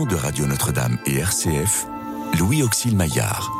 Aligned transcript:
de 0.00 0.16
Radio 0.16 0.46
Notre-Dame 0.46 0.96
et 1.04 1.18
RCF, 1.18 1.86
Louis 2.38 2.62
Auxil 2.62 2.96
Maillard. 2.96 3.52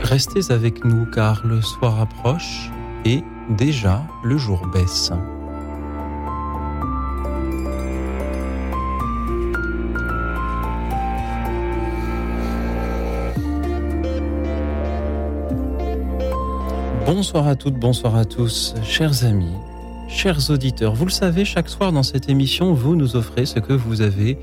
Restez 0.00 0.52
avec 0.52 0.84
nous 0.84 1.04
car 1.06 1.44
le 1.44 1.60
soir 1.60 2.00
approche 2.00 2.70
et 3.04 3.24
déjà 3.48 4.06
le 4.22 4.38
jour 4.38 4.68
baisse. 4.68 5.10
Bonsoir 17.04 17.48
à 17.48 17.56
toutes, 17.56 17.74
bonsoir 17.74 18.14
à 18.14 18.24
tous, 18.24 18.76
chers 18.84 19.24
amis, 19.24 19.56
chers 20.10 20.50
auditeurs. 20.50 20.94
Vous 20.94 21.04
le 21.04 21.10
savez, 21.10 21.44
chaque 21.44 21.68
soir 21.68 21.92
dans 21.92 22.02
cette 22.02 22.28
émission, 22.28 22.74
vous 22.74 22.96
nous 22.96 23.16
offrez 23.16 23.46
ce 23.46 23.58
que 23.58 23.72
vous 23.72 24.02
avez 24.02 24.36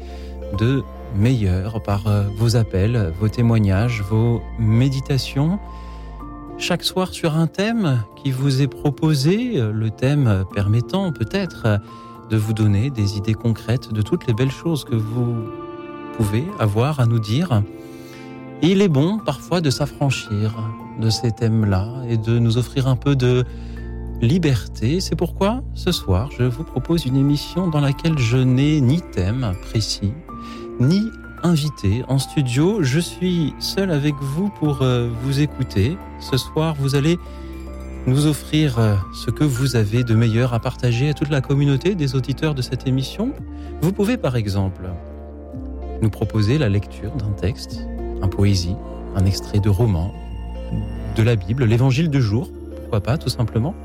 de 0.58 0.84
meilleur 1.16 1.84
par 1.84 2.08
euh, 2.08 2.24
vos 2.38 2.56
appels, 2.56 3.14
vos 3.20 3.28
témoignages, 3.28 4.02
vos 4.02 4.42
méditations. 4.58 5.60
Chaque 6.58 6.84
soir 6.84 7.10
sur 7.14 7.36
un 7.36 7.48
thème 7.48 8.04
qui 8.16 8.32
vous 8.32 8.62
est 8.62 8.68
proposé, 8.68 9.62
le 9.62 9.90
thème 9.92 10.46
permettant 10.56 11.12
peut-être 11.12 11.80
de 12.32 12.38
vous 12.38 12.54
donner 12.54 12.90
des 12.90 13.18
idées 13.18 13.36
concrètes 13.36 13.94
de 13.94 14.02
toutes 14.02 14.26
les 14.26 14.34
belles 14.34 14.52
choses 14.52 14.84
que 14.84 14.96
vous 14.96 15.36
pouvez 16.18 16.44
avoir 16.60 17.00
à 17.00 17.06
nous 17.06 17.20
dire. 17.20 17.62
Il 18.64 18.82
est 18.82 18.88
bon 18.88 19.20
parfois 19.20 19.62
de 19.62 19.70
s'affranchir 19.70 20.56
de 21.00 21.12
ces 21.12 21.32
thèmes-là 21.32 21.88
et 22.10 22.18
de 22.18 22.40
nous 22.40 22.58
offrir 22.58 22.88
un 22.88 22.96
peu 22.96 23.16
de 23.16 23.46
liberté. 24.22 25.00
C'est 25.00 25.16
pourquoi 25.16 25.64
ce 25.74 25.92
soir, 25.92 26.30
je 26.38 26.44
vous 26.44 26.64
propose 26.64 27.06
une 27.06 27.18
émission 27.18 27.68
dans 27.68 27.82
laquelle 27.82 28.18
je 28.18 28.38
n'ai 28.38 28.82
ni 28.82 29.02
thème 29.02 29.54
précis, 29.62 30.14
ni 30.80 31.04
invité 31.44 32.04
en 32.08 32.18
studio. 32.18 32.82
Je 32.82 33.00
suis 33.00 33.54
seul 33.60 33.92
avec 33.92 34.16
vous 34.20 34.50
pour 34.60 34.82
euh, 34.82 35.10
vous 35.24 35.40
écouter. 35.40 35.98
Ce 36.20 36.38
soir, 36.38 36.76
vous 36.80 36.96
allez 36.96 37.18
nous 38.08 38.26
offrir 38.26 38.80
euh, 38.80 38.96
ce 39.14 39.30
que 39.30 39.44
vous 39.44 39.76
avez 39.76 40.04
de 40.04 40.16
meilleur 40.16 40.54
à 40.54 40.60
partager 40.60 41.10
à 41.10 41.14
toute 41.14 41.30
la 41.30 41.42
communauté 41.42 41.94
des 41.94 42.16
auditeurs 42.16 42.56
de 42.56 42.62
cette 42.62 42.88
émission. 42.88 43.34
Vous 43.82 43.92
pouvez 43.92 44.18
par 44.18 44.36
exemple 44.36 44.90
nous 46.02 46.10
proposer 46.10 46.58
la 46.58 46.70
lecture 46.70 47.12
d'un 47.12 47.32
texte, 47.32 47.86
un 48.22 48.28
poésie, 48.28 48.76
un 49.16 49.26
extrait 49.26 49.60
de 49.60 49.70
roman, 49.70 50.14
de 51.16 51.24
la 51.24 51.36
Bible, 51.36 51.66
l'évangile 51.66 52.10
du 52.10 52.22
jour, 52.22 52.50
pourquoi 52.88 53.02
pas 53.02 53.18
tout 53.18 53.28
simplement. 53.28 53.76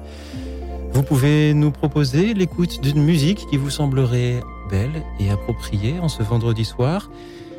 Vous 0.93 1.03
pouvez 1.03 1.55
nous 1.55 1.73
proposer 1.73 2.35
l'écoute 2.35 2.81
d'une 2.83 3.03
musique 3.03 3.47
qui 3.51 3.57
vous 3.57 3.69
semblerait 3.69 4.41
belle 4.71 5.03
et 5.19 5.29
appropriée 5.29 5.99
en 5.99 6.09
ce 6.09 6.23
vendredi 6.23 6.65
soir. 6.65 7.11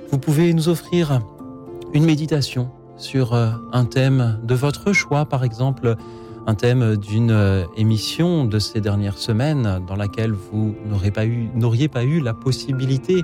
Vous 0.10 0.20
pouvez 0.20 0.54
nous 0.54 0.70
offrir 0.70 1.20
une 1.94 2.06
méditation 2.06 2.72
sur 2.96 3.34
euh, 3.34 3.50
un 3.74 3.84
thème 3.84 4.40
de 4.44 4.56
votre 4.56 4.94
choix, 4.94 5.26
par 5.26 5.44
exemple 5.44 5.98
un 6.48 6.56
thème 6.56 6.96
d'une 6.96 7.32
euh, 7.32 7.66
émission 7.76 8.46
de 8.46 8.58
ces 8.58 8.80
dernières 8.80 9.18
semaines 9.18 9.82
dans 9.86 9.98
laquelle 9.98 10.32
vous 10.32 10.76
n'auriez 10.86 11.12
pas 11.12 11.26
eu, 11.26 11.50
n'auriez 11.56 11.90
pas 11.90 12.06
eu 12.06 12.22
la 12.22 12.34
possibilité 12.34 13.22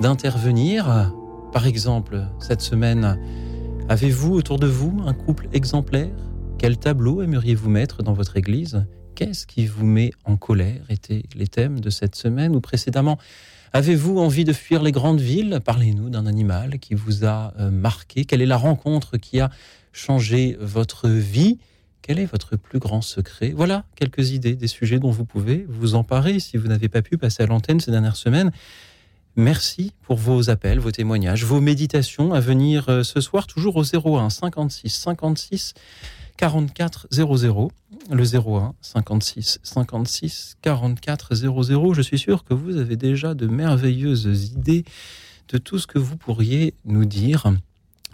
d'intervenir. 0.00 1.12
Par 1.52 1.68
exemple, 1.68 2.24
cette 2.40 2.60
semaine, 2.60 3.18
Avez-vous 3.88 4.34
autour 4.34 4.58
de 4.58 4.66
vous 4.66 5.02
un 5.06 5.12
couple 5.12 5.48
exemplaire? 5.52 6.08
Quel 6.62 6.78
tableau 6.78 7.22
aimeriez-vous 7.22 7.68
mettre 7.68 8.04
dans 8.04 8.12
votre 8.12 8.36
église? 8.36 8.86
Qu'est-ce 9.16 9.48
qui 9.48 9.66
vous 9.66 9.84
met 9.84 10.12
en 10.24 10.36
colère? 10.36 10.84
Étaient 10.90 11.24
les 11.34 11.48
thèmes 11.48 11.80
de 11.80 11.90
cette 11.90 12.14
semaine 12.14 12.54
ou 12.54 12.60
précédemment? 12.60 13.18
Avez-vous 13.72 14.18
envie 14.18 14.44
de 14.44 14.52
fuir 14.52 14.80
les 14.80 14.92
grandes 14.92 15.20
villes? 15.20 15.58
Parlez-nous 15.64 16.08
d'un 16.08 16.24
animal 16.24 16.78
qui 16.78 16.94
vous 16.94 17.24
a 17.24 17.52
euh, 17.58 17.72
marqué. 17.72 18.24
Quelle 18.24 18.42
est 18.42 18.46
la 18.46 18.58
rencontre 18.58 19.16
qui 19.16 19.40
a 19.40 19.50
changé 19.92 20.56
votre 20.60 21.08
vie? 21.08 21.58
Quel 22.00 22.20
est 22.20 22.26
votre 22.26 22.54
plus 22.54 22.78
grand 22.78 23.02
secret? 23.02 23.52
Voilà 23.56 23.84
quelques 23.96 24.30
idées 24.30 24.54
des 24.54 24.68
sujets 24.68 25.00
dont 25.00 25.10
vous 25.10 25.24
pouvez 25.24 25.66
vous 25.68 25.96
emparer 25.96 26.38
si 26.38 26.58
vous 26.58 26.68
n'avez 26.68 26.88
pas 26.88 27.02
pu 27.02 27.18
passer 27.18 27.42
à 27.42 27.46
l'antenne 27.46 27.80
ces 27.80 27.90
dernières 27.90 28.14
semaines. 28.14 28.52
Merci 29.34 29.94
pour 30.02 30.16
vos 30.16 30.48
appels, 30.48 30.78
vos 30.78 30.92
témoignages, 30.92 31.44
vos 31.44 31.60
méditations 31.60 32.32
à 32.32 32.38
venir 32.38 32.88
euh, 32.88 33.02
ce 33.02 33.20
soir, 33.20 33.48
toujours 33.48 33.74
au 33.74 33.82
01 33.82 34.30
56 34.30 34.90
56 34.90 35.74
44 36.42 37.06
00. 37.12 37.70
Le 38.10 38.24
01 38.24 38.74
56 38.80 39.60
56 39.62 40.56
44 40.60 41.36
00. 41.36 41.94
Je 41.94 42.02
suis 42.02 42.18
sûr 42.18 42.42
que 42.42 42.52
vous 42.52 42.78
avez 42.78 42.96
déjà 42.96 43.34
de 43.34 43.46
merveilleuses 43.46 44.50
idées 44.52 44.84
de 45.50 45.58
tout 45.58 45.78
ce 45.78 45.86
que 45.86 46.00
vous 46.00 46.16
pourriez 46.16 46.74
nous 46.84 47.04
dire. 47.04 47.44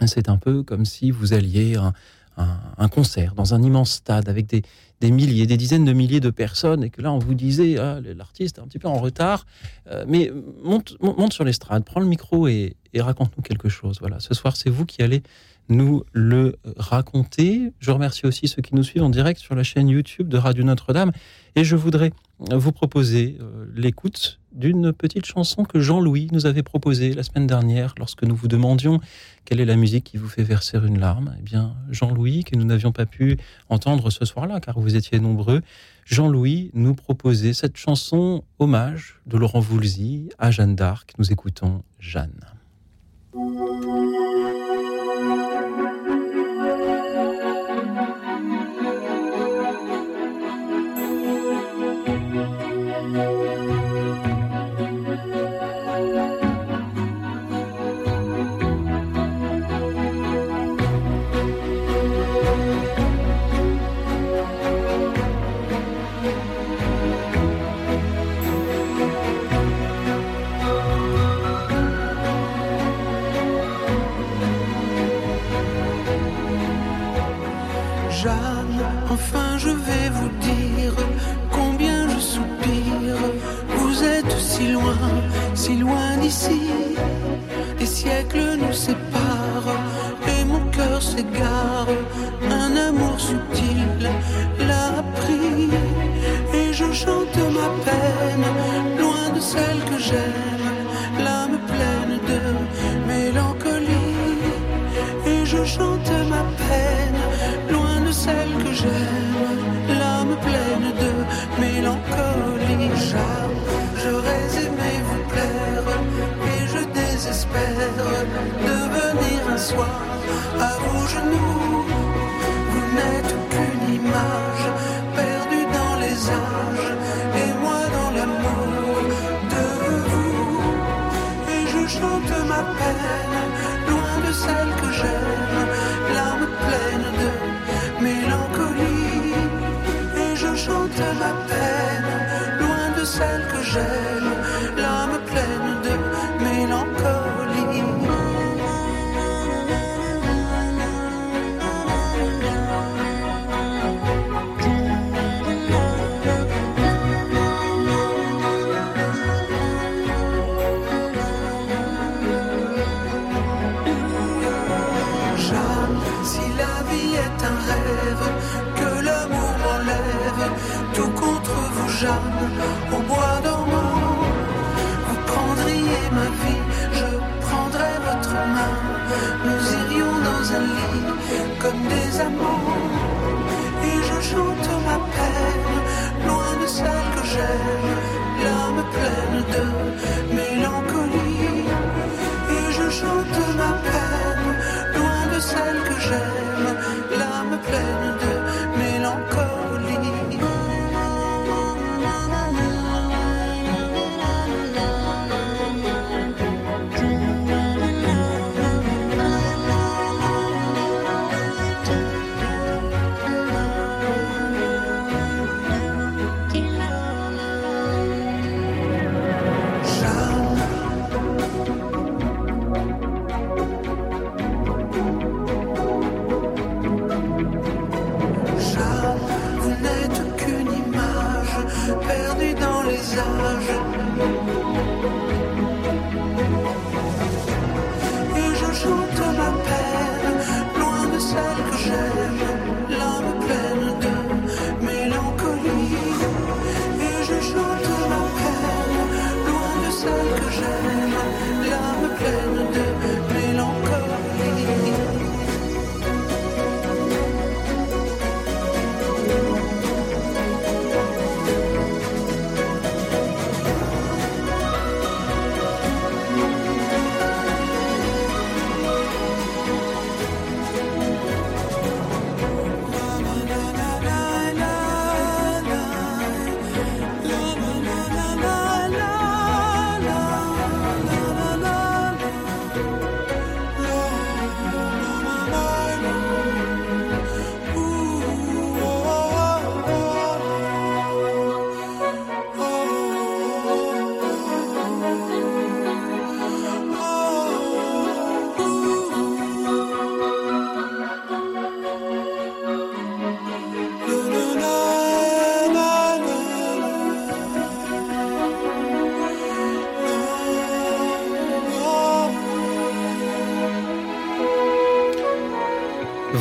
C'est 0.05 0.29
un 0.29 0.37
peu 0.37 0.61
comme 0.61 0.85
si 0.85 1.09
vous 1.09 1.33
alliez 1.33 1.75
à 1.75 1.93
un, 2.77 2.87
concert 2.87 3.33
dans 3.33 3.55
un 3.55 3.63
immense 3.63 3.93
stade 3.93 4.29
avec 4.29 4.45
des, 4.45 4.61
des 5.01 5.09
milliers, 5.09 5.47
des 5.47 5.57
dizaines 5.57 5.85
de 5.85 5.93
milliers 5.93 6.19
de 6.19 6.29
personnes, 6.29 6.83
et 6.83 6.91
que 6.91 7.01
là, 7.01 7.11
on 7.11 7.19
vous 7.19 7.33
disait, 7.33 7.79
ah, 7.79 7.99
l'artiste 8.15 8.59
est 8.59 8.61
un 8.61 8.67
petit 8.67 8.79
peu 8.79 8.87
en 8.87 8.99
retard, 8.99 9.45
euh, 9.87 10.05
mais 10.07 10.31
monte, 10.63 10.95
monte 11.01 11.33
sur 11.33 11.43
l'estrade, 11.43 11.83
prends 11.83 11.99
le 11.99 12.05
micro 12.05 12.47
et, 12.47 12.75
raconte-nous 12.95 13.43
quelque 13.43 13.69
chose. 13.69 13.97
Voilà, 13.99 14.19
ce 14.19 14.33
soir, 14.33 14.55
c'est 14.55 14.69
vous 14.69 14.85
qui 14.85 15.01
allez 15.01 15.23
nous 15.69 16.03
le 16.11 16.57
raconter. 16.77 17.71
Je 17.79 17.91
remercie 17.91 18.25
aussi 18.25 18.47
ceux 18.47 18.61
qui 18.61 18.75
nous 18.75 18.83
suivent 18.83 19.03
en 19.03 19.09
direct 19.09 19.39
sur 19.39 19.55
la 19.55 19.63
chaîne 19.63 19.87
YouTube 19.87 20.27
de 20.27 20.37
Radio 20.37 20.63
Notre-Dame, 20.63 21.11
et 21.55 21.63
je 21.63 21.75
voudrais 21.75 22.11
vous 22.39 22.71
proposer 22.71 23.37
euh, 23.39 23.65
l'écoute 23.75 24.39
d'une 24.53 24.93
petite 24.93 25.25
chanson 25.25 25.63
que 25.63 25.79
Jean-Louis 25.79 26.29
nous 26.31 26.45
avait 26.45 26.63
proposée 26.63 27.13
la 27.13 27.23
semaine 27.23 27.47
dernière 27.47 27.93
lorsque 27.97 28.23
nous 28.23 28.35
vous 28.35 28.47
demandions 28.47 28.99
quelle 29.45 29.59
est 29.59 29.65
la 29.65 29.75
musique 29.75 30.05
qui 30.05 30.17
vous 30.17 30.27
fait 30.27 30.43
verser 30.43 30.77
une 30.77 30.99
larme. 30.99 31.35
Eh 31.39 31.41
bien, 31.41 31.75
Jean-Louis, 31.89 32.43
que 32.43 32.55
nous 32.55 32.63
n'avions 32.63 32.91
pas 32.91 33.05
pu 33.05 33.37
entendre 33.69 34.09
ce 34.09 34.25
soir-là 34.25 34.59
car 34.59 34.79
vous 34.79 34.95
étiez 34.95 35.19
nombreux, 35.19 35.61
Jean-Louis 36.05 36.71
nous 36.73 36.95
proposait 36.95 37.53
cette 37.53 37.77
chanson 37.77 38.43
hommage 38.57 39.19
de 39.27 39.37
Laurent 39.37 39.59
Voulzy 39.59 40.29
à 40.39 40.49
Jeanne 40.49 40.75
d'Arc. 40.75 41.13
Nous 41.19 41.31
écoutons 41.31 41.83
Jeanne. 41.99 42.39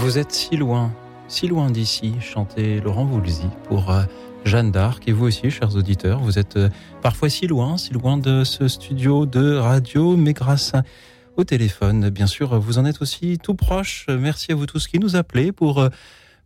Vous 0.09 0.17
êtes 0.17 0.33
si 0.33 0.57
loin, 0.57 0.91
si 1.29 1.49
loin 1.49 1.71
d'ici, 1.71 2.15
chantait 2.19 2.81
Laurent 2.81 3.05
Voulzy 3.05 3.45
pour 3.65 3.91
euh, 3.91 4.05
Jeanne 4.47 4.73
d'Arc. 4.73 5.07
Et 5.07 5.13
vous 5.13 5.27
aussi, 5.27 5.51
chers 5.51 5.77
auditeurs, 5.77 6.19
vous 6.21 6.39
êtes 6.39 6.57
euh, 6.57 6.71
parfois 7.03 7.29
si 7.29 7.47
loin, 7.47 7.77
si 7.77 7.93
loin 7.93 8.17
de 8.17 8.43
ce 8.43 8.69
studio 8.69 9.27
de 9.27 9.57
radio, 9.57 10.17
mais 10.17 10.33
grâce 10.33 10.73
au 11.37 11.45
téléphone, 11.45 12.09
bien 12.09 12.27
sûr, 12.27 12.59
vous 12.59 12.79
en 12.79 12.87
êtes 12.87 13.03
aussi 13.03 13.37
tout 13.37 13.53
proche. 13.53 14.07
Merci 14.09 14.53
à 14.53 14.55
vous 14.55 14.65
tous 14.65 14.89
qui 14.89 14.99
nous 14.99 15.15
appelez 15.15 15.53
pour 15.53 15.79
euh, 15.79 15.91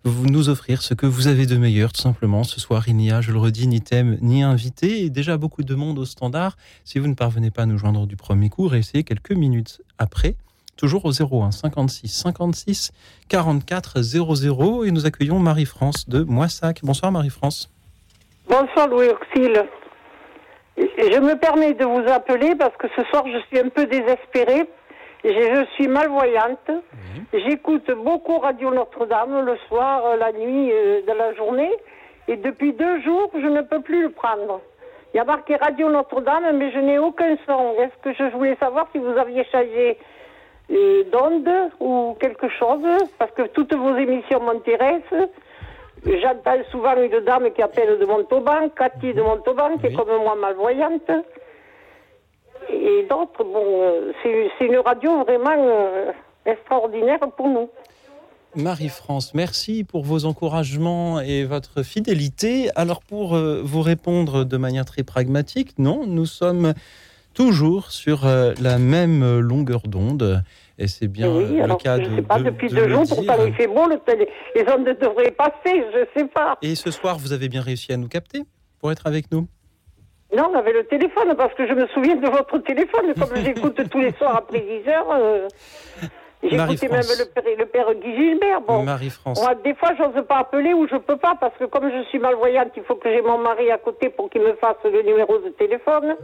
nous 0.05 0.49
offrir 0.49 0.83
ce 0.83 0.95
que 0.95 1.07
vous 1.07 1.29
avez 1.29 1.47
de 1.47 1.57
meilleur, 1.57 1.93
tout 1.93 2.03
simplement. 2.03 2.43
Ce 2.43 2.59
soir, 2.59 2.89
il 2.89 2.97
n'y 2.97 3.13
a, 3.13 3.21
je 3.21 3.31
le 3.31 3.39
redis, 3.39 3.69
ni 3.69 3.81
thème, 3.81 4.19
ni 4.23 4.43
invité, 4.43 5.05
et 5.05 5.09
déjà 5.09 5.37
beaucoup 5.37 5.63
de 5.63 5.77
monde 5.77 6.01
au 6.01 6.05
standard. 6.05 6.57
Si 6.83 6.99
vous 6.99 7.07
ne 7.07 7.15
parvenez 7.15 7.53
pas 7.53 7.63
à 7.63 7.67
nous 7.67 7.79
joindre 7.79 8.09
du 8.09 8.17
premier 8.17 8.49
coup, 8.49 8.75
essayez 8.75 9.05
quelques 9.05 9.31
minutes 9.31 9.83
après 9.99 10.35
toujours 10.77 11.05
au 11.05 11.11
01 11.11 11.51
56 11.51 12.09
56 12.09 12.93
44 13.29 14.01
00 14.03 14.85
et 14.85 14.91
nous 14.91 15.07
accueillons 15.07 15.39
Marie-France 15.39 16.09
de 16.09 16.23
Moissac. 16.23 16.81
Bonsoir 16.83 17.13
Marie-France. 17.13 17.71
Bonsoir 18.49 18.89
Louis 18.89 19.09
Auxil. 19.09 19.65
Je 20.77 21.21
me 21.21 21.35
permets 21.39 21.75
de 21.75 21.85
vous 21.85 22.11
appeler 22.11 22.55
parce 22.55 22.77
que 22.77 22.89
ce 22.97 23.05
soir 23.05 23.25
je 23.27 23.39
suis 23.49 23.59
un 23.59 23.69
peu 23.69 23.87
désespérée. 23.87 24.69
Je, 25.25 25.65
suis 25.75 25.87
malvoyante. 25.87 26.71
J'écoute 27.33 27.89
beaucoup 28.05 28.39
Radio 28.39 28.75
Notre-Dame 28.75 29.45
le 29.45 29.57
soir, 29.69 30.05
euh, 30.05 30.17
la 30.17 30.33
nuit, 30.33 30.73
euh, 30.73 31.01
de 31.07 31.13
la 31.13 31.33
journée. 31.35 31.71
Et 32.27 32.37
depuis 32.37 32.73
deux 32.73 33.01
jours, 33.03 33.31
je 33.35 33.47
ne 33.47 33.63
peux 33.63 33.81
plus 33.81 34.03
le 34.03 34.11
prendre. 34.11 34.61
Il 35.15 35.19
y 35.19 35.21
a 35.21 35.25
marqué 35.25 35.55
Radio 35.57 35.89
Notre-Dame, 35.91 36.57
mais 36.57 36.73
je 36.73 36.79
n'ai 36.79 36.99
aucun 36.99 37.37
son. 37.47 37.75
Est-ce 37.79 37.97
que 38.03 38.13
je 38.15 38.37
voulais 38.37 38.57
savoir 38.59 38.89
si 38.93 38.99
vous 38.99 39.17
aviez 39.17 39.45
changé 39.53 39.97
d'onde 40.69 41.71
ou 41.81 42.17
quelque 42.21 42.49
chose, 42.49 42.85
parce 43.19 43.33
que 43.33 43.43
toutes 43.49 43.75
vos 43.75 43.97
émissions 43.97 44.41
m'intéressent. 44.41 45.29
J'entends 46.05 46.63
souvent 46.71 46.97
une 46.97 47.21
dame 47.25 47.53
qui 47.53 47.63
appelle 47.63 47.99
de 47.99 48.05
Montauban, 48.05 48.69
Cathy 48.77 49.15
de 49.15 49.23
Montauban, 49.23 49.79
qui 49.79 49.87
est 49.87 49.93
comme 49.93 50.09
moi 50.09 50.35
malvoyante. 50.35 51.11
Et 52.71 53.07
d'autres, 53.09 53.45
bon, 53.45 54.13
c'est 54.23 54.67
une 54.67 54.79
radio 54.79 55.25
vraiment 55.25 55.55
euh, 55.57 56.13
extraordinaire 56.47 57.21
pour 57.37 57.49
nous. 57.49 57.69
Marie-France, 58.55 59.33
merci 59.33 59.83
pour 59.83 60.05
vos 60.05 60.27
encouragements 60.27 61.21
et 61.21 61.45
votre 61.45 61.83
fidélité. 61.83 62.69
Alors 62.77 63.01
pour 63.01 63.35
euh, 63.35 63.63
vous 63.65 63.81
répondre 63.81 64.45
de 64.45 64.57
manière 64.59 64.85
très 64.85 65.05
pragmatique, 65.05 65.79
non, 65.79 66.07
nous 66.07 66.27
sommes 66.27 66.75
toujours 67.33 67.91
sur 67.91 68.27
euh, 68.27 68.53
la 68.61 68.79
même 68.79 69.41
longueur 69.41 69.83
d'onde. 69.83 70.43
Et 70.79 70.87
c'est 70.89 71.09
bien 71.09 71.29
le 71.29 71.77
cas 71.77 71.99
de. 71.99 72.05
Je 72.05 72.11
ne 72.11 72.17
sais 72.17 72.23
pas, 72.23 72.41
depuis 72.41 72.69
deux 72.69 72.89
jours, 72.89 73.05
pourtant 73.09 73.45
il 73.47 73.55
fait 73.55 73.67
beau, 73.67 73.89
les 73.89 74.65
ondes 74.69 74.85
devraient 74.85 75.31
passer, 75.31 75.85
je 75.95 76.01
ne 76.01 76.07
sais 76.17 76.29
pas. 76.29 76.57
Et 76.63 76.75
ce 76.75 76.91
soir, 76.91 77.19
vous 77.19 77.33
avez 77.33 77.49
bien 77.49 77.61
réussi 77.61 77.93
à 77.93 77.97
nous 77.97 78.09
capter 78.09 78.43
pour 78.81 78.91
être 78.91 79.07
avec 79.07 79.31
nous? 79.31 79.47
Non, 80.35 80.51
on 80.51 80.59
avait 80.59 80.73
le 80.73 80.85
téléphone, 80.85 81.35
parce 81.37 81.53
que 81.55 81.67
je 81.69 81.75
me 81.75 81.87
souviens 81.89 82.17
de 82.17 82.29
votre 82.29 82.59
téléphone, 82.59 83.13
comme 83.19 83.37
j'écoute 83.37 83.81
tous 83.91 84.01
les 84.01 84.13
soirs 84.13 84.37
après 84.37 84.61
10 84.61 84.89
heures. 84.89 85.13
Euh, 85.13 85.49
J'écoutais 86.43 86.89
même 86.89 87.03
le 87.19 87.25
père, 87.27 87.45
le 87.57 87.67
père 87.67 87.95
Guy 87.95 88.17
Gilbert. 88.17 88.63
Bon, 88.63 88.83
Marie-France. 88.83 89.41
des 89.63 89.75
fois, 89.75 89.91
je 89.97 90.03
n'ose 90.03 90.27
pas 90.27 90.39
appeler 90.39 90.75
ou 90.75 90.89
je 90.89 90.97
peux 90.97 91.17
pas 91.17 91.37
parce 91.41 91.57
que 91.57 91.65
comme 91.65 91.89
je 91.89 92.03
suis 92.09 92.19
malvoyante, 92.19 92.73
il 92.77 92.83
faut 92.83 92.97
que 92.97 93.09
j'ai 93.09 93.23
mon 93.23 93.39
mari 93.39 93.71
à 93.71 93.79
côté 93.79 94.09
pour 94.09 94.29
qu'il 94.29 94.43
me 94.43 94.55
fasse 94.55 94.77
le 94.85 95.03
numéro 95.03 95.39
de 95.39 95.51
téléphone. 95.51 96.17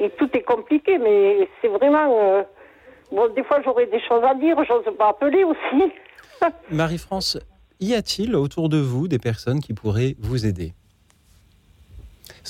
Et, 0.00 0.10
tout 0.10 0.28
est 0.34 0.42
compliqué, 0.42 0.98
mais 0.98 1.48
c'est 1.60 1.68
vraiment. 1.68 2.18
Euh, 2.20 2.42
Bon, 3.12 3.28
des 3.34 3.44
fois, 3.44 3.60
j'aurais 3.62 3.86
des 3.86 4.00
choses 4.00 4.24
à 4.24 4.34
dire, 4.34 4.56
j'ose 4.66 4.84
pas 4.96 5.10
appeler 5.10 5.44
aussi. 5.44 5.92
Marie-France, 6.70 7.38
y 7.78 7.94
a-t-il 7.94 8.34
autour 8.34 8.70
de 8.70 8.78
vous 8.78 9.06
des 9.06 9.18
personnes 9.18 9.60
qui 9.60 9.74
pourraient 9.74 10.16
vous 10.18 10.46
aider? 10.46 10.72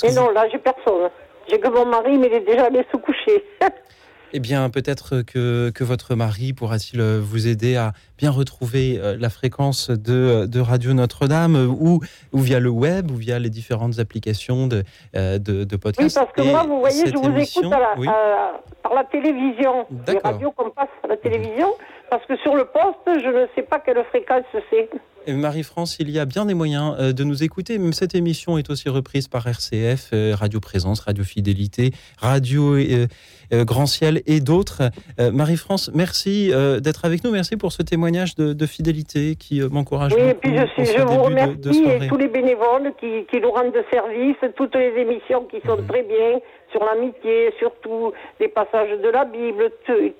Mais 0.04 0.12
non, 0.12 0.30
là, 0.30 0.46
j'ai 0.50 0.58
personne. 0.58 1.10
J'ai 1.50 1.58
que 1.58 1.68
mon 1.68 1.84
mari, 1.84 2.16
mais 2.16 2.28
il 2.28 2.34
est 2.34 2.46
déjà 2.46 2.66
allé 2.66 2.84
se 2.90 2.96
coucher. 2.96 3.44
Eh 4.34 4.40
bien, 4.40 4.70
peut-être 4.70 5.20
que, 5.20 5.68
que, 5.68 5.84
votre 5.84 6.14
mari 6.14 6.54
pourra-t-il 6.54 7.02
vous 7.02 7.48
aider 7.48 7.76
à 7.76 7.92
bien 8.22 8.30
retrouver 8.30 9.00
euh, 9.00 9.16
la 9.18 9.30
fréquence 9.30 9.90
de, 9.90 10.46
de 10.46 10.60
Radio 10.60 10.92
Notre-Dame 10.92 11.56
ou, 11.56 11.98
ou 12.32 12.38
via 12.38 12.60
le 12.60 12.70
web 12.70 13.10
ou 13.10 13.16
via 13.16 13.40
les 13.40 13.50
différentes 13.50 13.98
applications 13.98 14.68
de, 14.68 14.84
euh, 15.16 15.40
de, 15.40 15.64
de 15.64 15.76
podcast. 15.76 16.16
Oui, 16.16 16.24
parce 16.24 16.32
que 16.32 16.48
moi, 16.48 16.62
vous 16.62 16.78
voyez, 16.78 17.04
je 17.08 17.16
vous 17.16 17.36
écoute 17.36 17.68
par 18.84 18.94
la 18.94 19.04
télévision. 19.10 19.86
Les 20.06 20.18
radios 20.18 20.52
qu'on 20.52 20.70
passe 20.70 20.88
à 21.02 21.08
la 21.08 21.16
télévision, 21.16 21.66
parce 22.10 22.24
que 22.26 22.36
sur 22.36 22.54
le 22.54 22.64
poste, 22.64 23.22
je 23.24 23.28
ne 23.28 23.46
sais 23.56 23.62
pas 23.62 23.80
quelle 23.80 24.04
fréquence 24.10 24.44
c'est. 24.70 24.88
Marie-France, 25.28 25.96
il 26.00 26.10
y 26.10 26.18
a 26.18 26.24
bien 26.24 26.46
des 26.46 26.54
moyens 26.54 26.96
de 26.98 27.24
nous 27.24 27.44
écouter. 27.44 27.78
Même 27.78 27.92
cette 27.92 28.16
émission 28.16 28.58
est 28.58 28.70
aussi 28.70 28.88
reprise 28.88 29.28
par 29.28 29.46
RCF, 29.46 30.10
Radio 30.34 30.58
Présence, 30.58 30.98
Radio 30.98 31.22
Fidélité, 31.22 31.92
Radio 32.18 32.76
Grand 33.52 33.86
Ciel 33.86 34.22
et 34.26 34.40
d'autres. 34.40 34.90
Marie-France, 35.20 35.92
merci 35.94 36.50
d'être 36.80 37.04
avec 37.04 37.22
nous. 37.22 37.30
Merci 37.30 37.56
pour 37.56 37.70
ce 37.70 37.82
témoignage 37.82 38.11
de, 38.36 38.66
fidélité 38.66 39.36
qui 39.36 39.60
m'encourage. 39.60 40.12
Oui, 40.14 40.28
et 40.30 40.34
puis 40.34 40.56
je, 40.56 40.84
je 40.84 41.02
vous 41.02 41.22
remercie 41.22 41.84
et 41.84 42.08
tous 42.08 42.16
les 42.16 42.28
bénévoles 42.28 42.92
qui, 43.00 43.26
qui, 43.30 43.40
nous 43.40 43.50
rendent 43.50 43.72
de 43.72 43.84
service, 43.92 44.36
toutes 44.56 44.74
les 44.76 44.92
émissions 45.00 45.44
qui 45.50 45.60
sont 45.66 45.78
très 45.88 46.02
bien 46.02 46.40
sur 46.72 46.84
l'amitié, 46.84 47.52
surtout 47.58 48.12
les 48.40 48.48
passages 48.48 48.98
de 49.00 49.08
la 49.08 49.24
Bible, 49.24 49.70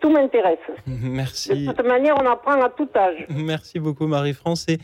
tout, 0.01 0.11
m'intéresse. 0.11 0.59
Merci. 0.87 1.67
De 1.67 1.73
toute 1.73 1.87
manière, 1.87 2.15
on 2.23 2.31
apprend 2.31 2.61
à 2.61 2.69
tout 2.69 2.89
âge. 2.95 3.27
Merci 3.31 3.81
beaucoup 3.81 4.07
Marie-France. 4.07 4.67
Et, 4.69 4.79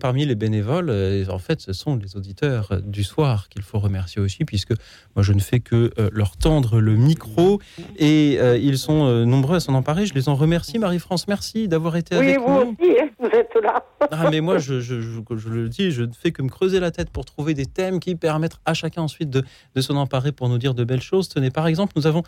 parmi 0.00 0.24
les 0.24 0.34
bénévoles, 0.34 0.90
euh, 0.90 1.24
en 1.28 1.38
fait, 1.38 1.60
ce 1.60 1.72
sont 1.72 1.96
les 1.96 2.16
auditeurs 2.16 2.70
du 2.84 3.04
soir 3.04 3.48
qu'il 3.48 3.62
faut 3.62 3.78
remercier 3.78 4.20
aussi, 4.20 4.44
puisque 4.44 4.72
moi, 5.14 5.22
je 5.22 5.32
ne 5.32 5.40
fais 5.40 5.60
que 5.60 5.90
euh, 5.98 6.10
leur 6.12 6.36
tendre 6.36 6.80
le 6.80 6.96
micro 6.96 7.60
et 7.96 8.38
euh, 8.40 8.56
ils 8.56 8.78
sont 8.78 9.24
nombreux 9.24 9.56
à 9.56 9.60
s'en 9.60 9.74
emparer. 9.74 10.06
Je 10.06 10.14
les 10.14 10.28
en 10.28 10.34
remercie, 10.34 10.78
Marie-France. 10.78 11.28
Merci 11.28 11.68
d'avoir 11.68 11.96
été 11.96 12.14
avec 12.14 12.38
nous. 12.38 12.44
Oui, 12.44 12.48
vous 12.48 12.76
aussi, 12.80 13.00
hein, 13.00 13.08
vous 13.18 13.28
êtes 13.28 13.54
là. 13.62 13.84
ah, 14.10 14.30
mais 14.30 14.40
moi, 14.40 14.58
je, 14.58 14.80
je, 14.80 15.00
je, 15.00 15.48
le 15.48 15.68
dis, 15.68 15.90
je 15.90 16.02
ne 16.02 16.12
fais 16.12 16.32
que 16.32 16.42
me 16.42 16.48
creuser 16.48 16.80
la 16.80 16.90
tête 16.90 17.10
pour 17.10 17.24
trouver 17.24 17.54
des 17.54 17.66
thèmes 17.66 18.00
qui 18.00 18.14
permettent 18.14 18.58
à 18.64 18.74
chacun 18.74 19.02
ensuite 19.02 19.30
de, 19.30 19.42
de 19.74 19.80
s'en 19.80 19.96
emparer 19.96 20.32
pour 20.32 20.48
nous 20.48 20.58
dire 20.58 20.74
de 20.74 20.84
belles 20.84 21.02
choses. 21.02 21.28
Tenez, 21.28 21.50
par 21.50 21.66
exemple, 21.66 21.92
nous 21.96 22.06
avons 22.06 22.22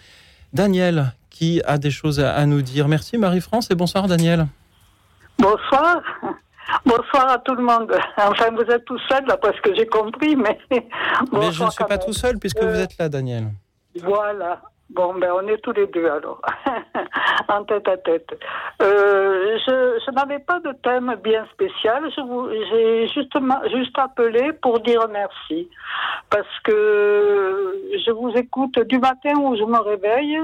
Daniel 0.53 1.13
qui 1.31 1.61
a 1.67 1.79
des 1.79 1.91
choses 1.91 2.21
à 2.21 2.47
nous 2.47 2.63
dire. 2.63 2.87
Merci 2.89 3.19
Marie-France 3.19 3.71
et 3.71 3.75
bonsoir 3.75 4.07
Daniel. 4.07 4.47
Bonsoir. 5.39 6.01
Bonsoir 6.85 7.29
à 7.31 7.39
tout 7.39 7.55
le 7.55 7.63
monde. 7.63 7.93
Enfin, 8.17 8.51
vous 8.51 8.71
êtes 8.71 8.85
tout 8.85 8.99
seul, 9.09 9.25
là, 9.27 9.37
parce 9.37 9.61
que 9.61 9.75
j'ai 9.75 9.87
compris, 9.87 10.37
mais... 10.37 10.59
mais 10.71 11.53
je 11.53 11.65
ne 11.65 11.71
suis 11.71 11.85
pas 11.85 11.99
tout 11.99 12.13
seul, 12.13 12.39
puisque 12.39 12.63
vous 12.63 12.81
êtes 12.81 12.97
là, 12.99 13.09
Daniel. 13.09 13.45
Voilà. 14.03 14.61
Bon, 14.91 15.15
ben 15.15 15.33
on 15.35 15.49
est 15.49 15.57
tous 15.59 15.73
les 15.73 15.87
deux 15.87 16.07
alors, 16.07 16.41
en 17.49 17.65
tête 17.65 17.89
à 17.89 17.97
tête. 17.97 18.29
Euh, 18.83 19.59
je, 19.67 19.99
je 20.07 20.11
n'avais 20.13 20.39
pas 20.39 20.61
de 20.61 20.73
thème 20.83 21.17
bien 21.25 21.47
spécial. 21.53 22.05
J'ai 22.71 23.09
justement 23.09 23.61
juste 23.75 23.99
appelé 23.99 24.53
pour 24.53 24.81
dire 24.81 25.09
merci, 25.11 25.69
parce 26.29 26.61
que 26.65 27.75
je 28.07 28.11
vous 28.13 28.31
écoute 28.37 28.79
du 28.81 28.99
matin 28.99 29.33
où 29.39 29.57
je 29.57 29.65
me 29.65 29.81
réveille 29.81 30.39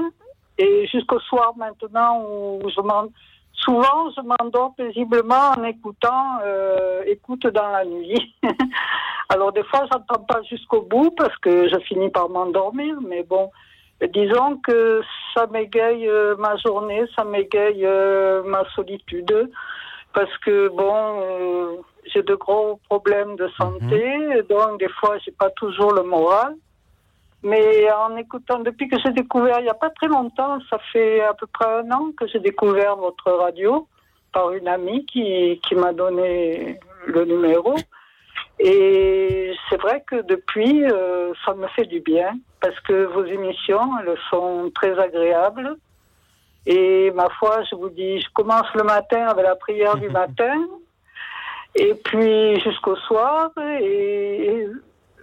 et 0.57 0.87
jusqu'au 0.87 1.19
soir 1.19 1.53
maintenant 1.55 2.21
où 2.23 2.61
je 2.75 2.81
m'en 2.81 3.05
souvent 3.63 4.09
je 4.15 4.21
m'endors 4.21 4.73
paisiblement 4.75 5.51
en 5.57 5.63
écoutant 5.63 6.39
euh, 6.43 7.03
écoute 7.05 7.47
dans 7.47 7.69
la 7.69 7.85
nuit. 7.85 8.35
Alors 9.29 9.51
des 9.53 9.63
fois 9.63 9.85
j'entends 9.91 10.23
pas 10.23 10.41
jusqu'au 10.43 10.81
bout 10.81 11.11
parce 11.17 11.35
que 11.37 11.69
je 11.69 11.77
finis 11.79 12.09
par 12.09 12.29
m'endormir, 12.29 12.95
mais 13.01 13.23
bon 13.23 13.49
disons 14.07 14.57
que 14.57 15.01
ça 15.33 15.47
m'égaye 15.47 16.07
euh, 16.07 16.35
ma 16.37 16.55
journée, 16.57 17.03
ça 17.15 17.23
m'égaye 17.23 17.85
euh, 17.85 18.43
ma 18.43 18.63
solitude, 18.75 19.51
parce 20.13 20.35
que 20.39 20.69
bon, 20.69 21.21
euh, 21.21 21.77
j'ai 22.13 22.23
de 22.23 22.35
gros 22.35 22.79
problèmes 22.89 23.35
de 23.35 23.47
santé, 23.57 24.17
mhm. 24.17 24.41
donc 24.49 24.79
des 24.79 24.89
fois 24.89 25.17
j'ai 25.23 25.31
pas 25.31 25.49
toujours 25.51 25.93
le 25.93 26.03
moral. 26.03 26.55
Mais 27.43 27.91
en 27.91 28.15
écoutant, 28.17 28.59
depuis 28.59 28.87
que 28.87 28.97
j'ai 29.03 29.11
découvert, 29.11 29.59
il 29.59 29.63
n'y 29.63 29.69
a 29.69 29.73
pas 29.73 29.89
très 29.89 30.07
longtemps, 30.07 30.59
ça 30.69 30.77
fait 30.91 31.21
à 31.21 31.33
peu 31.33 31.47
près 31.47 31.65
un 31.65 31.91
an 31.91 32.11
que 32.15 32.27
j'ai 32.27 32.39
découvert 32.39 32.95
votre 32.95 33.31
radio 33.31 33.87
par 34.31 34.51
une 34.51 34.67
amie 34.67 35.05
qui, 35.07 35.59
qui 35.67 35.75
m'a 35.75 35.91
donné 35.91 36.79
le 37.07 37.25
numéro. 37.25 37.75
Et 38.59 39.53
c'est 39.69 39.81
vrai 39.81 40.03
que 40.05 40.21
depuis, 40.21 40.85
euh, 40.85 41.33
ça 41.43 41.55
me 41.55 41.67
fait 41.69 41.85
du 41.85 41.99
bien 41.99 42.37
parce 42.59 42.79
que 42.81 43.05
vos 43.05 43.25
émissions, 43.25 43.89
elles 43.99 44.15
sont 44.29 44.71
très 44.75 44.97
agréables. 44.99 45.77
Et 46.67 47.09
ma 47.11 47.27
foi, 47.39 47.63
je 47.69 47.75
vous 47.75 47.89
dis, 47.89 48.21
je 48.21 48.29
commence 48.33 48.67
le 48.75 48.83
matin 48.83 49.25
avec 49.27 49.45
la 49.45 49.55
prière 49.55 49.97
du 49.97 50.09
matin, 50.21 50.67
et 51.73 51.95
puis 51.95 52.59
jusqu'au 52.59 52.95
soir, 52.97 53.49
et 53.57 54.67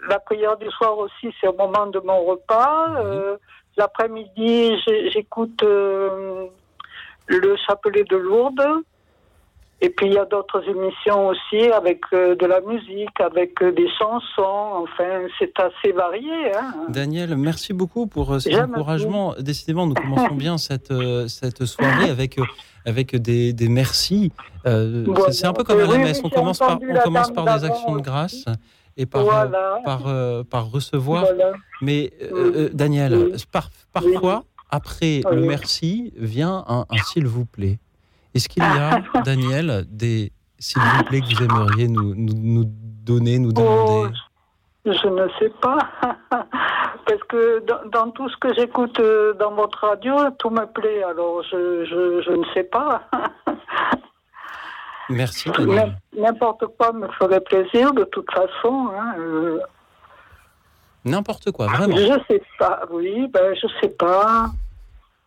la 0.08 0.18
prière 0.18 0.56
du 0.56 0.70
soir 0.70 0.98
aussi, 0.98 1.34
c'est 1.40 1.48
au 1.48 1.54
moment 1.54 1.86
de 1.86 2.00
mon 2.00 2.24
repas. 2.24 2.96
Euh, 2.98 3.36
L'après-midi, 3.78 4.72
j'écoute 5.12 5.62
euh, 5.62 6.46
le 7.28 7.56
chapelet 7.64 8.02
de 8.10 8.16
Lourdes. 8.16 8.82
Et 9.80 9.90
puis 9.90 10.06
il 10.06 10.14
y 10.14 10.18
a 10.18 10.24
d'autres 10.24 10.68
émissions 10.68 11.28
aussi 11.28 11.70
avec 11.70 12.00
euh, 12.12 12.34
de 12.34 12.44
la 12.46 12.60
musique, 12.60 13.20
avec 13.20 13.62
euh, 13.62 13.70
des 13.70 13.88
chansons. 13.96 14.82
Enfin, 14.82 15.28
c'est 15.38 15.52
assez 15.60 15.92
varié. 15.92 16.52
Hein. 16.56 16.74
Daniel, 16.88 17.36
merci 17.36 17.72
beaucoup 17.72 18.08
pour 18.08 18.40
ces 18.40 18.58
encouragements. 18.60 19.34
Décidément, 19.38 19.86
nous 19.86 19.94
commençons 19.94 20.34
bien 20.34 20.58
cette, 20.58 20.92
cette 21.28 21.64
soirée 21.64 22.10
avec, 22.10 22.36
avec 22.84 23.14
des, 23.14 23.52
des 23.52 23.68
merci. 23.68 24.32
c'est 24.64 25.46
un 25.46 25.52
peu 25.52 25.62
comme 25.62 25.78
à 25.78 25.86
la 25.86 25.98
messe. 25.98 26.20
on 26.24 26.30
commence 26.30 26.58
par, 26.58 26.80
on 26.82 27.00
commence 27.04 27.30
par 27.30 27.44
des 27.44 27.64
actions 27.64 27.94
de 27.94 28.00
grâce 28.00 28.44
et 28.98 29.06
par, 29.06 29.24
par, 29.84 30.02
par 30.50 30.70
recevoir. 30.70 31.24
Mais 31.80 32.12
Daniel, 32.74 33.36
parfois, 33.92 34.44
après 34.70 35.22
le 35.30 35.40
merci, 35.40 36.12
vient 36.16 36.64
un 36.68 36.84
s'il 37.04 37.26
vous 37.26 37.46
plaît. 37.46 37.78
Est-ce 38.34 38.48
qu'il 38.48 38.62
y 38.62 38.66
a, 38.66 39.02
Daniel, 39.24 39.84
des 39.88 40.32
s'il 40.58 40.82
vous 40.82 41.04
plaît 41.04 41.20
que 41.20 41.26
vous 41.26 41.42
aimeriez 41.42 41.88
nous, 41.88 42.14
nous, 42.16 42.64
donner, 42.66 43.38
nous 43.38 43.52
demander? 43.52 44.12
oh, 44.84 44.92
Je 44.92 45.08
ne 45.08 45.28
sais 45.38 45.52
pas. 45.60 45.78
Parce 47.06 47.22
que 47.28 47.64
dans, 47.90 48.10
tout 48.10 48.28
ce 48.28 48.36
que 48.36 48.52
j'écoute 48.54 48.98
euh, 49.00 49.32
dans 49.34 49.52
votre 49.52 49.78
radio, 49.86 50.14
tout 50.38 50.50
me 50.50 50.66
plaît. 50.66 51.02
Alors 51.02 51.42
je, 51.44 51.84
je, 51.84 52.22
je 52.22 52.32
ne 52.32 52.44
sais 52.54 52.64
pas. 52.64 53.02
Merci. 55.08 55.50
N'importe 56.16 56.64
quoi 56.78 56.92
me 56.92 57.08
ferait 57.18 57.40
plaisir 57.40 57.92
de 57.92 58.04
toute 58.04 58.30
façon. 58.30 58.90
Hein, 58.94 59.14
euh. 59.18 59.60
N'importe 61.04 61.50
quoi, 61.52 61.66
vraiment. 61.68 61.96
Je 61.96 62.18
sais 62.28 62.42
pas, 62.58 62.82
oui, 62.90 63.28
ben 63.28 63.54
je 63.54 63.66
sais 63.80 63.90
pas 63.90 64.50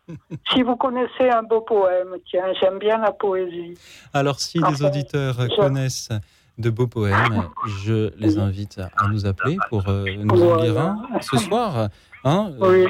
si 0.51 0.63
vous 0.63 0.75
connaissez 0.75 1.29
un 1.29 1.43
beau 1.43 1.61
poème, 1.61 2.15
tiens, 2.29 2.53
j'aime 2.59 2.79
bien 2.79 2.97
la 2.97 3.11
poésie. 3.11 3.77
Alors, 4.13 4.39
si 4.39 4.59
les 4.59 4.83
auditeurs 4.83 5.37
connaissent 5.55 6.09
de 6.57 6.69
beaux 6.69 6.87
poèmes, 6.87 7.47
je 7.83 8.11
les 8.17 8.37
invite 8.37 8.79
à 8.97 9.07
nous 9.07 9.25
appeler 9.25 9.57
pour 9.69 9.87
euh, 9.87 10.05
nous 10.17 10.43
en 10.43 10.55
lire 10.57 10.79
un 10.79 10.97
ce 11.21 11.37
soir. 11.37 11.89
Hein 12.23 12.51
euh, 12.61 12.87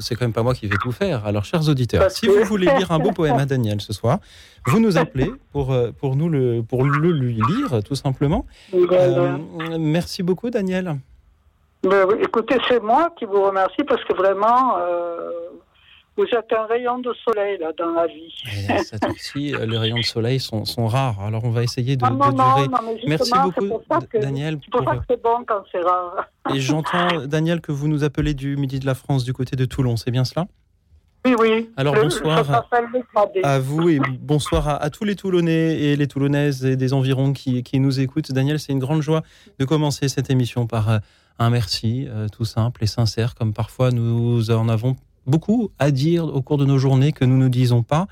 c'est 0.00 0.16
quand 0.16 0.24
même 0.24 0.32
pas 0.32 0.42
moi 0.42 0.54
qui 0.54 0.66
vais 0.66 0.76
tout 0.82 0.92
faire. 0.92 1.24
Alors, 1.24 1.44
chers 1.44 1.68
auditeurs, 1.68 2.10
si 2.10 2.26
vous 2.26 2.44
voulez 2.44 2.66
lire 2.76 2.90
un 2.90 2.98
beau 2.98 3.12
poème 3.12 3.38
à 3.38 3.46
Daniel 3.46 3.80
ce 3.80 3.92
soir, 3.92 4.18
vous 4.66 4.80
nous 4.80 4.96
appelez 4.96 5.30
pour, 5.52 5.72
euh, 5.72 5.92
pour, 5.92 6.16
nous 6.16 6.28
le, 6.28 6.62
pour 6.62 6.84
le 6.84 7.12
lui 7.12 7.34
lire, 7.34 7.82
tout 7.84 7.94
simplement. 7.94 8.46
merci 9.78 10.22
beaucoup, 10.22 10.50
Daniel. 10.50 10.96
Ben 11.84 12.06
écoutez, 12.20 12.56
c'est 12.68 12.80
moi 12.80 13.12
qui 13.18 13.24
vous 13.24 13.42
remercie 13.42 13.82
parce 13.84 14.04
que 14.04 14.14
vraiment, 14.14 14.76
vous 16.16 16.24
êtes 16.24 16.52
un 16.52 16.66
rayon 16.66 16.98
de 16.98 17.12
soleil 17.24 17.58
là 17.58 17.72
dans 17.78 17.92
la 17.92 18.06
vie. 18.06 18.34
cette 18.84 19.04
fois-ci, 19.04 19.54
les 19.66 19.78
rayons 19.78 19.96
de 19.96 20.02
soleil 20.02 20.40
sont, 20.40 20.64
sont, 20.64 20.86
rares. 20.86 21.20
Alors 21.20 21.44
on 21.44 21.50
va 21.50 21.62
essayer 21.62 21.96
de, 21.96 22.04
ah 22.04 22.10
non, 22.10 22.30
durer. 22.30 22.68
Non, 22.68 22.96
Merci 23.06 23.32
beaucoup, 23.42 23.80
Daniel. 24.14 24.58
C'est 24.62 24.70
pour, 24.70 24.84
ça 24.84 24.96
que 24.96 25.04
c'est 25.08 25.22
bon 25.22 25.44
quand 25.46 25.64
c'est 25.72 25.80
rare. 25.80 26.28
Et 26.54 26.60
j'entends, 26.60 27.26
Daniel, 27.26 27.60
que 27.60 27.72
vous 27.72 27.88
nous 27.88 28.04
appelez 28.04 28.34
du 28.34 28.56
midi 28.56 28.78
de 28.78 28.86
la 28.86 28.94
France, 28.94 29.24
du 29.24 29.32
côté 29.32 29.56
de 29.56 29.64
Toulon. 29.64 29.96
C'est 29.96 30.10
bien 30.10 30.24
cela? 30.24 30.46
Oui, 31.24 31.34
oui. 31.38 31.70
Alors 31.76 31.94
bonsoir 31.94 32.66
à, 33.44 33.58
vous 33.60 33.88
et 33.88 34.00
bonsoir 34.18 34.82
à, 34.82 34.90
tous 34.90 35.04
les 35.04 35.14
Toulonnais 35.14 35.78
et 35.78 35.96
les 35.96 36.08
Toulonnaises 36.08 36.64
et 36.64 36.74
des 36.74 36.92
environs 36.92 37.32
qui, 37.32 37.62
qui 37.62 37.78
nous 37.78 38.00
écoutent. 38.00 38.32
Daniel, 38.32 38.58
c'est 38.58 38.72
une 38.72 38.80
grande 38.80 39.02
joie 39.02 39.22
de 39.60 39.64
commencer 39.64 40.08
cette 40.08 40.30
émission 40.30 40.66
par 40.66 40.90
euh, 40.90 40.98
un 41.38 41.50
merci 41.50 42.08
euh, 42.08 42.26
tout 42.28 42.44
simple 42.44 42.82
et 42.82 42.88
sincère, 42.88 43.36
comme 43.36 43.52
parfois 43.52 43.92
nous 43.92 44.50
en 44.50 44.68
avons 44.68 44.96
beaucoup 45.26 45.70
à 45.78 45.90
dire 45.90 46.24
au 46.24 46.42
cours 46.42 46.58
de 46.58 46.64
nos 46.64 46.78
journées 46.78 47.12
que 47.12 47.24
nous 47.24 47.38
ne 47.38 47.48
disons 47.48 47.82
pas. 47.82 48.06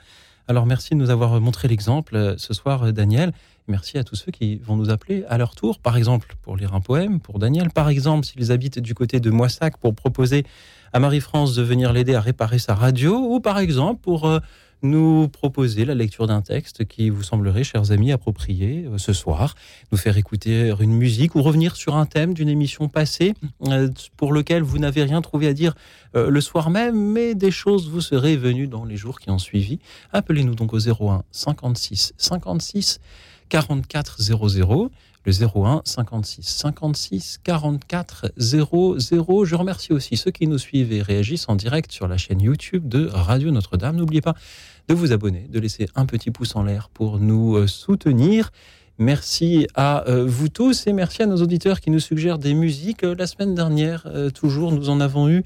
Alors 0.49 0.67
merci 0.67 0.91
de 0.91 0.97
nous 0.97 1.11
avoir 1.11 1.41
montré 1.41 1.69
l'exemple 1.69 2.17
euh, 2.17 2.35
ce 2.37 2.55
soir, 2.55 2.83
euh, 2.83 2.93
Daniel. 2.93 3.33
Merci 3.69 3.99
à 3.99 4.05
tous 4.05 4.17
ceux 4.17 4.33
qui 4.33 4.57
vont 4.57 4.77
nous 4.77 4.91
appeler 4.91 5.25
à 5.29 5.39
leur 5.39 5.55
tour, 5.55 5.79
par 5.79 5.97
exemple 5.97 6.35
pour 6.43 6.57
lire 6.57 6.75
un 6.75 6.81
poème 6.81 7.21
pour 7.21 7.39
Daniel, 7.39 7.71
par 7.71 7.89
exemple 7.89 8.27
s'ils 8.27 8.51
habitent 8.51 8.81
du 8.81 8.95
côté 8.95 9.21
de 9.21 9.31
Moissac 9.31 9.77
pour 9.77 9.95
proposer 9.95 10.45
à 10.93 10.99
Marie-France 10.99 11.55
de 11.55 11.63
venir 11.63 11.93
l'aider 11.93 12.17
à 12.17 12.21
réparer 12.21 12.59
sa 12.59 12.75
radio, 12.75 13.17
ou 13.17 13.39
par 13.39 13.61
exemple 13.61 14.01
pour 14.01 14.27
euh, 14.27 14.41
nous 14.83 15.29
proposer 15.29 15.85
la 15.85 15.95
lecture 15.95 16.27
d'un 16.27 16.43
texte 16.43 16.87
qui 16.87 17.11
vous 17.11 17.23
semblerait, 17.23 17.65
chers 17.65 17.93
amis, 17.93 18.13
approprié 18.13 18.87
euh, 18.87 18.99
ce 18.99 19.13
soir, 19.13 19.55
nous 19.93 19.99
faire 19.99 20.17
écouter 20.17 20.73
une 20.81 20.93
musique 20.93 21.35
ou 21.35 21.43
revenir 21.43 21.77
sur 21.77 21.97
un 21.97 22.07
thème 22.07 22.35
d'une 22.35 22.49
émission 22.49 22.89
passée 22.89 23.35
euh, 23.67 23.89
pour 24.17 24.33
lequel 24.33 24.63
vous 24.63 24.79
n'avez 24.79 25.03
rien 25.03 25.21
trouvé 25.21 25.49
à 25.49 25.53
dire 25.53 25.75
euh, 26.17 26.31
le 26.31 26.41
soir 26.41 26.71
même, 26.71 26.97
mais 26.97 27.35
des 27.35 27.51
choses 27.51 27.89
vous 27.89 28.01
seraient 28.01 28.37
venues 28.37 28.67
dans 28.67 28.85
les 28.85 28.97
jours 28.97 29.21
qui 29.21 29.31
ont 29.31 29.39
suivi. 29.39 29.79
Appelez-nous 30.13 30.55
donc 30.55 30.73
au 30.73 30.79
01 30.79 31.25
56 31.31 32.15
56 32.17 33.01
44 33.49 34.23
00 34.23 34.91
le 35.25 35.33
01 35.33 35.83
56 35.85 36.43
56 36.43 37.41
44 37.45 38.33
00. 38.37 39.45
Je 39.45 39.55
remercie 39.55 39.93
aussi 39.93 40.17
ceux 40.17 40.31
qui 40.31 40.47
nous 40.47 40.59
suivent 40.59 40.93
et 40.93 41.03
réagissent 41.03 41.49
en 41.49 41.57
direct 41.57 41.93
sur 41.93 42.09
la 42.09 42.17
chaîne 42.17 42.41
YouTube 42.41 42.89
de 42.89 43.07
Radio 43.07 43.51
Notre-Dame. 43.51 43.97
N'oubliez 43.97 44.23
pas 44.23 44.35
de 44.89 44.95
vous 44.95 45.13
abonner, 45.13 45.47
de 45.51 45.61
laisser 45.61 45.89
un 45.95 46.07
petit 46.07 46.31
pouce 46.31 46.57
en 46.57 46.63
l'air 46.63 46.89
pour 46.89 47.19
nous 47.19 47.57
euh, 47.57 47.67
soutenir. 47.67 48.51
Merci 48.99 49.67
à 49.75 50.07
euh, 50.09 50.27
vous 50.27 50.49
tous 50.49 50.87
et 50.87 50.93
merci 50.93 51.23
à 51.23 51.27
nos 51.27 51.37
auditeurs 51.37 51.81
qui 51.81 51.91
nous 51.91 52.01
suggèrent 52.01 52.39
des 52.39 52.55
musiques. 52.55 53.05
Euh, 53.05 53.15
la 53.17 53.27
semaine 53.27 53.55
dernière, 53.55 54.07
toujours, 54.35 54.73
nous 54.73 54.91
en 54.91 55.01
avons 55.01 55.29
eu 55.29 55.45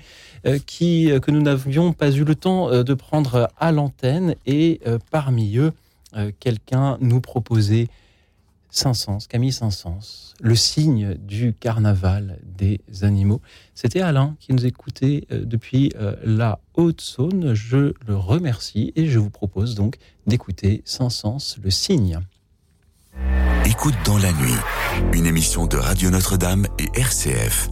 qui, 0.67 1.11
que 1.23 1.31
nous 1.31 1.41
n'avions 1.41 1.93
pas 1.93 2.11
eu 2.11 2.25
le 2.25 2.35
temps 2.35 2.83
de 2.83 2.95
prendre 2.95 3.49
à 3.59 3.73
l'antenne 3.73 4.35
et 4.45 4.81
parmi 5.11 5.57
eux, 5.57 5.73
quelqu'un 6.39 6.99
nous 7.01 7.23
proposait 7.23 7.89
Saint-Saëns, 8.75 9.21
Camille 9.29 9.53
Saint-Saëns, 9.53 10.35
le 10.41 10.57
signe 10.57 11.15
du 11.15 11.55
carnaval 11.55 12.41
des 12.45 12.81
animaux. 13.03 13.41
C'était 13.77 14.01
Alain 14.01 14.37
qui 14.41 14.53
nous 14.53 14.67
écoutait 14.67 15.27
euh, 15.31 15.45
depuis 15.45 15.93
euh, 15.95 16.17
la 16.25 16.59
Haute-Saône. 16.75 17.55
Je 17.55 17.95
le 18.07 18.17
remercie 18.17 18.93
et 18.97 19.07
je 19.07 19.21
vous 19.21 19.31
propose 19.31 19.77
donc 19.77 19.97
d'écouter 20.27 20.83
Saint-Saëns, 20.85 21.57
le 21.63 21.71
signe. 21.71 22.19
Écoute 23.65 23.95
dans 24.05 24.19
la 24.19 24.33
nuit, 24.33 24.59
une 25.13 25.27
émission 25.27 25.67
de 25.67 25.77
Radio 25.77 26.11
Notre-Dame 26.11 26.67
et 26.81 26.89
RCF. 26.99 27.71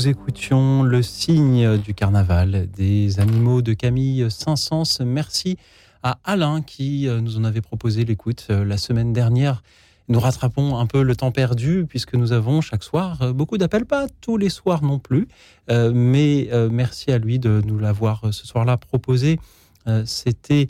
Nous 0.00 0.08
écoutions 0.08 0.82
le 0.82 1.02
signe 1.02 1.76
du 1.76 1.92
carnaval 1.92 2.70
des 2.74 3.20
animaux 3.20 3.60
de 3.60 3.74
Camille 3.74 4.30
Saint-Saëns. 4.30 5.04
Merci 5.04 5.58
à 6.02 6.18
Alain 6.24 6.62
qui 6.62 7.06
euh, 7.06 7.20
nous 7.20 7.36
en 7.36 7.44
avait 7.44 7.60
proposé 7.60 8.06
l'écoute 8.06 8.46
euh, 8.48 8.64
la 8.64 8.78
semaine 8.78 9.12
dernière. 9.12 9.62
Nous 10.08 10.18
rattrapons 10.18 10.78
un 10.78 10.86
peu 10.86 11.02
le 11.02 11.14
temps 11.16 11.32
perdu 11.32 11.84
puisque 11.86 12.14
nous 12.14 12.32
avons 12.32 12.62
chaque 12.62 12.82
soir 12.82 13.20
euh, 13.20 13.34
beaucoup 13.34 13.58
d'appels, 13.58 13.84
pas 13.84 14.06
tous 14.22 14.38
les 14.38 14.48
soirs 14.48 14.82
non 14.82 14.98
plus, 14.98 15.28
mais 15.68 16.48
merci 16.70 17.12
à 17.12 17.18
lui 17.18 17.38
de 17.38 17.60
nous 17.66 17.78
l'avoir 17.78 18.32
ce 18.32 18.46
soir-là 18.46 18.78
proposé. 18.78 19.38
C'était 20.06 20.68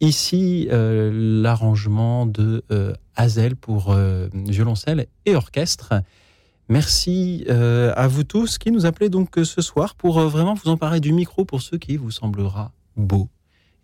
ici 0.00 0.68
l'arrangement 0.70 2.24
de 2.24 2.64
Hazel 3.14 3.56
pour 3.56 3.94
violoncelle 4.32 5.06
et 5.26 5.36
orchestre. 5.36 6.02
Merci 6.72 7.44
à 7.50 8.08
vous 8.08 8.24
tous 8.24 8.56
qui 8.56 8.70
nous 8.70 8.86
appelez 8.86 9.10
donc 9.10 9.28
ce 9.44 9.60
soir 9.60 9.94
pour 9.94 10.18
vraiment 10.20 10.54
vous 10.54 10.70
emparer 10.70 11.00
du 11.00 11.12
micro 11.12 11.44
pour 11.44 11.60
ce 11.60 11.76
qui 11.76 11.98
vous 11.98 12.10
semblera 12.10 12.72
beau 12.96 13.28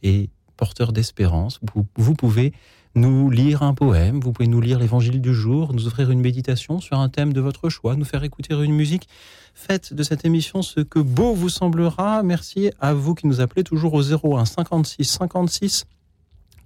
et 0.03 0.31
porteur 0.57 0.95
d'espérance. 0.95 1.61
Vous, 1.97 2.15
pouvez 2.15 2.55
nous 2.95 3.29
lire 3.29 3.63
un 3.63 3.75
poème, 3.75 4.21
vous 4.21 4.33
pouvez 4.33 4.49
nous 4.49 4.63
lire 4.63 4.79
l'évangile 4.79 5.21
du 5.21 5.35
jour, 5.35 5.75
nous 5.75 5.87
offrir 5.87 6.11
une 6.11 6.21
méditation 6.21 6.81
sur 6.81 6.99
un 6.99 7.11
thème 7.11 7.35
de 7.35 7.43
votre 7.43 7.69
choix, 7.69 7.95
nous 7.95 8.07
faire 8.07 8.25
écouter 8.25 8.55
une 8.55 8.73
musique. 8.73 9.07
Faites 9.53 9.93
de 9.93 10.03
cette 10.03 10.25
émission 10.25 10.63
ce 10.63 10.81
que 10.81 10.99
beau 10.99 11.35
vous 11.35 11.51
semblera. 11.51 12.23
Merci 12.23 12.71
à 12.81 12.95
vous 12.95 13.15
qui 13.15 13.27
nous 13.27 13.43
appelez 13.43 13.65
toujours 13.65 13.93
au 13.93 14.01
01 14.03 14.47
56 14.47 15.05
56 15.05 15.85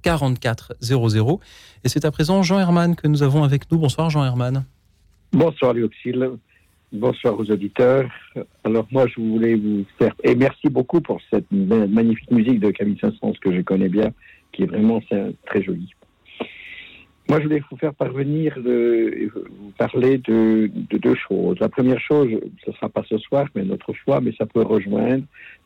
44 0.02 0.74
00. 0.80 1.40
Et 1.82 1.88
c'est 1.88 2.04
à 2.04 2.12
présent 2.12 2.44
Jean 2.44 2.60
Herman 2.60 2.94
que 2.94 3.08
nous 3.08 3.24
avons 3.24 3.42
avec 3.42 3.72
nous. 3.72 3.78
Bonsoir 3.78 4.08
Jean 4.08 4.24
Herman. 4.24 4.64
Bonsoir 5.32 5.72
Léoxyle. 5.72 6.32
Bonsoir 6.92 7.40
aux 7.40 7.50
auditeurs. 7.50 8.10
Alors 8.64 8.86
moi, 8.92 9.06
je 9.06 9.18
voulais 9.18 9.54
vous 9.54 9.86
faire 9.98 10.14
et 10.22 10.34
merci 10.34 10.68
beaucoup 10.68 11.00
pour 11.00 11.22
cette 11.32 11.50
magnifique 11.50 12.30
musique 12.30 12.60
de 12.60 12.70
Camille 12.70 12.98
Saint-Saëns 13.00 13.32
que 13.40 13.50
je 13.50 13.62
connais 13.62 13.88
bien, 13.88 14.12
qui 14.52 14.64
est 14.64 14.66
vraiment 14.66 15.00
très 15.46 15.62
jolie. 15.62 15.94
Moi, 17.30 17.38
je 17.38 17.44
voulais 17.44 17.62
vous 17.70 17.78
faire 17.78 17.94
parvenir, 17.94 18.60
de, 18.62 19.30
vous 19.32 19.70
parler 19.78 20.18
de, 20.18 20.70
deux 20.90 21.14
choses. 21.14 21.58
La 21.60 21.70
première 21.70 21.98
chose, 21.98 22.28
ce 22.62 22.70
ne 22.70 22.74
sera 22.74 22.90
pas 22.90 23.02
ce 23.08 23.16
soir, 23.16 23.46
mais 23.54 23.64
notre 23.64 23.94
fois, 23.94 24.20
mais 24.20 24.34
ça 24.36 24.44
peut 24.44 24.60
rejoindre. 24.60 25.24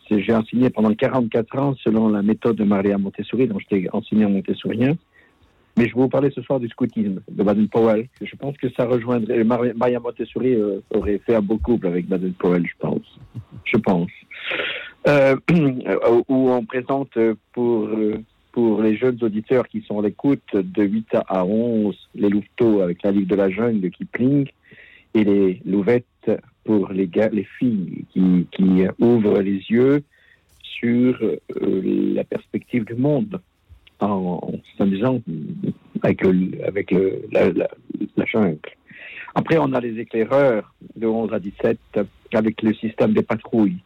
J'ai 0.09 0.33
enseigné 0.33 0.71
pendant 0.71 0.95
44 0.95 1.59
ans 1.59 1.75
selon 1.83 2.09
la 2.09 2.23
méthode 2.23 2.55
de 2.55 2.63
Maria 2.63 2.99
Montessori, 2.99 3.49
dont 3.49 3.59
j'étais 3.59 3.89
enseignant 3.93 4.31
montessorien. 4.31 4.97
Mais 5.77 5.89
je 5.89 5.95
vais 5.95 6.01
vous 6.01 6.09
parler 6.09 6.31
ce 6.31 6.41
soir 6.41 6.59
du 6.59 6.69
scoutisme 6.69 7.21
de 7.29 7.43
Baden-Powell. 7.43 8.09
Je 8.23 8.35
pense 8.37 8.57
que 8.57 8.69
ça 8.71 8.87
rejoindrait. 8.87 9.45
Maya 9.45 10.01
Montessori 10.01 10.55
euh, 10.55 10.81
aurait 10.91 11.19
fait 11.19 11.35
un 11.35 11.43
beau 11.43 11.59
couple 11.59 11.87
avec 11.87 12.07
Baden-Powell, 12.07 12.65
je 12.67 12.75
pense. 12.79 13.19
Je 13.65 13.77
pense. 13.77 14.11
Euh, 15.07 15.37
où 16.29 16.51
on 16.51 16.65
présente 16.65 17.19
pour, 17.53 17.89
euh, 17.89 18.23
pour 18.53 18.81
les 18.81 18.97
jeunes 18.97 19.19
auditeurs 19.23 19.69
qui 19.69 19.83
sont 19.83 19.99
à 19.99 20.03
l'écoute 20.03 20.55
de 20.55 20.83
8 20.83 21.09
à 21.29 21.45
11 21.45 21.95
les 22.15 22.31
louveteaux 22.31 22.81
avec 22.81 23.03
la 23.03 23.11
livre 23.11 23.29
de 23.29 23.37
la 23.37 23.51
jungle 23.51 23.81
de 23.81 23.89
Kipling 23.89 24.49
et 25.13 25.25
les 25.25 25.61
louvettes 25.67 26.07
pour 26.65 26.91
les, 26.91 27.07
gars, 27.07 27.29
les 27.29 27.47
filles 27.59 28.07
qui, 28.13 28.47
qui 28.51 28.85
ouvrent 28.99 29.41
les 29.41 29.63
yeux 29.69 30.03
sur 30.63 31.19
la 31.55 32.25
perspective 32.25 32.85
du 32.85 32.95
monde 32.95 33.41
en 34.01 34.53
s'amusant 34.77 35.21
avec, 36.03 36.25
avec 36.67 36.91
la, 37.33 37.51
la, 37.53 38.25
jungle. 38.25 38.59
Après, 39.35 39.59
on 39.59 39.73
a 39.73 39.81
les 39.81 39.99
éclaireurs 40.01 40.75
de 40.97 41.07
11 41.07 41.33
à 41.33 41.39
17 41.39 41.79
avec 42.33 42.63
le 42.63 42.75
système 42.75 43.13
des 43.13 43.23
patrouilles, 43.23 43.79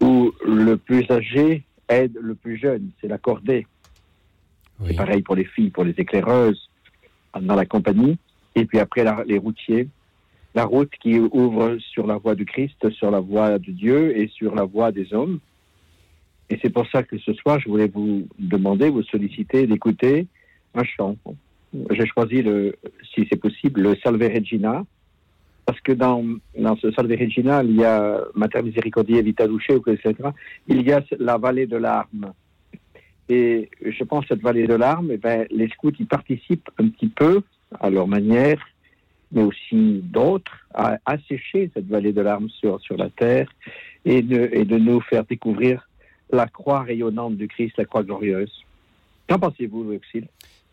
où 0.00 0.32
le 0.46 0.76
plus 0.76 1.10
âgé 1.10 1.62
aide 1.88 2.18
le 2.20 2.34
plus 2.34 2.56
jeune, 2.56 2.90
c'est 3.00 3.08
la 3.08 3.18
cordée. 3.18 3.66
C'est 4.86 4.96
pareil 4.96 5.22
pour 5.22 5.36
les 5.36 5.44
filles, 5.44 5.70
pour 5.70 5.84
les 5.84 5.94
éclaireuses 5.96 6.68
dans 7.40 7.54
la 7.54 7.66
compagnie. 7.66 8.18
Et 8.54 8.64
puis 8.64 8.78
après, 8.78 9.04
les 9.26 9.38
routiers, 9.38 9.88
la 10.54 10.64
route 10.64 10.90
qui 11.00 11.18
ouvre 11.18 11.78
sur 11.78 12.06
la 12.06 12.16
voie 12.16 12.34
du 12.34 12.44
Christ, 12.44 12.90
sur 12.90 13.10
la 13.10 13.20
voie 13.20 13.58
de 13.58 13.70
Dieu 13.70 14.16
et 14.18 14.28
sur 14.28 14.54
la 14.54 14.64
voie 14.64 14.92
des 14.92 15.14
hommes. 15.14 15.38
Et 16.52 16.58
c'est 16.62 16.68
pour 16.68 16.86
ça 16.90 17.02
que 17.02 17.16
ce 17.16 17.32
soir, 17.32 17.58
je 17.60 17.66
voulais 17.66 17.88
vous 17.88 18.28
demander, 18.38 18.90
vous 18.90 19.02
solliciter 19.04 19.66
d'écouter 19.66 20.26
un 20.74 20.84
chant. 20.84 21.16
J'ai 21.92 22.04
choisi, 22.04 22.42
le, 22.42 22.76
si 23.14 23.26
c'est 23.30 23.40
possible, 23.40 23.80
le 23.80 23.96
Salve 24.04 24.20
Regina, 24.20 24.84
parce 25.64 25.80
que 25.80 25.92
dans, 25.92 26.22
dans 26.58 26.76
ce 26.76 26.92
Salve 26.92 27.16
Regina, 27.18 27.62
il 27.64 27.76
y 27.76 27.84
a 27.84 28.20
Mater 28.34 28.62
Misericordiae 28.62 29.22
Vita 29.22 29.48
Duce, 29.48 29.64
etc. 29.86 30.14
Il 30.68 30.86
y 30.86 30.92
a 30.92 31.02
la 31.18 31.38
vallée 31.38 31.66
de 31.66 31.78
larmes. 31.78 32.34
Et 33.30 33.70
je 33.82 34.04
pense 34.04 34.26
que 34.26 34.34
cette 34.34 34.42
vallée 34.42 34.66
de 34.66 34.74
larmes, 34.74 35.08
eh 35.10 35.16
ben, 35.16 35.46
les 35.50 35.68
scouts 35.68 35.98
y 35.98 36.04
participent 36.04 36.68
un 36.78 36.88
petit 36.88 37.08
peu, 37.08 37.40
à 37.80 37.88
leur 37.88 38.06
manière, 38.06 38.62
mais 39.30 39.42
aussi 39.42 40.02
d'autres, 40.04 40.66
à 40.74 40.98
assécher 41.06 41.70
cette 41.72 41.86
vallée 41.86 42.12
de 42.12 42.20
larmes 42.20 42.50
sur, 42.50 42.78
sur 42.82 42.98
la 42.98 43.08
terre 43.08 43.48
et 44.04 44.20
de, 44.20 44.50
et 44.52 44.66
de 44.66 44.76
nous 44.76 45.00
faire 45.00 45.24
découvrir 45.24 45.88
la 46.32 46.46
croix 46.46 46.82
rayonnante 46.82 47.36
du 47.36 47.48
Christ, 47.48 47.74
la 47.78 47.84
croix 47.84 48.02
glorieuse. 48.02 48.50
Qu'en 49.28 49.38
pensez-vous, 49.38 49.84
Louis 49.84 50.00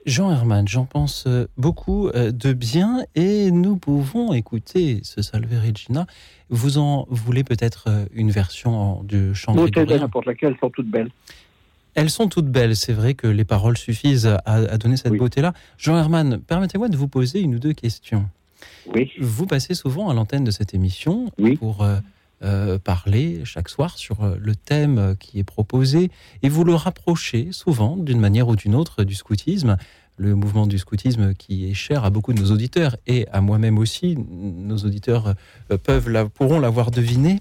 Jean 0.05 0.31
Herman, 0.31 0.67
j'en 0.67 0.85
pense 0.85 1.25
euh, 1.27 1.45
beaucoup 1.57 2.07
euh, 2.07 2.31
de 2.31 2.53
bien 2.53 3.03
et 3.15 3.51
nous 3.51 3.75
pouvons 3.75 4.33
écouter 4.33 5.01
ce 5.03 5.21
Salve 5.21 5.51
Regina. 5.51 6.07
Vous 6.49 6.77
en 6.77 7.05
voulez 7.09 7.43
peut-être 7.43 7.85
euh, 7.89 8.05
une 8.13 8.31
version 8.31 9.03
du 9.03 9.35
chant 9.35 9.53
grégorien? 9.53 9.99
n'importe 9.99 10.25
laquelle, 10.25 10.53
elles 10.53 10.59
sont 10.59 10.69
toutes 10.69 10.89
belles. 10.89 11.11
Elles 11.95 12.09
sont 12.09 12.29
toutes 12.29 12.47
belles, 12.47 12.77
c'est 12.77 12.93
vrai 12.93 13.13
que 13.13 13.27
les 13.27 13.43
paroles 13.43 13.77
suffisent 13.77 14.37
à, 14.45 14.77
donner 14.77 14.95
cette 14.95 15.13
beauté-là. 15.13 15.53
Jean 15.77 15.97
Herman, 15.97 16.39
permettez-moi 16.39 16.87
de 16.87 16.95
vous 16.95 17.09
poser 17.09 17.41
une 17.41 17.55
ou 17.55 17.59
deux 17.59 17.73
questions. 17.73 18.25
Oui. 18.93 19.11
Vous 19.19 19.45
passez 19.45 19.73
souvent 19.73 20.09
à 20.09 20.13
l'antenne 20.13 20.43
de 20.43 20.51
cette 20.51 20.73
émission 20.73 21.31
pour 21.59 21.83
euh, 21.83 21.97
parler 22.83 23.43
chaque 23.43 23.69
soir 23.69 23.97
sur 23.97 24.23
euh, 24.23 24.35
le 24.39 24.55
thème 24.55 25.15
qui 25.19 25.39
est 25.39 25.43
proposé 25.43 26.09
et 26.41 26.49
vous 26.49 26.63
le 26.63 26.73
rapprochez 26.73 27.49
souvent 27.51 27.97
d'une 27.97 28.19
manière 28.19 28.47
ou 28.47 28.55
d'une 28.55 28.75
autre 28.75 29.03
du 29.03 29.15
scoutisme, 29.15 29.77
le 30.17 30.35
mouvement 30.35 30.67
du 30.67 30.77
scoutisme 30.77 31.33
qui 31.33 31.69
est 31.69 31.73
cher 31.73 32.05
à 32.05 32.09
beaucoup 32.09 32.33
de 32.33 32.41
nos 32.41 32.51
auditeurs 32.51 32.95
et 33.07 33.27
à 33.29 33.41
moi-même 33.41 33.77
aussi. 33.77 34.17
Nos 34.17 34.77
auditeurs 34.77 35.35
euh, 35.71 35.77
peuvent 35.77 36.29
pourront 36.29 36.59
l'avoir 36.59 36.91
deviné. 36.91 37.39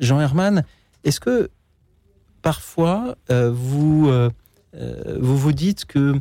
Jean 0.00 0.20
Herman, 0.20 0.64
est-ce 1.04 1.20
que 1.20 1.50
parfois 2.40 3.16
vous, 3.28 4.08
vous 4.12 5.36
vous 5.36 5.52
dites 5.52 5.86
que 5.86 6.20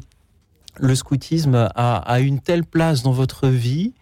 le 0.79 0.95
scoutisme 0.95 1.69
a, 1.75 1.97
a 1.97 2.19
une 2.19 2.39
telle 2.39 2.65
place 2.65 3.03
dans 3.03 3.11
votre 3.11 3.47
vie 3.47 3.93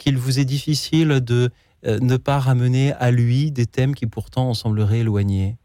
qu'il 0.00 0.18
vous 0.18 0.40
est 0.40 0.44
difficile 0.44 1.20
de 1.20 1.44
euh, 1.44 1.48
ne 1.84 2.16
pas 2.16 2.38
ramener 2.38 2.92
à 2.94 3.10
lui 3.10 3.50
des 3.50 3.66
thèmes 3.66 3.94
qui 3.94 4.06
pourtant 4.06 4.52
sembleraient 4.54 5.00
éloignés 5.00 5.56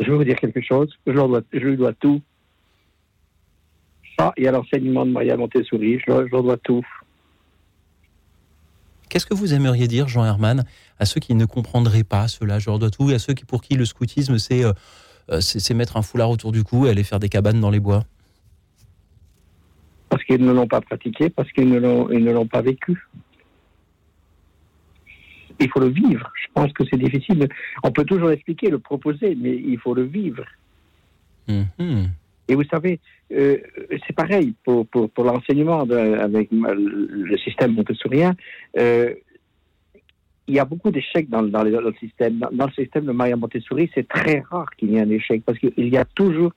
Je 0.00 0.10
vais 0.10 0.16
vous 0.16 0.24
dire 0.24 0.36
quelque 0.36 0.60
chose. 0.60 0.96
Je 1.06 1.12
lui 1.12 1.18
dois, 1.18 1.42
je 1.52 1.68
dois 1.74 1.92
tout. 1.94 2.20
Ça 4.18 4.32
et 4.36 4.46
à 4.46 4.52
l'enseignement 4.52 5.06
de 5.06 5.10
Maria 5.10 5.36
Montessori, 5.36 5.98
je 6.06 6.12
leur, 6.12 6.42
dois 6.42 6.56
tout. 6.58 6.84
Qu'est-ce 9.08 9.26
que 9.26 9.34
vous 9.34 9.52
aimeriez 9.52 9.88
dire, 9.88 10.08
Jean 10.08 10.24
Herman, 10.24 10.64
à 10.98 11.04
ceux 11.04 11.20
qui 11.20 11.34
ne 11.34 11.44
comprendraient 11.44 12.04
pas 12.04 12.28
cela? 12.28 12.58
Je 12.58 12.70
leur 12.70 12.78
dois 12.78 12.90
tout, 12.90 13.10
et 13.10 13.14
à 13.14 13.18
ceux 13.18 13.34
qui, 13.34 13.44
pour 13.44 13.62
qui 13.62 13.74
le 13.74 13.84
scoutisme, 13.84 14.38
c'est 14.38 14.64
euh, 14.64 14.72
euh, 15.30 15.40
c'est 15.40 15.74
mettre 15.74 15.96
un 15.96 16.02
foulard 16.02 16.30
autour 16.30 16.52
du 16.52 16.64
cou 16.64 16.86
et 16.86 16.90
aller 16.90 17.04
faire 17.04 17.20
des 17.20 17.28
cabanes 17.28 17.60
dans 17.60 17.70
les 17.70 17.80
bois 17.80 18.04
Parce 20.08 20.22
qu'ils 20.24 20.44
ne 20.44 20.52
l'ont 20.52 20.66
pas 20.66 20.80
pratiqué, 20.80 21.30
parce 21.30 21.50
qu'ils 21.52 21.68
ne 21.68 22.32
l'ont 22.32 22.46
pas 22.46 22.60
vécu 22.60 23.06
il 25.62 25.70
faut 25.70 25.80
le 25.80 25.88
vivre. 25.88 26.30
Je 26.34 26.48
pense 26.54 26.72
que 26.72 26.84
c'est 26.90 26.98
difficile. 26.98 27.48
On 27.82 27.90
peut 27.90 28.04
toujours 28.04 28.30
expliquer, 28.30 28.70
le 28.70 28.78
proposer, 28.78 29.36
mais 29.40 29.54
il 29.54 29.78
faut 29.78 29.94
le 29.94 30.04
vivre. 30.04 30.44
Mm-hmm. 31.48 32.08
Et 32.48 32.54
vous 32.54 32.64
savez, 32.64 33.00
euh, 33.32 33.56
c'est 34.06 34.14
pareil 34.14 34.54
pour, 34.64 34.86
pour, 34.86 35.10
pour 35.10 35.24
l'enseignement 35.24 35.80
avec 35.80 36.48
le 36.50 37.36
système 37.38 37.74
montessorien. 37.74 38.34
Euh, 38.78 39.14
il 40.48 40.56
y 40.56 40.58
a 40.58 40.64
beaucoup 40.64 40.90
d'échecs 40.90 41.30
dans, 41.30 41.42
dans, 41.42 41.62
le 41.62 41.94
système. 42.00 42.38
Dans, 42.38 42.66
le 42.66 42.72
système 42.72 43.04
de 43.04 43.12
Maria 43.12 43.36
Montessori, 43.36 43.90
c'est 43.94 44.08
très 44.08 44.40
rare 44.40 44.70
qu'il 44.76 44.90
y 44.90 44.96
ait 44.96 45.00
un 45.00 45.10
échec 45.10 45.42
parce 45.46 45.58
qu'il 45.58 45.88
y 45.88 45.96
a 45.96 46.04
toujours 46.04 46.52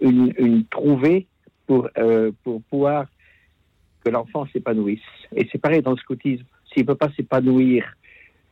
une, 0.00 0.32
une 0.38 0.64
trouvée 0.66 1.26
pour, 1.66 1.88
euh, 1.98 2.30
pour 2.44 2.62
pouvoir 2.62 3.06
que 4.04 4.10
l'enfant 4.10 4.46
s'épanouisse. 4.52 5.00
Et 5.34 5.48
c'est 5.50 5.58
pareil 5.58 5.80
dans 5.80 5.92
le 5.92 5.96
scoutisme. 5.96 6.44
S'il 6.72 6.82
ne 6.82 6.88
peut 6.88 6.94
pas 6.94 7.10
s'épanouir 7.16 7.84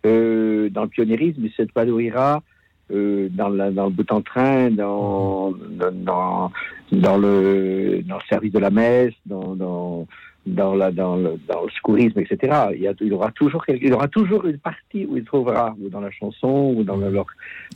euh, 0.07 0.69
dans 0.71 0.83
le 0.83 0.89
pionniérisme, 0.89 1.45
il 1.45 1.53
s'épanouira 1.53 2.43
euh, 2.91 3.29
dans, 3.31 3.51
dans 3.51 3.85
le 3.87 3.91
bout 3.91 4.11
en 4.13 4.23
train, 4.23 4.71
dans, 4.71 5.53
dans, 5.93 6.51
dans, 6.91 7.17
le, 7.19 8.03
dans 8.07 8.17
le 8.17 8.23
service 8.29 8.53
de 8.53 8.59
la 8.59 8.71
messe, 8.71 9.15
dans, 9.27 9.55
dans, 9.55 10.07
dans, 10.47 10.75
la, 10.75 10.91
dans, 10.91 11.17
le, 11.17 11.39
dans 11.49 11.63
le 11.65 11.71
secourisme, 11.71 12.19
etc. 12.19 12.39
Il 12.75 12.81
y, 12.83 12.89
a, 12.89 12.95
il, 13.01 13.07
y 13.09 13.13
aura 13.13 13.31
toujours, 13.31 13.65
il 13.69 13.87
y 13.89 13.93
aura 13.93 14.09
toujours 14.09 14.45
une 14.47 14.59
partie 14.59 15.07
où 15.07 15.17
il 15.17 15.25
trouvera, 15.25 15.77
ou 15.81 15.89
dans 15.89 16.01
la 16.01 16.11
chanson, 16.11 16.75
ou 16.77 16.83
dans 16.83 16.97
le. 16.97 17.11
Leur... 17.11 17.25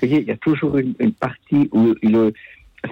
Vous 0.01 0.07
voyez, 0.09 0.23
il 0.23 0.27
y 0.29 0.33
a 0.33 0.37
toujours 0.37 0.79
une, 0.79 0.95
une 0.99 1.13
partie 1.13 1.69
où 1.73 1.95
il, 2.03 2.33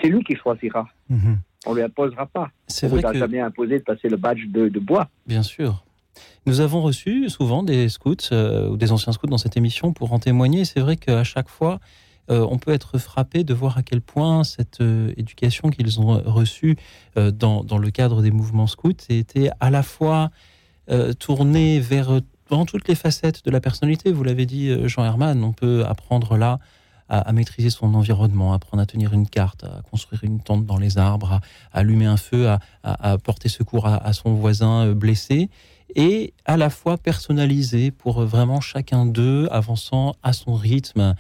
c'est 0.01 0.09
lui 0.09 0.23
qui 0.23 0.37
choisira. 0.37 0.87
Mhm. 1.11 1.39
On 1.67 1.75
lui 1.75 1.83
imposera 1.83 2.27
pas. 2.27 2.51
C'est 2.67 2.87
On 2.87 2.91
vrai 2.91 3.01
lui 3.01 3.07
a 3.07 3.13
que- 3.13 3.19
jamais 3.19 3.41
imposé 3.41 3.79
de 3.79 3.85
passer 3.85 4.09
le 4.09 4.17
badge 4.17 4.47
de, 4.49 4.69
de 4.69 4.79
bois. 4.81 5.09
Bien 5.27 5.43
sûr. 5.43 5.85
Nous 6.45 6.61
avons 6.61 6.83
reçu 6.83 7.29
souvent 7.29 7.63
des 7.63 7.89
scouts 7.89 8.17
euh, 8.33 8.69
ou 8.69 8.77
des 8.77 8.91
anciens 8.91 9.13
scouts 9.13 9.29
dans 9.29 9.39
cette 9.39 9.57
émission 9.57 9.93
pour 9.93 10.13
en 10.13 10.19
témoigner. 10.19 10.65
C'est 10.65 10.81
vrai 10.81 10.97
qu'à 10.97 11.23
chaque 11.23 11.49
fois, 11.49 11.79
euh, 12.31 12.47
on 12.51 12.59
peut 12.59 12.73
être 12.73 12.99
frappé 12.99 13.45
de 13.45 13.55
voir 13.55 13.79
à 13.79 13.83
quel 13.83 14.01
point 14.01 14.43
cette 14.43 14.81
euh, 14.81 15.13
éducation 15.17 15.71
qu'ils 15.71 16.01
ont 16.01 16.21
reçue 16.25 16.77
dans, 17.17 17.63
dans 17.63 17.79
le 17.79 17.91
cadre 17.91 18.23
des 18.23 18.31
mouvements 18.31 18.67
scouts 18.67 18.91
était 19.09 19.51
à 19.61 19.71
la 19.71 19.83
fois 19.83 20.31
tournée 21.21 21.79
vers 21.79 22.21
vraiment 22.49 22.67
toutes 22.67 22.89
les 22.89 22.97
facettes 22.97 23.45
de 23.45 23.51
la 23.51 23.61
personnalité. 23.61 24.11
Vous 24.13 24.25
l'avez 24.25 24.47
dit, 24.47 24.89
Jean 24.89 25.05
Herman, 25.05 25.43
on 25.45 25.53
peut 25.53 25.85
apprendre 25.87 26.37
là 26.37 26.59
à, 27.09 27.33
maîtriser 27.33 27.71
son 27.71 27.95
environnement, 27.95 28.53
apprendre 28.53 28.83
à 28.83 28.87
tenir 28.87 29.13
une 29.13 29.29
carte, 29.29 29.65
à 29.65 29.83
construire 29.91 30.25
une 30.25 30.41
tente 30.41 30.67
dans 30.67 30.79
les 30.79 30.99
arbres, 30.99 31.35
à, 31.35 31.41
allumer 31.73 32.07
un 32.07 32.17
feu, 32.17 32.49
à, 32.83 33.19
porter 33.19 33.49
secours 33.49 33.87
à, 33.87 34.13
son 34.13 34.35
voisin 34.35 34.93
blessé, 34.93 35.49
et 35.95 36.33
à 36.45 36.57
la 36.57 36.71
fois 36.71 36.99
personnalisé 36.99 37.91
pour 37.91 38.23
vraiment 38.25 38.61
chacun 38.61 39.07
d'eux 39.07 39.49
avançant 39.51 40.15
à 40.23 40.33
son 40.33 40.55
rythme. 40.55 41.15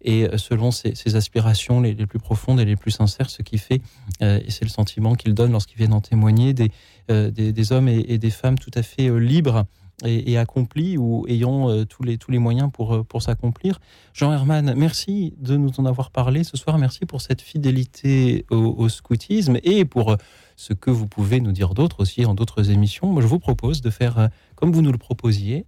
Et 0.00 0.24
euh, 0.24 0.38
selon 0.38 0.70
ses, 0.70 1.16
aspirations 1.16 1.80
les, 1.80 1.94
plus 2.06 2.20
profondes 2.20 2.60
et 2.60 2.64
les 2.64 2.76
plus 2.76 2.92
sincères, 2.92 3.30
ce 3.30 3.42
qui 3.42 3.58
fait, 3.58 3.80
euh, 4.22 4.38
et 4.46 4.50
c'est 4.50 4.64
le 4.64 4.70
sentiment 4.70 5.14
qu'ils 5.16 5.34
donnent 5.34 5.50
lorsqu'ils 5.50 5.78
viennent 5.78 5.92
en 5.92 6.00
témoigner, 6.00 6.54
des, 6.54 6.70
euh, 7.10 7.30
des, 7.32 7.52
des 7.52 7.72
hommes 7.72 7.88
et, 7.88 8.18
des 8.18 8.30
femmes 8.30 8.58
tout 8.58 8.70
à 8.74 8.82
fait 8.82 9.10
libres 9.18 9.64
et, 10.04 10.32
et 10.32 10.38
accomplis 10.38 10.96
ou 10.96 11.26
ayant 11.28 11.70
euh, 11.70 11.84
tous, 11.84 12.02
les, 12.02 12.18
tous 12.18 12.30
les 12.30 12.38
moyens 12.38 12.70
pour, 12.72 12.94
euh, 12.94 13.02
pour 13.02 13.22
s'accomplir. 13.22 13.80
Jean 14.12 14.32
Herman, 14.32 14.74
merci 14.76 15.34
de 15.38 15.56
nous 15.56 15.72
en 15.78 15.86
avoir 15.86 16.10
parlé 16.10 16.44
ce 16.44 16.56
soir. 16.56 16.78
Merci 16.78 17.06
pour 17.06 17.20
cette 17.20 17.40
fidélité 17.40 18.46
au, 18.50 18.88
scoutisme 18.88 19.58
et 19.64 19.84
pour 19.84 20.12
euh, 20.12 20.16
ce 20.56 20.72
que 20.72 20.90
vous 20.90 21.06
pouvez 21.06 21.40
nous 21.40 21.52
dire 21.52 21.74
d'autre 21.74 22.00
aussi 22.00 22.24
en 22.24 22.34
d'autres 22.34 22.70
émissions. 22.70 23.08
Moi, 23.08 23.22
je 23.22 23.26
vous 23.26 23.38
propose 23.38 23.80
de 23.80 23.90
faire 23.90 24.28
comme 24.54 24.72
vous 24.72 24.82
nous 24.82 24.92
le 24.92 24.98
proposiez, 24.98 25.66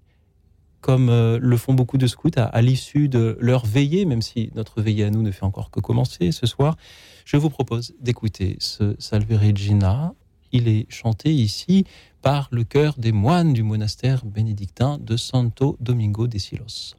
comme 0.81 1.09
le 1.09 1.57
font 1.57 1.75
beaucoup 1.75 1.97
de 1.97 2.09
scouts 2.09 2.31
à, 2.37 2.43
à 2.43 2.61
l'issue 2.61 3.09
de 3.09 3.37
leur 3.41 3.67
veillée, 3.67 4.05
même 4.05 4.23
si 4.23 4.51
notre 4.57 4.83
veillée 4.83 5.05
à 5.05 5.11
nous 5.11 5.23
ne 5.23 5.31
fait 5.31 5.45
encore 5.45 5.71
que 5.71 5.79
commencer 5.79 6.33
ce 6.33 6.47
soir. 6.47 6.77
Je 7.25 7.37
vous 7.37 7.51
propose 7.51 7.95
d'écouter 8.01 8.57
ce 8.59 8.97
Salve 8.99 9.31
Regina. 9.31 10.15
Il 10.53 10.69
est 10.69 10.87
chanté 10.91 11.33
ici 11.33 11.85
par 12.23 12.49
le 12.51 12.65
chœur 12.65 12.95
des 12.99 13.13
moines 13.13 13.53
du 13.53 13.63
monastère 13.63 14.25
bénédictin 14.25 14.99
de 14.99 15.17
Santo 15.17 15.77
Domingo 15.81 16.27
de 16.27 16.39
Silos. 16.39 16.95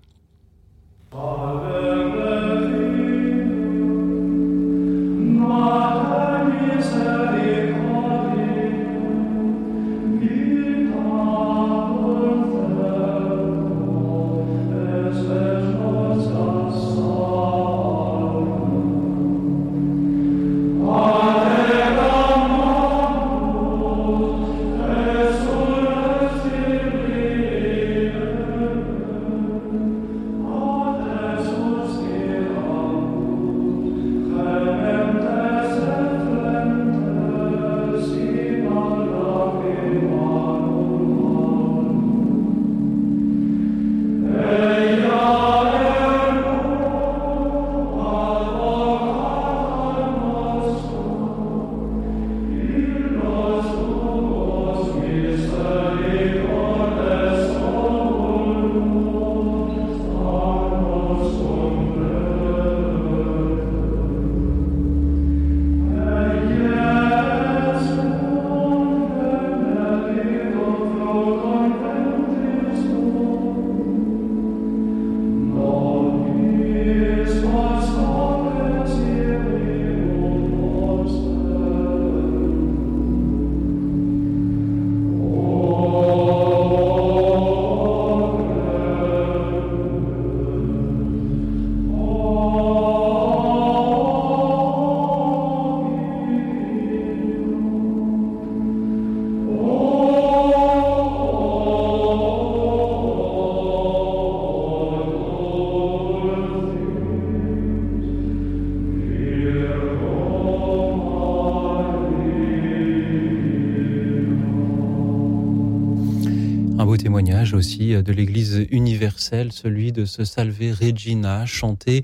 Celui 119.51 119.91
de 119.91 120.05
ce 120.05 120.25
Salve 120.25 120.59
Regina, 120.79 121.45
chanté 121.45 122.03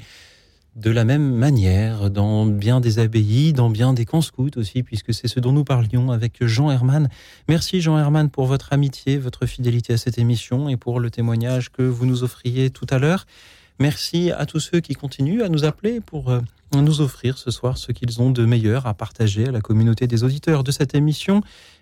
de 0.75 0.91
la 0.91 1.03
même 1.03 1.33
manière 1.33 2.09
dans 2.09 2.45
bien 2.45 2.79
des 2.79 2.99
abbayes, 2.99 3.51
dans 3.51 3.69
bien 3.69 3.93
des 3.93 4.05
camps 4.05 4.21
scouts 4.21 4.57
aussi, 4.57 4.83
puisque 4.83 5.13
c'est 5.13 5.27
ce 5.27 5.39
dont 5.39 5.51
nous 5.51 5.63
parlions 5.63 6.11
avec 6.11 6.45
Jean 6.45 6.71
Herman. 6.71 7.09
Merci 7.49 7.81
Jean 7.81 7.97
Herman 7.97 8.29
pour 8.29 8.45
votre 8.45 8.71
amitié, 8.71 9.17
votre 9.17 9.45
fidélité 9.45 9.93
à 9.93 9.97
cette 9.97 10.17
émission 10.17 10.69
et 10.69 10.77
pour 10.77 10.99
le 10.99 11.09
témoignage 11.09 11.71
que 11.71 11.81
vous 11.81 12.05
nous 12.05 12.23
offriez 12.23 12.69
tout 12.69 12.87
à 12.89 12.99
l'heure. 12.99 13.25
Merci 13.79 14.31
à 14.31 14.45
tous 14.45 14.59
ceux 14.59 14.79
qui 14.79 14.93
continuent 14.93 15.41
à 15.41 15.49
nous 15.49 15.65
appeler 15.65 15.99
pour 15.99 16.29
euh, 16.29 16.39
nous 16.75 17.01
offrir 17.01 17.37
ce 17.37 17.51
soir 17.51 17.77
ce 17.77 17.91
qu'ils 17.91 18.21
ont 18.21 18.31
de 18.31 18.45
meilleur 18.45 18.85
à 18.85 18.93
partager 18.93 19.47
à 19.47 19.51
la 19.51 19.61
communauté 19.61 20.07
des 20.07 20.23
auditeurs 20.23 20.63
de 20.63 20.71
cette 20.71 20.95
émission. 20.95 21.41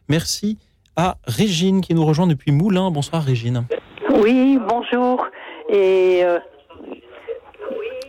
Merci 0.10 0.58
à 0.95 1.17
Régine 1.25 1.81
qui 1.81 1.93
nous 1.93 2.05
rejoint 2.05 2.27
depuis 2.27 2.51
Moulins. 2.51 2.89
Bonsoir 2.91 3.23
Régine. 3.23 3.65
Oui, 4.15 4.58
bonjour. 4.67 5.28
Et 5.69 6.23
euh, 6.23 6.39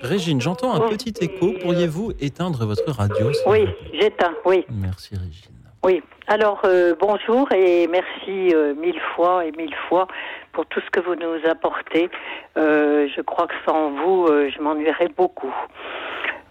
Régine, 0.02 0.40
j'entends 0.40 0.72
un 0.72 0.88
petit 0.88 1.14
écho. 1.20 1.52
Pourriez-vous 1.60 2.12
éteindre 2.20 2.64
votre 2.64 2.90
radio 2.92 3.30
oui, 3.46 3.66
j'éteins, 3.92 4.34
oui. 4.44 4.64
Merci 4.70 5.16
Régine. 5.16 5.52
Oui. 5.84 6.02
Alors, 6.28 6.60
euh, 6.64 6.94
bonjour 7.00 7.50
et 7.52 7.86
merci 7.88 8.54
euh, 8.54 8.74
mille 8.74 9.00
fois 9.14 9.44
et 9.44 9.52
mille 9.52 9.74
fois 9.88 10.06
pour 10.52 10.66
tout 10.66 10.80
ce 10.80 10.90
que 10.90 11.00
vous 11.00 11.14
nous 11.14 11.48
apportez. 11.48 12.08
Euh, 12.56 13.08
je 13.14 13.20
crois 13.20 13.46
que 13.46 13.54
sans 13.64 13.90
vous, 13.90 14.26
je 14.28 14.60
m'ennuierais 14.60 15.08
beaucoup. 15.16 15.54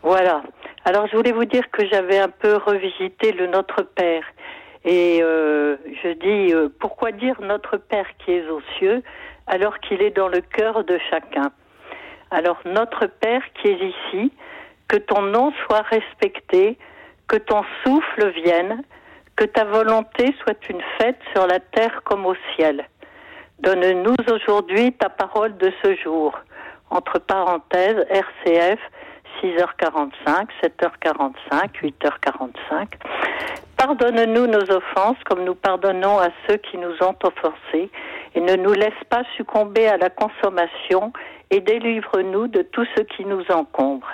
Voilà. 0.03 0.43
Alors, 0.85 1.07
je 1.07 1.17
voulais 1.17 1.31
vous 1.31 1.45
dire 1.45 1.69
que 1.71 1.85
j'avais 1.87 2.19
un 2.19 2.29
peu 2.29 2.57
revisité 2.57 3.31
le 3.31 3.47
Notre 3.47 3.81
Père. 3.83 4.23
Et 4.85 5.19
euh, 5.23 5.77
je 6.03 6.09
dis, 6.09 6.53
euh, 6.53 6.69
pourquoi 6.79 7.11
dire 7.11 7.41
Notre 7.41 7.77
Père 7.77 8.05
qui 8.19 8.31
est 8.31 8.47
aux 8.47 8.61
cieux 8.77 9.01
alors 9.47 9.79
qu'il 9.79 10.01
est 10.01 10.15
dans 10.15 10.27
le 10.27 10.41
cœur 10.41 10.83
de 10.83 10.99
chacun? 11.09 11.51
Alors, 12.29 12.59
Notre 12.65 13.07
Père 13.07 13.41
qui 13.55 13.69
est 13.69 13.79
ici, 13.79 14.31
que 14.87 14.97
ton 14.97 15.23
nom 15.23 15.51
soit 15.65 15.81
respecté, 15.81 16.77
que 17.27 17.37
ton 17.37 17.63
souffle 17.83 18.29
vienne, 18.43 18.83
que 19.35 19.45
ta 19.45 19.63
volonté 19.63 20.35
soit 20.43 20.69
une 20.69 20.81
fête 20.99 21.19
sur 21.33 21.47
la 21.47 21.59
terre 21.59 22.01
comme 22.03 22.25
au 22.27 22.35
ciel. 22.55 22.87
Donne-nous 23.59 24.15
aujourd'hui 24.31 24.93
ta 24.93 25.09
parole 25.09 25.57
de 25.57 25.71
ce 25.83 25.95
jour. 25.95 26.37
Entre 26.91 27.19
parenthèses, 27.19 28.05
RCF, 28.09 28.79
6h45, 29.41 30.47
7h45, 30.63 31.71
8h45. 31.81 32.87
Pardonne-nous 33.85 34.47
nos 34.47 34.71
offenses 34.71 35.17
comme 35.25 35.43
nous 35.43 35.53
pardonnons 35.53 36.17
à 36.17 36.29
ceux 36.47 36.57
qui 36.57 36.75
nous 36.75 36.95
ont 37.01 37.15
offensés 37.21 37.91
et 38.33 38.41
ne 38.41 38.55
nous 38.55 38.73
laisse 38.73 39.03
pas 39.11 39.21
succomber 39.37 39.85
à 39.87 39.97
la 39.97 40.09
consommation 40.09 41.13
et 41.51 41.59
délivre-nous 41.59 42.47
de 42.47 42.63
tout 42.63 42.85
ce 42.97 43.03
qui 43.03 43.25
nous 43.25 43.43
encombre. 43.51 44.07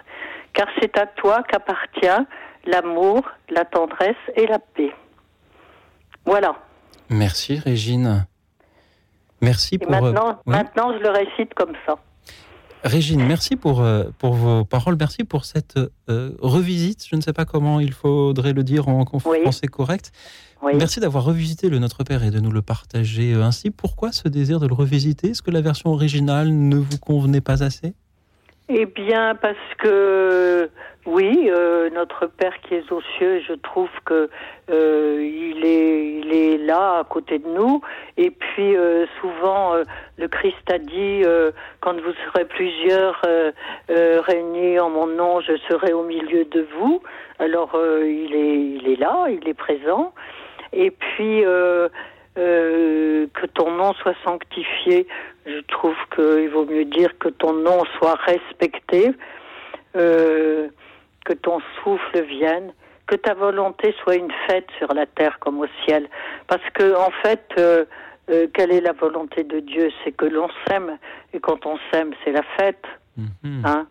Car 0.51 0.67
c'est 0.77 0.97
à 0.97 1.05
toi 1.05 1.41
qu'appartient 1.43 2.25
l'amour, 2.65 3.21
la 3.49 3.63
tendresse 3.63 4.17
et 4.36 4.45
la 4.45 4.60
paix. 4.60 4.93
Voilà. 6.25 6.53
Merci 7.10 7.57
Régine. 7.57 8.25
Merci 9.39 9.77
pour... 9.77 9.88
Euh, 9.88 10.01
maintenant, 10.01 10.41
maintenant, 10.45 10.93
je 10.97 11.01
le 11.01 11.12
récite 11.12 11.53
comme 11.53 11.75
ça. 11.86 11.95
Régine, 12.84 13.24
merci 13.24 13.56
pour, 13.56 13.82
euh, 13.82 14.06
pour 14.17 14.34
vos 14.34 14.65
paroles, 14.65 14.96
merci 15.00 15.24
pour 15.24 15.46
cette 15.46 15.78
euh, 16.10 16.32
revisite. 16.39 17.06
Je 17.08 17.15
ne 17.15 17.22
sais 17.22 17.34
pas 17.34 17.46
comment 17.46 17.80
il 17.80 17.94
faudrait 17.94 18.54
le 18.54 18.63
dire 18.63 18.88
en 18.88 19.06
français 19.06 19.67
correct. 19.67 20.12
Merci 20.63 21.00
d'avoir 21.00 21.24
revisité 21.24 21.70
le 21.70 21.80
Notre 21.80 22.04
Père 22.04 22.24
et 22.24 22.30
de 22.30 22.39
nous 22.39 22.52
le 22.52 22.62
partager 22.62 23.34
ainsi. 23.34 23.72
Pourquoi 23.72 24.12
ce 24.12 24.28
désir 24.28 24.60
de 24.60 24.67
le 24.67 24.74
revisiter? 24.74 25.30
Est-ce 25.30 25.41
que 25.41 25.52
la 25.52 25.62
version 25.62 25.91
originale 25.91 26.52
ne 26.52 26.76
vous 26.76 26.98
convenait 27.00 27.41
pas 27.41 27.63
assez? 27.63 27.94
Eh 28.73 28.86
bien, 28.86 29.36
parce 29.36 29.57
que 29.79 30.69
oui, 31.05 31.49
euh, 31.49 31.89
notre 31.89 32.25
Père 32.25 32.53
qui 32.62 32.75
est 32.75 32.89
aux 32.89 33.01
cieux, 33.17 33.41
je 33.45 33.51
trouve 33.51 33.89
que 34.05 34.29
euh, 34.69 35.19
il 35.21 35.65
est 35.65 36.21
il 36.23 36.34
est 36.34 36.57
là 36.57 36.99
à 36.99 37.03
côté 37.03 37.39
de 37.39 37.49
nous. 37.49 37.81
Et 38.15 38.31
puis 38.31 38.77
euh, 38.77 39.05
souvent 39.19 39.73
le 40.17 40.27
Christ 40.29 40.71
a 40.71 40.77
dit 40.77 41.23
quand 41.81 41.99
vous 41.99 42.13
serez 42.27 42.45
plusieurs 42.45 43.21
réunis 43.89 44.79
en 44.79 44.89
mon 44.89 45.07
nom, 45.07 45.41
je 45.41 45.57
serai 45.67 45.91
au 45.91 46.03
milieu 46.03 46.45
de 46.45 46.65
vous. 46.77 47.01
Alors 47.39 47.71
il 47.75 48.34
est 48.34 48.55
il 48.55 48.88
est 48.88 48.99
là, 48.99 49.25
il 49.27 49.45
est 49.49 49.53
présent. 49.53 50.13
Et 50.71 50.91
puis 50.91 51.43
que 52.36 53.45
ton 53.53 53.71
nom 53.71 53.93
soit 53.95 54.15
sanctifié, 54.23 55.07
je 55.45 55.60
trouve 55.67 55.95
qu'il 56.15 56.49
vaut 56.49 56.65
mieux 56.65 56.86
dire 56.86 57.17
que 57.19 57.30
ton 57.30 57.54
nom 57.54 57.84
soit 57.97 58.15
respecté. 58.25 59.12
Euh, 59.95 60.69
que 61.25 61.34
ton 61.34 61.60
souffle 61.84 62.23
vienne, 62.23 62.73
que 63.08 63.15
ta 63.15 63.34
volonté 63.34 63.93
soit 64.01 64.15
une 64.15 64.32
fête 64.47 64.67
sur 64.77 64.93
la 64.93 65.06
terre 65.06 65.38
comme 65.39 65.60
au 65.60 65.67
ciel. 65.86 66.08
Parce 66.47 66.67
que, 66.73 66.95
en 66.95 67.12
fait, 67.21 67.45
euh, 67.58 67.86
euh, 68.30 68.47
quelle 68.54 68.71
est 68.71 68.82
la 68.82 68.93
volonté 68.93 69.43
de 69.43 69.60
Dieu? 69.60 69.91
C'est 70.04 70.12
que 70.12 70.25
l'on 70.25 70.47
s'aime, 70.67 70.97
et 71.34 71.39
quand 71.39 71.65
on 71.65 71.77
s'aime, 71.91 72.13
c'est 72.23 72.32
la 72.32 72.43
fête. 72.58 72.84
Mhm. 73.17 73.63
Hein? 73.65 73.88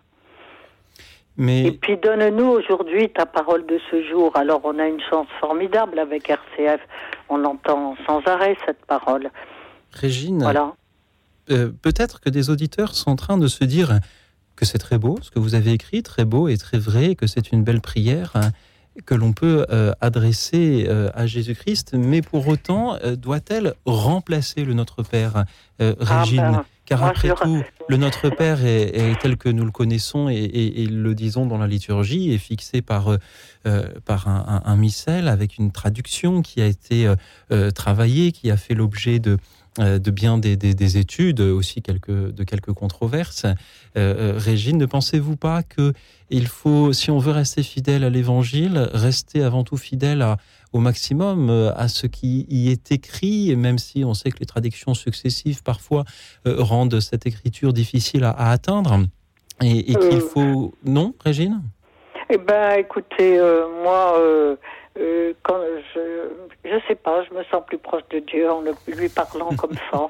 Mais... 1.36 1.66
Et 1.66 1.72
puis 1.72 1.96
donne-nous 1.96 2.48
aujourd'hui 2.48 3.08
ta 3.08 3.24
parole 3.24 3.64
de 3.64 3.78
ce 3.90 4.02
jour. 4.08 4.36
Alors 4.36 4.60
on 4.64 4.78
a 4.78 4.86
une 4.86 5.00
chance 5.00 5.28
formidable 5.38 5.98
avec 5.98 6.28
RCF. 6.28 6.80
On 7.28 7.44
entend 7.44 7.96
sans 8.06 8.20
arrêt 8.26 8.56
cette 8.66 8.84
parole. 8.84 9.30
Régine, 9.92 10.42
voilà. 10.42 10.74
Euh, 11.50 11.70
peut-être 11.82 12.20
que 12.20 12.30
des 12.30 12.50
auditeurs 12.50 12.94
sont 12.94 13.10
en 13.10 13.16
train 13.16 13.38
de 13.38 13.48
se 13.48 13.64
dire 13.64 14.00
que 14.56 14.64
c'est 14.64 14.78
très 14.78 14.98
beau, 14.98 15.18
ce 15.22 15.30
que 15.30 15.38
vous 15.38 15.54
avez 15.54 15.72
écrit, 15.72 16.02
très 16.02 16.24
beau 16.24 16.48
et 16.48 16.56
très 16.56 16.78
vrai, 16.78 17.14
que 17.14 17.26
c'est 17.26 17.52
une 17.52 17.64
belle 17.64 17.80
prière 17.80 18.32
hein, 18.34 18.50
que 19.06 19.14
l'on 19.14 19.32
peut 19.32 19.64
euh, 19.70 19.92
adresser 20.00 20.86
euh, 20.88 21.08
à 21.14 21.26
Jésus-Christ, 21.26 21.94
mais 21.94 22.20
pour 22.20 22.46
autant, 22.48 22.98
doit-elle 23.16 23.74
remplacer 23.86 24.64
le 24.64 24.74
Notre 24.74 25.02
Père, 25.02 25.44
ah, 25.80 25.92
Régine? 25.98 26.36
Ben, 26.36 26.64
Car 26.84 27.04
après 27.04 27.32
tout, 27.40 27.62
le 27.88 27.96
Notre 27.96 28.28
Père 28.30 28.64
est, 28.64 29.18
tel 29.22 29.36
que 29.36 29.48
nous 29.48 29.64
le 29.64 29.70
connaissons 29.70 30.28
et, 30.28 30.86
le 30.90 31.14
disons 31.14 31.46
dans 31.46 31.56
la 31.56 31.68
liturgie, 31.68 32.32
est 32.32 32.38
fixé 32.38 32.82
par, 32.82 33.16
par 34.04 34.28
un, 34.28 34.62
un, 34.64 34.76
missel 34.76 35.28
avec 35.28 35.56
une 35.56 35.70
traduction 35.70 36.42
qui 36.42 36.60
a 36.60 36.66
été 36.66 37.14
travaillée, 37.76 38.32
qui 38.32 38.50
a 38.50 38.56
fait 38.56 38.74
l'objet 38.74 39.20
de 39.20 39.38
de 39.78 40.11
bien 40.11 40.38
des, 40.38 40.98
études, 40.98 41.40
aussi 41.40 41.83
quelques, 41.83 42.11
de 42.11 42.44
quelques 42.44 42.72
controverses. 42.72 43.44
Euh, 43.44 43.54
euh, 43.96 44.33
Régine, 44.37 44.78
ne 44.78 44.87
pensez-vous 44.87 45.37
pas 45.37 45.62
que 45.62 45.92
il 46.28 46.46
faut, 46.46 46.92
si 46.92 47.11
on 47.11 47.18
veut 47.18 47.33
rester 47.33 47.62
fidèle 47.62 48.04
à 48.04 48.11
l'Évangile, 48.11 48.88
rester 48.92 49.42
avant 49.42 49.64
tout 49.64 49.76
fidèle 49.76 50.24
au 50.72 50.78
maximum 50.78 51.50
à 51.76 51.88
ce 51.88 52.06
qui 52.06 52.46
y 52.48 52.70
est 52.70 52.92
écrit, 52.92 53.54
même 53.56 53.78
si 53.78 54.04
on 54.04 54.14
sait 54.14 54.30
que 54.30 54.38
les 54.38 54.46
traductions 54.46 54.94
successives 54.94 55.64
parfois 55.64 56.04
rendent 56.44 57.00
cette 57.00 57.26
écriture 57.26 57.72
difficile 57.72 58.22
à, 58.22 58.50
atteindre, 58.50 59.00
et, 59.61 59.94
qu'il 59.94 60.20
faut... 60.20 60.72
Non, 60.85 61.14
Régine? 61.24 61.62
Eh 62.33 62.38
ben, 62.38 62.78
écoutez, 62.78 63.40
moi 63.83 64.16
euh, 64.20 64.56
quand 65.42 65.61
je 65.94 66.29
je 66.64 66.79
sais 66.88 66.94
pas, 66.94 67.24
je 67.24 67.35
me 67.35 67.42
sens 67.44 67.62
plus 67.66 67.79
proche 67.79 68.03
de 68.11 68.20
Dieu 68.20 68.50
en 68.50 68.62
lui 68.87 69.09
parlant 69.09 69.55
comme 69.57 69.74
ça. 69.90 70.09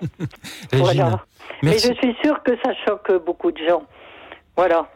voilà. 0.72 1.24
Mais 1.62 1.72
je 1.78 1.92
suis 1.94 2.16
sûre 2.22 2.42
que 2.42 2.52
ça 2.62 2.72
choque 2.86 3.12
beaucoup 3.24 3.52
de 3.52 3.58
gens. 3.66 3.82
Voilà. 4.56 4.88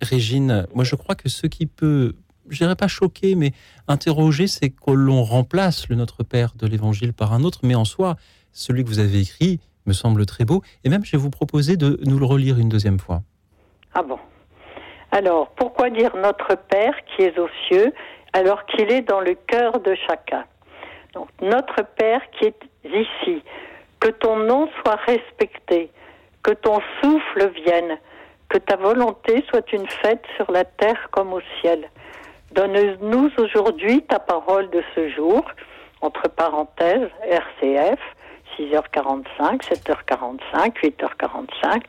Régine, 0.00 0.66
moi 0.74 0.84
je 0.84 0.94
crois 0.94 1.14
que 1.14 1.28
ce 1.28 1.46
qui 1.46 1.66
peut, 1.66 2.14
je 2.48 2.58
dirais 2.58 2.76
pas 2.76 2.88
choquer, 2.88 3.34
mais 3.34 3.52
interroger, 3.86 4.46
c'est 4.46 4.70
que 4.70 4.90
l'on 4.90 5.22
remplace 5.22 5.88
le 5.88 5.96
Notre 5.96 6.22
Père 6.22 6.52
de 6.56 6.66
l'Évangile 6.66 7.12
par 7.12 7.32
un 7.32 7.44
autre, 7.44 7.60
mais 7.62 7.74
en 7.74 7.84
soi, 7.84 8.16
celui 8.52 8.82
que 8.82 8.88
vous 8.88 8.98
avez 8.98 9.20
écrit 9.20 9.60
me 9.86 9.92
semble 9.92 10.24
très 10.26 10.44
beau. 10.44 10.62
Et 10.84 10.88
même, 10.88 11.04
je 11.04 11.12
vais 11.12 11.18
vous 11.18 11.30
proposer 11.30 11.76
de 11.76 12.00
nous 12.04 12.18
le 12.18 12.24
relire 12.24 12.58
une 12.58 12.68
deuxième 12.68 12.98
fois. 12.98 13.22
Ah 13.94 14.02
bon 14.02 14.18
Alors, 15.10 15.50
pourquoi 15.50 15.90
dire 15.90 16.16
Notre 16.16 16.56
Père 16.56 16.94
qui 17.04 17.22
est 17.22 17.38
aux 17.38 17.48
cieux 17.68 17.92
alors 18.32 18.64
qu'il 18.66 18.90
est 18.92 19.02
dans 19.02 19.20
le 19.20 19.34
cœur 19.34 19.80
de 19.80 19.94
chacun. 20.06 20.44
Donc, 21.14 21.28
notre 21.40 21.82
Père 21.96 22.22
qui 22.32 22.46
est 22.46 22.62
ici, 22.84 23.42
que 23.98 24.08
ton 24.08 24.36
nom 24.36 24.68
soit 24.82 24.96
respecté, 25.06 25.90
que 26.42 26.52
ton 26.52 26.80
souffle 27.00 27.50
vienne, 27.50 27.98
que 28.48 28.58
ta 28.58 28.76
volonté 28.76 29.44
soit 29.48 29.72
une 29.72 29.88
fête 29.88 30.24
sur 30.36 30.50
la 30.50 30.64
terre 30.64 31.08
comme 31.10 31.32
au 31.32 31.40
ciel. 31.60 31.88
Donne-nous 32.52 33.30
aujourd'hui 33.38 34.02
ta 34.02 34.18
parole 34.18 34.70
de 34.70 34.82
ce 34.94 35.08
jour, 35.10 35.44
entre 36.00 36.28
parenthèses, 36.28 37.08
RCF, 37.24 38.00
6h45, 38.58 39.62
7h45, 39.62 40.72
8h45. 40.82 41.82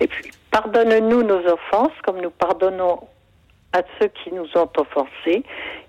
Et 0.00 0.06
puis, 0.06 0.30
pardonne-nous 0.50 1.22
nos 1.22 1.46
offenses 1.46 1.92
comme 2.04 2.20
nous 2.20 2.30
pardonnons 2.30 3.00
à 3.72 3.82
ceux 3.98 4.08
qui 4.08 4.32
nous 4.32 4.48
ont 4.56 4.70
offensés 4.76 5.44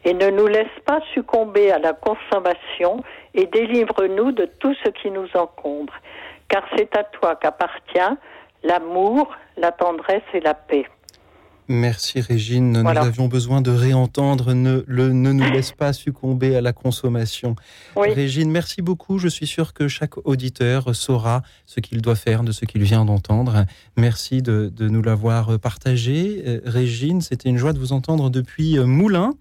et 0.05 0.13
ne 0.13 0.29
nous 0.29 0.47
laisse 0.47 0.79
pas 0.85 0.99
succomber 1.13 1.71
à 1.71 1.79
la 1.79 1.93
consommation 1.93 3.03
et 3.33 3.45
délivre-nous 3.47 4.31
de 4.31 4.45
tout 4.45 4.73
ce 4.83 4.89
qui 4.89 5.09
nous 5.09 5.27
encombre, 5.35 5.93
car 6.47 6.63
c'est 6.75 6.95
à 6.95 7.03
toi 7.03 7.35
qu'appartient 7.35 8.17
l'amour, 8.63 9.35
la 9.57 9.71
tendresse 9.71 10.23
et 10.33 10.39
la 10.39 10.53
paix. 10.53 10.85
Merci 11.67 12.19
Régine. 12.21 12.81
Nous 12.81 12.89
avions 12.89 13.27
besoin 13.27 13.61
de 13.61 13.71
réentendre 13.71 14.53
ne, 14.53 14.83
le, 14.87 15.09
ne 15.09 15.31
nous 15.31 15.43
laisse 15.53 15.71
pas 15.71 15.93
succomber 15.93 16.55
à 16.55 16.61
la 16.61 16.73
consommation. 16.73 17.55
Régine, 17.95 18.51
merci 18.51 18.81
beaucoup. 18.81 19.17
Je 19.17 19.27
suis 19.27 19.47
sûr 19.47 19.73
que 19.73 19.87
chaque 19.87 20.17
auditeur 20.25 20.95
saura 20.95 21.41
ce 21.65 21.79
qu'il 21.79 22.01
doit 22.01 22.15
faire 22.15 22.43
de 22.43 22.51
ce 22.51 22.65
qu'il 22.65 22.83
vient 22.83 23.05
d'entendre. 23.05 23.65
Merci 23.97 24.41
de, 24.41 24.71
de 24.75 24.89
nous 24.89 25.01
l'avoir 25.01 25.59
partagé. 25.59 26.43
Euh, 26.45 26.59
Régine, 26.65 27.21
c'était 27.21 27.49
une 27.49 27.57
joie 27.57 27.73
de 27.73 27.79
vous 27.79 27.93
entendre 27.93 28.29
depuis 28.29 28.77
euh, 28.77 28.85
Moulins. 28.85 29.33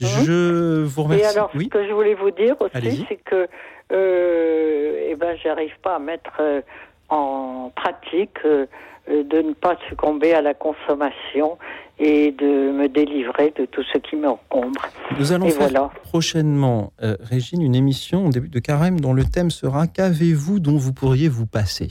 Mhm. 0.00 0.24
Je 0.24 0.82
vous 0.82 1.02
remercie. 1.04 1.24
Et 1.24 1.28
alors, 1.28 1.50
ce 1.52 1.68
que 1.68 1.86
je 1.86 1.92
voulais 1.92 2.14
vous 2.14 2.30
dire 2.30 2.56
aussi, 2.60 3.06
c'est 3.08 3.16
que 3.16 3.48
euh, 3.92 5.08
eh 5.10 5.14
ben, 5.16 5.36
j'arrive 5.42 5.78
pas 5.82 5.96
à 5.96 5.98
mettre 5.98 6.32
euh, 6.40 6.60
en 7.08 7.70
pratique 7.74 8.38
euh, 8.44 8.66
de 9.08 9.42
ne 9.42 9.52
pas 9.52 9.76
succomber 9.88 10.32
à 10.32 10.42
la 10.42 10.54
consommation 10.54 11.58
et 11.98 12.32
de 12.32 12.72
me 12.72 12.88
délivrer 12.88 13.52
de 13.56 13.64
tout 13.66 13.82
ce 13.92 13.98
qui 13.98 14.16
m'encombre. 14.16 14.82
Nous 15.18 15.32
allons 15.32 15.48
faire 15.48 15.90
prochainement, 16.02 16.92
euh, 17.02 17.16
Régine, 17.20 17.62
une 17.62 17.74
émission 17.74 18.26
au 18.26 18.30
début 18.30 18.48
de 18.48 18.58
carême 18.58 19.00
dont 19.00 19.12
le 19.12 19.24
thème 19.24 19.50
sera 19.50 19.86
Qu'avez-vous 19.86 20.58
dont 20.58 20.76
vous 20.76 20.92
pourriez 20.92 21.28
vous 21.28 21.46
passer? 21.46 21.90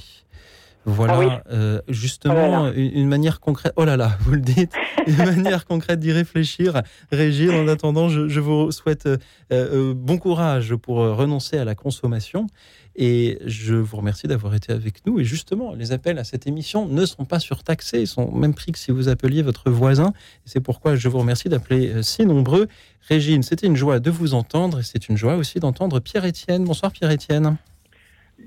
Voilà, 0.83 1.43
ah 1.45 1.53
euh, 1.53 1.79
justement, 1.87 2.65
oh 2.65 2.71
une, 2.75 3.07
manière 3.07 3.39
concrète. 3.39 3.71
Oh 3.75 3.85
là 3.85 3.97
là, 3.97 4.13
vous 4.21 4.31
le 4.31 4.41
dites, 4.41 4.73
une 5.07 5.17
manière 5.17 5.65
concrète 5.65 5.99
d'y 5.99 6.11
réfléchir. 6.11 6.81
Régine, 7.11 7.51
en 7.51 7.67
attendant, 7.67 8.09
je, 8.09 8.39
vous 8.39 8.71
souhaite 8.71 9.07
bon 9.51 10.17
courage 10.17 10.75
pour 10.75 10.97
renoncer 10.97 11.59
à 11.59 11.65
la 11.65 11.75
consommation 11.75 12.47
et 12.95 13.37
je 13.45 13.75
vous 13.75 13.97
remercie 13.97 14.27
d'avoir 14.27 14.53
été 14.53 14.73
avec 14.73 15.05
nous. 15.05 15.19
Et 15.19 15.23
justement, 15.23 15.73
les 15.73 15.91
appels 15.91 16.19
à 16.19 16.23
cette 16.23 16.47
émission 16.47 16.87
ne 16.87 17.05
sont 17.05 17.25
pas 17.25 17.39
surtaxés, 17.39 18.01
ils 18.01 18.07
sont 18.07 18.31
même 18.31 18.53
pris 18.53 18.71
que 18.71 18.79
si 18.79 18.91
vous 18.91 19.09
appeliez 19.09 19.41
votre 19.41 19.69
voisin. 19.69 20.13
C'est 20.45 20.59
pourquoi 20.59 20.95
je 20.95 21.07
vous 21.07 21.19
remercie 21.19 21.49
d'appeler 21.49 21.89
euh, 21.89 22.01
si 22.01 22.25
nombreux. 22.25 22.67
Régine, 23.07 23.43
c'était 23.43 23.67
une 23.67 23.77
joie 23.77 23.99
de 23.99 24.11
vous 24.11 24.33
entendre 24.33 24.79
et 24.79 24.83
c'est 24.83 25.09
une 25.09 25.17
joie 25.17 25.35
aussi 25.35 25.59
d'entendre 25.59 25.99
Pierre-Étienne. 25.99 26.65
Bonsoir 26.65 26.91
Pierre-Étienne. 26.91 27.57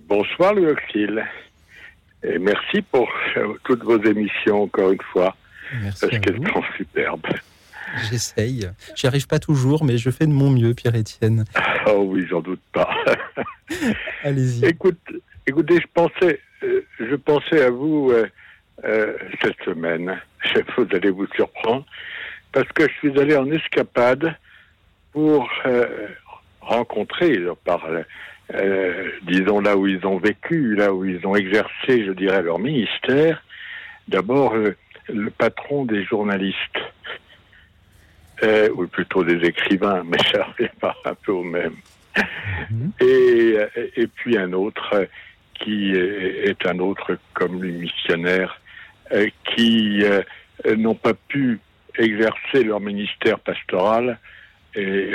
Bonsoir 0.08 0.54
Louis 0.54 0.66
Auxil. 0.66 1.24
Et 2.22 2.38
merci 2.38 2.82
pour 2.82 3.08
euh, 3.36 3.54
toutes 3.64 3.82
vos 3.82 4.02
émissions 4.02 4.62
encore 4.62 4.92
une 4.92 5.02
fois. 5.12 5.36
Merci 5.82 6.06
parce 6.06 6.18
qu'elles 6.18 6.48
sont 6.48 6.62
superbes. 6.76 7.26
J'essaye. 8.10 8.68
J'y 8.94 9.06
arrive 9.06 9.26
pas 9.26 9.38
toujours, 9.38 9.84
mais 9.84 9.98
je 9.98 10.10
fais 10.10 10.26
de 10.26 10.32
mon 10.32 10.50
mieux, 10.50 10.74
Pierre-Étienne. 10.74 11.44
Oh 11.86 12.04
oui, 12.06 12.26
j'en 12.28 12.40
doute 12.40 12.62
pas. 12.72 12.88
Allez-y. 14.22 14.64
Écoute, 14.66 14.98
écoutez, 15.46 15.76
je 15.80 15.86
pensais, 15.92 16.40
euh, 16.62 16.84
je 16.98 17.14
pensais 17.14 17.62
à 17.62 17.70
vous 17.70 18.10
euh, 18.10 18.26
euh, 18.84 19.16
cette 19.42 19.60
semaine. 19.64 20.20
Vous 20.76 20.86
allez 20.92 21.10
vous 21.10 21.26
surprendre 21.34 21.86
parce 22.52 22.68
que 22.72 22.86
je 22.88 23.08
suis 23.08 23.20
allé 23.20 23.36
en 23.36 23.50
escapade 23.50 24.36
pour 25.12 25.48
rencontrer, 26.60 27.38
par, 27.64 27.88
euh, 28.52 29.10
disons 29.22 29.60
là 29.60 29.76
où 29.76 29.86
ils 29.86 30.04
ont 30.06 30.18
vécu, 30.18 30.74
là 30.74 30.92
où 30.92 31.04
ils 31.04 31.26
ont 31.26 31.34
exercé, 31.34 32.04
je 32.04 32.12
dirais, 32.12 32.42
leur 32.42 32.58
ministère. 32.58 33.42
D'abord, 34.08 34.54
euh, 34.54 34.76
le 35.08 35.30
patron 35.30 35.84
des 35.84 36.04
journalistes, 36.04 36.78
euh, 38.42 38.68
ou 38.70 38.86
plutôt 38.86 39.24
des 39.24 39.46
écrivains, 39.46 40.02
mais 40.06 40.18
ça 40.32 40.44
revient 40.44 40.70
pas 40.80 40.96
un 41.04 41.14
peu 41.14 41.32
au 41.32 41.42
même. 41.42 41.76
Mhm. 42.70 42.92
Et, 43.00 43.54
euh, 43.56 43.68
et 43.96 44.06
puis 44.06 44.36
un 44.38 44.52
autre 44.52 45.08
qui 45.54 45.92
est 45.94 46.66
un 46.66 46.78
autre 46.78 47.16
comme 47.32 47.62
les 47.62 47.72
missionnaires 47.72 48.60
euh, 49.12 49.28
qui 49.54 50.02
euh, 50.04 50.22
n'ont 50.76 50.94
pas 50.94 51.14
pu 51.14 51.60
exercer 51.96 52.64
leur 52.64 52.80
ministère 52.80 53.38
pastoral, 53.38 54.18
et, 54.74 55.12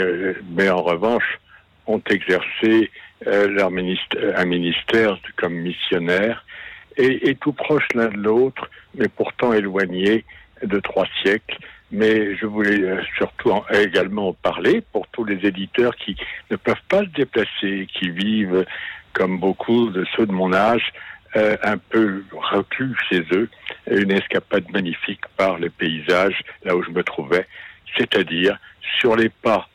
mais 0.50 0.70
en 0.70 0.82
revanche 0.82 1.40
ont 1.88 2.02
exercé 2.10 2.90
leur 3.26 3.70
ministère, 3.70 4.40
un 4.40 4.46
ministère 4.46 5.20
comme 5.36 5.56
missionnaire, 5.56 6.46
et, 6.96 7.30
et 7.30 7.36
tout 7.36 7.52
proche 7.52 7.88
l'un 7.94 8.08
de 8.08 8.18
l'autre, 8.18 8.70
mais 8.96 9.10
pourtant 9.10 9.52
éloignés 9.52 10.24
de 10.64 10.80
trois 10.80 11.08
siècles. 11.22 11.58
Mais 11.92 12.36
je 12.36 12.46
voulais 12.46 12.82
euh, 12.84 13.02
surtout 13.18 13.52
en- 13.52 13.66
également 13.74 14.30
en 14.30 14.34
parler 14.34 14.82
pour 14.92 15.08
tous 15.08 15.24
les 15.26 15.46
éditeurs 15.48 15.96
qui 15.96 16.16
ne 16.52 16.56
peuvent 16.56 16.76
pas 16.88 17.02
se 17.02 17.10
déplacer, 17.10 17.88
qui 17.94 18.10
vivent, 18.12 18.66
comme 19.14 19.40
beaucoup 19.40 19.90
de 19.90 20.06
ceux 20.16 20.26
de 20.28 20.32
mon 20.32 20.54
âge, 20.54 20.94
euh, 21.36 21.58
un 21.64 21.78
peu 21.78 22.24
reclus 22.32 22.96
chez 23.10 23.24
eux, 23.32 23.50
une 23.90 24.12
escapade 24.12 24.70
magnifique 24.72 25.22
par 25.38 25.58
les 25.58 25.70
paysages 25.70 26.40
là 26.64 26.76
où 26.76 26.84
je 26.84 26.90
me 26.92 27.04
trouvais, 27.04 27.48
c'est-à-dire 27.98 28.58
sur 29.00 29.16
les 29.16 29.30
pas 29.30 29.68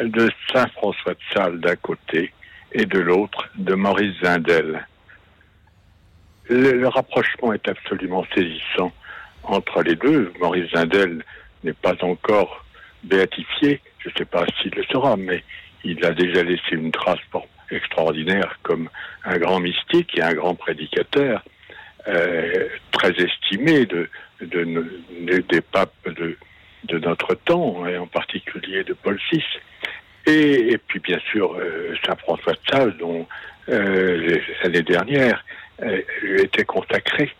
de 0.00 0.30
Saint-François 0.52 1.14
de 1.14 1.18
Sales 1.32 1.60
d'un 1.60 1.76
côté 1.76 2.32
et 2.72 2.86
de 2.86 2.98
l'autre 2.98 3.48
de 3.56 3.74
Maurice 3.74 4.14
Zindel. 4.22 4.86
Le, 6.48 6.72
le 6.72 6.88
rapprochement 6.88 7.52
est 7.52 7.68
absolument 7.68 8.24
saisissant 8.34 8.92
entre 9.44 9.82
les 9.82 9.96
deux. 9.96 10.32
Maurice 10.40 10.70
Zindel 10.72 11.24
n'est 11.64 11.72
pas 11.72 11.94
encore 12.02 12.64
béatifié, 13.02 13.80
je 13.98 14.08
ne 14.08 14.14
sais 14.16 14.24
pas 14.24 14.44
s'il 14.60 14.72
le 14.74 14.84
sera, 14.84 15.16
mais 15.16 15.42
il 15.84 16.04
a 16.04 16.12
déjà 16.12 16.42
laissé 16.42 16.72
une 16.72 16.92
trace 16.92 17.18
extraordinaire 17.70 18.58
comme 18.62 18.88
un 19.24 19.38
grand 19.38 19.60
mystique 19.60 20.16
et 20.16 20.22
un 20.22 20.32
grand 20.32 20.54
prédicateur, 20.54 21.42
euh, 22.08 22.68
très 22.92 23.10
estimé 23.10 23.86
des 24.40 25.60
papes 25.72 26.08
de, 26.08 26.36
notre 26.98 27.34
temps, 27.34 27.86
et 27.86 27.98
en 27.98 28.06
particulier 28.06 28.84
de 28.84 28.92
Paul 28.94 29.18
VI. 29.30 29.42
Et, 30.26 30.72
et 30.72 30.78
puis 30.78 31.00
bien 31.00 31.18
sûr 31.30 31.54
euh, 31.54 31.94
Saint 32.06 32.16
François 32.16 32.52
de 32.52 32.58
Sales, 32.70 32.96
dont 32.98 33.26
euh, 33.68 34.38
l'année 34.62 34.82
dernière 34.82 35.44
euh, 35.82 36.00
était 36.38 36.64
consacré. 36.64 37.30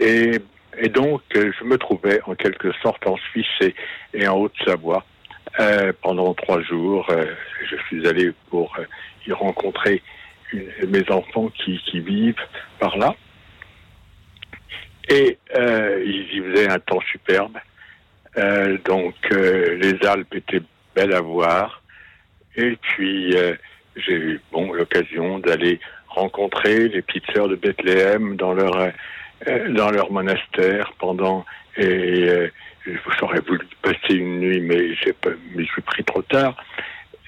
Et, 0.00 0.38
et 0.80 0.88
donc 0.88 1.22
euh, 1.36 1.52
je 1.58 1.64
me 1.64 1.76
trouvais 1.78 2.20
en 2.26 2.34
quelque 2.34 2.72
sorte 2.82 3.06
en 3.06 3.16
Suisse 3.16 3.72
et, 4.14 4.26
en 4.28 4.36
Haute-Savoie 4.36 5.04
euh, 5.60 5.92
pendant 6.02 6.34
trois 6.34 6.62
jours. 6.62 7.06
Euh, 7.10 7.24
je 7.68 7.76
suis 7.86 8.06
allé 8.06 8.32
pour 8.50 8.76
y 9.26 9.32
rencontrer 9.32 10.02
mes 10.52 11.10
enfants 11.10 11.48
qui, 11.48 11.78
vivent 12.00 12.34
par 12.78 12.96
là. 12.96 13.14
Et 15.10 15.38
euh, 15.54 16.02
il 16.04 16.34
y 16.34 16.40
faisait 16.40 16.70
un 16.70 16.78
temps 16.78 17.00
superbe. 17.12 17.58
Donc 18.84 19.14
les 19.30 20.06
Alpes 20.06 20.34
étaient 20.34 20.62
belles 20.94 21.12
à 21.12 21.20
voir. 21.20 21.82
Et 22.56 22.76
puis 22.76 23.34
j'ai 23.96 24.12
eu 24.12 24.40
bon 24.52 24.72
l'occasion 24.72 25.40
d'aller 25.40 25.80
rencontrer 26.08 26.88
les 26.88 27.02
petites 27.02 27.30
sœurs 27.34 27.48
de 27.48 27.56
Bethléem 27.56 28.36
dans 28.36 28.52
leur 28.52 28.92
dans 29.46 29.90
leur 29.90 30.10
monastère 30.10 30.92
pendant 30.98 31.44
et 31.76 32.28
euh, 32.28 32.50
j'aurais 33.18 33.40
voulu 33.40 33.66
passer 33.82 34.14
une 34.14 34.40
nuit 34.40 34.60
mais 34.60 34.94
j'ai 34.94 35.14
suis 35.66 35.82
pris 35.82 36.04
trop 36.04 36.22
tard 36.22 36.56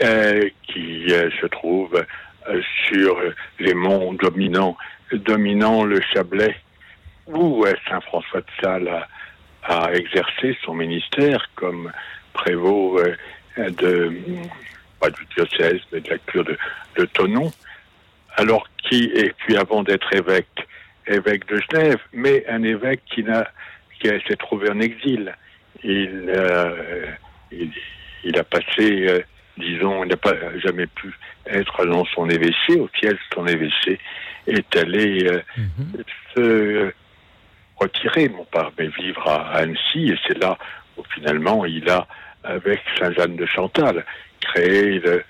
euh, 0.02 0.48
qui 0.62 1.06
euh, 1.12 1.30
se 1.40 1.46
trouve 1.46 2.04
euh, 2.48 2.60
sur 2.86 3.20
les 3.58 3.74
monts 3.74 4.12
dominant 4.14 4.76
dominant 5.12 5.84
le 5.84 6.00
Chablais 6.12 6.56
où 7.26 7.64
euh, 7.64 7.74
Saint 7.88 8.00
François 8.00 8.40
de 8.40 8.46
Sales 8.60 8.88
a, 8.88 9.06
a 9.62 9.92
exercé 9.92 10.56
son 10.64 10.74
ministère 10.74 11.48
comme 11.54 11.92
prévôt 12.32 12.98
euh, 12.98 13.14
de 13.56 14.12
pas 14.98 15.10
du 15.10 15.24
diocèse 15.36 15.80
mais 15.92 16.00
de 16.00 16.10
la 16.10 16.18
cure 16.18 16.44
de, 16.44 16.58
de 16.96 17.04
Tonon 17.04 17.52
alors 18.36 18.66
qui 18.82 19.04
et 19.14 19.32
puis 19.38 19.56
avant 19.56 19.84
d'être 19.84 20.12
évêque 20.12 20.66
évêque 21.06 21.46
de 21.48 21.60
Genève 21.70 21.98
mais 22.12 22.44
un 22.48 22.62
évêque 22.62 23.02
qui 23.12 23.22
n'a 23.22 23.48
qui 24.00 24.08
a- 24.08 24.20
s'est 24.26 24.36
trouvé 24.36 24.70
en 24.70 24.80
exil 24.80 25.34
il, 25.82 26.24
euh, 26.28 27.06
il, 27.52 27.70
il 28.24 28.38
a 28.38 28.44
passé 28.44 29.06
euh, 29.08 29.20
disons 29.56 30.04
il 30.04 30.08
n'a 30.10 30.16
pas 30.16 30.34
jamais 30.58 30.86
pu 30.86 31.12
être 31.46 31.84
dans 31.86 32.04
son 32.06 32.28
évêché 32.28 32.78
au 32.78 32.88
siège 32.98 33.12
de 33.14 33.34
son 33.34 33.46
évêché 33.46 33.98
est 34.46 34.76
allé 34.76 35.26
euh, 35.26 35.40
Mhm. 35.56 36.02
se 36.34 36.92
retirer, 37.76 38.28
mon 38.28 38.44
père, 38.44 38.70
mais 38.78 38.88
vivre 38.88 39.26
à 39.26 39.52
Annecy, 39.56 40.10
et 40.12 40.18
c'est 40.26 40.38
là 40.38 40.58
où 40.96 41.02
finalement 41.14 41.64
il 41.64 41.88
a, 41.88 42.06
avec 42.44 42.80
Saint-Jeanne 42.98 43.36
de 43.36 43.46
Chantal, 43.46 44.04
créé 44.40 44.98
le- 44.98 45.24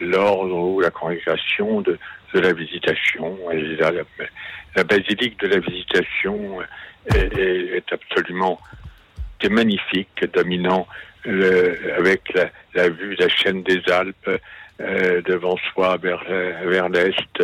l'ordre 0.00 0.54
ou 0.54 0.80
la 0.80 0.90
congrégation 0.90 1.80
de, 1.80 1.98
de 2.34 2.40
la 2.40 2.52
visitation. 2.52 3.38
La, 4.74 4.84
basilique 4.84 5.38
de 5.40 5.46
la 5.48 5.58
visitation 5.58 6.60
est, 7.14 7.38
est- 7.38 7.76
est 7.76 7.92
absolument 7.92 8.60
c'est 9.40 9.48
magnifique, 9.50 10.24
dominant 10.32 10.86
le- 11.24 11.94
avec 11.96 12.32
la, 12.74 12.88
vue 12.88 13.16
de 13.16 13.22
la 13.22 13.28
chaîne 13.28 13.62
des 13.62 13.82
Alpes 13.90 14.30
euh, 14.80 15.22
devant 15.22 15.56
soi 15.72 15.96
vers, 15.98 16.24
vers 16.64 16.88
l'est, 16.88 17.42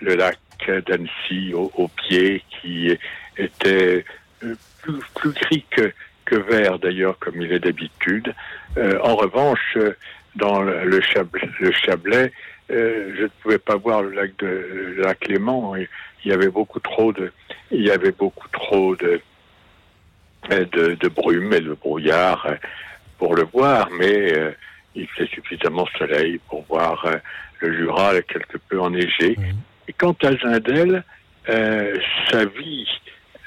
le 0.00 0.14
lac 0.14 0.38
d'Annecy 0.86 1.52
au, 1.54 1.88
pied 1.88 2.42
qui 2.60 2.96
était 3.36 4.04
euh, 4.44 4.54
plus, 4.82 4.98
plus 5.14 5.32
gris 5.32 5.64
que, 5.70 5.92
que 6.24 6.36
vert 6.36 6.78
d'ailleurs 6.78 7.18
comme 7.18 7.40
il 7.42 7.52
est 7.52 7.58
d'habitude. 7.58 8.32
Euh, 8.76 8.98
en 9.02 9.16
revanche, 9.16 9.76
euh, 9.76 9.96
dans 10.36 10.62
le, 10.62 11.00
Chablais, 11.00 11.48
le 11.60 11.72
Chablais 11.72 12.32
euh, 12.70 13.12
je 13.16 13.22
ne 13.22 13.28
pouvais 13.42 13.58
pas 13.58 13.76
voir 13.76 14.02
le 14.02 14.10
lac 14.12 14.30
de 14.38 14.46
le 14.46 15.02
lac 15.02 15.26
Léman. 15.28 15.74
Il 16.24 16.30
y 16.30 16.32
avait 16.32 16.48
beaucoup 16.48 16.80
trop 16.80 17.12
de 17.12 17.32
il 17.70 17.82
y 17.82 17.90
avait 17.90 18.12
beaucoup 18.12 18.48
trop 18.52 18.96
de 18.96 19.20
de, 20.50 20.94
de 20.94 21.08
brume 21.08 21.52
et 21.52 21.60
de 21.60 21.74
brouillard 21.74 22.46
euh, 22.46 22.54
pour 23.18 23.34
le 23.34 23.44
voir, 23.52 23.88
mais 23.90 24.32
euh, 24.32 24.50
il 24.94 25.06
fait 25.08 25.26
suffisamment 25.26 25.86
soleil 25.98 26.40
pour 26.48 26.64
voir 26.64 27.04
euh, 27.06 27.16
le 27.60 27.76
Jura 27.76 28.20
quelque 28.22 28.58
peu 28.68 28.80
enneigé. 28.80 29.36
Et 29.88 29.92
quant 29.92 30.16
à 30.22 30.32
Zindel, 30.36 31.04
euh, 31.48 31.96
sa 32.30 32.44
vie 32.44 32.88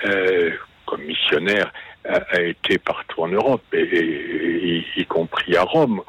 euh, 0.05 0.51
comme 0.85 1.01
missionnaire 1.03 1.71
a, 2.07 2.17
a 2.31 2.41
été 2.41 2.77
partout 2.77 3.23
en 3.23 3.27
Europe, 3.29 3.63
et, 3.73 3.79
et- 3.81 4.77
et- 4.77 4.85
y 4.97 5.05
compris 5.05 5.55
à 5.57 5.63
Rome, 5.63 6.01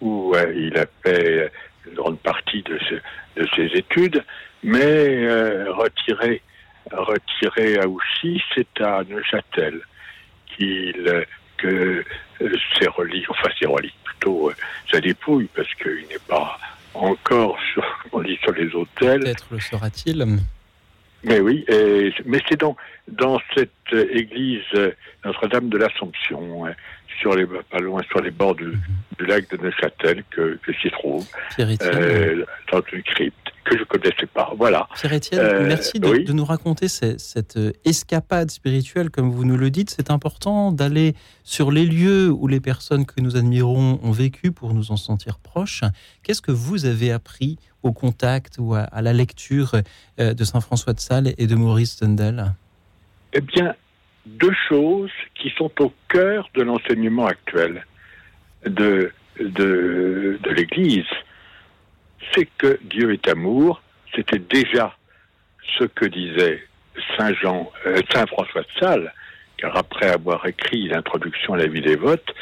où 0.00 0.34
euh, 0.34 0.52
il 0.56 0.76
a 0.78 0.86
fait 1.04 1.50
une 1.86 1.94
grande 1.94 2.18
partie 2.20 2.62
de, 2.62 2.78
ce- 2.88 3.40
de 3.40 3.46
ses 3.56 3.78
études, 3.78 4.22
mais 4.62 4.80
euh, 5.26 5.72
retiré, 5.72 6.42
retiré 6.90 7.78
à 7.78 7.86
Ouchy, 7.88 8.42
c'est 8.54 8.80
à 8.80 9.02
Neuchâtel 9.08 9.80
qu'il 10.56 10.94
euh, 11.06 11.24
que 11.56 12.04
ses 12.78 12.88
reliques, 12.88 13.28
enfin 13.30 13.50
ses 13.58 13.66
reliques 13.66 13.94
plutôt, 14.04 14.50
sa 14.90 15.00
dépouille, 15.00 15.48
parce 15.54 15.72
qu'il 15.74 16.06
n'est 16.10 16.18
pas 16.26 16.58
encore 16.94 17.58
sur, 17.74 17.84
on 18.12 18.22
dit 18.22 18.38
sur 18.42 18.52
les 18.52 18.74
autels, 18.74 19.20
Peut-être 19.20 19.46
le 19.50 19.60
sera-t-il. 19.60 20.24
mais 21.22 21.40
oui, 21.40 21.64
et- 21.68 22.12
mais 22.24 22.40
c'est 22.48 22.58
dans, 22.58 22.76
dans 23.08 23.38
cette 23.54 23.70
église 23.92 24.62
Notre-Dame 25.24 25.68
de 25.68 25.76
l'Assomption, 25.76 26.66
euh, 26.66 26.70
sur 27.20 27.34
les, 27.34 27.46
pas 27.46 27.78
loin 27.78 28.02
sur 28.10 28.20
les 28.20 28.30
bords 28.30 28.54
du, 28.54 28.72
du 29.18 29.26
lac 29.26 29.48
de 29.50 29.56
Neuchâtel 29.62 30.24
que, 30.30 30.58
que 30.64 30.72
s'y 30.80 30.90
trouve, 30.90 31.26
euh, 31.58 32.44
dans 32.72 32.80
une 32.92 33.02
crypte 33.02 33.36
que 33.64 33.76
je 33.78 33.84
connaissais 33.84 34.26
pas. 34.26 34.52
Voilà. 34.56 34.88
Pierre-Étienne, 34.96 35.40
Euh, 35.40 35.66
merci 35.66 36.00
de, 36.00 36.08
oui. 36.08 36.24
de 36.24 36.32
nous 36.32 36.44
raconter 36.46 36.88
ce- 36.88 37.18
cette 37.18 37.56
euh, 37.58 37.72
escapade 37.84 38.50
spirituelle, 38.50 39.10
comme 39.10 39.30
vous 39.30 39.44
nous 39.44 39.56
le 39.58 39.70
dites. 39.70 39.90
C'est 39.90 40.10
important 40.10 40.72
d'aller 40.72 41.14
sur 41.44 41.70
les 41.70 41.84
lieux 41.84 42.30
où 42.30 42.48
les 42.48 42.60
personnes 42.60 43.04
que 43.06 43.20
nous 43.20 43.36
admirons 43.36 44.00
ont 44.02 44.10
vécu 44.12 44.50
pour 44.50 44.72
nous 44.72 44.90
en 44.92 44.96
sentir 44.96 45.38
proches. 45.38 45.82
Qu'est-ce 46.22 46.42
que 46.42 46.52
vous 46.52 46.86
avez 46.86 47.12
appris 47.12 47.58
au 47.82 47.92
contact 47.92 48.56
ou 48.58 48.74
à, 48.74 48.80
à 48.80 49.02
la 49.02 49.12
lecture 49.12 49.72
euh, 50.18 50.32
de 50.34 50.44
Saint 50.44 50.60
François 50.60 50.92
de 50.94 51.00
Sales 51.00 51.34
et 51.38 51.46
de 51.46 51.54
Maurice 51.54 51.98
Zundel 51.98 52.54
Eh 53.34 53.40
bien, 53.42 53.74
deux 54.26 54.54
choses 54.68 55.10
qui 55.34 55.50
sont 55.50 55.70
au 55.80 55.92
cœur 56.08 56.48
de 56.54 56.62
l'enseignement 56.62 57.26
actuel 57.26 57.84
de, 58.66 59.12
de, 59.38 60.38
l'Église. 60.50 61.06
C'est 62.34 62.48
que 62.58 62.78
Dieu 62.82 63.12
est 63.12 63.28
amour, 63.28 63.82
c'était 64.14 64.38
déjà 64.38 64.94
ce 65.78 65.84
que 65.84 66.04
disait 66.04 66.62
Saint 67.16 67.32
Jean, 67.34 67.70
euh, 67.86 68.00
Saint 68.12 68.26
François 68.26 68.62
de 68.62 68.68
Sales, 68.78 69.12
car 69.56 69.76
après 69.76 70.10
avoir 70.10 70.46
écrit 70.46 70.88
l'introduction 70.88 71.54
à 71.54 71.58
la 71.58 71.66
vie 71.66 71.80
des 71.80 71.96
votes, 71.96 72.34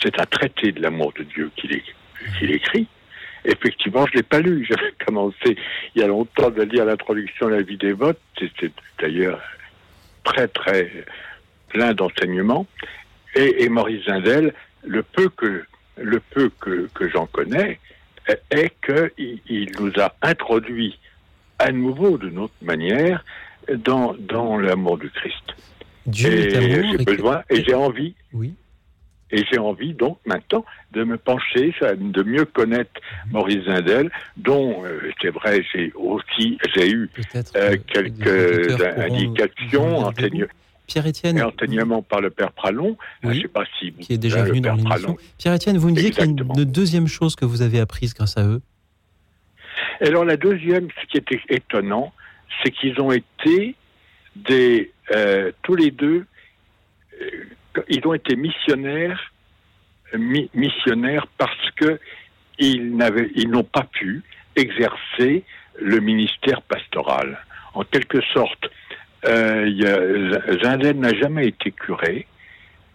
c'est 0.00 0.18
un 0.20 0.26
traité 0.26 0.72
de 0.72 0.80
l'amour 0.80 1.12
de 1.16 1.24
Dieu 1.24 1.50
qu'il 1.56 2.50
écrit. 2.50 2.86
Effectivement, 3.44 4.06
je 4.06 4.18
l'ai 4.18 4.22
pas 4.22 4.40
lu. 4.40 4.66
J'avais 4.68 4.92
commencé 5.04 5.56
il 5.94 6.00
y 6.00 6.04
a 6.04 6.06
longtemps 6.06 6.50
de 6.50 6.62
lire 6.62 6.84
l'introduction 6.84 7.48
à 7.48 7.50
la 7.50 7.62
vie 7.62 7.76
des 7.76 7.92
votes. 7.92 8.20
C'était 8.38 8.70
d'ailleurs 8.98 9.40
très 10.24 10.48
très 10.48 10.90
plein 11.68 11.94
d'enseignements. 11.94 12.66
Et, 13.34 13.64
et 13.64 13.68
Maurice 13.68 14.04
Zindel, 14.06 14.54
le 14.84 15.02
peu 15.02 15.28
que 15.28 15.64
le 15.96 16.20
peu 16.30 16.50
que, 16.60 16.88
que 16.94 17.08
j'en 17.10 17.26
connais, 17.26 17.78
est- 18.50 18.80
qu'il 18.84 19.38
il 19.48 19.70
nous 19.78 19.92
a 20.00 20.14
introduit 20.22 20.98
à 21.58 21.72
nouveau 21.72 22.16
d'une 22.18 22.38
autre 22.38 22.54
manière 22.62 23.24
dans, 23.76 24.14
dans 24.18 24.56
l'amour 24.58 24.98
du 24.98 25.10
Christ. 25.10 25.54
Dieu 26.06 26.30
et 26.30 26.50
j'ai 26.50 27.02
et 27.02 27.04
besoin 27.04 27.42
et 27.50 27.62
j'ai 27.62 27.74
envie 27.74 28.14
Oui. 28.32 28.54
Et 29.32 29.44
j'ai 29.50 29.58
envie 29.58 29.94
donc 29.94 30.18
maintenant 30.26 30.64
de 30.92 31.04
me 31.04 31.16
pencher, 31.16 31.74
de 31.96 32.22
mieux 32.22 32.44
connaître 32.44 32.90
Maurice 33.30 33.64
Zindel, 33.64 34.10
dont 34.36 34.84
euh, 34.84 35.00
c'est 35.20 35.30
vrai 35.30 35.64
j'ai 35.72 35.92
aussi 35.94 36.58
j'ai 36.74 36.90
eu 36.90 37.10
euh, 37.56 37.76
que 37.76 37.92
quelques 37.92 38.82
indications, 38.98 39.88
nous 39.88 39.96
en 39.96 40.12
dire 40.12 40.24
enseign- 40.26 40.40
beaucoup. 40.40 40.52
Pierre-Étienne, 40.86 41.38
et 41.38 41.42
enseignements 41.42 42.02
par 42.02 42.20
le 42.20 42.30
père 42.30 42.50
Pralon. 42.50 42.96
Je 43.22 43.28
ne 43.28 43.34
sais 43.34 43.46
pas 43.48 43.62
si 43.78 43.90
vous 43.90 44.00
qui 44.00 44.14
est 44.14 44.18
déjà 44.18 44.42
le 44.42 44.48
venu 44.48 44.60
dans 44.60 44.74
l'émission. 44.74 45.16
Pierre-Étienne, 45.38 45.78
vous 45.78 45.90
me 45.90 45.94
disiez 45.94 46.10
qu'il 46.10 46.24
y 46.24 46.26
a 46.26 46.30
une, 46.30 46.38
une 46.40 46.64
deuxième 46.64 47.06
chose 47.06 47.36
que 47.36 47.44
vous 47.44 47.62
avez 47.62 47.78
apprise 47.78 48.12
grâce 48.12 48.36
à 48.36 48.44
eux. 48.44 48.60
Alors 50.00 50.24
la 50.24 50.36
deuxième, 50.36 50.88
ce 51.00 51.06
qui 51.06 51.18
était 51.18 51.40
étonnant, 51.48 52.12
c'est 52.64 52.72
qu'ils 52.72 53.00
ont 53.00 53.12
été 53.12 53.76
des 54.34 54.90
euh, 55.14 55.52
tous 55.62 55.76
les 55.76 55.92
deux, 55.92 56.26
ils 57.88 58.06
ont 58.06 58.14
été 58.14 58.36
missionnaires, 58.36 59.32
mi- 60.16 60.50
missionnaires 60.54 61.26
parce 61.38 61.70
que 61.76 61.98
ils 62.58 62.96
n'avaient, 62.96 63.30
ils 63.34 63.48
n'ont 63.48 63.64
pas 63.64 63.84
pu 63.84 64.22
exercer 64.56 65.44
le 65.80 66.00
ministère 66.00 66.62
pastoral. 66.62 67.38
En 67.74 67.84
quelque 67.84 68.20
sorte, 68.34 68.70
euh, 69.26 70.58
Zindel 70.62 70.98
n'a 70.98 71.14
jamais 71.14 71.46
été 71.48 71.70
curé 71.70 72.26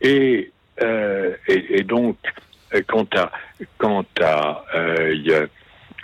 et, 0.02 0.52
euh, 0.82 1.36
et, 1.48 1.84
donc 1.84 2.18
euh, 2.74 2.82
quant 2.88 3.08
à 3.16 3.32
à 4.22 4.66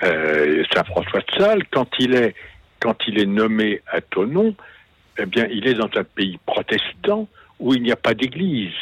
euh, 0.04 0.64
Saint 0.74 0.84
François 0.86 1.20
de 1.20 1.32
Sales, 1.38 1.64
quand 1.72 1.90
il 2.00 2.16
est 2.16 2.34
quand 2.80 2.98
il 3.08 3.20
est 3.20 3.28
nommé 3.28 3.82
à 3.88 4.02
Tonon, 4.02 4.56
eh 5.20 5.26
bien, 5.28 5.46
il 5.52 5.68
est 5.68 5.76
dans 5.76 5.90
un 5.96 6.04
pays 6.04 6.40
protestant 6.48 7.28
où 7.62 7.74
il 7.74 7.82
n'y 7.84 7.91
a 7.91 7.95
pas 7.95 8.14
d'église. 8.14 8.74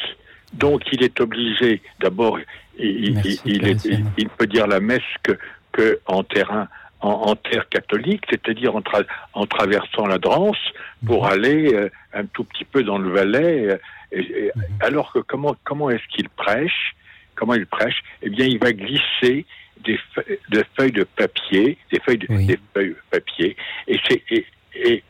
Donc, 0.54 0.82
il 0.92 1.04
est 1.04 1.20
obligé, 1.22 1.82
d'abord, 2.00 2.40
il, 2.80 3.14
Merci, 3.14 3.40
il, 3.46 3.52
il 3.52 3.56
est- 3.68 3.82
Pierre-Étienne. 3.82 4.12
il 4.18 4.30
peut 4.30 4.48
dire 4.48 4.66
la 4.68 4.80
messe 4.80 5.12
que, 5.22 5.34
que 5.72 6.00
en 6.08 6.24
terrain, 6.24 6.68
en, 7.02 7.10
en 7.32 7.36
terre 7.36 7.68
catholique, 7.70 8.24
c'est-à-dire 8.30 8.76
en, 8.76 8.82
tra- 8.82 9.06
en 9.34 9.46
traversant 9.46 10.06
la 10.08 10.18
Drance 10.18 10.58
pour 11.06 11.26
Mhm. 11.26 11.32
aller 11.32 11.74
euh, 11.74 11.90
un 12.14 12.26
tout 12.26 12.44
petit 12.46 12.66
peu 12.66 12.84
dans 12.84 12.98
le 12.98 13.10
Valais. 13.12 13.68
euh, 13.70 13.78
et- 14.12 14.20
et- 14.22 14.52
Mhm. 14.56 14.64
Alors 14.82 15.14
que 15.14 15.20
comment 15.20 15.56
comment 15.64 15.90
est-ce 15.92 16.08
qu'il 16.16 16.28
prêche? 16.30 16.96
Comment 17.36 17.54
il 17.54 17.68
prêche? 17.68 18.02
Eh 18.24 18.30
bien, 18.30 18.46
il 18.48 18.60
va 18.60 18.74
glisser 18.74 19.46
des 19.86 19.98
feuilles, 20.14 20.40
des 20.50 20.64
feuilles 20.76 20.92
de 20.92 21.04
papier, 21.04 21.78
des 21.94 22.00
feuilles 22.02 22.18
de, 22.18 22.28
Oui. 22.30 22.46
des 22.48 22.60
feuilles 22.74 22.90
de 22.90 22.98
papier, 23.12 23.56
et 23.88 23.98
c'est 24.10 24.22
et, 24.32 24.46
et 24.74 25.04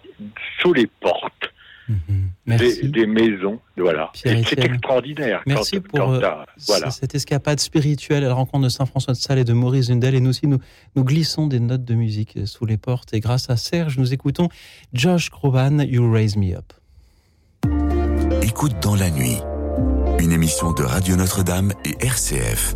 sous 0.60 0.74
les 0.74 0.86
portes 0.88 1.50
Mhm. 1.90 1.98
des, 2.08 2.30
Merci. 2.46 2.90
des 2.90 3.08
maisons, 3.08 3.60
voilà. 3.76 4.12
C'est 4.14 4.60
extraordinaire. 4.60 5.42
Merci 5.48 5.78
quand, 5.78 5.82
pour 5.90 6.00
quand 6.00 6.14
euh, 6.14 6.36
voilà. 6.68 6.92
cette 6.92 7.16
escapade 7.16 7.60
spirituelle 7.60 8.24
à 8.24 8.28
la 8.28 8.34
rencontre 8.36 8.66
de 8.66 8.70
Saint 8.70 8.86
François 8.86 9.14
de 9.14 9.18
Sales 9.18 9.40
et 9.40 9.44
de 9.44 9.54
Maurice 9.54 9.88
Zundel. 9.88 10.14
Et 10.14 10.22
nous 10.22 10.30
aussi, 10.30 10.48
nous, 10.48 10.60
nous 10.96 11.04
glissons 11.04 11.48
des 11.48 11.60
notes 11.60 11.84
de 11.84 11.96
musique 11.96 12.38
euh, 12.38 12.46
sous 12.46 12.66
les 12.66 12.78
portes. 12.78 13.14
Et 13.14 13.20
grâce 13.20 13.50
à 13.50 13.58
Serge, 13.58 13.98
nous 13.98 14.14
écoutons 14.14 14.50
Josh 14.94 15.32
Groban, 15.32 15.80
You 15.80 16.12
Raise 16.12 16.38
Me 16.38 16.56
Up. 16.56 16.74
Écoute 18.44 18.76
dans 18.82 18.96
la 18.96 19.10
nuit. 19.10 19.38
Une 20.20 20.32
émission 20.32 20.74
de 20.74 20.84
Radio 20.84 21.16
Notre-Dame 21.16 21.72
et 21.86 21.96
RCF. 22.06 22.76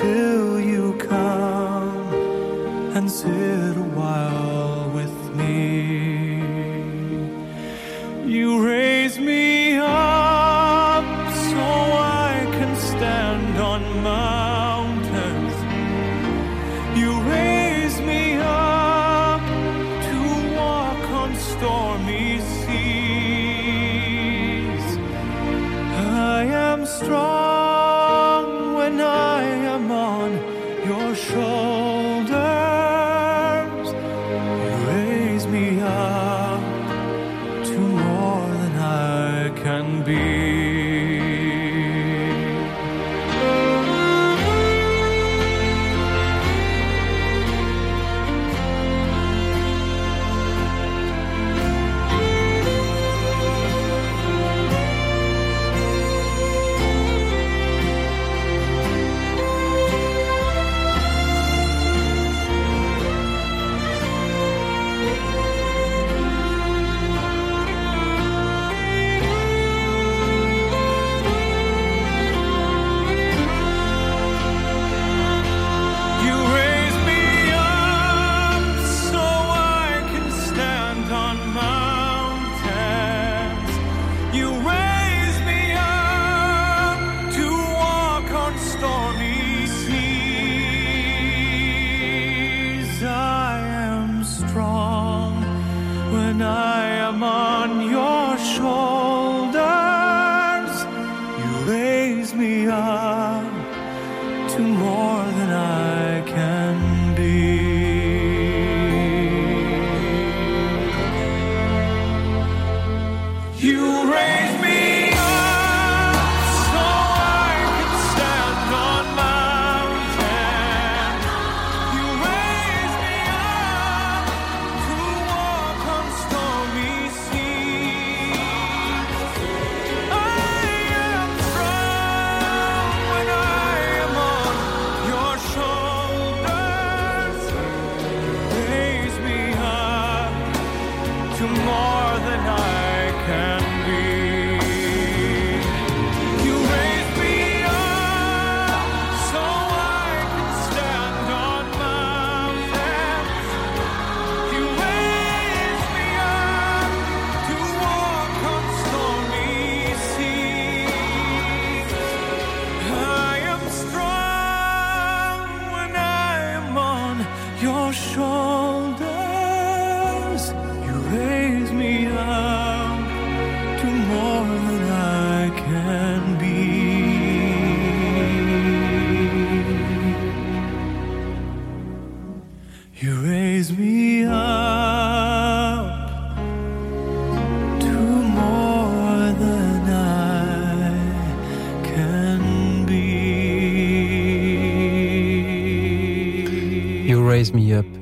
Until 0.00 0.60
you 0.60 0.96
come 0.98 2.14
and 2.94 3.10
sit 3.10 3.76
a 3.76 3.88
while 3.96 4.57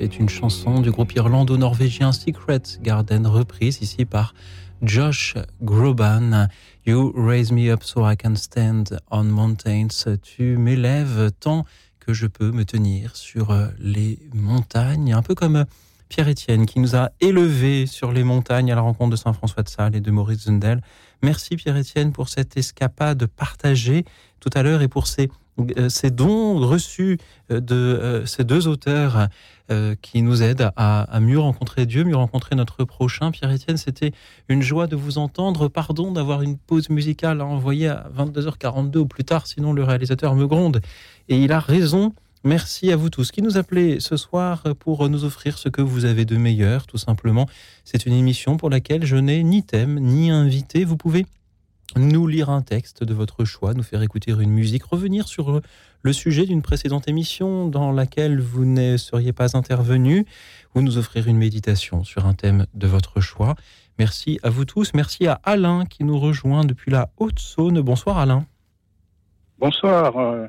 est 0.06 0.20
une 0.20 0.28
chanson 0.28 0.80
du 0.80 0.92
groupe 0.92 1.16
irlando-norvégien 1.16 2.12
Secret 2.12 2.62
Garden, 2.80 3.26
reprise 3.26 3.82
ici 3.82 4.04
par 4.04 4.34
Josh 4.80 5.34
Groban. 5.62 6.46
You 6.86 7.12
Raise 7.16 7.50
Me 7.50 7.72
Up 7.72 7.82
so 7.82 8.08
I 8.08 8.16
can 8.16 8.36
stand 8.36 9.00
on 9.10 9.24
mountains. 9.24 10.06
Tu 10.22 10.58
m'élèves 10.58 11.32
tant 11.40 11.64
que 11.98 12.12
je 12.12 12.28
peux 12.28 12.52
me 12.52 12.64
tenir 12.64 13.16
sur 13.16 13.50
euh, 13.50 13.66
les 13.80 14.20
montagnes, 14.32 15.12
un 15.12 15.22
peu 15.22 15.34
comme 15.34 15.56
euh, 15.56 15.64
Pierre-Étienne 16.08 16.66
qui 16.66 16.78
nous 16.78 16.94
a 16.94 17.10
élevés 17.20 17.86
sur 17.86 18.12
les 18.12 18.22
montagnes 18.22 18.70
à 18.70 18.76
la 18.76 18.82
rencontre 18.82 19.10
de 19.10 19.16
Saint-François 19.16 19.64
de 19.64 19.68
Sales 19.68 19.96
et 19.96 20.00
de 20.00 20.10
Maurice 20.12 20.44
Zundel. 20.44 20.82
Merci 21.20 21.56
Pierre-Étienne 21.56 22.12
pour 22.12 22.28
cette 22.28 22.56
escapade 22.56 23.26
partagée 23.26 24.04
tout 24.38 24.50
à 24.54 24.62
l'heure 24.62 24.82
et 24.82 24.88
pour 24.88 25.08
ces, 25.08 25.28
ces 25.88 26.10
dons 26.10 26.58
reçus 26.58 27.18
euh, 27.50 27.60
de 27.60 27.74
euh, 27.74 28.26
ces 28.26 28.44
deux 28.44 28.68
auteurs 28.68 29.28
euh, 29.70 29.94
qui 30.00 30.22
nous 30.22 30.42
aident 30.42 30.70
à, 30.76 31.02
à 31.02 31.20
mieux 31.20 31.38
rencontrer 31.38 31.86
Dieu, 31.86 32.04
mieux 32.04 32.16
rencontrer 32.16 32.56
notre 32.56 32.84
prochain. 32.84 33.30
Pierre-Étienne, 33.30 33.76
c'était 33.76 34.12
une 34.48 34.62
joie 34.62 34.86
de 34.86 34.96
vous 34.96 35.18
entendre. 35.18 35.68
Pardon 35.68 36.12
d'avoir 36.12 36.42
une 36.42 36.56
pause 36.58 36.90
musicale 36.90 37.40
à 37.40 37.46
envoyer 37.46 37.88
à 37.88 38.08
22h42 38.16 38.98
ou 38.98 39.06
plus 39.06 39.24
tard, 39.24 39.46
sinon 39.46 39.72
le 39.72 39.82
réalisateur 39.82 40.34
me 40.34 40.46
gronde. 40.46 40.80
Et 41.28 41.38
il 41.38 41.52
a 41.52 41.60
raison. 41.60 42.12
Merci 42.44 42.92
à 42.92 42.96
vous 42.96 43.10
tous 43.10 43.32
qui 43.32 43.42
nous 43.42 43.58
appelez 43.58 43.98
ce 43.98 44.16
soir 44.16 44.62
pour 44.78 45.08
nous 45.08 45.24
offrir 45.24 45.58
ce 45.58 45.68
que 45.68 45.82
vous 45.82 46.04
avez 46.04 46.24
de 46.24 46.36
meilleur, 46.36 46.86
tout 46.86 46.98
simplement. 46.98 47.48
C'est 47.84 48.06
une 48.06 48.12
émission 48.12 48.56
pour 48.56 48.70
laquelle 48.70 49.04
je 49.04 49.16
n'ai 49.16 49.42
ni 49.42 49.64
thème 49.64 49.98
ni 49.98 50.30
invité. 50.30 50.84
Vous 50.84 50.96
pouvez 50.96 51.26
nous 51.96 52.26
lire 52.26 52.50
un 52.50 52.62
texte 52.62 53.04
de 53.04 53.14
votre 53.14 53.44
choix, 53.44 53.74
nous 53.74 53.82
faire 53.82 54.02
écouter 54.02 54.32
une 54.32 54.50
musique, 54.50 54.84
revenir 54.84 55.28
sur 55.28 55.60
le 56.02 56.12
sujet 56.12 56.46
d'une 56.46 56.62
précédente 56.62 57.08
émission 57.08 57.68
dans 57.68 57.92
laquelle 57.92 58.40
vous 58.40 58.64
ne 58.64 58.96
seriez 58.96 59.32
pas 59.32 59.56
intervenu, 59.56 60.26
ou 60.74 60.82
nous 60.82 60.98
offrir 60.98 61.26
une 61.26 61.38
méditation 61.38 62.04
sur 62.04 62.26
un 62.26 62.34
thème 62.34 62.66
de 62.74 62.86
votre 62.86 63.20
choix. 63.20 63.54
Merci 63.98 64.38
à 64.42 64.50
vous 64.50 64.64
tous. 64.64 64.92
Merci 64.94 65.26
à 65.26 65.40
Alain 65.42 65.84
qui 65.86 66.04
nous 66.04 66.18
rejoint 66.18 66.64
depuis 66.64 66.90
la 66.90 67.10
Haute-Saône. 67.16 67.80
Bonsoir 67.80 68.18
Alain. 68.18 68.44
Bonsoir. 69.58 70.48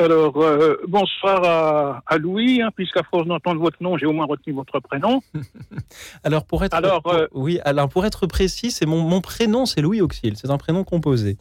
Alors, 0.00 0.36
euh, 0.38 0.76
bonsoir 0.88 1.44
à, 1.44 2.02
à 2.06 2.16
Louis, 2.18 2.62
hein, 2.62 2.70
puisqu'à 2.74 3.02
force 3.02 3.26
d'entendre 3.26 3.60
votre 3.60 3.82
nom, 3.82 3.98
j'ai 3.98 4.06
au 4.06 4.12
moins 4.12 4.26
retenu 4.26 4.54
votre 4.54 4.80
prénom. 4.80 5.22
Alors 6.24 6.44
pour 6.46 6.64
être 6.64 6.74
Alors, 6.74 7.06
euh, 7.06 7.26
oui, 7.32 7.60
Alain, 7.64 7.86
pour 7.86 8.06
être 8.06 8.26
précis, 8.26 8.70
c'est 8.70 8.86
mon, 8.86 9.02
mon 9.02 9.20
prénom, 9.20 9.66
c'est 9.66 9.82
Louis 9.82 10.00
Auxil. 10.00 10.36
C'est 10.36 10.50
un 10.50 10.58
prénom 10.58 10.84
composé. 10.84 11.36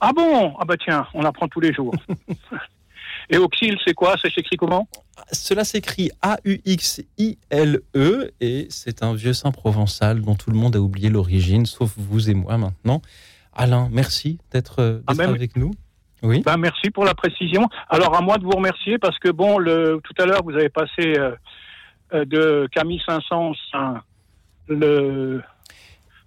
Ah 0.00 0.12
bon? 0.14 0.54
Ah 0.58 0.64
bah 0.64 0.76
tiens, 0.82 1.06
on 1.14 1.24
apprend 1.24 1.48
tous 1.48 1.60
les 1.60 1.72
jours. 1.72 1.94
Et 3.30 3.38
Auxil, 3.38 3.76
c'est 3.84 3.94
quoi? 3.94 4.14
Ça 4.22 4.30
s'écrit 4.30 4.56
comment? 4.56 4.88
Cela 5.32 5.64
s'écrit 5.64 6.10
A-U-X-I-L-E 6.22 7.82
E 7.96 8.30
et 8.40 8.66
c'est 8.70 9.02
un 9.02 9.14
vieux 9.14 9.32
saint 9.32 9.50
provençal 9.50 10.20
dont 10.20 10.34
tout 10.36 10.50
le 10.50 10.56
monde 10.56 10.76
a 10.76 10.80
oublié 10.80 11.08
l'origine, 11.08 11.66
sauf 11.66 11.92
vous 11.96 12.30
et 12.30 12.34
moi 12.34 12.56
maintenant. 12.56 13.02
Alain, 13.52 13.88
merci 13.90 14.38
d'être 14.52 14.80
euh, 14.80 15.00
Ah, 15.06 15.14
avec 15.18 15.56
nous. 15.56 15.72
Oui. 16.22 16.42
Ben, 16.44 16.56
merci 16.56 16.90
pour 16.90 17.04
la 17.04 17.14
précision. 17.14 17.68
Alors, 17.88 18.16
à 18.16 18.20
moi 18.20 18.38
de 18.38 18.44
vous 18.44 18.50
remercier, 18.50 18.98
parce 18.98 19.18
que 19.18 19.30
bon, 19.30 19.58
le, 19.58 20.00
tout 20.02 20.14
à 20.18 20.26
l'heure, 20.26 20.42
vous 20.42 20.54
avez 20.54 20.68
passé 20.68 21.18
euh, 21.18 21.32
euh, 22.14 22.24
de 22.24 22.68
Camille 22.72 23.02
Saint-Saëns 23.06 23.54
hein, 23.74 24.00
le, 24.68 25.42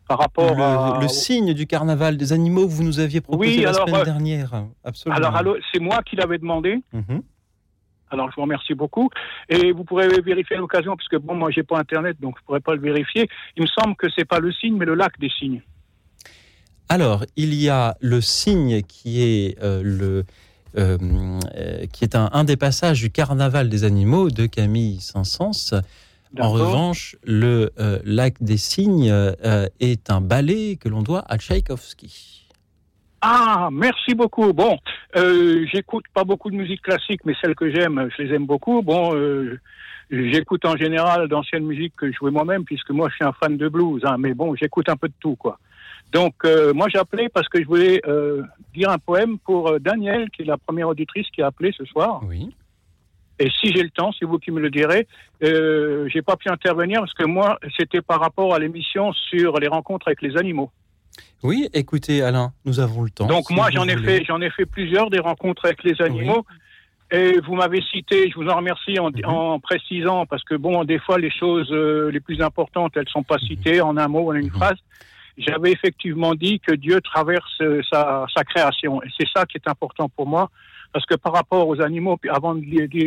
par 0.08 0.20
rapport 0.20 0.56
Le, 0.56 0.62
à... 0.62 1.00
le 1.02 1.08
signe 1.08 1.54
du 1.54 1.66
carnaval 1.68 2.18
des 2.18 2.34
animaux 2.34 2.68
que 2.68 2.72
vous 2.72 2.84
nous 2.84 3.00
aviez 3.00 3.22
proposé 3.22 3.50
Oui, 3.50 3.62
la 3.64 3.70
alors, 3.70 3.88
semaine 3.88 4.02
euh, 4.02 4.06
dernière. 4.06 4.64
Absolument. 4.84 5.28
Alors, 5.34 5.56
c'est 5.74 5.80
moi 5.80 6.02
qui 6.04 6.16
l'avais 6.16 6.38
demandé. 6.38 6.80
Mhm. 6.94 7.22
Alors, 8.12 8.30
je 8.32 8.36
vous 8.36 8.42
remercie 8.42 8.74
beaucoup. 8.74 9.10
Et 9.50 9.72
vous 9.72 9.84
pourrez 9.84 10.08
vérifier 10.22 10.56
à 10.56 10.60
l'occasion, 10.60 10.96
parce 10.96 11.08
que 11.08 11.18
bon, 11.18 11.36
moi, 11.36 11.52
j'ai 11.52 11.64
pas 11.64 11.78
Internet, 11.78 12.18
donc 12.20 12.38
je 12.40 12.46
pourrais 12.46 12.60
pas 12.60 12.74
le 12.74 12.82
vérifier. 12.82 13.28
Il 13.56 13.64
me 13.64 13.68
semble 13.68 13.96
que 13.96 14.08
c'est 14.16 14.26
pas 14.26 14.40
le 14.40 14.52
signe, 14.52 14.78
mais 14.78 14.86
le 14.86 14.96
lac 14.96 15.20
des 15.20 15.30
signes. 15.30 15.62
Alors, 16.92 17.24
il 17.36 17.54
y 17.54 17.70
a 17.70 17.96
le 18.02 18.20
signe 18.20 18.82
qui 18.82 19.22
est 19.22 19.64
euh, 19.64 19.84
le 19.84 20.26
euh, 20.78 20.98
euh, 21.56 21.86
qui 21.94 22.04
est 22.04 22.16
un, 22.16 22.30
un 22.34 22.44
des 22.44 22.58
passages 22.58 23.00
du 23.00 23.12
carnaval 23.12 23.70
des 23.70 23.84
animaux 23.84 24.32
de 24.32 24.48
Camille 24.48 25.00
Saint-Saëns. 25.00 25.82
En 26.40 26.50
revanche, 26.52 27.16
le 27.24 27.72
euh, 27.80 28.00
lac 28.04 28.36
des 28.42 28.58
cygnes 28.58 29.12
est 29.80 30.12
un 30.12 30.22
ballet 30.22 30.78
que 30.78 30.90
l'on 30.90 31.02
doit 31.02 31.24
à 31.28 31.38
Tchaïkovski. 31.38 32.48
Ah, 33.22 33.70
merci 33.72 34.14
beaucoup. 34.14 34.54
Bon, 34.54 34.78
j'écoute 35.16 36.06
pas 36.14 36.24
beaucoup 36.24 36.52
de 36.52 36.56
musique 36.56 36.82
classique, 36.84 37.22
mais 37.26 37.34
celles 37.42 37.56
que 37.56 37.72
j'aime, 37.72 38.10
je 38.16 38.24
les 38.24 38.36
aime 38.36 38.46
beaucoup. 38.46 38.84
Bon, 38.84 39.12
j'écoute 40.12 40.66
en 40.66 40.78
général 40.78 41.28
d'anciennes 41.28 41.66
musiques 41.66 41.96
que 41.98 42.12
je 42.12 42.16
jouais 42.16 42.32
moi-même, 42.32 42.64
puisque 42.64 42.92
moi, 42.92 43.10
je 43.10 43.16
suis 43.16 43.26
un 43.26 43.34
fan 43.34 43.58
de 43.58 43.68
blues. 43.68 44.04
Hein, 44.06 44.18
mais 44.20 44.36
bon, 44.36 44.56
j'écoute 44.56 44.88
un 44.88 44.98
peu 44.98 45.08
de 45.08 45.14
tout, 45.20 45.36
quoi. 45.36 45.60
Donc, 46.12 46.34
euh, 46.44 46.74
moi, 46.74 46.88
j'ai 46.92 46.98
appelé 47.00 47.30
parce 47.30 47.48
que 47.48 47.62
je 47.62 47.68
voulais 47.68 48.02
euh, 48.08 48.42
dire 48.74 48.90
un 48.90 48.98
poème 48.98 49.38
pour 49.40 49.70
euh, 49.70 49.80
Daniel, 49.80 50.30
qui 50.32 50.42
est 50.42 50.46
la 50.46 50.58
première 50.58 50.88
auditrice 50.88 51.28
qui 51.34 51.42
a 51.42 51.48
appelé 51.48 51.72
ce 51.78 51.86
soir. 51.86 52.22
Oui. 52.26 52.50
Et 53.38 53.50
si 53.52 53.72
j'ai 53.74 53.84
le 53.84 53.90
temps, 53.92 54.12
c'est 54.18 54.26
vous 54.26 54.38
qui 54.40 54.52
me 54.52 54.60
le 54.60 54.70
direz. 54.70 55.08
Euh, 55.44 56.10
j'ai 56.12 56.22
pas 56.22 56.36
pu 56.36 56.50
intervenir 56.50 57.00
parce 57.00 57.14
que 57.14 57.26
moi, 57.26 57.58
c'était 57.78 58.02
par 58.02 58.20
rapport 58.20 58.54
à 58.54 58.60
l'émission 58.60 59.14
sur 59.14 59.60
les 59.60 59.68
rencontres 59.68 60.08
avec 60.10 60.22
les 60.22 60.36
animaux. 60.36 60.72
Oui, 61.44 61.70
écoutez, 61.74 62.22
Alain, 62.22 62.52
nous 62.66 62.80
avons 62.82 63.04
le 63.04 63.10
temps. 63.12 63.28
Donc 63.28 63.46
si 63.48 63.54
moi, 63.54 63.70
j'en 63.72 63.88
ai 63.88 63.96
fait, 63.96 64.26
j'en 64.26 64.42
ai 64.42 64.50
fait 64.50 64.66
plusieurs 64.66 65.10
des 65.10 65.20
rencontres 65.20 65.66
avec 65.66 65.84
les 65.84 66.02
animaux. 66.02 66.46
Et 67.12 67.40
vous 67.40 67.56
m'avez 67.56 67.82
cité, 67.82 68.30
je 68.30 68.36
vous 68.36 68.48
en 68.50 68.58
remercie 68.58 69.00
en, 69.00 69.10
Mhm. 69.10 69.26
en 69.26 69.60
précisant, 69.60 70.26
parce 70.26 70.44
que 70.44 70.56
bon, 70.56 70.84
des 70.84 71.00
fois, 71.00 71.18
les 71.18 71.32
choses 71.32 71.72
euh, 71.72 72.12
les 72.12 72.20
plus 72.20 72.42
importantes, 72.42 72.98
elles 72.98 73.08
sont 73.10 73.24
pas 73.24 73.40
citées 73.40 73.80
en 73.82 73.96
un 73.98 74.08
mot, 74.08 74.30
en 74.30 74.34
une 74.36 74.46
Mhm. 74.48 74.52
phrase. 74.52 74.78
J'avais 75.40 75.72
effectivement 75.72 76.36
dit 76.36 76.60
que 76.60 76.74
Dieu 76.76 77.00
traverse 77.02 77.62
sa, 77.92 78.26
sa 78.36 78.44
création. 78.44 79.02
Et 79.04 79.08
c'est 79.18 79.28
ça 79.36 79.46
qui 79.46 79.58
est 79.58 79.68
important 79.70 80.10
pour 80.10 80.28
moi, 80.28 80.50
parce 80.94 81.06
que 81.06 81.16
par 81.16 81.34
rapport 81.34 81.68
aux 81.68 81.82
animaux, 81.82 82.18
avant 82.30 82.56
de 82.56 82.62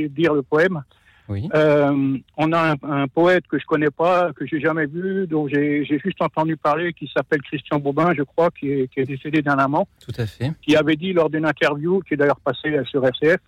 dire 0.09 0.33
le 0.35 0.43
poème, 0.43 0.83
Oui. 1.29 1.49
euh, 1.55 2.17
on 2.37 2.53
a 2.53 2.73
un, 2.73 2.77
un 3.03 3.07
poète 3.09 3.45
que 3.49 3.59
je 3.59 3.65
connais 3.67 3.91
pas, 3.91 4.33
que 4.33 4.47
j'ai 4.47 4.61
jamais 4.61 4.87
vu, 4.87 5.27
dont 5.27 5.47
j'ai 5.47 5.85
juste 5.85 6.21
entendu 6.23 6.57
parler, 6.57 6.93
qui 6.95 7.11
s'appelle 7.15 7.43
Christian 7.43 7.79
Bobin, 7.79 8.13
je 8.17 8.23
crois, 8.23 8.51
qui 8.51 8.71
est, 8.71 8.89
qui 8.93 9.01
est 9.01 9.05
décédé 9.05 9.43
d'un 9.43 9.59
amant 9.59 9.87
Tout 10.05 10.19
à 10.19 10.27
fait. 10.27 10.53
qui 10.63 10.75
avait 10.77 10.97
dit 10.97 11.13
lors 11.13 11.29
d'une 11.31 11.47
interview, 11.47 12.01
qui 12.01 12.15
est 12.15 12.17
d'ailleurs 12.17 12.41
passée 12.41 12.75
sur 12.91 13.05
RCF, 13.07 13.39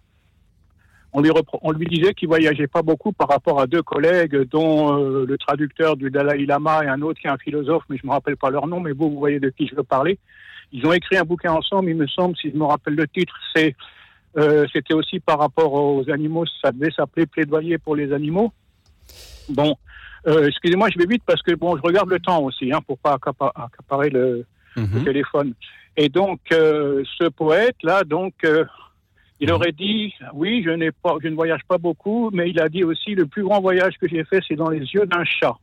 on 1.17 1.21
lui, 1.23 1.31
repro- 1.31 1.61
on 1.63 1.71
lui 1.71 1.87
disait 1.87 2.13
qu'il 2.13 2.29
voyageait 2.29 2.67
pas 2.67 2.83
beaucoup 2.83 3.13
par 3.13 3.29
rapport 3.29 3.61
à 3.61 3.67
deux 3.67 3.83
collègues, 3.83 4.37
dont 4.51 4.99
euh, 4.99 5.25
le 5.27 5.39
traducteur 5.39 5.97
du 5.97 6.11
Dalai 6.11 6.45
Lama 6.45 6.85
et 6.85 6.89
un 6.89 7.01
autre 7.03 7.21
qui 7.21 7.29
est 7.29 7.31
un 7.31 7.39
philosophe, 7.39 7.85
mais 7.89 7.97
je 7.97 8.07
me 8.07 8.11
rappelle 8.13 8.37
pas 8.37 8.51
leur 8.51 8.67
nom, 8.67 8.81
mais 8.81 8.91
vous, 8.93 9.11
vous 9.11 9.19
voyez 9.19 9.39
de 9.41 9.49
qui 9.51 9.69
je 9.69 9.77
veux 9.77 9.85
parler. 9.85 10.19
Ils 10.73 10.85
ont 10.87 10.93
écrit 10.93 11.17
un 11.17 11.23
bouquin 11.23 11.53
ensemble, 11.53 11.89
il 11.91 11.97
me 11.97 12.09
semble, 12.09 12.37
si 12.37 12.51
je 12.51 12.57
me 12.57 12.65
rappelle 12.65 12.95
le 12.97 13.07
titre, 13.07 13.35
c'est 13.55 13.77
euh, 14.37 14.67
c'était 14.73 14.95
aussi 14.95 15.21
par 15.21 15.39
rapport 15.39 15.73
aux 15.73 16.11
animaux, 16.11 16.45
ça 16.61 16.73
devait 16.73 16.91
s'appeler 16.91 17.27
Plaidoyer 17.27 17.79
pour 17.79 17.95
les 17.95 18.13
animaux. 18.13 18.53
Bon, 19.49 19.77
euh, 20.27 20.49
excusez-moi, 20.49 20.89
je 20.93 20.99
vais 20.99 21.07
vite 21.07 21.23
parce 21.25 21.41
que 21.43 21.55
bon, 21.55 21.77
je 21.77 21.83
regarde 21.83 22.11
le 22.11 22.19
temps 22.19 22.43
aussi, 22.43 22.73
hein, 22.73 22.81
pour 22.85 22.99
pas 22.99 23.15
accapa- 23.17 23.53
accaparer 23.55 24.11
le, 24.11 24.45
Mhm. 24.77 24.89
le 24.95 25.05
téléphone. 25.05 25.55
Et 25.97 26.09
donc, 26.09 26.41
ce 26.51 27.29
poète-là, 27.29 28.03
donc, 28.03 28.35
euh, 28.45 28.65
il 29.41 29.51
aurait 29.53 29.73
dit, 29.73 30.15
oui, 30.33 30.63
je 30.65 30.71
n'ai 30.71 30.91
pas, 30.93 31.17
je 31.23 31.29
ne 31.29 31.35
voyage 31.35 31.63
pas 31.69 31.79
beaucoup, 31.79 32.31
mais 32.33 32.51
il 32.51 32.61
a 32.61 32.69
dit 32.69 32.85
aussi, 32.85 33.15
le 33.15 33.27
plus 33.27 33.43
grand 33.43 33.61
voyage 33.61 33.95
que 34.01 34.09
j'ai 34.09 34.25
fait, 34.25 34.41
c'est 34.47 34.55
dans 34.57 34.71
les 34.71 34.79
yeux 34.81 35.07
d'un 35.07 35.25
chat. 35.25 35.57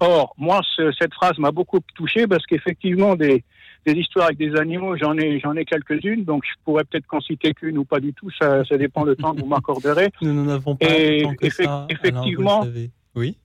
Or, 0.00 0.34
moi, 0.38 0.60
ce- 0.76 0.92
cette 0.98 1.12
phrase 1.14 1.38
m'a 1.38 1.50
beaucoup 1.52 1.78
touché 1.94 2.26
parce 2.26 2.46
qu'effectivement, 2.46 3.16
des, 3.16 3.44
des 3.84 3.92
histoires 3.92 4.26
avec 4.26 4.38
des 4.38 4.56
animaux, 4.56 4.96
j'en 4.96 5.16
ai, 5.18 5.38
j'en 5.40 5.54
ai 5.56 5.64
quelques-unes, 5.66 6.24
donc 6.24 6.42
je 6.46 6.52
pourrais 6.64 6.84
peut-être 6.84 7.06
qu'en 7.06 7.20
citer 7.20 7.52
qu'une 7.52 7.76
ou 7.78 7.84
pas 7.84 8.00
du 8.00 8.14
tout, 8.14 8.30
ça, 8.40 8.64
ça 8.64 8.78
dépend 8.78 9.04
du 9.04 9.14
temps 9.16 9.34
que 9.34 9.40
vous 9.40 9.46
m'accorderez. 9.54 10.08
Nous 10.22 10.32
n'en 10.32 10.48
avons 10.50 10.74
pas 10.76 10.86
Et 10.86 11.22
tant 11.22 11.34
que 11.34 11.46
effec- 11.46 11.64
ça, 11.64 11.74
Alain, 11.74 11.82
vous 11.82 11.88
le 11.88 11.94
effectivement. 11.94 12.66
Oui. 13.14 13.36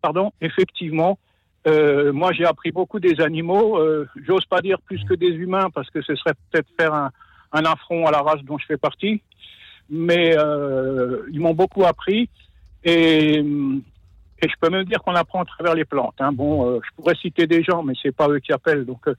pardon, 0.00 0.32
effectivement, 0.40 1.18
euh, 1.66 2.12
moi 2.12 2.32
j'ai 2.32 2.44
appris 2.46 2.72
beaucoup 2.72 2.98
des 2.98 3.20
animaux. 3.20 3.78
Euh, 3.78 4.08
J'ose 4.26 4.46
pas 4.46 4.60
dire 4.62 4.80
plus 4.80 5.04
que 5.04 5.14
des 5.14 5.28
humains 5.28 5.68
parce 5.74 5.90
que 5.90 6.00
ce 6.02 6.14
serait 6.16 6.32
peut-être 6.50 6.68
faire 6.80 6.92
un, 6.94 7.10
un 7.52 7.64
affront 7.64 8.06
à 8.06 8.10
la 8.10 8.20
race 8.22 8.42
dont 8.44 8.58
je 8.58 8.66
fais 8.66 8.76
partie. 8.76 9.22
Mais 9.90 10.34
euh, 10.38 11.22
ils 11.32 11.40
m'ont 11.40 11.54
beaucoup 11.54 11.84
appris 11.84 12.28
et, 12.84 13.34
et 13.38 14.48
je 14.48 14.54
peux 14.60 14.70
même 14.70 14.84
dire 14.84 15.02
qu'on 15.02 15.14
apprend 15.14 15.42
à 15.42 15.44
travers 15.44 15.74
les 15.74 15.84
plantes. 15.84 16.14
Hein. 16.18 16.32
Bon, 16.32 16.66
euh, 16.66 16.80
je 16.82 16.88
pourrais 16.96 17.14
citer 17.16 17.46
des 17.46 17.62
gens, 17.62 17.82
mais 17.82 17.92
c'est 18.02 18.14
pas 18.14 18.28
eux 18.28 18.38
qui 18.38 18.52
appellent, 18.52 18.86
donc 18.86 19.06
euh, 19.06 19.14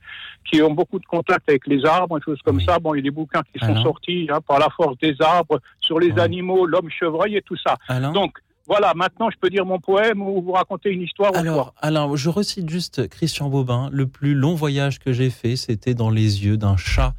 qui 0.50 0.62
ont 0.62 0.74
beaucoup 0.74 1.00
de 1.00 1.06
contact 1.06 1.48
avec 1.48 1.68
les 1.68 1.86
arbres, 1.86 2.18
des 2.18 2.24
choses 2.24 2.42
comme 2.44 2.58
Oui. 2.58 2.66
ça. 2.66 2.80
Bon, 2.80 2.94
il 2.96 2.98
y 2.98 3.02
a 3.02 3.04
des 3.04 3.12
bouquins 3.12 3.44
qui 3.54 3.60
sont 3.60 3.72
Alors 3.72 3.84
sortis 3.84 4.28
hein, 4.32 4.40
par 4.42 4.58
la 4.60 4.68
force 4.76 4.98
des 4.98 5.16
arbres 5.22 5.60
sur 5.80 6.00
les 6.00 6.12
Oui. 6.12 6.20
animaux, 6.20 6.66
l'homme 6.66 6.90
chevreuil 6.90 7.36
et 7.36 7.42
tout 7.42 7.58
ça. 7.58 7.78
Alain 7.88 8.12
Donc 8.12 8.38
voilà, 8.66 8.94
maintenant 8.96 9.30
je 9.30 9.38
peux 9.38 9.50
dire 9.50 9.66
mon 9.66 9.80
poème 9.80 10.22
ou 10.22 10.42
vous 10.42 10.54
raconter 10.54 10.90
une 10.90 11.02
histoire. 11.02 11.36
Alors, 11.36 11.74
alors, 11.82 12.18
je 12.18 12.30
recite 12.30 12.70
juste 12.70 13.08
Christian 13.10 13.50
Bobin. 13.50 13.90
Le 13.92 14.08
plus 14.08 14.34
long 14.34 14.56
voyage 14.56 15.00
que 15.00 15.12
j'ai 15.14 15.30
fait, 15.30 15.56
c'était 15.58 15.94
dans 15.94 16.10
les 16.10 16.46
yeux 16.46 16.58
d'un 16.58 16.78
chat. 16.78 17.14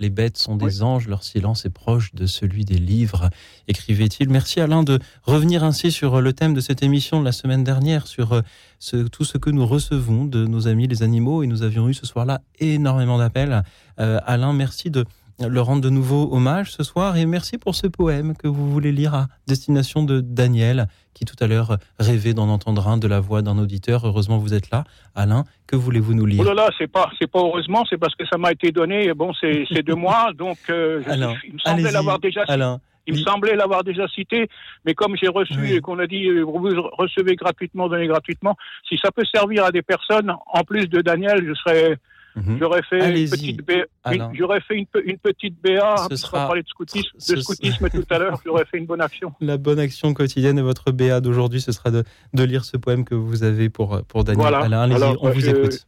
Les 0.00 0.10
bêtes 0.10 0.38
sont 0.38 0.56
des 0.56 0.82
anges, 0.82 1.08
leur 1.08 1.24
silence 1.24 1.64
est 1.64 1.70
proche 1.70 2.14
de 2.14 2.26
celui 2.26 2.64
des 2.64 2.78
livres, 2.78 3.30
écrivait-il. 3.66 4.28
Merci 4.28 4.60
Alain 4.60 4.82
de 4.84 5.00
revenir 5.24 5.64
ainsi 5.64 5.90
sur 5.90 6.20
le 6.20 6.32
thème 6.32 6.54
de 6.54 6.60
cette 6.60 6.82
émission 6.84 7.18
de 7.18 7.24
la 7.24 7.32
semaine 7.32 7.64
dernière, 7.64 8.06
sur 8.06 8.32
euh, 8.32 8.42
ce- 8.78 9.08
tout 9.08 9.24
ce 9.24 9.38
que 9.38 9.50
nous 9.50 9.66
recevons 9.66 10.24
de 10.24 10.46
nos 10.46 10.68
amis 10.68 10.86
les 10.86 11.02
animaux. 11.02 11.42
Et 11.42 11.46
nous 11.48 11.62
avions 11.64 11.88
eu 11.88 11.94
ce 11.94 12.06
soir-là 12.06 12.40
énormément 12.60 13.18
d'appels. 13.18 13.62
Euh, 13.98 14.20
Alain, 14.24 14.52
merci 14.52 14.90
de 14.90 15.04
leur 15.40 15.66
rendre 15.66 15.82
de 15.82 15.90
nouveau 15.90 16.28
hommage 16.32 16.72
ce 16.72 16.82
soir 16.82 17.16
et 17.16 17.26
merci 17.26 17.58
pour 17.58 17.74
ce 17.74 17.86
poème 17.86 18.34
que 18.36 18.48
vous 18.48 18.70
voulez 18.70 18.90
lire 18.90 19.14
à 19.14 19.26
destination 19.46 20.02
de 20.02 20.20
Daniel 20.20 20.88
qui 21.14 21.24
tout 21.24 21.36
à 21.40 21.46
l'heure 21.46 21.78
rêvait 21.98 22.34
d'en 22.34 22.48
entendre 22.48 22.86
un 22.88 22.96
de 22.96 23.08
la 23.08 23.20
voix 23.20 23.42
d'un 23.42 23.58
auditeur. 23.58 24.06
Heureusement, 24.06 24.38
vous 24.38 24.54
êtes 24.54 24.70
là. 24.70 24.84
Alain, 25.14 25.44
que 25.66 25.76
voulez-vous 25.76 26.14
nous 26.14 26.26
lire? 26.26 26.40
Oh 26.40 26.44
là 26.44 26.54
là, 26.54 26.70
c'est 26.78 26.86
pas, 26.86 27.10
c'est 27.18 27.30
pas 27.30 27.40
heureusement, 27.40 27.84
c'est 27.90 27.98
parce 27.98 28.14
que 28.14 28.24
ça 28.26 28.38
m'a 28.38 28.52
été 28.52 28.70
donné. 28.70 29.12
Bon, 29.14 29.32
c'est, 29.40 29.64
c'est 29.72 29.82
de 29.82 29.94
moi, 29.94 30.32
donc 30.36 30.58
euh, 30.70 31.02
Alain, 31.06 31.34
il 31.44 31.54
me 31.54 31.58
semblait 31.58 31.90
l'avoir 31.90 32.18
déjà, 32.20 32.42
Alain, 32.46 32.80
il 33.08 33.14
me 33.14 33.18
semblait 33.18 33.56
l'avoir 33.56 33.82
déjà 33.82 34.06
cité, 34.08 34.48
mais 34.84 34.94
comme 34.94 35.16
j'ai 35.16 35.28
reçu 35.28 35.58
Oui. 35.58 35.72
et 35.72 35.80
qu'on 35.80 35.98
a 35.98 36.06
dit 36.06 36.26
euh, 36.26 36.42
vous 36.42 36.60
recevez 36.98 37.34
gratuitement, 37.36 37.88
donnez 37.88 38.06
gratuitement, 38.06 38.56
si 38.88 38.98
ça 38.98 39.10
peut 39.10 39.24
servir 39.32 39.64
à 39.64 39.72
des 39.72 39.82
personnes, 39.82 40.32
en 40.46 40.62
plus 40.62 40.86
de 40.86 41.00
Daniel, 41.00 41.44
je 41.46 41.54
serais, 41.54 41.96
Mhm. 42.36 42.58
j'aurais 42.60 42.82
fait 42.82 42.98
une 43.24 43.28
petite 43.30 43.66
BA, 43.66 44.14
une- 44.14 44.34
j'aurais 44.34 44.60
fait 44.60 44.74
une, 44.76 44.86
pe- 44.86 45.02
une 45.04 45.18
petite 45.18 45.60
BA, 45.60 45.96
Ce 45.96 46.26
on 46.26 46.30
va 46.38 46.46
parler 46.46 46.62
de 46.62 46.68
scoutisme, 46.68 47.08
ce- 47.18 47.34
de 47.34 47.40
scoutisme 47.40 47.88
tout 47.90 48.04
à 48.10 48.18
l'heure, 48.18 48.38
j'aurais 48.46 48.64
fait 48.66 48.78
une 48.78 48.86
bonne 48.86 49.00
action. 49.00 49.32
la 49.40 49.56
bonne 49.56 49.78
action 49.80 50.14
quotidienne 50.14 50.58
et 50.58 50.62
votre 50.62 50.92
BA 50.92 51.20
d'aujourd'hui, 51.20 51.60
ce 51.60 51.72
sera 51.72 51.90
de, 51.90 52.04
de 52.34 52.42
lire 52.44 52.64
ce 52.64 52.76
poème 52.76 53.04
que 53.04 53.14
vous 53.16 53.42
avez 53.42 53.68
pour, 53.70 54.02
pour 54.06 54.22
Daniel. 54.24 54.42
Voilà. 54.42 54.58
Alain, 54.60 54.82
allez-y, 54.82 55.16
on 55.20 55.30
vous 55.30 55.40
je- 55.40 55.50
écoute. 55.50 55.86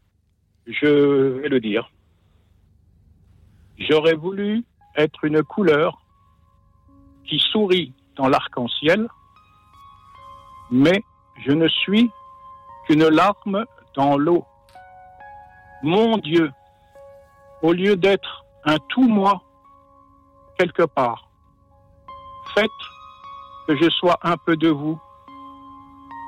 Je 0.66 1.38
vais 1.40 1.48
le 1.48 1.60
dire. 1.60 1.90
J'aurais 3.78 4.14
voulu 4.14 4.64
être 4.96 5.24
une 5.24 5.42
couleur 5.42 6.02
qui 7.24 7.38
sourit 7.38 7.92
dans 8.16 8.28
l'arc-en-ciel, 8.28 9.06
mais 10.70 11.02
je 11.46 11.52
ne 11.52 11.68
suis 11.68 12.10
qu'une 12.86 13.06
larme 13.08 13.64
dans 13.96 14.16
l'eau. 14.18 14.44
Mon 15.82 16.18
Dieu, 16.18 16.52
au 17.62 17.72
lieu 17.72 17.96
d'être 17.96 18.44
un 18.64 18.76
tout-moi 18.88 19.40
quelque 20.58 20.82
part, 20.82 21.28
faites 22.54 22.70
que 23.66 23.76
je 23.76 23.88
sois 23.90 24.18
un 24.22 24.36
peu 24.36 24.56
de 24.56 24.68
vous, 24.68 25.00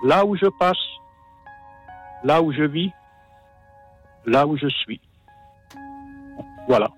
là 0.04 0.24
où 0.24 0.36
je 0.36 0.46
passe, 0.58 0.78
là 2.24 2.40
où 2.40 2.52
je 2.52 2.62
vis, 2.62 2.92
là 4.24 4.46
où 4.46 4.56
je 4.56 4.68
suis. 4.68 5.00
Voilà. 6.68 6.88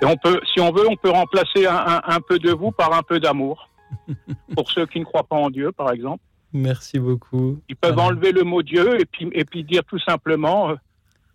Et 0.00 0.06
on 0.06 0.16
peut, 0.16 0.40
si 0.52 0.60
on 0.60 0.72
veut, 0.72 0.88
on 0.90 0.96
peut 0.96 1.10
remplacer 1.10 1.66
un, 1.66 1.76
un- 1.76 2.02
un 2.04 2.20
peu 2.20 2.38
de 2.38 2.50
vous 2.50 2.72
par 2.72 2.92
un 2.92 3.02
peu 3.02 3.20
d'amour. 3.20 3.68
Pour 4.56 4.68
ceux 4.70 4.86
qui 4.86 4.98
ne 4.98 5.04
croient 5.04 5.22
pas 5.22 5.36
en 5.36 5.50
Dieu, 5.50 5.70
par 5.70 5.90
exemple. 5.92 6.24
Merci 6.52 6.98
beaucoup. 6.98 7.58
Ils 7.68 7.76
peuvent 7.76 7.98
enlever 7.98 8.32
le 8.32 8.42
mot 8.44 8.62
Dieu 8.62 9.00
et 9.00 9.04
puis, 9.04 9.28
et 9.32 9.44
puis 9.44 9.64
dire 9.64 9.82
tout 9.84 9.98
simplement, 10.00 10.70
euh, 10.70 10.74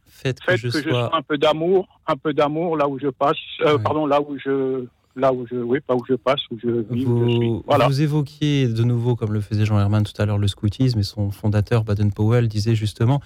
Faites 0.06 0.40
que 0.40 0.56
je 0.56 0.70
que 0.70 0.82
je 0.82 0.90
sois 0.90 1.16
un 1.16 1.22
peu 1.22 1.38
d'amour, 1.38 1.88
un 2.08 2.16
peu 2.16 2.34
d'amour 2.34 2.78
là 2.78 2.88
où 2.88 2.98
je 3.00 3.08
passe, 3.08 3.38
euh, 3.62 3.78
pardon, 3.78 4.06
là 4.06 4.20
où 4.22 4.38
je, 4.40 4.86
là 5.16 5.34
où 5.34 5.46
je, 5.48 5.56
oui, 5.56 5.80
pas 5.80 5.96
où 5.96 6.04
je 6.08 6.14
passe, 6.16 6.40
où 6.50 6.58
je 6.60 6.70
vis, 6.92 7.06
où 7.06 7.26
je 7.26 7.30
suis. 7.30 7.48
Vous, 7.50 7.64
Voilà. 7.68 7.88
vous 7.88 8.02
évoquiez 8.02 8.68
de 8.68 8.84
nouveau, 8.84 9.16
comme 9.16 9.34
le 9.34 9.42
faisait 9.42 9.66
Jean 9.66 9.80
Herman 9.80 10.04
tout 10.04 10.20
à 10.22 10.26
l'heure, 10.26 10.38
le 10.38 10.48
scoutisme 10.48 11.00
et 11.00 11.04
son 11.04 11.30
fondateur 11.32 11.84
Baden-Powell 11.84 12.48
disait 12.48 12.76
justement, 12.76 13.22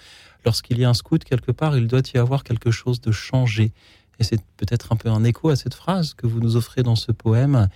lorsqu'il 0.46 0.80
y 0.80 0.86
a 0.86 0.90
un 0.90 0.94
scout 0.94 1.24
quelque 1.24 1.52
part, 1.52 1.78
il 1.78 1.88
doit 1.88 2.02
y 2.14 2.18
avoir 2.18 2.44
quelque 2.44 2.72
chose 2.72 3.00
de 3.02 3.12
changé. 3.12 3.72
Et 4.20 4.24
c'est 4.24 4.42
peut-être 4.58 4.92
un 4.92 4.96
peu 4.96 5.10
un 5.10 5.24
écho 5.24 5.50
à 5.50 5.56
cette 5.56 5.74
phrase 5.74 6.14
que 6.14 6.28
vous 6.28 6.40
nous 6.40 6.56
offrez 6.56 6.84
dans 6.84 6.96
ce 6.96 7.12
poème 7.12 7.70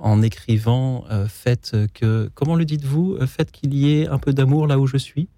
en 0.00 0.22
écrivant 0.22 1.04
euh, 1.10 1.26
Faites 1.28 1.76
que, 1.94 2.28
comment 2.34 2.56
le 2.56 2.64
dites-vous 2.64 3.16
Euh, 3.20 3.26
Faites 3.26 3.50
qu'il 3.52 3.74
y 3.74 4.00
ait 4.00 4.08
un 4.08 4.18
peu 4.18 4.32
d'amour 4.32 4.66
là 4.66 4.78
où 4.78 4.86
je 4.86 4.96
suis? 4.96 5.28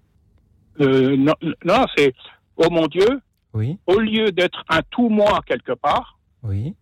Euh, 0.79 1.15
non, 1.15 1.35
non, 1.63 1.85
c'est, 1.95 2.13
oh 2.57 2.69
mon 2.71 2.87
Dieu, 2.87 3.21
Oui, 3.53 3.77
au 3.85 3.99
lieu 3.99 4.31
d'être 4.31 4.63
un 4.69 4.81
tout 4.89 5.09
moi 5.09 5.41
quelque 5.45 5.73
part, 5.73 6.17
oui. 6.41 6.73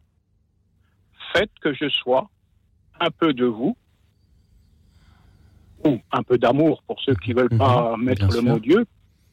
faites 1.33 1.51
que 1.61 1.73
je 1.73 1.89
sois 1.89 2.29
un 2.99 3.09
peu 3.11 3.33
de 3.33 3.45
vous, 3.45 3.75
ou 5.85 5.97
un 6.11 6.23
peu 6.23 6.37
d'amour 6.37 6.83
pour 6.87 7.01
ceux 7.01 7.15
qui 7.15 7.33
veulent 7.33 7.49
pas 7.57 7.95
Mhm, 7.97 8.03
mettre 8.03 8.19
bien 8.27 8.27
le 8.35 8.41
sûr. 8.41 8.43
mot 8.43 8.59
Dieu, 8.59 8.85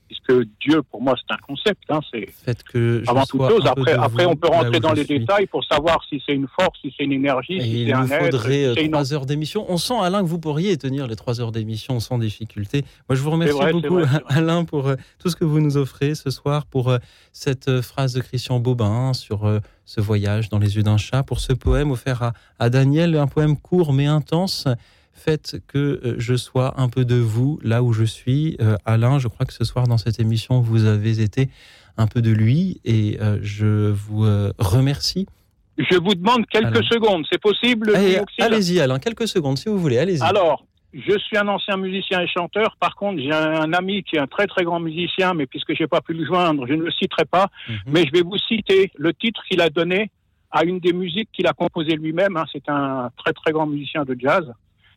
puisque 0.09 0.49
Dieu 0.61 0.83
pour 0.83 1.01
moi 1.01 1.15
c'est 1.17 1.35
un 1.35 1.39
concept. 1.39 1.83
Hein, 1.89 2.01
c'est 2.13 2.63
que 2.65 3.03
avant 3.07 3.25
toute 3.25 3.49
chose. 3.49 3.67
Après, 3.67 3.93
après 3.93 4.27
on 4.27 4.35
peut 4.35 4.49
rentrer 4.49 4.81
dans 4.81 4.93
les 4.93 5.05
suis. 5.05 5.21
détails 5.21 5.47
pour 5.47 5.65
savoir 5.65 6.03
si 6.09 6.23
c'est 6.27 6.35
une 6.35 6.49
force, 6.59 6.79
si 6.81 6.93
c'est 6.97 7.05
une 7.05 7.13
énergie, 7.13 7.57
Et 7.57 7.61
si 7.61 7.83
il 7.83 7.89
c'est 7.89 7.93
un 7.95 8.07
être, 8.07 8.25
faudrait 8.25 8.75
une 8.85 8.91
trois 8.91 9.13
heures 9.13 9.27
d'émission. 9.27 9.65
On 9.69 9.77
sent, 9.77 9.95
Alain, 10.01 10.23
que 10.23 10.29
vous 10.29 10.39
pourriez 10.39 10.77
tenir 10.77 11.07
les 11.07 11.17
trois 11.17 11.41
heures 11.41 11.53
d'émission 11.53 12.01
sans 12.01 12.19
difficulté. 12.19 12.85
Moi, 13.09 13.17
je 13.17 13.23
vous 13.23 13.31
remercie 13.31 13.55
vrai, 13.55 13.73
beaucoup, 13.73 13.99
vrai. 14.01 14.23
Alain, 14.29 14.65
pour 14.65 14.89
euh, 14.89 14.97
tout 15.19 15.29
ce 15.29 15.37
que 15.37 15.45
vous 15.45 15.61
nous 15.61 15.77
offrez 15.77 16.15
ce 16.15 16.31
soir, 16.31 16.67
pour 16.67 16.89
euh, 16.89 16.99
cette 17.33 17.69
euh, 17.69 17.83
phrase 17.83 18.15
de 18.15 18.21
Christian 18.21 18.61
Bobin 18.61 19.13
sur 19.13 19.61
ce 19.85 20.01
voyage 20.01 20.49
dans 20.49 20.59
les 20.59 20.77
yeux 20.77 20.83
d'un 20.83 20.97
chat, 20.97 21.23
pour 21.23 21.41
ce 21.41 21.53
poème 21.53 21.91
offert 21.91 22.23
à, 22.23 22.33
à 22.59 22.71
Daniel, 22.71 23.17
un 23.17 23.27
poème 23.27 23.57
court 23.57 23.93
mais 23.93 24.07
intense. 24.07 24.67
Faites 25.19 25.57
que 25.67 25.79
euh, 26.05 26.15
je 26.19 26.37
sois 26.37 26.81
un 26.81 26.89
peu 26.89 27.05
de 27.05 27.17
vous 27.17 27.59
là 27.63 27.83
où 27.83 27.93
je 27.93 28.05
suis. 28.05 28.57
Euh, 28.61 28.77
Alain, 28.85 29.19
je 29.19 29.27
crois 29.27 29.47
que 29.47 29.53
ce 29.53 29.65
soir 29.65 29.89
dans 29.89 29.99
cette 29.99 30.21
émission, 30.21 30.61
vous 30.61 30.85
avez 30.85 31.21
été 31.21 31.49
un 31.97 32.07
peu 32.07 32.23
de 32.23 32.31
lui 32.31 32.81
et 32.85 33.19
euh, 33.21 33.39
je 33.43 33.91
vous 33.91 34.25
euh, 34.25 34.53
remercie. 34.59 35.27
Je 35.77 35.97
vous 35.97 36.15
demande 36.15 36.47
quelques 36.47 36.77
Alain. 36.77 36.89
secondes, 36.89 37.25
c'est 37.31 37.41
possible 37.41 37.93
Allez-y, 38.39 38.81
Alain, 38.81 38.99
quelques 39.01 39.27
secondes 39.27 39.59
si 39.59 39.69
vous 39.69 39.79
voulez. 39.79 39.99
Allez-y. 39.99 40.23
Alors, 40.23 40.65
je 40.93 41.19
suis 41.19 41.37
un 41.37 41.49
ancien 41.49 41.77
musicien 41.77 42.21
et 42.21 42.29
chanteur. 42.29 42.77
Par 42.79 42.95
contre, 42.95 43.21
j'ai 43.21 43.33
un 43.33 43.73
ami 43.73 44.05
qui 44.05 44.17
est 44.17 44.21
un 44.21 44.27
très 44.29 44.47
très 44.47 44.65
grand 44.65 44.81
musicien, 44.81 45.35
mais 45.35 45.47
puisque 45.47 45.75
j'ai 45.77 45.89
pas 45.89 46.01
pu 46.01 46.15
le 46.15 46.25
joindre, 46.25 46.67
je 46.67 46.75
ne 46.75 46.83
le 46.83 46.93
citerai 46.93 47.25
pas. 47.25 47.49
Mhm. 47.69 47.77
Mais 47.89 48.05
je 48.07 48.13
vais 48.13 48.23
vous 48.23 48.39
citer 48.39 48.93
le 48.97 49.13
titre 49.13 49.43
qu'il 49.49 49.61
a 49.61 49.69
donné 49.69 50.11
à 50.51 50.65
une 50.65 50.79
des 50.79 50.93
musiques 50.93 51.29
qu'il 51.33 51.47
a 51.47 51.53
composées 51.53 51.97
lui-même. 51.97 52.37
hein. 52.37 52.45
C'est 52.53 52.69
un 52.69 53.11
très 53.17 53.33
très 53.33 53.53
grand 53.53 53.67
musicien 53.67 54.05
de 54.05 54.17
jazz. 54.19 54.51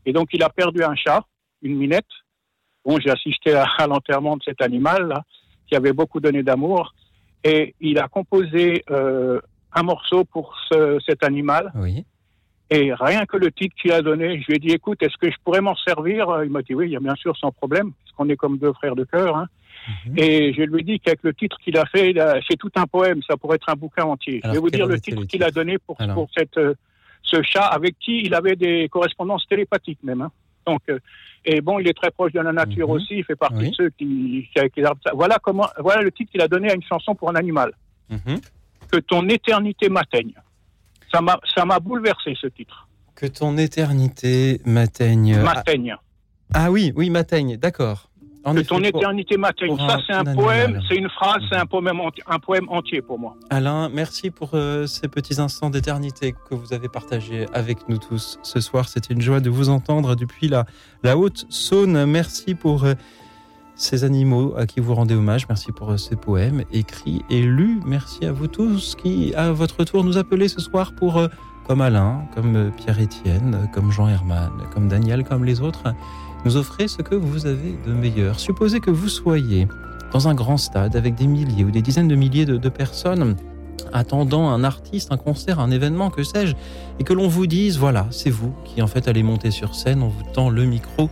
Et 0.06 0.14
donc, 0.14 0.30
il 0.34 0.44
a 0.44 0.50
perdu 0.50 0.84
un 0.84 0.96
chat, 0.96 1.24
une 1.62 1.76
minette. 1.78 2.06
Bon, 2.86 2.98
j'ai 3.00 3.12
assisté 3.12 3.54
à, 3.54 3.66
à 3.78 3.88
l'enterrement 3.88 4.38
de 4.38 4.44
cet 4.44 4.62
animal 4.62 5.08
là, 5.08 5.24
qui 5.68 5.76
avait 5.76 5.94
beaucoup 5.94 6.20
donné 6.20 6.42
d'amour. 6.44 6.94
Et 7.44 7.76
il 7.80 8.00
a 8.00 8.08
composé 8.08 8.84
euh, 8.92 9.40
un 9.74 9.84
morceau 9.84 10.26
pour 10.26 10.56
ce- 10.72 11.00
cet 11.06 11.24
animal. 11.24 11.72
Oui. 11.76 12.06
Et 12.70 12.94
rien 12.94 13.26
que 13.26 13.36
le 13.38 13.52
titre 13.52 13.76
qu'il 13.82 13.92
a 13.92 14.02
donné, 14.02 14.40
je 14.42 14.48
lui 14.48 14.56
ai 14.56 14.60
dit, 14.60 14.70
écoute, 14.72 15.04
est-ce 15.04 15.18
que 15.18 15.30
je 15.30 15.36
pourrais 15.44 15.60
m'en 15.62 15.76
servir? 15.76 16.26
Il 16.44 16.50
m'a 16.52 16.62
dit, 16.62 16.74
oui, 16.74 16.96
bien 17.02 17.16
sûr, 17.16 17.36
sans 17.38 17.52
problème, 17.52 17.92
parce 17.92 18.16
qu'on 18.16 18.30
est 18.30 18.38
comme 18.38 18.58
deux 18.58 18.72
frères 18.74 18.96
de 18.96 19.04
cœur. 19.04 19.36
Hein. 19.36 19.48
Mhm. 20.08 20.14
Et 20.18 20.54
je 20.54 20.62
lui 20.62 20.80
ai 20.80 20.84
dit 20.84 21.00
qu'avec 21.00 21.22
le 21.24 21.34
titre 21.34 21.58
qu'il 21.64 21.78
a 21.78 21.86
fait, 21.88 22.14
c'est 22.50 22.56
tout 22.58 22.72
un 22.76 22.86
poème, 22.86 23.22
ça 23.28 23.36
pourrait 23.36 23.58
être 23.58 23.68
un 23.70 23.76
bouquin 23.76 24.04
entier. 24.06 24.40
je 24.44 24.48
vais 24.54 24.60
vous 24.60 24.70
dire 24.70 24.86
le 24.88 25.00
titre 25.02 25.18
qu'il 25.28 25.44
a 25.44 25.52
donné 25.52 25.78
pour, 25.80 25.98
pour 26.14 26.30
cette, 26.38 26.58
euh, 26.58 26.74
ce 27.24 27.42
chat 27.42 27.66
avec 27.66 27.98
qui 28.00 28.22
il 28.24 28.34
avait 28.34 28.56
des 28.56 28.90
correspondances 28.90 29.48
télépathiques 29.48 30.04
même. 30.04 30.22
Hein. 30.22 30.32
Donc, 30.66 30.82
euh, 30.90 31.00
et 31.44 31.62
bon, 31.62 31.80
il 31.80 31.88
est 31.88 31.94
très 31.94 32.12
proche 32.12 32.34
de 32.34 32.40
la 32.40 32.52
nature 32.52 32.88
mhm. 32.88 32.94
aussi, 32.94 33.16
il 33.18 33.24
fait 33.24 33.36
partie 33.36 33.70
de 33.70 33.76
ceux 33.76 33.90
qui, 33.90 34.48
Voilà, 35.14 35.40
comment, 35.42 35.68
voilà 35.80 36.02
le 36.02 36.12
titre 36.12 36.32
qu'il 36.32 36.42
a 36.42 36.48
donné 36.48 36.70
à 36.70 36.76
une 36.76 36.84
chanson 36.84 37.16
pour 37.16 37.30
un 37.30 37.36
animal. 37.36 37.74
Mhm. 38.10 38.40
Que 38.92 38.98
ton 38.98 39.28
éternité 39.30 39.90
m'atteigne. 39.90 40.34
Ça 41.12 41.22
m'a, 41.22 41.40
ça 41.56 41.66
m'a 41.66 41.80
bouleversé 41.80 42.36
ce 42.40 42.48
titre. 42.48 42.88
Que 43.16 43.26
ton 43.26 43.58
éternité 43.58 44.62
m'atteigne. 44.66 45.38
M'atteigne. 45.42 45.96
Ah, 46.54 46.70
oui, 46.70 46.94
oui, 46.96 47.10
m'atteigne, 47.10 47.58
d'accord. 47.58 48.11
Que 48.44 48.62
ton 48.62 48.82
éternité 48.82 49.38
m'atteigne. 49.38 49.78
Ça, 49.78 49.98
c'est 50.08 50.14
un, 50.14 50.24
poème, 50.36 50.82
c'est 50.90 50.96
une 50.96 51.10
phrase, 51.10 51.42
c'est 51.50 51.58
un 51.58 51.66
poème, 51.66 52.00
entier, 52.00 52.24
un 52.28 52.40
poème 52.40 52.68
entier 52.70 53.02
pour 53.02 53.20
moi. 53.20 53.36
Alain, 53.50 53.90
merci 53.90 54.32
pour 54.32 54.52
euh, 54.54 54.88
ces 54.88 55.08
petits 55.08 55.40
instants 55.40 55.70
d'éternité 55.70 56.34
que 56.50 56.56
vous 56.56 56.74
avez 56.74 56.90
partagés 56.90 57.46
avec 57.54 57.88
nous 57.88 57.98
tous 57.98 58.40
ce 58.42 58.60
soir. 58.60 58.88
C'était 58.88 59.14
une 59.14 59.22
joie 59.22 59.40
de 59.40 59.50
vous 59.50 59.70
entendre 59.70 60.16
depuis 60.16 60.48
la, 60.48 60.66
la 61.04 61.18
Haute-Saône. 61.18 62.06
Merci 62.06 62.56
pour 62.56 62.84
euh, 62.84 62.94
ces 63.76 64.04
animaux 64.04 64.54
à 64.58 64.66
qui 64.66 64.80
vous 64.80 64.96
rendez 64.96 65.16
hommage. 65.16 65.48
Merci 65.48 65.72
pour 65.72 65.92
euh, 65.92 65.98
ces 65.98 66.16
poèmes 66.16 66.64
écrits 66.72 67.24
et 67.30 67.42
lus. 67.42 67.80
Merci 67.86 68.26
à 68.26 68.32
vous 68.32 68.48
tous 68.48 68.96
qui, 68.96 69.34
à 69.36 69.52
votre 69.52 69.84
tour, 69.84 70.04
nous 70.04 70.18
appelez 70.18 70.48
ce 70.48 70.62
soir 70.62 70.94
pour, 70.94 71.22
comme 71.68 71.82
Alain, 71.82 72.26
comme 72.34 72.72
Pierre-Étienne, 72.78 73.70
comme 73.72 73.92
Jean 73.92 74.08
Herman, 74.08 74.52
comme 74.74 74.88
Daniel, 74.88 75.24
comme 75.24 75.46
les 75.46 75.62
autres, 75.62 75.94
nous 76.46 76.58
offrez 76.58 76.88
ce 76.88 77.02
que 77.02 77.16
vous 77.16 77.46
avez 77.46 77.76
de 77.86 77.94
meilleur. 77.94 78.40
Supposez 78.40 78.80
que 78.80 78.92
vous 78.92 79.10
soyez 79.10 79.68
dans 80.12 80.28
un 80.28 80.34
grand 80.34 80.58
stade 80.58 80.96
avec 80.96 81.16
des 81.16 81.28
milliers 81.28 81.64
ou 81.64 81.72
des 81.72 81.82
dizaines 81.82 82.08
de 82.08 82.16
milliers 82.16 82.46
de, 82.46 82.70
personnes 82.70 83.36
attendant 83.94 84.50
un 84.50 84.64
artiste, 84.64 85.12
un 85.12 85.18
concert, 85.18 85.60
un 85.60 85.72
événement, 85.72 86.10
que 86.10 86.24
sais-je, 86.24 86.56
et 87.00 87.04
que 87.04 87.14
l'on 87.14 87.28
vous 87.28 87.48
dise, 87.48 87.78
voilà, 87.78 88.08
c'est 88.12 88.30
vous 88.30 88.54
qui 88.64 88.82
en 88.82 88.88
fait 88.88 89.08
allez 89.08 89.24
monter 89.24 89.52
sur 89.52 89.76
scène, 89.76 90.02
on 90.02 90.08
vous 90.08 90.24
tend 90.34 90.50
le 90.50 90.64
micro, 90.66 91.10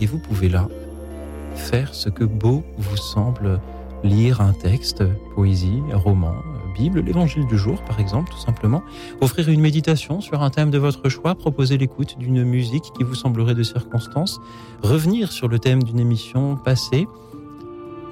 et 0.00 0.06
vous 0.06 0.18
pouvez 0.18 0.48
là 0.48 0.68
faire 1.54 1.94
ce 1.94 2.08
que 2.08 2.24
beau 2.24 2.64
vous 2.76 2.96
semble 2.96 3.60
lire 4.02 4.40
un 4.40 4.52
texte, 4.52 5.04
poésie, 5.34 5.82
roman, 5.92 6.34
L'évangile 6.78 7.46
du 7.46 7.58
jour 7.58 7.82
par 7.82 7.98
exemple, 7.98 8.30
tout 8.30 8.38
simplement, 8.38 8.82
offrir 9.20 9.48
une 9.48 9.60
méditation 9.60 10.20
sur 10.20 10.42
un 10.42 10.50
thème 10.50 10.70
de 10.70 10.78
votre 10.78 11.08
choix, 11.08 11.34
proposer 11.34 11.76
l'écoute 11.76 12.18
d'une 12.18 12.44
musique 12.44 12.92
qui 12.96 13.02
vous 13.02 13.16
semblerait 13.16 13.54
de 13.54 13.64
circonstance, 13.64 14.40
revenir 14.82 15.32
sur 15.32 15.48
le 15.48 15.58
thème 15.58 15.82
d'une 15.82 15.98
émission 15.98 16.56
passée, 16.56 17.08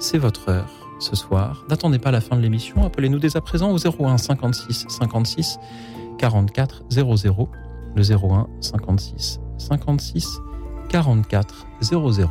c'est 0.01 0.19
votre 0.19 0.49
heure 0.49 0.71
ce 0.99 1.15
soir. 1.15 1.65
N'attendez 1.69 1.99
pas 1.99 2.11
la 2.11 2.21
fin 2.21 2.37
de 2.37 2.43
l'émission, 2.43 2.85
appelez-nous 2.85 3.19
dès 3.19 3.37
à 3.37 3.41
présent 3.41 3.71
au 3.71 3.79
01 3.79 4.19
56 4.19 4.87
56 4.89 5.59
44 6.19 6.85
00, 6.91 7.49
le 7.95 8.03
01 8.03 8.49
56 8.61 9.41
56 9.59 10.41
44 10.89 11.67
00. 11.83 12.31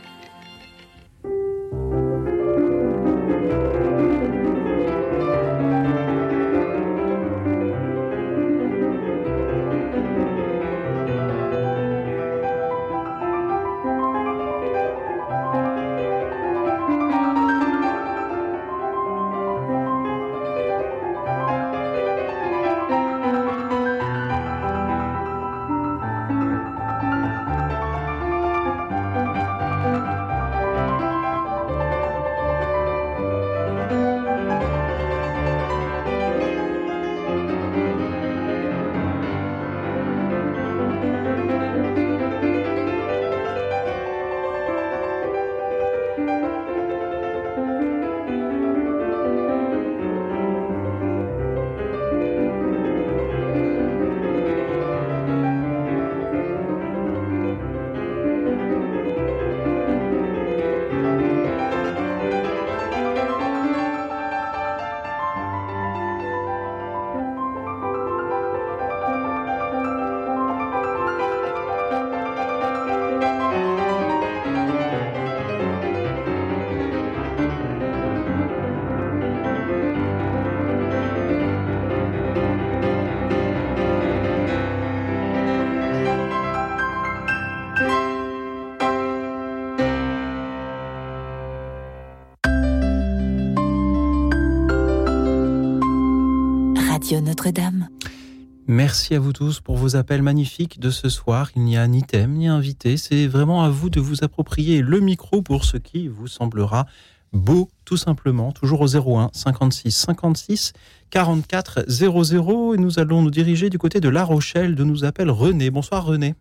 Merci 98.91 99.15
à 99.15 99.19
vous 99.19 99.31
tous 99.31 99.61
pour 99.61 99.77
vos 99.77 99.95
appels 99.95 100.21
magnifiques 100.21 100.77
de 100.77 100.89
ce 100.89 101.07
soir. 101.07 101.47
Il 101.55 101.61
n'y 101.61 101.77
a 101.77 101.87
ni 101.87 102.03
thème 102.03 102.33
ni 102.33 102.49
invité. 102.49 102.97
C'est 102.97 103.25
vraiment 103.25 103.63
à 103.63 103.69
vous 103.69 103.89
de 103.89 104.01
vous 104.01 104.25
approprier 104.25 104.81
le 104.81 104.99
micro 104.99 105.41
pour 105.41 105.63
ce 105.63 105.77
qui 105.77 106.09
vous 106.09 106.27
semblera 106.27 106.83
beau, 107.31 107.69
tout 107.85 107.95
simplement. 107.95 108.51
Toujours 108.51 108.81
au 108.81 108.97
01 108.97 109.29
56 109.31 109.91
56 109.91 110.73
44 111.09 111.85
00. 111.87 112.73
Et 112.73 112.77
nous 112.77 112.99
allons 112.99 113.21
nous 113.21 113.29
diriger 113.29 113.69
du 113.69 113.77
côté 113.77 114.01
de 114.01 114.09
La 114.09 114.25
Rochelle, 114.25 114.75
de 114.75 114.83
nous 114.83 115.05
appelle 115.05 115.31
René. 115.31 115.69
Bonsoir 115.69 116.05
René. 116.05 116.33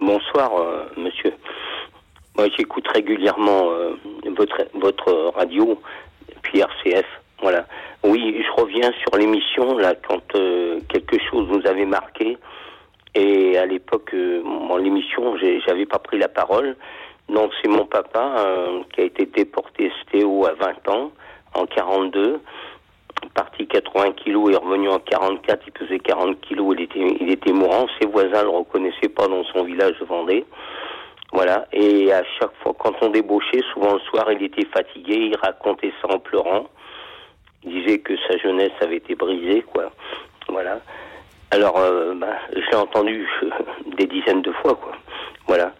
Bonsoir 0.00 0.52
euh, 0.56 0.86
monsieur. 0.96 1.34
Moi 2.34 2.46
j'écoute 2.56 2.88
régulièrement 2.94 3.72
euh, 3.72 3.90
votre, 4.38 4.56
votre 4.80 5.34
radio, 5.36 5.78
puis 6.40 6.60
RCF. 6.60 7.04
Voilà. 7.42 7.66
Oui, 8.04 8.44
je 8.44 8.60
reviens 8.60 8.90
sur 9.00 9.16
l'émission 9.16 9.78
là 9.78 9.94
quand 9.94 10.34
euh, 10.34 10.80
quelque 10.88 11.18
chose 11.30 11.48
nous 11.48 11.64
avait 11.66 11.86
marqué. 11.86 12.36
Et 13.14 13.56
à 13.58 13.66
l'époque, 13.66 14.12
euh, 14.14 14.42
l'émission, 14.80 15.36
j'avais 15.66 15.86
pas 15.86 15.98
pris 15.98 16.18
la 16.18 16.28
parole. 16.28 16.76
Donc 17.28 17.52
c'est 17.62 17.68
mon 17.68 17.86
papa 17.86 18.34
euh, 18.38 18.82
qui 18.92 19.02
a 19.02 19.04
été 19.04 19.26
déporté 19.26 19.92
STO 20.02 20.46
à 20.46 20.54
20 20.54 20.88
ans, 20.88 21.12
en 21.54 21.66
42, 21.66 22.40
parti 23.34 23.66
80 23.68 24.12
kilos 24.12 24.52
et 24.52 24.56
revenu 24.56 24.88
en 24.88 24.98
44, 24.98 25.62
il 25.66 25.72
pesait 25.72 25.98
40 26.00 26.40
kilos, 26.40 26.74
il 26.76 26.84
était, 26.84 27.16
il 27.20 27.30
était 27.30 27.52
mourant. 27.52 27.86
Ses 28.00 28.08
voisins 28.08 28.42
le 28.42 28.48
reconnaissaient 28.48 29.08
pas 29.08 29.28
dans 29.28 29.44
son 29.44 29.62
village 29.64 29.98
de 30.00 30.04
Vendée. 30.04 30.44
Voilà. 31.32 31.66
Et 31.72 32.12
à 32.12 32.22
chaque 32.40 32.54
fois, 32.62 32.74
quand 32.78 32.94
on 33.00 33.10
débauchait, 33.10 33.60
souvent 33.72 33.94
le 33.94 34.00
soir, 34.00 34.30
il 34.32 34.42
était 34.42 34.66
fatigué, 34.66 35.30
il 35.30 35.36
racontait 35.36 35.92
ça 36.02 36.12
en 36.12 36.18
pleurant. 36.18 36.66
Disait 37.64 37.98
que 37.98 38.14
sa 38.28 38.36
jeunesse 38.38 38.72
avait 38.80 38.96
été 38.96 39.14
brisée, 39.14 39.62
quoi. 39.62 39.90
Voilà. 40.48 40.80
Alors, 41.50 41.78
euh, 41.78 42.14
bah, 42.14 42.38
j'ai 42.54 42.76
entendu 42.76 43.28
des 43.98 44.06
dizaines 44.06 44.42
de 44.42 44.52
fois, 44.52 44.74
quoi. 44.74 44.92
Voilà. 45.46 45.72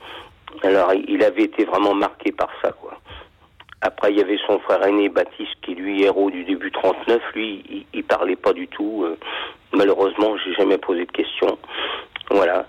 Alors, 0.62 0.92
il 0.94 1.22
avait 1.24 1.44
été 1.44 1.64
vraiment 1.64 1.94
marqué 1.94 2.30
par 2.30 2.50
ça, 2.62 2.72
quoi. 2.72 2.98
Après, 3.80 4.12
il 4.12 4.18
y 4.18 4.20
avait 4.20 4.38
son 4.46 4.60
frère 4.60 4.84
aîné, 4.86 5.08
Baptiste, 5.08 5.56
qui 5.62 5.74
lui, 5.74 6.02
héros 6.04 6.30
du 6.30 6.44
début 6.44 6.70
39, 6.70 7.20
lui, 7.34 7.64
il, 7.68 7.86
il 7.92 8.04
parlait 8.04 8.36
pas 8.36 8.52
du 8.52 8.68
tout. 8.68 9.02
Euh, 9.04 9.18
malheureusement, 9.72 10.36
j'ai 10.44 10.54
jamais 10.54 10.78
posé 10.78 11.04
de 11.04 11.10
questions. 11.10 11.58
Voilà. 12.30 12.66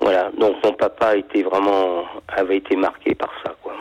Voilà. 0.00 0.30
Donc, 0.38 0.56
mon 0.64 0.72
papa 0.72 1.16
était 1.16 1.42
vraiment, 1.42 2.04
avait 2.28 2.58
été 2.58 2.76
marqué 2.76 3.14
par 3.16 3.32
ça, 3.44 3.56
quoi. 3.62 3.74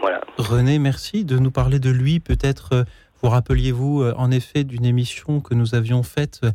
Voilà. 0.00 0.20
René, 0.38 0.78
merci 0.78 1.24
de 1.24 1.38
nous 1.38 1.50
parler 1.50 1.80
de 1.80 1.90
lui. 1.90 2.20
Peut-être 2.20 2.74
euh, 2.74 2.84
vous 3.22 3.28
rappeliez-vous 3.28 4.02
euh, 4.02 4.14
en 4.16 4.30
effet 4.30 4.64
d'une 4.64 4.84
émission 4.84 5.40
que 5.40 5.54
nous 5.54 5.74
avions 5.74 6.02
faite 6.02 6.40
euh, 6.44 6.50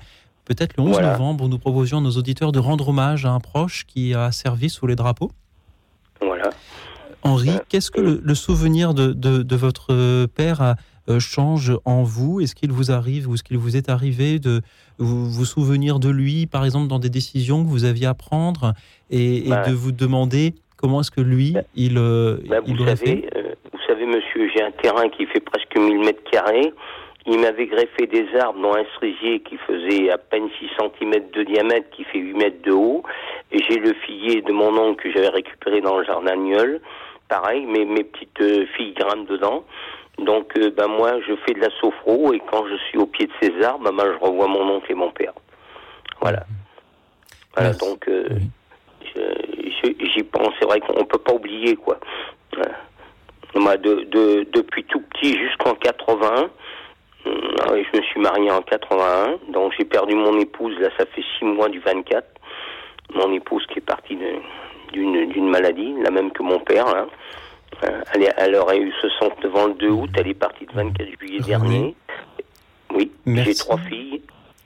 peut-être 0.45 0.77
le 0.77 0.83
11 0.83 0.91
Voilà. 0.91 1.11
novembre 1.13 1.45
où 1.45 1.47
nous 1.47 1.59
proposions 1.59 1.97
à 1.99 2.01
nos 2.01 2.11
auditeurs 2.11 2.51
de 2.51 2.59
rendre 2.59 2.89
hommage 2.89 3.25
à 3.25 3.31
un 3.31 3.39
proche 3.39 3.85
qui 3.87 4.13
a 4.13 4.31
servi 4.31 4.69
sous 4.69 4.87
les 4.87 4.95
drapeaux 4.95 5.31
Voilà. 6.21 6.49
Henri, 7.23 7.51
qu'est-ce 7.69 7.89
que 7.89 8.01
le, 8.01 8.21
le 8.23 8.35
souvenir 8.35 8.93
de, 8.93 9.11
de- 9.11 9.41
de 9.41 9.55
votre 9.55 9.87
euh, 9.93 10.27
père 10.27 10.75
euh, 11.09 11.19
change 11.19 11.73
en 11.83 12.03
vous? 12.03 12.39
Est-ce 12.41 12.53
qu'il 12.53 12.71
vous 12.71 12.91
arrive 12.91 13.27
ou 13.27 13.33
est-ce 13.33 13.43
qu'il 13.43 13.57
vous 13.57 13.75
est 13.75 13.89
arrivé 13.89 14.37
de 14.37 14.61
vous, 14.99 15.27
vous 15.29 15.45
souvenir 15.45 15.99
de 15.99 16.09
lui, 16.09 16.45
par 16.45 16.63
exemple, 16.65 16.87
dans 16.87 16.99
des 16.99 17.09
décisions 17.09 17.63
que 17.63 17.69
vous 17.69 17.83
aviez 17.83 18.05
à 18.05 18.13
prendre 18.13 18.73
et, 19.09 19.47
et 19.47 19.49
Bah. 19.49 19.67
de 19.67 19.73
vous 19.73 19.91
demander 19.91 20.53
comment 20.77 21.01
est-ce 21.01 21.09
que 21.09 21.21
lui, 21.21 21.55
il, 21.75 21.97
euh, 21.97 22.37
Bah, 22.47 22.57
il 22.67 22.75
vous 22.75 22.83
aurait 22.83 22.95
fait? 22.95 23.05
savez, 23.07 23.29
euh, 23.35 23.44
savez, 23.87 24.05
monsieur, 24.05 24.49
j'ai 24.53 24.61
un 24.61 24.71
terrain 24.71 25.09
qui 25.09 25.25
fait 25.25 25.39
presque 25.39 25.75
1000 25.75 25.99
mètres 25.99 26.23
carrés. 26.29 26.73
Il 27.27 27.39
m'avait 27.39 27.65
greffé 27.65 28.05
des 28.05 28.27
arbres 28.37 28.59
dans 28.59 28.75
un 28.75 28.85
cerisier 28.99 29.39
qui 29.39 29.57
faisait 29.57 30.11
à 30.11 30.17
peine 30.17 30.47
6 30.59 30.69
cm 30.77 31.31
de 31.31 31.43
diamètre, 31.43 31.89
qui 31.89 32.03
fait 32.03 32.19
8 32.19 32.33
mètres 32.35 32.61
de 32.63 32.71
haut. 32.71 33.03
Et 33.51 33.63
j'ai 33.63 33.79
le 33.79 33.93
figuier 33.93 34.41
de 34.41 34.51
mon 34.51 34.77
oncle 34.77 35.03
que 35.03 35.11
j'avais 35.11 35.29
récupéré 35.29 35.81
dans 35.81 35.97
le 35.97 36.05
jardin 36.05 36.35
Nieul. 36.35 36.81
Pareil, 37.27 37.65
mes, 37.65 37.85
mes 37.85 38.03
petites 38.03 38.41
euh, 38.41 38.67
filles 38.77 38.93
grimpent 38.93 39.27
dedans. 39.27 39.63
Donc, 40.19 40.55
euh, 40.57 40.69
ben 40.69 40.87
moi, 40.87 41.19
je 41.27 41.35
fais 41.45 41.53
de 41.53 41.59
la 41.59 41.69
sophro 41.81 42.31
et 42.33 42.41
quand 42.51 42.67
je 42.67 42.75
suis 42.87 42.97
au 42.99 43.07
pied 43.07 43.25
de 43.25 43.31
ces 43.41 43.63
arbres, 43.63 43.91
ben, 43.91 44.05
je 44.05 44.23
revois 44.23 44.47
mon 44.47 44.75
oncle 44.75 44.91
et 44.91 44.95
mon 44.95 45.11
père. 45.11 45.33
Voilà. 46.21 46.43
Voilà, 47.55 47.73
donc, 47.73 48.07
euh, 48.07 48.27
j'y 49.13 50.23
pense. 50.23 50.53
C'est 50.59 50.65
vrai 50.65 50.79
qu'on 50.81 51.05
peut 51.05 51.17
pas 51.17 51.33
oublier, 51.33 51.75
quoi. 51.75 51.99
Voilà. 52.53 52.75
Moi, 53.55 53.77
de, 53.77 54.03
de, 54.11 54.45
depuis 54.51 54.83
tout 54.83 54.99
petit 55.01 55.37
jusqu'en 55.37 55.73
80, 55.75 56.49
hum, 57.25 57.31
ah 57.61 57.69
je 57.73 57.97
me 57.97 58.03
suis 58.03 58.19
marié 58.19 58.51
en 58.51 58.61
81, 58.61 59.37
donc 59.53 59.73
j'ai 59.77 59.85
perdu 59.85 60.13
mon 60.15 60.37
épouse, 60.39 60.77
là, 60.79 60.89
ça 60.97 61.05
fait 61.05 61.23
six 61.39 61.45
mois 61.45 61.69
du 61.69 61.79
24. 61.79 62.25
Mon 63.13 63.31
épouse 63.33 63.65
qui 63.67 63.79
est 63.79 63.81
partie 63.85 64.17
d'une 64.91 65.29
d'une 65.31 65.49
maladie, 65.49 65.93
la 66.01 66.11
même 66.11 66.31
que 66.31 66.43
mon 66.43 66.59
père, 66.59 66.85
là. 66.85 67.07
Euh, 67.83 68.01
Elle, 68.13 68.23
est- 68.23 68.33
elle 68.37 68.55
aurait 68.55 68.79
eu 68.79 68.91
69 69.01 69.55
ans 69.55 69.67
le 69.67 69.73
2 69.73 69.89
août, 69.89 70.09
elle 70.17 70.27
est 70.29 70.33
partie 70.33 70.65
le 70.65 70.73
24 70.73 71.07
juillet 71.19 71.39
dernier. 71.41 71.95
Oui, 72.93 73.11
j'ai 73.43 73.55
trois 73.55 73.77
filles, 73.77 74.21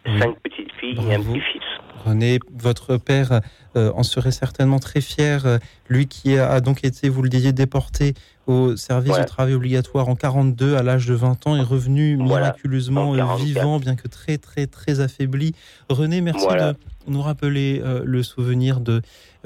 cinq 0.05 0.35
petites 0.41 0.71
filles 0.79 0.97
et 1.09 1.15
un 1.15 1.19
petit-fils. 1.19 1.61
René, 2.05 2.39
votre 2.57 2.95
père 2.97 3.41
euh, 3.75 3.91
en 3.93 4.03
serait 4.03 4.31
certainement 4.31 4.79
très 4.79 5.01
fier. 5.01 5.45
euh, 5.45 5.57
Lui 5.89 6.07
qui 6.07 6.37
a 6.37 6.61
donc 6.61 6.83
été, 6.85 7.09
vous 7.09 7.21
le 7.21 7.29
disiez, 7.29 7.51
déporté 7.51 8.13
au 8.47 8.75
service 8.77 9.17
de 9.17 9.23
travail 9.23 9.53
obligatoire 9.53 10.07
en 10.07 10.15
42 10.15 10.75
à 10.75 10.81
l'âge 10.83 11.05
de 11.07 11.13
20 11.13 11.45
ans 11.47 11.55
est 11.57 11.61
revenu 11.61 12.15
miraculeusement 12.17 13.09
en 13.09 13.13
euh, 13.15 13.17
44. 13.17 13.45
vivant, 13.45 13.79
bien 13.79 13.95
que 13.95 14.07
très 14.07 14.37
très 14.37 14.65
très 14.65 15.01
affaibli. 15.01 15.53
René, 15.89 16.21
merci 16.21 16.45
Voilà. 16.45 16.73
de 16.73 16.77
nous 17.07 17.21
rappeler 17.21 17.81
le 18.03 18.23
souvenir 18.23 18.79
de 18.79 19.01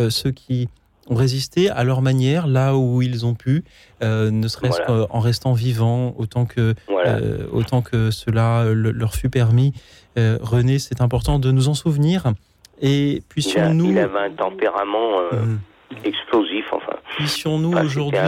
ceux 0.09 0.31
qui 0.31 0.69
ont 1.09 1.15
résisté 1.15 1.69
à 1.69 1.83
leur 1.83 2.01
manière, 2.01 2.47
là 2.47 2.75
où 2.77 3.01
ils 3.01 3.25
ont 3.25 3.33
pu, 3.33 3.63
euh, 4.03 4.31
ne 4.31 4.47
serait-ce 4.47 4.81
Voilà. 4.87 5.07
qu'en 5.07 5.19
restant 5.19 5.53
vivants, 5.53 6.15
autant 6.17 6.45
que, 6.45 6.75
Voilà. 6.87 7.17
euh, 7.17 7.45
autant 7.51 7.81
que 7.81 8.09
cela 8.11 8.65
le- 8.73 8.91
leur 8.91 9.13
fut 9.15 9.29
permis. 9.29 9.73
Euh, 10.17 10.37
René, 10.41 10.79
c'est 10.79 11.01
important 11.01 11.39
de 11.39 11.51
nous 11.51 11.67
en 11.67 11.73
souvenir. 11.73 12.33
Et 12.81 13.21
puissions-nous 13.29 13.91
il 13.91 13.97
avait 13.99 14.19
un 14.19 14.31
tempérament 14.31 15.19
Mhm. 15.31 15.59
explosif, 16.05 16.65
enfin. 16.71 16.93
puissions-nous 17.17 17.71
Enfin, 17.73 17.83
aujourd'hui 17.85 18.19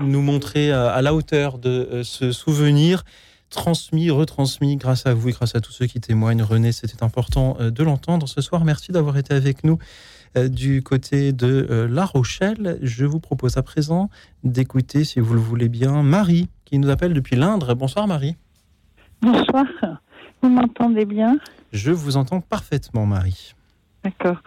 nous 0.00 0.22
montrer 0.22 0.72
euh, 0.72 0.90
à 0.90 1.02
la 1.02 1.14
hauteur 1.14 1.58
de 1.58 2.02
ce 2.04 2.30
souvenir 2.32 3.02
transmis, 3.50 4.08
retransmis 4.10 4.76
grâce 4.76 5.04
à 5.06 5.12
vous 5.12 5.28
et 5.28 5.32
grâce 5.32 5.54
à 5.54 5.60
tous 5.60 5.72
ceux 5.72 5.86
qui 5.86 6.00
témoignent. 6.00 6.42
René, 6.42 6.72
c'était 6.72 7.02
important 7.02 7.56
de 7.60 7.82
l'entendre 7.84 8.26
ce 8.26 8.40
soir. 8.40 8.64
Merci 8.64 8.92
d'avoir 8.92 9.18
été 9.18 9.34
avec 9.34 9.62
nous 9.64 9.78
du 10.36 10.82
côté 10.82 11.32
de 11.32 11.66
euh, 11.70 11.88
La 11.88 12.04
Rochelle. 12.04 12.78
Je 12.82 13.04
vous 13.04 13.20
propose 13.20 13.56
à 13.56 13.62
présent 13.62 14.10
d'écouter, 14.44 15.04
si 15.04 15.20
vous 15.20 15.34
le 15.34 15.40
voulez 15.40 15.68
bien, 15.68 16.02
Marie, 16.02 16.48
qui 16.64 16.78
nous 16.78 16.90
appelle 16.90 17.14
depuis 17.14 17.36
l'Indre. 17.36 17.74
Bonsoir 17.74 18.06
Marie. 18.06 18.36
Bonsoir. 19.20 19.66
Vous 20.42 20.48
m'entendez 20.48 21.04
bien? 21.04 21.38
Je 21.72 21.92
vous 21.92 22.16
entends 22.16 22.40
parfaitement, 22.40 23.06
Marie. 23.06 23.54
D'accord. 24.02 24.42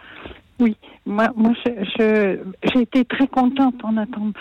Oui, 0.58 0.76
moi, 1.04 1.28
moi, 1.36 1.52
je, 1.64 1.70
je- 1.98 2.38
j'ai 2.72 2.80
été 2.82 3.04
très 3.04 3.26
contente 3.26 3.74
en 3.84 3.96
attendant. 3.98 4.32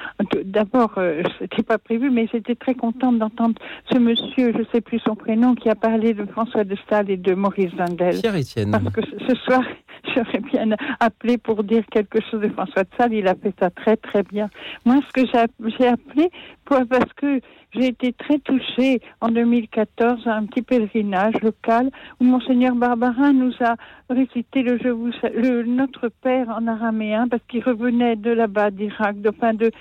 D'abord, 0.46 0.94
euh, 0.98 1.22
c'était 1.40 1.64
pas 1.64 1.78
prévu, 1.78 2.10
mais 2.10 2.28
j'étais 2.32 2.56
très 2.56 2.74
contente 2.74 3.18
d'entendre 3.20 3.56
ce 3.92 3.98
monsieur, 3.98 4.54
je 4.58 4.64
sais 4.74 4.82
plus 4.82 5.00
son 5.00 5.16
prénom, 5.16 5.56
qui 5.56 5.70
a 5.70 5.76
parlé 5.76 6.14
de 6.14 6.26
François 6.26 6.64
de 6.64 6.76
Staël 6.78 7.10
et 7.10 7.18
de 7.18 7.34
Maurice 7.34 7.72
Zandel. 7.78 8.22
Pierre 8.22 8.36
Etienne. 8.38 8.72
Parce 8.72 8.90
que 8.94 9.02
ce 9.28 9.36
soir, 9.36 9.62
j'aurais 10.16 10.40
bien 10.40 10.70
appelé 11.02 11.38
pour 11.38 11.64
dire 11.64 11.84
quelque 11.92 12.20
chose 12.32 12.40
de 12.42 12.50
François 12.50 12.84
de 12.84 12.90
Sales. 12.98 13.14
Il 13.14 13.28
a 13.28 13.36
fait 13.36 13.54
ça 13.60 13.70
très, 13.70 13.98
très 13.98 14.24
bien. 14.24 14.50
Moi, 14.86 15.00
ce 15.08 15.22
que 15.22 15.28
j'ai 15.30 15.88
appelé, 15.88 16.30
pour- 16.66 16.86
parce 16.90 17.12
que 17.14 17.40
j'ai 17.74 17.88
été 17.88 18.14
très 18.14 18.40
touchée 18.40 19.02
en 19.22 19.30
2014 19.30 20.28
à 20.28 20.36
un 20.36 20.46
petit 20.46 20.62
pèlerinage 20.62 21.36
local 21.42 21.92
où 22.20 22.24
Monseigneur 22.24 22.76
Barbarin 22.76 23.34
nous 23.34 23.54
a 23.62 23.76
récité 24.10 24.64
le, 24.64 24.78
je 24.82 24.90
vous, 24.90 25.12
le 25.34 25.64
Notre 25.64 26.10
Père 26.10 26.50
en 26.50 26.68
araméen 26.68 27.28
parce 27.28 27.44
qu'il 27.48 27.64
revenait 27.64 28.16
de 28.16 28.32
là-bas, 28.32 28.72
d'Irak, 28.72 29.22
de, 29.22 29.30
enfin 29.30 29.54
de, 29.54 29.72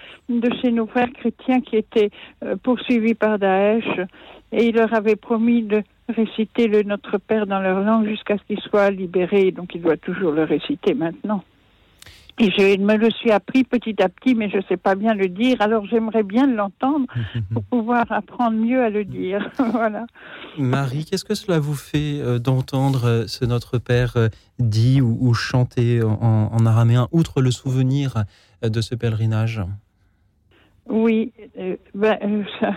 chez 0.60 0.70
nos 0.72 0.86
frères 0.86 1.12
chrétiens 1.12 1.60
qui 1.60 1.76
étaient 1.76 2.10
euh, 2.44 2.56
poursuivis 2.56 3.14
par 3.14 3.38
Daesh. 3.38 4.00
Et 4.52 4.66
il 4.68 4.76
leur 4.76 4.92
avait 4.94 5.16
promis 5.16 5.62
de 5.62 5.82
réciter 6.08 6.68
le 6.68 6.82
Notre 6.82 7.18
Père 7.18 7.46
dans 7.46 7.60
leur 7.60 7.80
langue 7.80 8.06
jusqu'à 8.06 8.36
ce 8.38 8.42
qu'ils 8.44 8.60
soient 8.60 8.90
libérés. 8.90 9.50
Donc 9.50 9.74
il 9.74 9.82
doit 9.82 9.96
toujours 9.96 10.32
le 10.32 10.44
réciter 10.44 10.94
maintenant. 10.94 11.42
Et 12.38 12.50
je 12.50 12.80
me 12.80 12.96
le 12.96 13.10
suis 13.10 13.30
appris 13.30 13.62
petit 13.62 14.02
à 14.02 14.08
petit, 14.08 14.34
mais 14.34 14.50
je 14.50 14.56
ne 14.56 14.62
sais 14.62 14.76
pas 14.76 14.96
bien 14.96 15.14
le 15.14 15.28
dire. 15.28 15.60
Alors 15.60 15.86
j'aimerais 15.86 16.24
bien 16.24 16.48
l'entendre 16.48 17.06
pour 17.52 17.62
pouvoir 17.64 18.10
apprendre 18.10 18.56
mieux 18.58 18.82
à 18.82 18.90
le 18.90 19.04
dire. 19.04 19.50
voilà. 19.72 20.06
Marie, 20.58 21.04
qu'est-ce 21.04 21.24
que 21.24 21.34
cela 21.34 21.60
vous 21.60 21.74
fait 21.74 22.20
euh, 22.20 22.40
d'entendre 22.40 23.04
euh, 23.04 23.26
ce 23.28 23.44
Notre 23.44 23.78
Père 23.78 24.16
euh, 24.16 24.28
dit 24.58 25.00
ou, 25.00 25.16
ou 25.20 25.32
chanté 25.34 26.02
en, 26.02 26.50
en 26.52 26.66
araméen, 26.66 27.08
outre 27.12 27.40
le 27.40 27.52
souvenir 27.52 28.24
euh, 28.64 28.68
de 28.68 28.80
ce 28.80 28.96
pèlerinage? 28.96 29.62
Oui, 30.86 31.32
ben, 31.94 32.44
ça, 32.60 32.74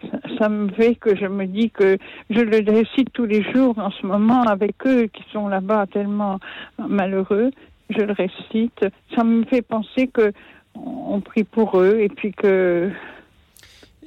ça, 0.00 0.18
ça 0.38 0.48
me 0.48 0.70
fait 0.70 0.94
que 0.94 1.14
je 1.14 1.26
me 1.26 1.46
dis 1.46 1.70
que 1.70 1.98
je 2.30 2.40
le 2.40 2.70
récite 2.70 3.12
tous 3.12 3.26
les 3.26 3.42
jours 3.52 3.78
en 3.78 3.90
ce 3.90 4.06
moment 4.06 4.42
avec 4.44 4.86
eux 4.86 5.06
qui 5.06 5.22
sont 5.32 5.48
là-bas 5.48 5.86
tellement 5.88 6.38
malheureux. 6.78 7.50
Je 7.96 8.02
le 8.02 8.12
récite. 8.12 8.84
Ça 9.14 9.24
me 9.24 9.44
fait 9.44 9.62
penser 9.62 10.08
que 10.08 10.32
on 10.74 11.20
prie 11.20 11.44
pour 11.44 11.78
eux 11.80 11.98
et 12.00 12.08
puis 12.08 12.32
que 12.32 12.90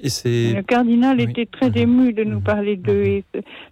Et 0.02 0.10
le 0.54 0.62
cardinal 0.62 1.18
Oui. 1.18 1.24
était 1.30 1.46
très 1.46 1.72
ému 1.80 2.12
de 2.14 2.24
nous 2.24 2.42
parler 2.42 2.76
d'eux 2.76 3.04
et 3.04 3.24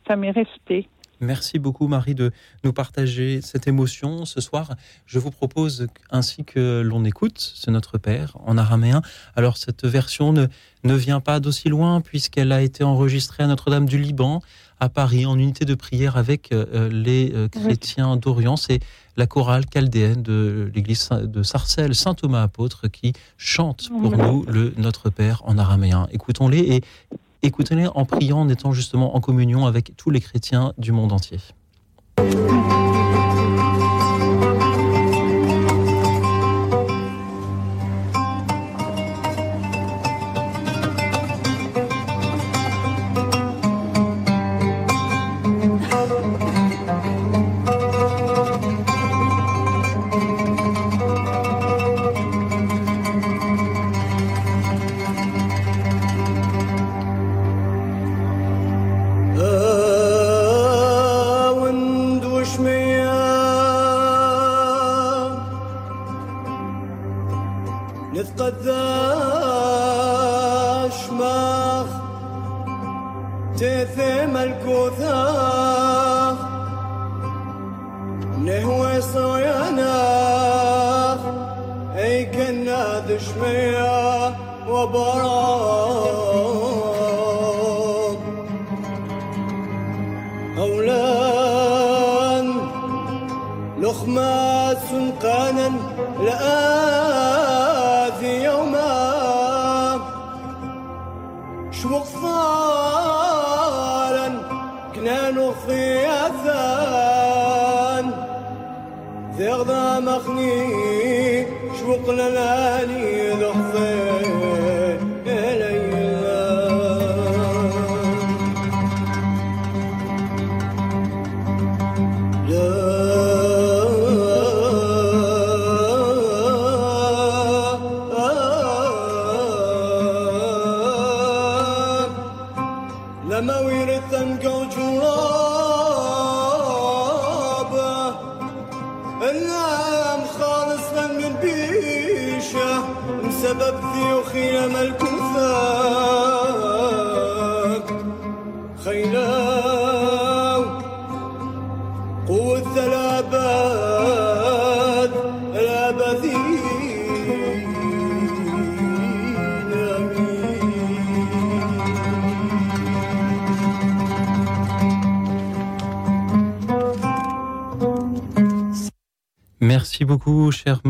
ça 0.07 0.15
m'est 0.15 0.31
resté. 0.31 0.87
Merci 1.23 1.57
beaucoup 1.57 1.87
Marie 1.87 2.15
de 2.15 2.31
nous 2.63 2.73
partager 2.73 3.41
cette 3.41 3.67
émotion 3.67 4.25
ce 4.25 4.41
soir. 4.41 4.75
Je 5.05 5.19
vous 5.19 5.31
propose 5.31 5.87
ainsi 6.11 6.43
que 6.43 6.81
l'on 6.81 7.05
écoute 7.05 7.39
ce 7.39 7.71
Notre 7.71 7.97
Père 7.97 8.37
en 8.45 8.57
araméen. 8.57 9.01
Alors 9.35 9.57
cette 9.57 9.85
version 9.85 10.33
ne, 10.33 10.47
ne 10.83 10.93
vient 10.93 11.21
pas 11.21 11.39
d'aussi 11.39 11.69
loin 11.69 12.01
puisqu'elle 12.01 12.51
a 12.51 12.61
été 12.61 12.83
enregistrée 12.83 13.43
à 13.43 13.47
Notre-Dame 13.47 13.85
du 13.85 13.97
Liban 13.97 14.41
à 14.79 14.89
Paris 14.89 15.25
en 15.25 15.39
unité 15.39 15.63
de 15.63 15.75
prière 15.75 16.17
avec 16.17 16.51
euh, 16.51 16.89
les 16.89 17.31
euh, 17.33 17.47
chrétiens 17.47 18.17
d'Orient. 18.17 18.57
C'est 18.57 18.79
la 19.15 19.27
chorale 19.27 19.63
chaldéenne 19.71 20.21
de 20.21 20.69
l'église 20.75 21.09
de 21.09 21.41
Sarcelles, 21.43 21.95
Saint 21.95 22.15
Thomas 22.15 22.41
apôtre, 22.41 22.89
qui 22.89 23.13
chante 23.37 23.89
pour 23.89 24.17
nous 24.17 24.43
le 24.47 24.73
Notre 24.77 25.09
Père 25.09 25.41
en 25.45 25.57
araméen. 25.57 26.07
Écoutons-les 26.11 26.59
et 26.59 26.81
écoutez-les 27.43 27.87
en 27.87 28.05
priant, 28.05 28.39
en 28.39 28.49
étant 28.49 28.71
justement 28.71 29.15
en 29.15 29.19
communion 29.19 29.65
avec 29.65 29.95
tous 29.97 30.09
les 30.09 30.21
chrétiens 30.21 30.73
du 30.77 30.91
monde 30.91 31.11
entier. 31.11 31.39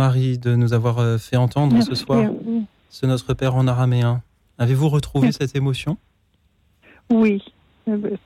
Marie, 0.04 0.38
de 0.38 0.56
nous 0.58 0.74
avoir 0.74 1.00
euh, 1.00 1.18
fait 1.18 1.38
entendre 1.38 1.82
ce 1.82 1.96
soir. 1.96 2.30
ce 2.90 3.06
Notre 3.06 3.34
Père 3.34 3.56
en 3.56 3.68
araméen. 3.68 4.22
Avez-vous 4.58 4.90
retrouvé 4.90 5.32
cette 5.32 5.56
émotion? 5.56 5.98
Oui, 7.10 7.42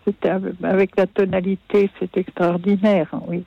c'était 0.04 0.30
avec- 0.30 0.96
la 0.98 1.06
tonalité, 1.06 1.92
c'est 2.00 2.18
extraordinaire, 2.18 3.10
oui. 3.28 3.44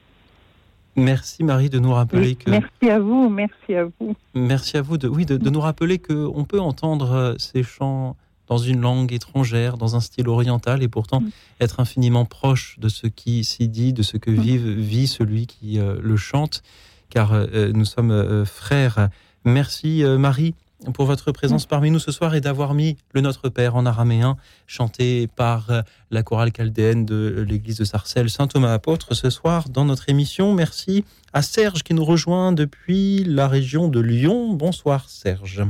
Merci 0.94 1.42
Marie 1.42 1.70
de 1.70 1.80
nous 1.80 1.92
rappeler 1.92 2.20
Oui, 2.28 2.36
que 2.36 2.50
Merci 2.50 2.88
à 2.88 2.98
vous, 3.00 3.28
merci 3.28 3.74
à 3.74 3.84
vous. 3.98 4.14
Merci 4.34 4.76
à 4.76 4.82
vous 4.82 4.96
de, 4.96 5.08
oui, 5.08 5.26
de, 5.26 5.36
de 5.36 5.50
nous 5.50 5.60
rappeler 5.60 5.98
qu'on 5.98 6.44
peut 6.44 6.60
entendre 6.60 7.10
euh, 7.12 7.34
ces 7.38 7.64
chants 7.64 8.16
dans 8.46 8.58
une 8.58 8.80
langue 8.80 9.12
étrangère, 9.12 9.76
dans 9.76 9.94
un 9.96 10.00
style 10.00 10.28
oriental, 10.28 10.82
et 10.84 10.88
pourtant 10.88 11.22
être 11.60 11.80
infiniment 11.80 12.24
proche 12.26 12.78
de 12.78 12.88
ce 12.88 13.06
qui 13.08 13.42
s'y 13.44 13.66
dit, 13.68 13.92
de 13.92 14.02
ce 14.02 14.16
que 14.18 14.30
vive, 14.30 14.68
vit 14.68 15.06
celui 15.08 15.46
qui 15.48 15.78
euh, 15.80 15.96
le 16.00 16.16
chante, 16.16 16.62
car 17.10 17.32
euh, 17.32 17.70
nous 17.74 17.84
sommes 17.84 18.10
euh, 18.10 18.44
frères. 18.44 19.08
Merci 19.44 20.04
euh, 20.04 20.18
Marie 20.18 20.54
pour 20.94 21.04
votre 21.04 21.32
présence 21.32 21.66
parmi 21.66 21.90
nous 21.90 21.98
ce 21.98 22.12
soir 22.12 22.34
et 22.34 22.40
d'avoir 22.40 22.74
mis 22.74 22.96
le 23.12 23.20
Notre 23.20 23.48
Père 23.48 23.76
en 23.76 23.86
araméen, 23.86 24.36
chanté 24.66 25.28
par 25.28 25.70
euh, 25.70 25.82
la 26.10 26.22
chorale 26.22 26.52
chaldéenne 26.52 27.04
de 27.04 27.44
l'église 27.46 27.78
de 27.78 27.84
Sarcelles, 27.84 28.30
Saint 28.30 28.46
Thomas 28.46 28.72
Apôtre, 28.72 29.14
ce 29.14 29.30
soir 29.30 29.68
dans 29.68 29.84
notre 29.84 30.08
émission. 30.08 30.54
Merci 30.54 31.04
à 31.32 31.42
Serge 31.42 31.82
qui 31.82 31.94
nous 31.94 32.04
rejoint 32.04 32.52
depuis 32.52 33.24
la 33.24 33.48
région 33.48 33.88
de 33.88 34.00
Lyon. 34.00 34.54
Bonsoir 34.54 35.08
Serge. 35.08 35.62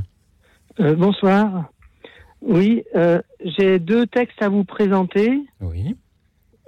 Euh, 0.78 0.94
bonsoir. 0.94 1.70
Oui, 2.40 2.84
euh, 2.94 3.20
j'ai 3.44 3.78
deux 3.78 4.06
textes 4.06 4.40
à 4.40 4.48
vous 4.48 4.64
présenter. 4.64 5.40
Oui. 5.60 5.96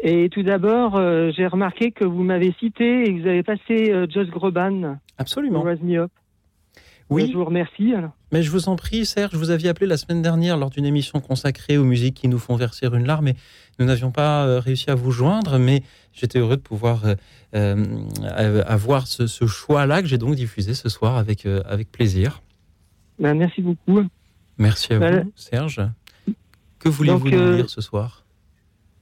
Et 0.04 0.28
tout 0.30 0.42
d'abord, 0.42 0.96
euh, 0.96 1.30
j'ai 1.36 1.46
remarqué 1.46 1.92
que 1.92 2.04
vous 2.04 2.24
m'avez 2.24 2.52
cité 2.58 3.02
et 3.04 3.14
que 3.14 3.20
vous 3.22 3.28
avez 3.28 3.44
passé 3.44 3.92
euh, 3.92 4.06
Joss 4.10 4.28
Groban. 4.28 4.98
Absolument. 5.16 5.62
Raise 5.62 5.80
Me 5.80 5.96
Up. 6.00 6.10
Oui. 7.08 7.28
Je 7.30 7.36
vous 7.36 7.44
remercie. 7.44 7.92
Mais 8.32 8.42
je 8.42 8.50
vous 8.50 8.68
en 8.68 8.74
prie, 8.76 9.04
Serge, 9.04 9.34
vous 9.34 9.50
aviez 9.50 9.68
appelé 9.68 9.86
la 9.86 9.96
semaine 9.98 10.22
dernière 10.22 10.56
lors 10.56 10.70
d'une 10.70 10.86
émission 10.86 11.20
consacrée 11.20 11.76
aux 11.78 11.84
musiques 11.84 12.14
qui 12.16 12.26
nous 12.28 12.38
font 12.38 12.56
verser 12.56 12.86
une 12.86 13.06
larme 13.06 13.28
et 13.28 13.34
nous 13.78 13.84
n'avions 13.86 14.10
pas 14.10 14.44
euh, 14.46 14.58
réussi 14.60 14.90
à 14.90 14.94
vous 14.94 15.10
joindre, 15.12 15.58
mais 15.58 15.82
j'étais 16.12 16.38
heureux 16.38 16.56
de 16.56 16.62
pouvoir 16.62 17.02
euh, 17.54 17.84
avoir 18.66 19.06
ce, 19.06 19.26
ce 19.26 19.46
choix-là 19.46 20.00
que 20.02 20.08
j'ai 20.08 20.18
donc 20.18 20.34
diffusé 20.34 20.74
ce 20.74 20.88
soir 20.88 21.16
avec, 21.16 21.46
avec 21.46 21.92
plaisir. 21.92 22.42
Ben, 23.18 23.34
merci 23.34 23.60
beaucoup. 23.60 24.00
Merci 24.58 24.94
à 24.94 24.98
Voilà. 24.98 25.22
vous, 25.22 25.32
Serge. 25.36 25.80
Que 26.78 26.88
voulez-vous 26.88 27.28
nous 27.30 27.52
lire 27.56 27.70
ce 27.70 27.80
soir? 27.82 28.21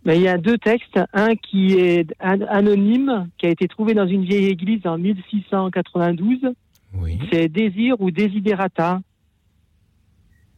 Ben, 0.05 0.15
il 0.15 0.23
y 0.23 0.29
a 0.29 0.39
deux 0.39 0.57
textes. 0.59 0.99
Un 1.13 1.37
qui 1.37 1.73
est 1.75 2.11
an- 2.21 2.41
anonyme, 2.49 3.29
qui 3.39 3.47
a 3.47 3.51
été 3.51 3.69
trouvé 3.69 3.95
dans 3.95 4.07
une 4.07 4.25
vieille 4.25 4.47
église 4.47 4.87
en 4.87 4.97
1692. 4.99 6.39
C'est 7.31 7.49
Désir 7.49 8.01
ou 8.01 8.11
Desiderata. 8.11 9.01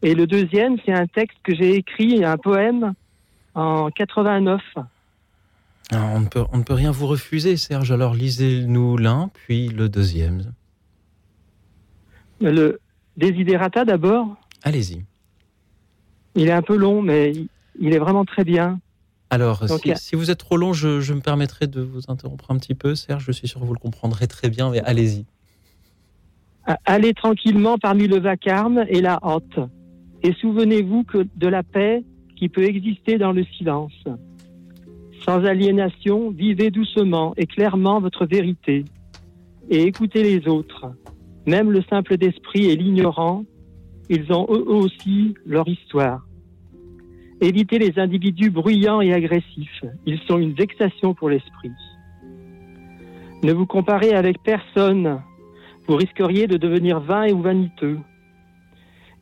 Et 0.02 0.14
le 0.14 0.26
deuxième, 0.26 0.76
c'est 0.84 0.92
un 0.92 1.06
texte 1.06 1.38
que 1.42 1.54
j'ai 1.54 1.74
écrit, 1.76 2.24
un 2.24 2.36
poème, 2.36 2.94
en 3.54 3.90
89. 3.90 4.60
Ah, 5.92 6.10
on, 6.14 6.20
ne 6.20 6.26
peut, 6.26 6.44
on 6.52 6.58
ne 6.58 6.62
peut 6.62 6.74
rien 6.74 6.90
vous 6.90 7.06
refuser, 7.06 7.56
Serge. 7.56 7.92
Alors 7.92 8.14
lisez-nous 8.14 8.96
l'un, 8.96 9.30
puis 9.34 9.68
le 9.68 9.88
deuxième. 9.88 10.52
Le 12.40 12.80
Desiderata 13.16 13.84
d'abord, 13.84 14.36
Allez-y. 14.62 15.04
il 16.34 16.48
est 16.48 16.52
un 16.52 16.62
peu 16.62 16.76
long, 16.76 17.02
mais 17.02 17.32
Il 17.78 17.94
est 17.94 17.98
vraiment 17.98 18.24
très 18.24 18.44
bien. 18.44 18.80
Alors, 19.32 19.64
si, 19.96 20.14
vous 20.14 20.30
êtes 20.30 20.40
trop 20.40 20.58
long, 20.58 20.74
je, 20.74 21.10
me 21.14 21.20
permettrai 21.20 21.66
de 21.66 21.80
vous 21.80 22.02
interrompre 22.08 22.50
un 22.50 22.58
petit 22.58 22.74
peu, 22.74 22.94
Serge. 22.94 23.24
Je 23.24 23.32
suis 23.32 23.48
sûr 23.48 23.62
que 23.62 23.64
vous 23.64 23.72
le 23.72 23.78
comprendrez 23.78 24.26
très 24.26 24.50
bien, 24.50 24.70
mais 24.70 24.80
allez-y. 24.82 25.24
Allez 26.84 27.14
tranquillement 27.14 27.78
parmi 27.78 28.08
le 28.08 28.20
vacarme 28.20 28.84
et 28.88 29.00
la 29.00 29.18
hâte. 29.22 29.58
Et 30.22 30.34
souvenez-vous 30.34 31.04
que 31.04 31.26
de 31.34 31.48
la 31.48 31.62
paix 31.62 32.04
qui 32.36 32.50
peut 32.50 32.64
exister 32.64 33.16
dans 33.16 33.32
le 33.32 33.42
silence. 33.56 34.04
Sans 35.24 35.42
aliénation, 35.46 36.30
vivez 36.30 36.70
doucement 36.70 37.32
et 37.38 37.46
clairement 37.46 38.00
votre 38.00 38.26
vérité. 38.26 38.84
Et 39.70 39.84
écoutez 39.84 40.22
les 40.24 40.46
autres. 40.46 40.92
Même 41.46 41.70
le 41.70 41.82
simple 41.88 42.18
d'esprit 42.18 42.66
et 42.66 42.76
l'ignorant, 42.76 43.44
ils 44.10 44.30
ont 44.30 44.46
eux 44.50 44.68
aussi 44.68 45.32
leur 45.46 45.66
histoire. 45.66 46.22
Évitez 47.42 47.80
les 47.80 47.98
individus 47.98 48.50
bruyants 48.50 49.00
et 49.00 49.12
agressifs. 49.12 49.84
Ils 50.06 50.20
sont 50.28 50.38
une 50.38 50.52
vexation 50.52 51.12
pour 51.12 51.28
l'esprit. 51.28 51.72
Ne 53.42 53.52
vous 53.52 53.66
comparez 53.66 54.14
avec 54.14 54.40
personne. 54.44 55.20
Vous 55.88 55.96
risqueriez 55.96 56.46
de 56.46 56.56
devenir 56.56 57.00
vain 57.00 57.28
ou 57.32 57.42
vaniteux. 57.42 57.98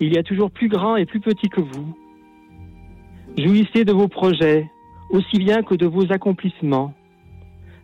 Il 0.01 0.13
y 0.13 0.19
a 0.19 0.23
toujours 0.23 0.51
plus 0.51 0.69
grand 0.69 0.97
et 0.97 1.07
plus 1.07 1.21
petit 1.21 1.49
que 1.49 1.63
vous. 1.63 1.97
Jouissez 3.39 3.87
de 3.87 3.93
vos 3.93 4.09
projets, 4.09 4.71
aussi 5.09 5.39
bien 5.39 5.63
que 5.63 5.75
de 5.75 5.87
vos 5.87 6.13
accomplissements. 6.13 6.93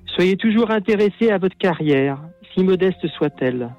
Soyez 0.04 0.36
toujours 0.36 0.70
intéressé 0.70 1.30
à 1.30 1.38
votre 1.38 1.56
carrière, 1.56 2.20
si 2.52 2.62
modeste 2.62 3.06
soit-elle. 3.16 3.74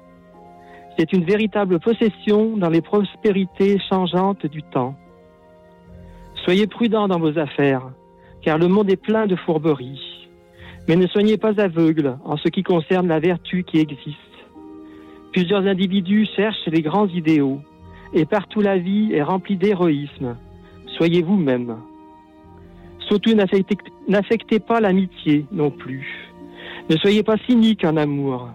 C'est 0.98 1.12
une 1.12 1.22
véritable 1.22 1.78
possession 1.78 2.56
dans 2.56 2.70
les 2.70 2.82
prospérités 2.82 3.78
changeantes 3.88 4.44
du 4.46 4.64
temps. 4.64 4.96
Soyez 6.44 6.66
prudent 6.66 7.08
dans 7.08 7.18
vos 7.18 7.38
affaires, 7.38 7.90
car 8.42 8.58
le 8.58 8.68
monde 8.68 8.90
est 8.90 8.96
plein 8.96 9.26
de 9.26 9.36
fourberies. 9.36 10.28
Mais 10.86 10.96
ne 10.96 11.06
soyez 11.06 11.36
pas 11.36 11.60
aveugle 11.60 12.16
en 12.24 12.36
ce 12.36 12.48
qui 12.48 12.62
concerne 12.62 13.08
la 13.08 13.20
vertu 13.20 13.64
qui 13.64 13.78
existe. 13.78 14.16
Plusieurs 15.32 15.66
individus 15.66 16.26
cherchent 16.34 16.66
les 16.66 16.80
grands 16.80 17.08
idéaux, 17.08 17.60
et 18.14 18.24
partout 18.24 18.60
la 18.60 18.78
vie 18.78 19.12
est 19.12 19.22
remplie 19.22 19.56
d'héroïsme. 19.56 20.36
Soyez 20.96 21.22
vous-même. 21.22 21.76
Surtout 23.00 23.34
n'affectez 23.34 24.58
pas 24.60 24.80
l'amitié 24.80 25.46
non 25.52 25.70
plus. 25.70 26.28
Ne 26.88 26.96
soyez 26.96 27.22
pas 27.22 27.36
cynique 27.46 27.84
en 27.84 27.96
amour, 27.96 28.48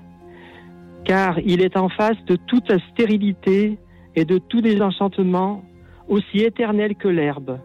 car 1.05 1.38
il 1.39 1.61
est 1.61 1.77
en 1.77 1.89
face 1.89 2.18
de 2.26 2.35
toute 2.35 2.72
stérilité 2.91 3.77
et 4.15 4.26
de 4.26 4.39
tout 4.39 4.61
désenchantement 4.61 5.64
aussi 6.07 6.39
éternel 6.39 6.95
que 6.95 7.07
l'herbe. 7.07 7.60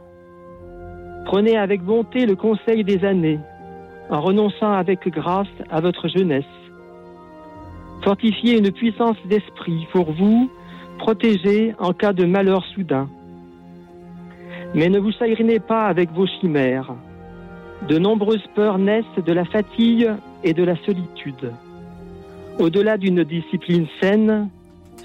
Prenez 1.29 1.59
avec 1.59 1.83
bonté 1.83 2.25
le 2.25 2.37
conseil 2.37 2.85
des 2.85 3.05
années, 3.05 3.39
en 4.09 4.23
renonçant 4.23 4.73
avec 4.73 5.07
grâce 5.11 5.55
à 5.69 5.83
votre 5.83 6.09
jeunesse. 6.09 6.55
Fortifiez 8.03 8.57
une 8.57 8.73
puissance 8.73 9.19
d'esprit 9.27 9.87
pour 9.93 10.11
vous 10.11 10.51
protéger 10.97 11.75
en 11.79 11.93
cas 11.93 12.15
de 12.15 12.25
malheur 12.25 12.65
soudain. 12.75 13.11
Mais 14.75 14.89
ne 14.89 14.99
vous 14.99 15.13
chagrinez 15.13 15.59
pas 15.59 15.85
avec 15.85 16.11
vos 16.13 16.27
chimères. 16.27 16.95
De 17.87 17.99
nombreuses 17.99 18.49
peurs 18.55 18.79
naissent 18.79 19.05
de 19.23 19.33
la 19.35 19.45
fatigue 19.45 20.11
et 20.45 20.55
de 20.55 20.65
la 20.65 20.77
solitude. 20.77 21.53
Au-delà 22.59 22.97
d'une 22.97 23.23
discipline 23.23 23.87
saine, 24.01 24.49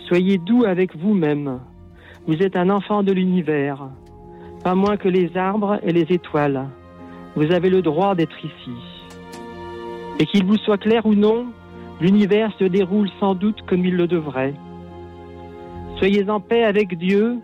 soyez 0.07 0.37
doux 0.37 0.63
avec 0.63 0.95
vous-même. 0.95 1.59
Vous 2.27 2.41
êtes 2.41 2.55
un 2.55 2.69
enfant 2.69 3.03
de 3.03 3.11
l'univers 3.11 3.89
pas 4.63 4.75
moins 4.75 4.97
que 4.97 5.09
les 5.09 5.35
arbres 5.35 5.79
et 5.83 5.91
les 5.91 6.13
étoiles. 6.13 6.67
Vous 7.35 7.51
avez 7.51 7.69
le 7.69 7.81
droit 7.81 8.15
d'être 8.15 8.37
ici. 8.39 8.77
Et 10.19 10.25
qu'il 10.25 10.45
vous 10.45 10.57
soit 10.57 10.77
clair 10.77 11.05
ou 11.05 11.15
non, 11.15 11.47
l'univers 11.99 12.51
se 12.57 12.63
déroule 12.63 13.09
sans 13.19 13.35
doute 13.35 13.61
comme 13.67 13.85
il 13.85 13.95
le 13.95 14.07
devrait. 14.07 14.53
Soyez 15.97 16.29
en 16.29 16.39
paix 16.39 16.63
avec 16.63 16.97
Dieu, 16.97 17.39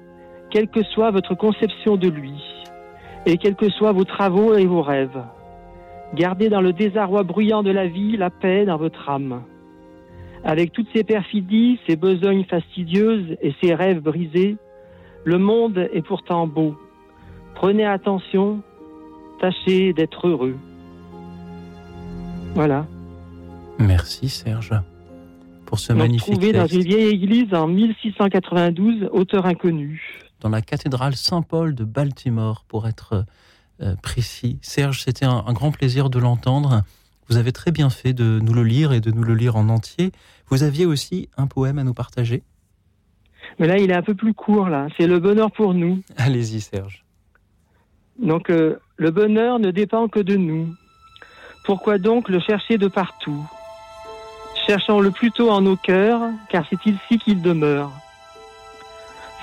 quelle 0.50 0.68
que 0.68 0.84
soit 0.84 1.12
votre 1.12 1.36
conception 1.36 1.98
de 1.98 2.08
lui, 2.08 2.42
et 3.26 3.38
quels 3.38 3.56
que 3.56 3.70
soient 3.70 3.92
vos 3.92 4.06
travaux 4.06 4.56
et 4.56 4.66
vos 4.66 4.82
rêves. 4.82 5.24
Gardez 6.14 6.50
dans 6.50 6.62
le 6.62 6.74
désarroi 6.74 7.24
bruyant 7.24 7.64
de 7.64 7.72
la 7.72 7.88
vie 7.88 8.18
la 8.18 8.30
paix 8.30 8.66
dans 8.66 8.78
votre 8.78 9.10
âme. 9.10 9.44
Avec 10.44 10.72
toutes 10.72 10.88
ses 10.96 11.04
perfidies, 11.04 11.80
ses 11.88 11.96
besognes 11.96 12.46
fastidieuses 12.46 13.36
et 13.42 13.54
ses 13.62 13.76
rêves 13.76 14.02
brisés, 14.02 14.58
le 15.26 15.38
monde 15.38 15.90
est 15.94 16.02
pourtant 16.02 16.48
beau. 16.48 16.76
Prenez 17.60 17.84
attention, 17.84 18.62
tâchez 19.42 19.92
d'être 19.92 20.30
heureux. 20.30 20.56
Voilà. 22.56 22.88
Merci 23.78 24.30
Serge 24.30 24.72
pour 25.66 25.78
ce 25.78 25.92
magnifique 25.92 26.36
trouvé 26.36 26.54
dans 26.54 26.68
une 26.68 26.84
vieille 26.84 27.10
église 27.10 27.54
en 27.54 27.68
1692, 27.68 29.10
auteur 29.12 29.46
inconnu. 29.46 30.02
Dans 30.40 30.48
la 30.48 30.62
cathédrale 30.62 31.18
Saint-Paul 31.18 31.76
de 31.76 31.84
Baltimore, 31.84 32.64
pour 32.66 32.88
être 32.88 33.26
euh, 33.82 33.94
précis. 34.02 34.58
Serge, 34.62 35.04
c'était 35.04 35.26
un, 35.26 35.52
grand 35.52 35.72
plaisir 35.72 36.10
de 36.10 36.18
l'entendre. 36.18 36.84
Vous 37.28 37.36
avez 37.36 37.52
très 37.52 37.72
bien 37.72 37.90
fait 37.90 38.14
de 38.14 38.40
nous 38.42 38.54
le 38.54 38.64
lire 38.64 38.94
et 38.94 39.02
de 39.02 39.12
nous 39.12 39.24
le 39.24 39.36
lire 39.36 39.58
en 39.58 39.68
entier. 39.68 40.14
Vous 40.48 40.64
aviez 40.64 40.86
aussi 40.86 41.28
un 41.36 41.48
poème 41.48 41.78
à 41.78 41.84
nous 41.84 41.94
partager? 41.94 42.42
Mais 43.60 43.68
là, 43.68 43.78
il 43.78 43.92
est 43.92 43.98
un 43.98 44.02
peu 44.02 44.16
plus 44.16 44.34
court, 44.34 44.70
là. 44.70 44.88
C'est 44.98 45.08
le 45.08 45.20
bonheur 45.20 45.52
pour 45.52 45.74
nous. 45.74 46.02
Allez-y, 46.16 46.62
Serge. 46.62 47.04
Donc 48.20 48.50
euh, 48.50 48.80
le 48.98 49.12
bonheur 49.12 49.60
ne 49.60 49.72
dépend 49.72 50.08
que 50.08 50.20
de 50.20 50.36
nous. 50.36 50.68
Pourquoi 51.64 51.98
donc 51.98 52.30
le 52.30 52.40
chercher 52.40 52.78
de 52.78 52.88
partout? 52.88 53.46
Cherchons-le 54.68 55.12
plutôt 55.12 55.50
en 55.50 55.62
nos 55.62 55.78
cœurs, 55.78 56.22
car 56.50 56.66
c'est 56.70 56.86
ici 56.86 57.18
qu'il 57.18 57.42
demeure. 57.42 57.92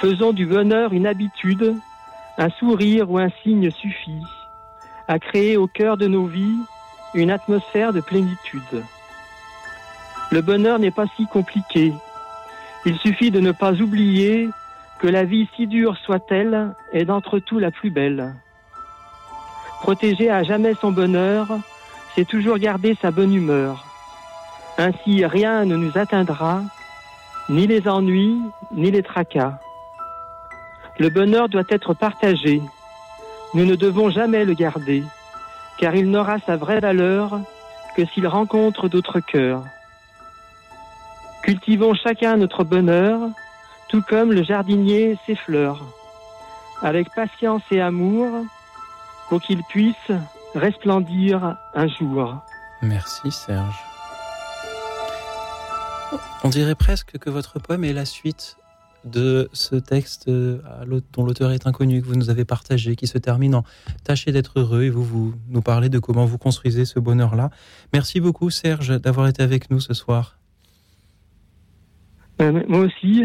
Faisons 0.00 0.32
du 0.32 0.46
bonheur 0.46 0.92
une 0.92 1.06
habitude, 1.06 1.74
un 2.36 2.50
sourire 2.50 3.10
ou 3.10 3.18
un 3.18 3.30
signe 3.42 3.70
suffit 3.70 4.22
à 5.08 5.18
créer 5.18 5.56
au 5.56 5.66
cœur 5.66 5.96
de 5.96 6.06
nos 6.06 6.26
vies 6.26 6.58
une 7.14 7.30
atmosphère 7.30 7.92
de 7.92 8.00
plénitude. 8.00 8.84
Le 10.32 10.42
bonheur 10.42 10.78
n'est 10.78 10.90
pas 10.90 11.06
si 11.16 11.26
compliqué. 11.26 11.92
Il 12.84 12.98
suffit 12.98 13.30
de 13.30 13.40
ne 13.40 13.52
pas 13.52 13.72
oublier 13.74 14.48
que 14.98 15.06
la 15.06 15.24
vie, 15.24 15.48
si 15.56 15.66
dure 15.66 15.96
soit-elle, 15.98 16.74
est 16.92 17.04
d'entre 17.04 17.38
tout 17.38 17.58
la 17.58 17.70
plus 17.70 17.90
belle. 17.90 18.34
Protéger 19.80 20.30
à 20.30 20.42
jamais 20.42 20.74
son 20.74 20.90
bonheur, 20.90 21.46
c'est 22.14 22.26
toujours 22.26 22.58
garder 22.58 22.96
sa 23.00 23.10
bonne 23.10 23.34
humeur. 23.34 23.84
Ainsi, 24.78 25.24
rien 25.24 25.64
ne 25.64 25.76
nous 25.76 25.96
atteindra, 25.96 26.62
ni 27.48 27.66
les 27.66 27.86
ennuis, 27.88 28.40
ni 28.72 28.90
les 28.90 29.02
tracas. 29.02 29.58
Le 30.98 31.08
bonheur 31.10 31.48
doit 31.48 31.62
être 31.68 31.94
partagé. 31.94 32.62
Nous 33.54 33.64
ne 33.64 33.74
devons 33.74 34.10
jamais 34.10 34.44
le 34.44 34.54
garder, 34.54 35.02
car 35.78 35.94
il 35.94 36.10
n'aura 36.10 36.38
sa 36.40 36.56
vraie 36.56 36.80
valeur 36.80 37.40
que 37.96 38.04
s'il 38.06 38.26
rencontre 38.26 38.88
d'autres 38.88 39.20
cœurs. 39.20 39.62
Cultivons 41.42 41.94
chacun 41.94 42.36
notre 42.36 42.64
bonheur, 42.64 43.20
tout 43.88 44.02
comme 44.02 44.32
le 44.32 44.42
jardinier 44.42 45.16
ses 45.26 45.36
fleurs. 45.36 45.82
Avec 46.82 47.14
patience 47.14 47.62
et 47.70 47.80
amour, 47.80 48.44
pour 49.28 49.40
qu'il 49.40 49.62
puisse 49.64 50.12
resplendir 50.54 51.56
un 51.74 51.88
jour. 51.88 52.36
Merci 52.82 53.30
Serge. 53.30 53.76
On 56.44 56.48
dirait 56.48 56.74
presque 56.74 57.18
que 57.18 57.30
votre 57.30 57.58
poème 57.58 57.84
est 57.84 57.92
la 57.92 58.04
suite 58.04 58.56
de 59.04 59.48
ce 59.52 59.76
texte 59.76 60.28
euh, 60.28 60.58
dont 61.12 61.24
l'auteur 61.24 61.52
est 61.52 61.66
inconnu, 61.66 62.02
que 62.02 62.06
vous 62.06 62.16
nous 62.16 62.30
avez 62.30 62.44
partagé, 62.44 62.96
qui 62.96 63.06
se 63.06 63.18
termine 63.18 63.54
en 63.54 63.64
Tâchez 64.04 64.32
d'être 64.32 64.58
heureux 64.58 64.82
et 64.82 64.90
vous, 64.90 65.04
vous 65.04 65.34
nous 65.48 65.62
parlez 65.62 65.88
de 65.88 65.98
comment 65.98 66.24
vous 66.24 66.38
construisez 66.38 66.84
ce 66.84 66.98
bonheur-là. 66.98 67.50
Merci 67.92 68.20
beaucoup 68.20 68.50
Serge 68.50 69.00
d'avoir 69.00 69.28
été 69.28 69.42
avec 69.42 69.70
nous 69.70 69.80
ce 69.80 69.94
soir. 69.94 70.38
Euh, 72.42 72.62
moi 72.68 72.80
aussi. 72.80 73.24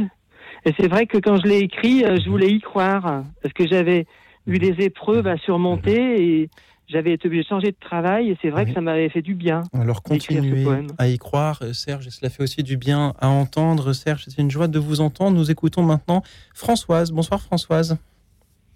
Et 0.66 0.74
c'est 0.80 0.88
vrai 0.88 1.08
que 1.08 1.18
quand 1.18 1.38
je 1.38 1.48
l'ai 1.48 1.60
écrit, 1.60 2.06
euh, 2.06 2.18
je 2.24 2.30
voulais 2.30 2.50
y 2.50 2.60
croire, 2.60 3.24
parce 3.42 3.54
que 3.54 3.68
j'avais 3.68 4.06
eu 4.48 4.60
des 4.60 4.84
épreuves 4.84 5.28
à 5.28 5.38
surmonter 5.38 6.24
et 6.24 6.50
j'avais 6.88 7.14
été 7.14 7.28
obligé 7.28 7.44
de 7.44 7.48
changer 7.48 7.72
de 7.72 7.78
travail 7.80 8.30
et 8.30 8.38
c'est 8.42 8.50
vrai 8.50 8.66
que 8.66 8.74
ça 8.74 8.82
m'avait 8.82 9.10
fait 9.10 9.22
du 9.22 9.34
bien. 9.34 9.64
Alors 9.74 10.04
continuez 10.04 10.66
à 10.98 11.08
y 11.08 11.18
croire, 11.18 11.60
euh, 11.62 11.74
Serge, 11.74 12.08
et 12.08 12.10
cela 12.10 12.30
fait 12.30 12.44
aussi 12.44 12.64
du 12.64 12.78
bien 12.78 13.14
à 13.20 13.30
entendre. 13.30 13.94
Serge, 13.94 14.26
c'est 14.28 14.42
une 14.42 14.52
joie 14.52 14.68
de 14.68 14.80
vous 14.80 15.00
entendre. 15.00 15.38
Nous 15.38 15.52
écoutons 15.52 15.84
maintenant 15.84 16.22
Françoise. 16.54 17.12
Bonsoir 17.12 17.42
Françoise. 17.42 17.98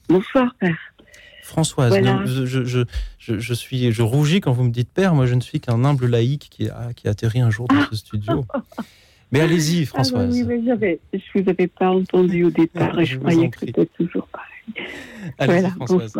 Bonsoir 0.07 0.55
père. 0.59 0.77
Françoise, 1.43 1.95
je, 2.25 2.63
je, 2.65 2.83
je, 3.19 3.53
suis, 3.53 3.91
je 3.91 4.01
rougis 4.01 4.41
quand 4.41 4.51
vous 4.51 4.63
me 4.63 4.71
dites 4.71 4.91
père. 4.91 5.13
Moi, 5.13 5.27
je 5.27 5.35
ne 5.35 5.41
suis 5.41 5.59
qu'un 5.59 5.85
humble 5.85 6.07
laïc 6.07 6.47
qui 6.49 6.69
a, 6.69 6.91
qui 6.95 7.07
a 7.07 7.11
atterri 7.11 7.39
un 7.39 7.51
jour 7.51 7.67
dans 7.67 7.85
ce 7.91 7.95
studio. 7.95 8.45
Mais 9.31 9.41
allez-y, 9.41 9.83
ah, 9.83 9.85
Françoise. 9.87 10.33
oui, 10.33 10.43
mais 10.43 10.61
je 10.61 11.37
ne 11.39 11.43
vous 11.43 11.49
avais 11.49 11.67
pas 11.67 11.89
entendu 11.89 12.43
au 12.43 12.51
départ 12.51 12.99
et 12.99 13.05
je, 13.05 13.17
croyais 13.17 13.49
que 13.49 13.59
c'était 13.59 13.85
toujours 13.87 14.27
pareil. 14.27 14.87
Voilà, 15.39 15.69
Françoise. 15.71 16.13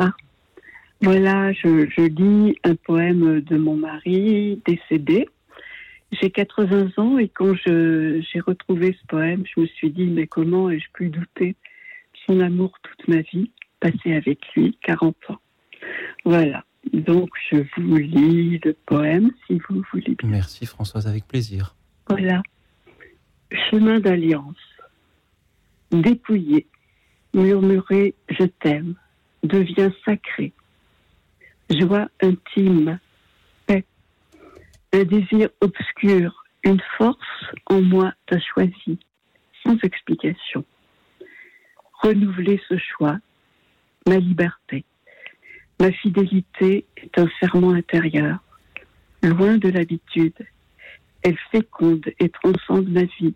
Voilà, 1.01 1.51
je, 1.53 1.87
je 1.89 2.01
lis 2.01 2.55
un 2.63 2.75
poème 2.75 3.41
de 3.41 3.57
mon 3.57 3.75
mari 3.75 4.61
décédé. 4.65 5.27
J'ai 6.11 6.29
80 6.31 6.91
ans 6.97 7.17
et 7.17 7.27
quand 7.27 7.53
je- 7.55 8.21
j'ai 8.31 8.39
retrouvé 8.39 8.97
ce 8.99 9.05
poème, 9.07 9.43
je 9.53 9.61
me 9.61 9.67
suis 9.67 9.91
dit, 9.91 10.05
mais 10.05 10.27
comment 10.27 10.69
ai-je 10.69 10.85
pu 10.93 11.09
douter 11.09 11.49
de 11.51 11.55
son 12.25 12.39
amour 12.39 12.71
toute 12.81 13.07
ma 13.07 13.21
vie, 13.21 13.51
passé 13.79 14.13
avec 14.13 14.39
lui 14.55 14.77
40 14.81 15.15
ans? 15.29 15.39
Voilà, 16.23 16.63
donc 16.93 17.29
je 17.51 17.57
vous 17.77 17.97
lis 17.97 18.59
le 18.63 18.73
poème 18.85 19.31
si 19.45 19.59
vous 19.69 19.83
voulez 19.91 20.15
bien. 20.15 20.29
Merci 20.29 20.65
Françoise, 20.65 21.07
avec 21.07 21.27
plaisir. 21.27 21.75
Voilà. 22.07 22.41
Chemin 23.51 23.99
d'alliance. 23.99 24.55
Dépouillé, 25.91 26.67
murmurer 27.33 28.15
je 28.29 28.45
t'aime 28.45 28.95
devient 29.43 29.91
sacré. 30.03 30.51
Joie 31.69 32.07
intime, 32.21 32.99
paix, 33.67 33.85
un 34.93 35.03
désir 35.03 35.49
obscur, 35.61 36.43
une 36.63 36.81
force 36.97 37.45
en 37.67 37.81
moi 37.81 38.13
t'a 38.25 38.39
choisi, 38.39 38.99
sans 39.63 39.77
explication. 39.83 40.65
Renouveler 42.01 42.59
ce 42.67 42.77
choix, 42.77 43.19
ma 44.07 44.17
liberté, 44.17 44.83
ma 45.79 45.91
fidélité 45.91 46.85
est 46.97 47.19
un 47.19 47.27
serment 47.39 47.71
intérieur, 47.71 48.39
loin 49.23 49.57
de 49.57 49.69
l'habitude, 49.69 50.45
elle 51.25 51.37
féconde 51.51 52.05
et 52.19 52.29
transcende 52.29 52.87
ma 52.87 53.03
vie. 53.03 53.33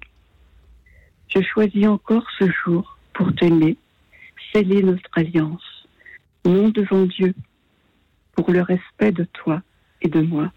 Je 1.28 1.42
choisis 1.42 1.88
encore 1.88 2.28
ce 2.38 2.46
jour 2.64 3.00
pour 3.14 3.34
t'aimer, 3.34 3.78
sceller 4.52 4.84
notre 4.84 5.10
alliance, 5.16 5.88
non 6.46 6.70
devant 6.70 7.08
Dieu, 7.08 7.34
pour 8.34 8.52
le 8.52 8.62
respect 8.62 9.12
de 9.12 9.24
toi 9.34 9.64
et 10.04 10.08
de 10.08 10.22
moi. 10.22 10.52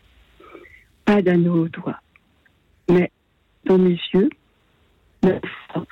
Pas 1.06 1.22
d'anneau 1.22 1.64
au 1.64 1.68
doigt, 1.68 2.00
mais 2.90 3.10
dans 3.64 3.78
mes 3.78 3.98
yeux, 4.12 4.28
ma 5.22 5.40
force 5.72 5.88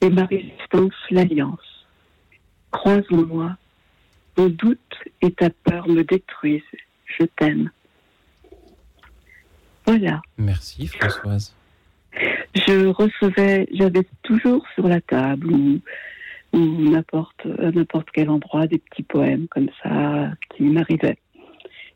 et 0.00 0.08
ma 0.08 0.24
résistance 0.24 0.94
l'alliance. 1.10 1.86
Croise 2.70 3.04
en 3.10 3.26
moi, 3.26 3.56
mon 4.38 4.48
doute 4.48 5.04
et 5.20 5.32
ta 5.32 5.50
peur 5.50 5.86
me 5.86 6.02
détruisent. 6.02 6.62
Je 7.04 7.26
t'aime. 7.26 7.70
Voilà. 9.90 10.22
Merci 10.38 10.86
Françoise. 10.86 11.52
je 12.54 12.86
recevais, 12.86 13.66
j'avais 13.72 14.06
toujours 14.22 14.64
sur 14.76 14.86
la 14.86 15.00
table 15.00 15.52
ou, 15.52 15.80
n'importe, 16.52 17.44
à 17.58 17.72
n'importe 17.72 18.06
quel 18.12 18.30
endroit 18.30 18.68
des 18.68 18.78
petits 18.78 19.02
poèmes 19.02 19.48
comme 19.48 19.68
ça 19.82 20.30
qui 20.54 20.62
m'arrivaient. 20.62 21.18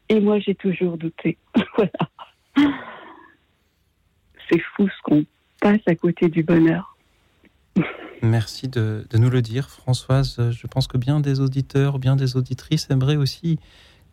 Et 0.08 0.18
moi, 0.18 0.40
j'ai 0.40 0.56
toujours 0.56 0.98
douté. 0.98 1.38
voilà. 1.76 2.72
C'est 4.50 4.60
fou 4.74 4.88
ce 4.88 5.02
qu'on 5.04 5.24
passe 5.60 5.82
à 5.86 5.94
côté 5.94 6.28
du 6.28 6.42
bonheur. 6.42 6.96
Merci 8.22 8.66
de, 8.66 9.06
de 9.08 9.18
nous 9.18 9.30
le 9.30 9.40
dire, 9.40 9.70
Françoise. 9.70 10.50
Je 10.50 10.66
pense 10.66 10.88
que 10.88 10.98
bien 10.98 11.20
des 11.20 11.38
auditeurs, 11.38 12.00
bien 12.00 12.16
des 12.16 12.36
auditrices 12.36 12.90
aimeraient 12.90 13.14
aussi 13.14 13.60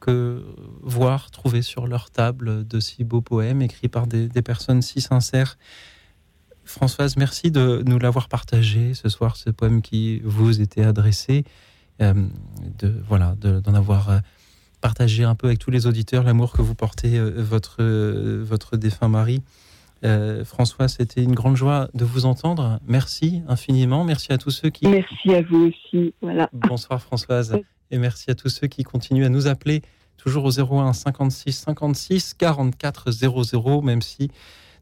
que 0.02 0.44
voir, 0.82 1.32
trouver 1.32 1.62
sur 1.62 1.88
leur 1.88 2.10
table 2.10 2.68
de 2.68 2.80
si 2.82 3.04
beaux 3.06 3.22
poèmes 3.22 3.62
écrits 3.62 3.88
par 3.88 4.06
des, 4.08 4.28
des 4.28 4.42
personnes 4.42 4.82
si 4.82 5.00
sincères. 5.00 5.58
Françoise, 6.66 7.16
merci 7.18 7.52
de 7.52 7.84
nous 7.86 8.00
l'avoir 8.00 8.28
partagé 8.28 8.94
ce 8.94 9.08
soir, 9.10 9.36
ce 9.38 9.50
poème 9.50 9.82
qui 9.82 10.20
vous 10.24 10.62
était 10.62 10.84
adressé, 10.84 11.44
euh, 12.02 12.14
de 12.80 12.94
voilà, 13.08 13.36
de- 13.42 13.60
d'en 13.60 13.74
avoir 13.74 14.10
euh, 14.10 14.20
partagé 14.80 15.24
un 15.24 15.36
peu 15.36 15.48
avec 15.48 15.60
tous 15.60 15.72
les 15.72 15.86
auditeurs 15.88 16.24
l'amour 16.24 16.54
que 16.54 16.62
vous 16.62 16.76
portez 16.76 17.18
euh, 17.18 17.32
votre 17.38 17.78
euh, 17.82 18.44
votre 18.44 18.78
défunt 18.78 19.08
mari. 19.10 19.42
François, 20.46 20.88
c'était 20.88 21.22
une 21.24 21.36
grande 21.36 21.56
joie 21.56 21.88
de 21.94 22.04
vous 22.06 22.26
entendre. 22.26 22.80
Merci 22.88 23.44
infiniment. 23.48 24.04
Merci 24.04 24.34
à 24.34 24.40
tous 24.40 24.50
ceux 24.50 24.72
qui. 24.72 24.88
Merci 24.88 25.36
à 25.36 25.44
vous 25.44 25.70
aussi. 25.70 26.16
Voilà. 26.24 26.50
Bonsoir 26.54 27.00
Françoise. 27.02 27.60
Et 27.92 27.98
merci 27.98 28.32
à 28.32 28.36
tous 28.36 28.50
ceux 28.50 28.68
qui 28.68 28.84
continuent 28.84 29.26
à 29.26 29.30
nous 29.30 29.48
appeler, 29.48 29.82
toujours 30.18 30.46
au 30.46 30.60
01 30.60 30.94
56 30.94 31.52
56 31.52 32.34
44 32.36 33.12
00, 33.12 33.82
même 33.82 34.02
si 34.02 34.32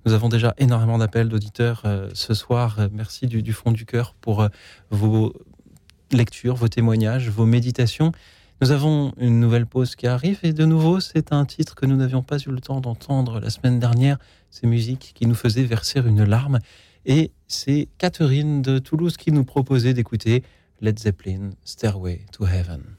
nous 0.06 0.14
avons 0.14 0.30
déjà 0.30 0.54
énormément 0.58 0.98
d'appels 0.98 1.28
d'auditeurs 1.28 1.82
euh, 1.86 2.10
ce 2.14 2.34
soir. 2.34 2.80
Euh, 2.80 2.88
Merci 2.92 3.28
du, 3.28 3.54
fond 3.54 3.72
du 3.72 3.86
cœur 3.86 4.14
pour 4.22 4.42
euh, 4.42 4.48
vos 4.92 5.34
lectures, 6.12 6.56
vos 6.56 6.68
témoignages, 6.68 7.30
vos 7.30 7.46
méditations. 7.46 8.12
Nous 8.62 8.72
avons 8.72 9.14
une 9.18 9.40
nouvelle 9.40 9.66
pause 9.66 9.96
qui 9.96 10.06
arrive 10.08 10.40
et 10.44 10.54
de 10.54 10.66
nouveau, 10.66 11.00
c'est 11.00 11.32
un 11.32 11.46
titre 11.46 11.76
que 11.76 11.86
nous 11.86 11.96
n'avions 11.96 12.24
pas 12.24 12.38
eu 12.38 12.50
le 12.50 12.60
temps 12.60 12.82
d'entendre 12.82 13.40
la 13.40 13.50
semaine 13.50 13.80
dernière. 13.80 14.18
Ces 14.52 14.68
musiques 14.68 15.14
qui 15.16 15.26
nous 15.26 15.36
faisaient 15.36 15.64
verser 15.64 16.00
une 16.00 16.24
larme. 16.24 16.60
Et 17.06 17.32
c'est 17.48 17.88
Catherine 17.98 18.62
de 18.62 18.80
Toulouse 18.80 19.16
qui 19.18 19.32
nous 19.32 19.46
proposait 19.46 19.94
d'écouter 19.94 20.44
Led 20.82 21.00
Zeppelin, 21.00 21.52
Stairway 21.64 22.26
to 22.32 22.46
Heaven. 22.46 22.99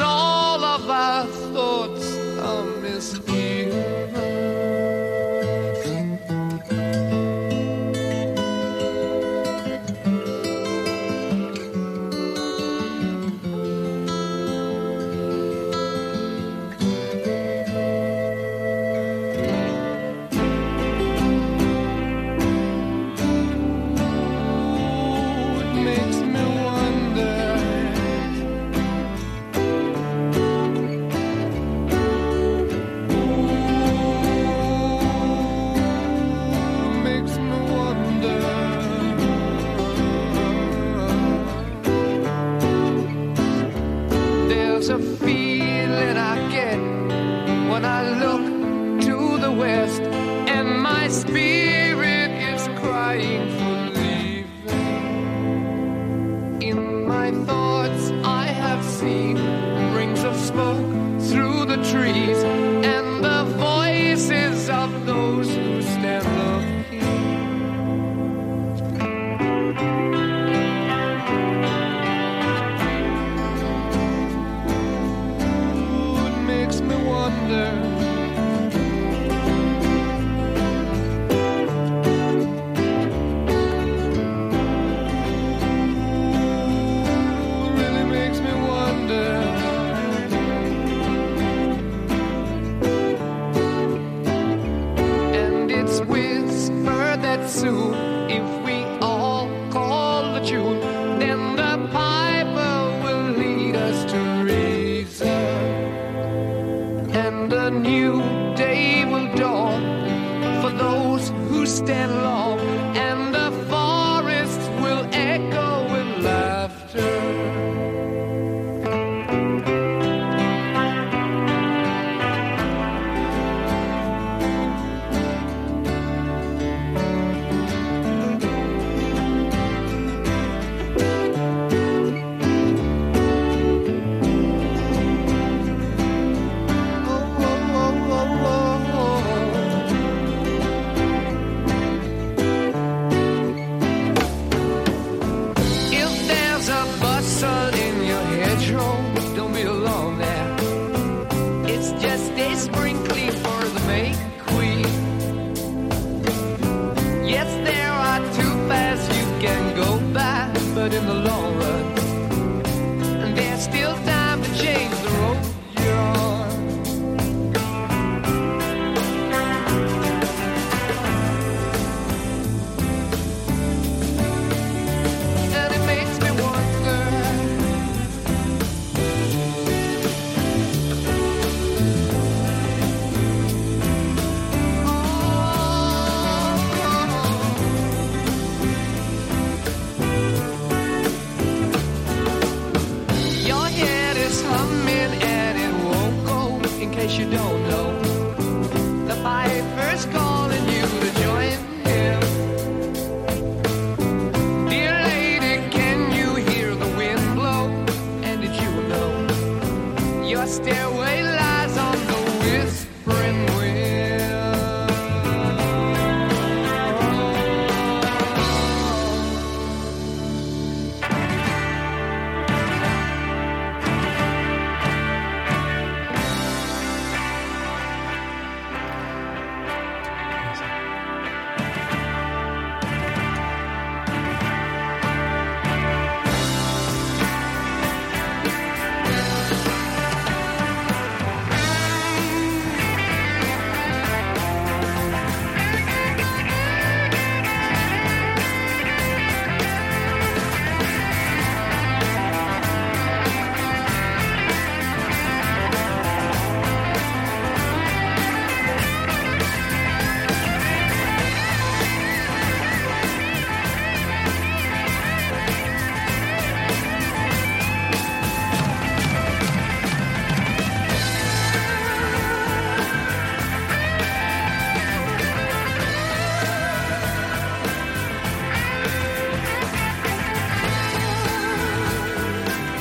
All 0.00 0.64
of 0.64 0.90
our 0.90 1.24
thoughts 1.26 2.16
are 2.38 2.64
misgiven. 2.82 3.37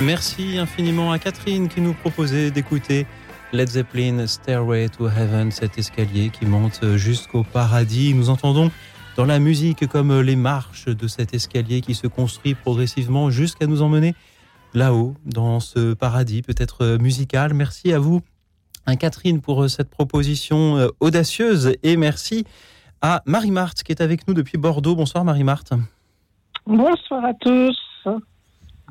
Merci 0.07 0.57
infiniment 0.57 1.11
à 1.11 1.19
Catherine 1.19 1.67
qui 1.67 1.81
nous 1.81 1.93
proposait 1.93 2.49
d'écouter 2.49 3.05
Led 3.51 3.67
Zeppelin 3.67 4.25
Stairway 4.25 4.87
to 4.87 5.09
Heaven, 5.09 5.51
cet 5.51 5.77
escalier 5.77 6.29
qui 6.29 6.45
monte 6.45 6.95
jusqu'au 6.95 7.43
paradis. 7.43 8.13
Nous 8.13 8.29
entendons 8.29 8.71
dans 9.17 9.25
la 9.25 9.39
musique 9.39 9.85
comme 9.87 10.17
les 10.21 10.37
marches 10.37 10.85
de 10.85 11.07
cet 11.09 11.33
escalier 11.33 11.81
qui 11.81 11.93
se 11.93 12.07
construit 12.07 12.55
progressivement 12.55 13.31
jusqu'à 13.31 13.67
nous 13.67 13.81
emmener 13.81 14.15
là-haut, 14.73 15.13
dans 15.25 15.59
ce 15.59 15.93
paradis 15.93 16.41
peut-être 16.41 16.95
musical. 17.01 17.53
Merci 17.53 17.91
à 17.91 17.99
vous, 17.99 18.21
hein, 18.85 18.95
Catherine, 18.95 19.41
pour 19.41 19.69
cette 19.69 19.89
proposition 19.89 20.89
audacieuse 21.01 21.73
et 21.83 21.97
merci 21.97 22.45
à 23.01 23.23
Marie-Marthe 23.25 23.83
qui 23.83 23.91
est 23.91 24.01
avec 24.01 24.25
nous 24.25 24.33
depuis 24.33 24.57
Bordeaux. 24.57 24.95
Bonsoir 24.95 25.25
Marie-Marthe. 25.25 25.73
Bonsoir 26.65 27.25
à 27.25 27.33
tous. 27.33 27.75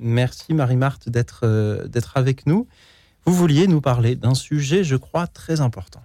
Merci 0.01 0.55
Marie-Marthe 0.55 1.09
d'être 1.09 1.41
euh, 1.45 1.87
d'être 1.87 2.17
avec 2.17 2.47
nous. 2.47 2.67
Vous 3.25 3.35
vouliez 3.35 3.67
nous 3.67 3.81
parler 3.81 4.15
d'un 4.15 4.35
sujet, 4.35 4.85
je 4.85 4.97
crois, 4.97 5.27
très 5.27 5.61
important. 5.61 6.03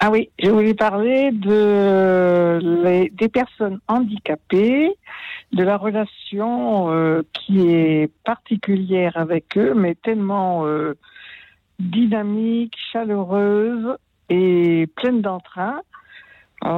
Ah 0.00 0.10
oui, 0.10 0.30
je 0.42 0.50
voulais 0.50 0.74
parler 0.74 1.30
de 1.32 3.08
des 3.12 3.28
personnes 3.28 3.78
handicapées, 3.88 4.90
de 5.52 5.62
la 5.62 5.76
relation 5.76 6.92
euh, 6.92 7.22
qui 7.32 7.68
est 7.68 8.12
particulière 8.24 9.16
avec 9.16 9.56
eux, 9.56 9.74
mais 9.74 9.94
tellement 9.94 10.66
euh, 10.66 10.94
dynamique, 11.78 12.74
chaleureuse 12.92 13.96
et 14.28 14.86
pleine 14.96 15.22
d'entrain. 15.22 15.80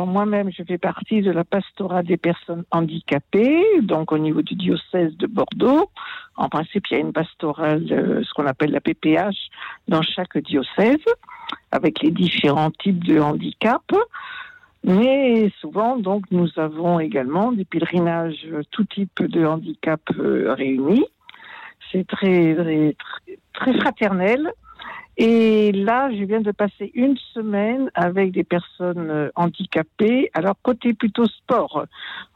Moi-même, 0.06 0.50
je 0.50 0.62
fais 0.64 0.76
partie 0.76 1.22
de 1.22 1.30
la 1.30 1.44
pastorat 1.44 2.02
des 2.02 2.16
personnes 2.16 2.64
handicapées, 2.70 3.64
donc 3.82 4.12
au 4.12 4.18
niveau 4.18 4.42
du 4.42 4.54
diocèse 4.54 5.16
de 5.16 5.26
Bordeaux. 5.26 5.90
En 6.36 6.48
principe, 6.48 6.84
il 6.90 6.94
y 6.94 6.96
a 6.96 7.00
une 7.00 7.12
pastorale, 7.12 7.86
euh, 7.90 8.22
ce 8.22 8.32
qu'on 8.34 8.46
appelle 8.46 8.70
la 8.70 8.80
PPH, 8.80 9.36
dans 9.88 10.02
chaque 10.02 10.36
diocèse, 10.38 11.04
avec 11.72 12.02
les 12.02 12.10
différents 12.10 12.70
types 12.70 13.02
de 13.04 13.18
handicap. 13.18 13.82
Mais 14.84 15.50
souvent, 15.60 15.96
donc, 15.96 16.24
nous 16.30 16.48
avons 16.56 17.00
également 17.00 17.52
des 17.52 17.64
pèlerinages, 17.64 18.46
euh, 18.52 18.62
tout 18.70 18.84
type 18.84 19.22
de 19.22 19.44
handicap 19.44 20.00
euh, 20.18 20.54
réunis. 20.54 21.06
C'est 21.90 22.06
très, 22.06 22.94
très 23.54 23.72
fraternel. 23.80 24.52
Et 25.20 25.72
là, 25.72 26.10
je 26.12 26.22
viens 26.22 26.40
de 26.40 26.52
passer 26.52 26.92
une 26.94 27.16
semaine 27.34 27.90
avec 27.94 28.30
des 28.30 28.44
personnes 28.44 29.10
euh, 29.10 29.30
handicapées. 29.34 30.30
Alors 30.32 30.54
côté 30.62 30.94
plutôt 30.94 31.26
sport, 31.26 31.86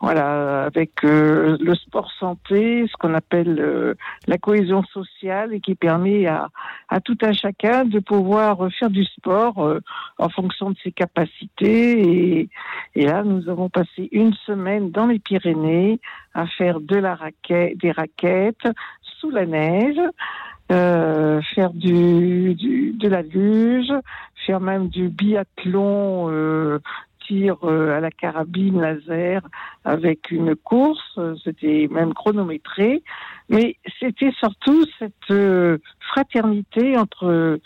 voilà, 0.00 0.64
avec 0.64 1.04
euh, 1.04 1.56
le 1.60 1.76
sport 1.76 2.10
santé, 2.18 2.84
ce 2.90 2.96
qu'on 2.96 3.14
appelle 3.14 3.60
euh, 3.60 3.94
la 4.26 4.36
cohésion 4.36 4.82
sociale 4.92 5.54
et 5.54 5.60
qui 5.60 5.76
permet 5.76 6.26
à, 6.26 6.48
à 6.88 6.98
tout 6.98 7.16
un 7.22 7.32
chacun 7.32 7.84
de 7.84 8.00
pouvoir 8.00 8.68
faire 8.76 8.90
du 8.90 9.04
sport 9.04 9.78
en 10.18 10.28
fonction 10.30 10.70
de 10.70 10.76
ses 10.82 10.90
capacités. 10.90 12.00
Et, 12.00 12.48
et 12.96 13.06
là, 13.06 13.22
nous 13.22 13.48
avons 13.48 13.68
passé 13.68 14.09
une 14.10 14.34
semaine 14.44 14.90
dans 14.90 15.06
les 15.06 15.20
Pyrénées 15.20 16.00
à 16.34 16.48
faire 16.48 16.80
de 16.80 16.96
la 16.96 17.14
raquette, 17.14 17.78
des 17.78 17.92
raquettes 17.92 18.66
sous 19.20 19.30
la 19.30 19.46
neige 19.46 20.00
euh, 20.73 21.43
faire 21.55 21.70
du, 21.74 22.55
de 22.55 23.09
la 23.09 23.20
luge, 23.20 23.93
faire 24.47 24.61
même 24.61 24.89
du 24.89 25.09
biathlon, 25.09 26.31
euh, 26.31 26.78
tir 27.27 27.57
euh, 27.62 27.97
à 27.97 28.01
la 28.01 28.11
carabine 28.11 28.81
laser 28.81 29.43
avec 29.85 30.31
une 30.31 30.57
course. 30.57 31.20
C'était 31.44 31.89
même 31.90 32.15
chronométré, 32.15 33.03
mais 33.51 33.77
c'était 34.01 34.32
surtout 34.39 34.86
cette 34.99 35.78
fraternité 36.01 36.97
entre 36.97 37.59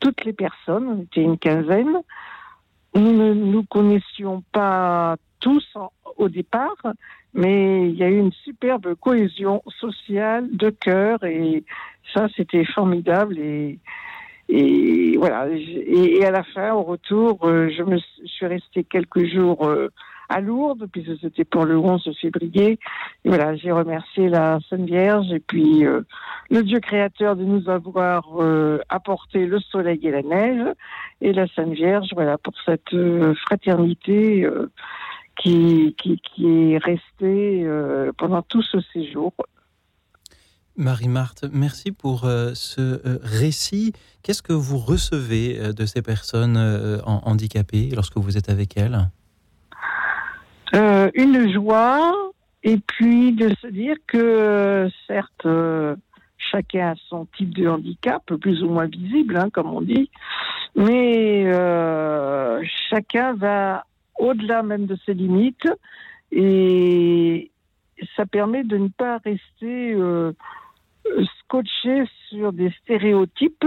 toutes 0.00 0.24
les 0.24 0.32
personnes. 0.32 0.88
On 0.88 1.02
était 1.02 1.22
une 1.22 1.38
quinzaine. 1.38 1.98
Nous 2.94 3.12
ne 3.12 3.34
nous 3.34 3.62
connaissions 3.64 4.42
pas 4.52 5.16
tous 5.40 5.76
au 6.16 6.28
départ, 6.28 6.76
mais 7.34 7.88
il 7.88 7.96
y 7.96 8.02
a 8.02 8.08
eu 8.08 8.18
une 8.18 8.32
superbe 8.32 8.94
cohésion 8.94 9.62
sociale 9.80 10.48
de 10.52 10.70
cœur 10.70 11.22
et 11.24 11.64
ça 12.14 12.28
c'était 12.36 12.64
formidable 12.64 13.38
et 13.38 13.78
voilà. 15.18 15.46
Et, 15.50 16.24
à 16.24 16.30
la 16.30 16.42
fin 16.42 16.72
au 16.72 16.82
retour 16.82 17.38
euh, 17.44 17.70
je 17.76 17.82
me 17.82 17.98
suis 18.24 18.46
restée 18.46 18.84
quelques 18.84 19.26
jours 19.26 19.66
euh, 19.66 19.90
à 20.30 20.40
Lourdes 20.40 20.86
puisque 20.90 21.18
c'était 21.20 21.44
pour 21.44 21.64
le 21.64 21.76
11 21.76 22.10
février. 22.20 22.78
Voilà 23.24 23.56
j'ai 23.56 23.72
remercié 23.72 24.28
la 24.28 24.58
Sainte 24.68 24.86
Vierge 24.86 25.30
et 25.32 25.40
puis 25.40 25.84
euh, 25.84 26.00
le 26.50 26.62
Dieu 26.62 26.80
créateur 26.80 27.36
de 27.36 27.44
nous 27.44 27.68
avoir 27.68 28.26
apporté 28.88 29.46
le 29.46 29.60
soleil 29.60 30.00
et 30.02 30.10
la 30.10 30.22
neige. 30.22 30.74
Et 31.20 31.32
la 31.32 31.46
Sainte 31.48 31.72
Vierge 31.72 32.08
voilà 32.14 32.38
pour 32.38 32.54
cette 32.64 32.96
fraternité 33.46 34.48
qui, 35.42 35.94
qui, 35.98 36.20
qui 36.20 36.72
est 36.72 36.78
restée 36.78 37.64
euh, 37.64 38.12
pendant 38.18 38.42
tout 38.42 38.62
ce 38.62 38.80
séjour. 38.92 39.32
Marie-Marthe, 40.76 41.44
merci 41.52 41.90
pour 41.90 42.24
euh, 42.24 42.52
ce 42.54 42.80
euh, 42.80 43.18
récit. 43.22 43.92
Qu'est-ce 44.22 44.42
que 44.42 44.52
vous 44.52 44.78
recevez 44.78 45.58
euh, 45.58 45.72
de 45.72 45.86
ces 45.86 46.02
personnes 46.02 46.56
en- 47.04 47.22
handicapées 47.24 47.90
lorsque 47.94 48.16
vous 48.16 48.36
êtes 48.36 48.48
avec 48.48 48.76
elles? 48.76 48.98
Une 51.14 51.52
joie, 51.52 52.14
et 52.62 52.76
puis 52.78 53.32
de 53.32 53.48
se 53.60 53.66
dire 53.68 53.96
que, 54.06 54.88
certes, 55.06 55.46
chacun 56.36 56.92
a 56.92 56.94
son 57.08 57.26
type 57.36 57.54
de 57.54 57.66
handicap, 57.66 58.22
plus 58.36 58.62
ou 58.62 58.68
moins 58.68 58.86
visible, 58.86 59.36
hein, 59.36 59.48
comme 59.50 59.72
on 59.72 59.80
dit, 59.80 60.10
mais 60.76 61.44
euh, 61.46 62.62
chacun 62.90 63.34
va 63.34 63.84
au-delà 64.18 64.62
même 64.62 64.86
de 64.86 64.96
ses 65.06 65.14
limites, 65.14 65.68
et 66.32 67.50
ça 68.16 68.26
permet 68.26 68.64
de 68.64 68.76
ne 68.76 68.88
pas 68.88 69.18
rester 69.18 69.92
euh, 69.92 70.32
scotché 71.40 72.04
sur 72.28 72.52
des 72.52 72.70
stéréotypes 72.82 73.66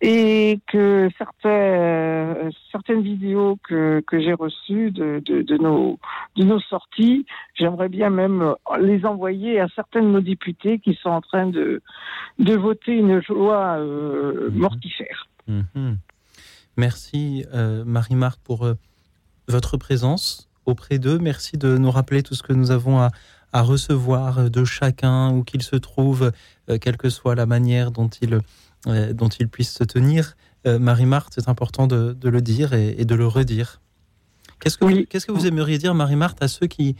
et 0.00 0.60
que 0.68 1.08
certains, 1.18 1.48
euh, 1.48 2.50
certaines 2.70 3.02
vidéos 3.02 3.58
que, 3.64 4.00
que 4.06 4.20
j'ai 4.20 4.32
reçues 4.32 4.92
de, 4.92 5.20
de, 5.24 5.42
de 5.42 5.56
nos, 5.56 5.98
de 6.36 6.44
nos 6.44 6.60
sorties, 6.60 7.26
j'aimerais 7.54 7.88
bien 7.88 8.10
même 8.10 8.54
les 8.80 9.04
envoyer 9.04 9.58
à 9.60 9.68
certains 9.74 10.02
de 10.02 10.08
nos 10.08 10.20
députés 10.20 10.78
qui 10.78 10.94
sont 10.94 11.10
en 11.10 11.20
train 11.20 11.46
de, 11.46 11.82
de 12.38 12.54
voter 12.54 12.92
une 12.92 13.20
loi 13.28 13.78
euh, 13.78 14.50
mortifère. 14.52 15.26
Mhm. 15.48 15.98
Merci 16.76 17.44
euh, 17.52 17.84
Marie-Marthe 17.84 18.40
pour 18.44 18.64
votre 19.48 19.76
présence 19.76 20.48
auprès 20.66 20.98
d'eux. 20.98 21.18
Merci 21.18 21.56
de 21.58 21.78
nous 21.78 21.90
rappeler 21.90 22.22
tout 22.22 22.34
ce 22.34 22.42
que 22.42 22.52
nous 22.52 22.70
avons 22.70 23.00
à, 23.00 23.10
à 23.52 23.62
recevoir 23.62 24.50
de 24.50 24.64
chacun, 24.64 25.30
où 25.30 25.42
qu'il 25.44 25.62
se 25.62 25.76
trouve, 25.76 26.32
euh, 26.68 26.78
quelle 26.78 26.96
que 26.96 27.08
soit 27.10 27.34
la 27.34 27.46
manière 27.46 27.90
dont 27.90 28.08
il, 28.20 28.40
euh, 28.86 29.12
dont 29.12 29.28
il 29.28 29.48
puisse 29.48 29.72
se 29.72 29.84
tenir. 29.84 30.36
Euh, 30.66 30.78
Marie-Marthe, 30.78 31.32
c'est 31.36 31.48
important 31.48 31.86
de, 31.86 32.12
de 32.12 32.28
le 32.28 32.40
dire 32.42 32.72
et, 32.74 32.94
et 32.98 33.04
de 33.04 33.14
le 33.14 33.26
redire. 33.26 33.80
Qu'est-ce 34.60 34.76
que, 34.76 34.84
vous, 34.84 35.04
qu'est-ce 35.08 35.24
que 35.26 35.32
vous 35.32 35.46
aimeriez 35.46 35.78
dire, 35.78 35.94
Marie-Marthe, 35.94 36.42
à 36.42 36.48
ceux 36.48 36.66
qui 36.66 36.96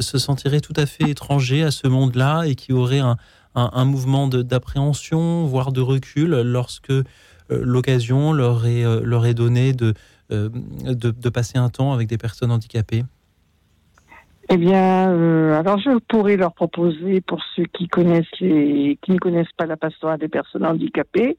se 0.00 0.18
sentiraient 0.18 0.60
tout 0.62 0.72
à 0.76 0.84
fait 0.84 1.10
étrangers 1.10 1.62
à 1.62 1.70
ce 1.70 1.86
monde-là 1.86 2.42
et 2.44 2.56
qui 2.56 2.72
auraient 2.72 2.98
un, 2.98 3.16
un- 3.54 3.70
un 3.72 3.84
mouvement 3.84 4.26
d'appréhension, 4.26 5.46
voire 5.46 5.70
de 5.70 5.80
recul, 5.80 6.30
lorsque 6.42 6.92
l'occasion 7.50 8.32
leur 8.32 8.66
est, 8.66 8.82
leur 9.04 9.26
est 9.26 9.34
donnée 9.34 9.72
de, 9.74 9.94
de, 10.30 11.10
de 11.10 11.28
passer 11.28 11.58
un 11.58 11.68
temps 11.68 11.92
avec 11.92 12.08
des 12.08 12.18
personnes 12.18 12.50
handicapées 12.50 13.04
Eh 14.48 14.56
bien, 14.58 15.10
euh, 15.10 15.58
alors 15.58 15.78
je 15.78 15.98
pourrais 16.08 16.36
leur 16.36 16.54
proposer, 16.54 17.20
pour 17.20 17.42
ceux 17.56 17.64
qui 17.64 17.88
connaissent 17.88 18.38
les, 18.38 18.96
qui 19.02 19.10
ne 19.10 19.18
connaissent 19.18 19.52
pas 19.56 19.66
la 19.66 19.76
pastorale 19.76 20.20
des 20.20 20.28
personnes 20.28 20.64
handicapées, 20.64 21.36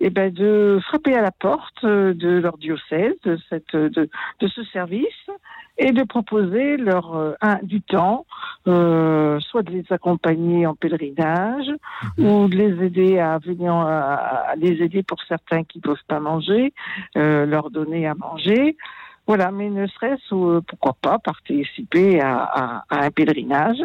eh 0.00 0.08
ben 0.08 0.32
de 0.32 0.78
frapper 0.86 1.14
à 1.14 1.20
la 1.20 1.32
porte 1.32 1.84
euh, 1.84 2.14
de 2.14 2.30
leur 2.38 2.56
diocèse, 2.56 3.12
de 3.24 3.38
cette, 3.50 3.76
de, 3.76 4.08
de 4.40 4.48
ce 4.48 4.64
service, 4.64 5.30
et 5.76 5.92
de 5.92 6.02
proposer 6.04 6.78
leur 6.78 7.14
euh, 7.14 7.34
un, 7.42 7.58
du 7.62 7.82
temps, 7.82 8.24
euh, 8.66 9.38
soit 9.40 9.62
de 9.62 9.72
les 9.72 9.84
accompagner 9.90 10.66
en 10.66 10.74
pèlerinage, 10.74 11.70
ou 12.16 12.48
de 12.48 12.56
les 12.56 12.82
aider 12.86 13.18
à 13.18 13.36
venir, 13.36 13.74
à, 13.74 14.14
à 14.14 14.56
les 14.56 14.82
aider 14.82 15.02
pour 15.02 15.18
certains 15.28 15.62
qui 15.64 15.80
peuvent 15.80 15.96
pas 16.08 16.20
manger, 16.20 16.72
euh, 17.18 17.44
leur 17.44 17.70
donner 17.70 18.06
à 18.06 18.14
manger. 18.14 18.78
Voilà, 19.26 19.50
mais 19.50 19.68
ne 19.70 19.86
serait-ce, 19.88 20.34
euh, 20.34 20.60
pourquoi 20.66 20.94
pas, 21.00 21.18
participer 21.18 22.20
à, 22.20 22.36
à- 22.44 22.84
à 22.90 23.04
un 23.04 23.10
pèlerinage. 23.10 23.82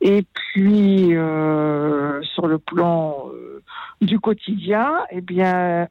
Et 0.00 0.24
puis, 0.32 1.14
euh, 1.14 2.22
sur 2.22 2.46
le 2.46 2.58
plan 2.58 3.26
euh, 3.34 3.62
du 4.00 4.18
quotidien, 4.18 4.90
eh 5.10 5.20
bien, 5.20 5.86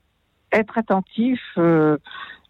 être 0.52 0.78
attentif 0.80 1.40
euh, 1.60 1.98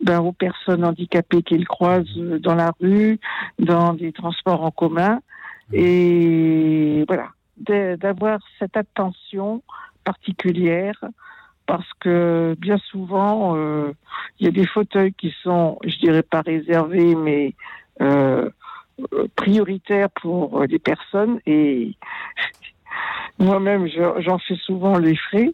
ben, 0.02 0.22
aux 0.22 0.32
personnes 0.32 0.86
handicapées 0.86 1.44
qu'ils 1.44 1.68
croisent 1.68 2.16
dans 2.40 2.56
la 2.56 2.72
rue, 2.80 3.20
dans 3.60 3.94
des 3.94 4.14
transports 4.14 4.64
en 4.64 4.72
commun. 4.72 5.20
Et 5.74 7.04
voilà, 7.08 7.28
d'avoir 7.98 8.40
cette 8.58 8.78
attention 8.78 9.62
particulière 10.06 11.04
parce 11.70 11.94
que 12.00 12.56
bien 12.58 12.80
souvent, 12.80 13.56
euh, 13.56 13.92
il 14.40 14.46
y 14.48 14.50
a 14.50 14.52
des 14.52 14.66
fauteuils 14.66 15.14
qui 15.14 15.32
sont, 15.44 15.78
je 15.86 15.96
dirais 16.00 16.24
pas 16.24 16.42
réservés, 16.42 17.14
mais 17.14 17.54
euh, 18.02 18.50
prioritaires 19.36 20.10
pour 20.20 20.64
euh, 20.64 20.66
des 20.66 20.80
personnes. 20.80 21.40
Et 21.46 21.94
moi-même, 23.40 23.86
je- 23.88 24.20
j'en 24.22 24.40
fais 24.40 24.56
souvent 24.56 24.98
les 24.98 25.16
frais. 25.16 25.54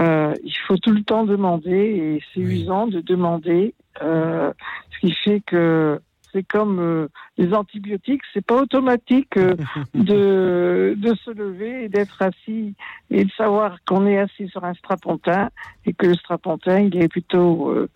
Euh, 0.00 0.34
il 0.42 0.58
faut 0.66 0.78
tout 0.78 0.90
le 0.90 1.04
temps 1.04 1.24
demander 1.24 1.70
et 1.70 2.22
c'est 2.34 2.40
usant 2.40 2.88
de 2.88 3.00
demander, 3.00 3.72
ce 4.00 4.52
qui 5.00 5.12
fait 5.12 5.40
que 5.46 6.00
c'est 6.32 6.46
comme 6.46 6.78
euh, 6.80 7.08
les 7.38 7.54
antibiotiques, 7.54 8.22
c'est 8.32 8.44
pas 8.44 8.60
automatique 8.60 9.36
euh, 9.36 9.56
de, 9.94 10.94
de 10.96 11.14
se 11.14 11.30
lever 11.30 11.84
et 11.84 11.88
d'être 11.88 12.20
assis 12.22 12.74
et 13.10 13.24
de 13.24 13.30
savoir 13.32 13.78
qu'on 13.84 14.06
est 14.06 14.18
assis 14.18 14.48
sur 14.48 14.64
un 14.64 14.74
strapontin 14.74 15.50
et 15.84 15.92
que 15.92 16.06
le 16.06 16.14
strapontin 16.14 16.80
il 16.80 16.96
est 17.02 17.08
plutôt 17.08 17.70
euh, 17.70 17.88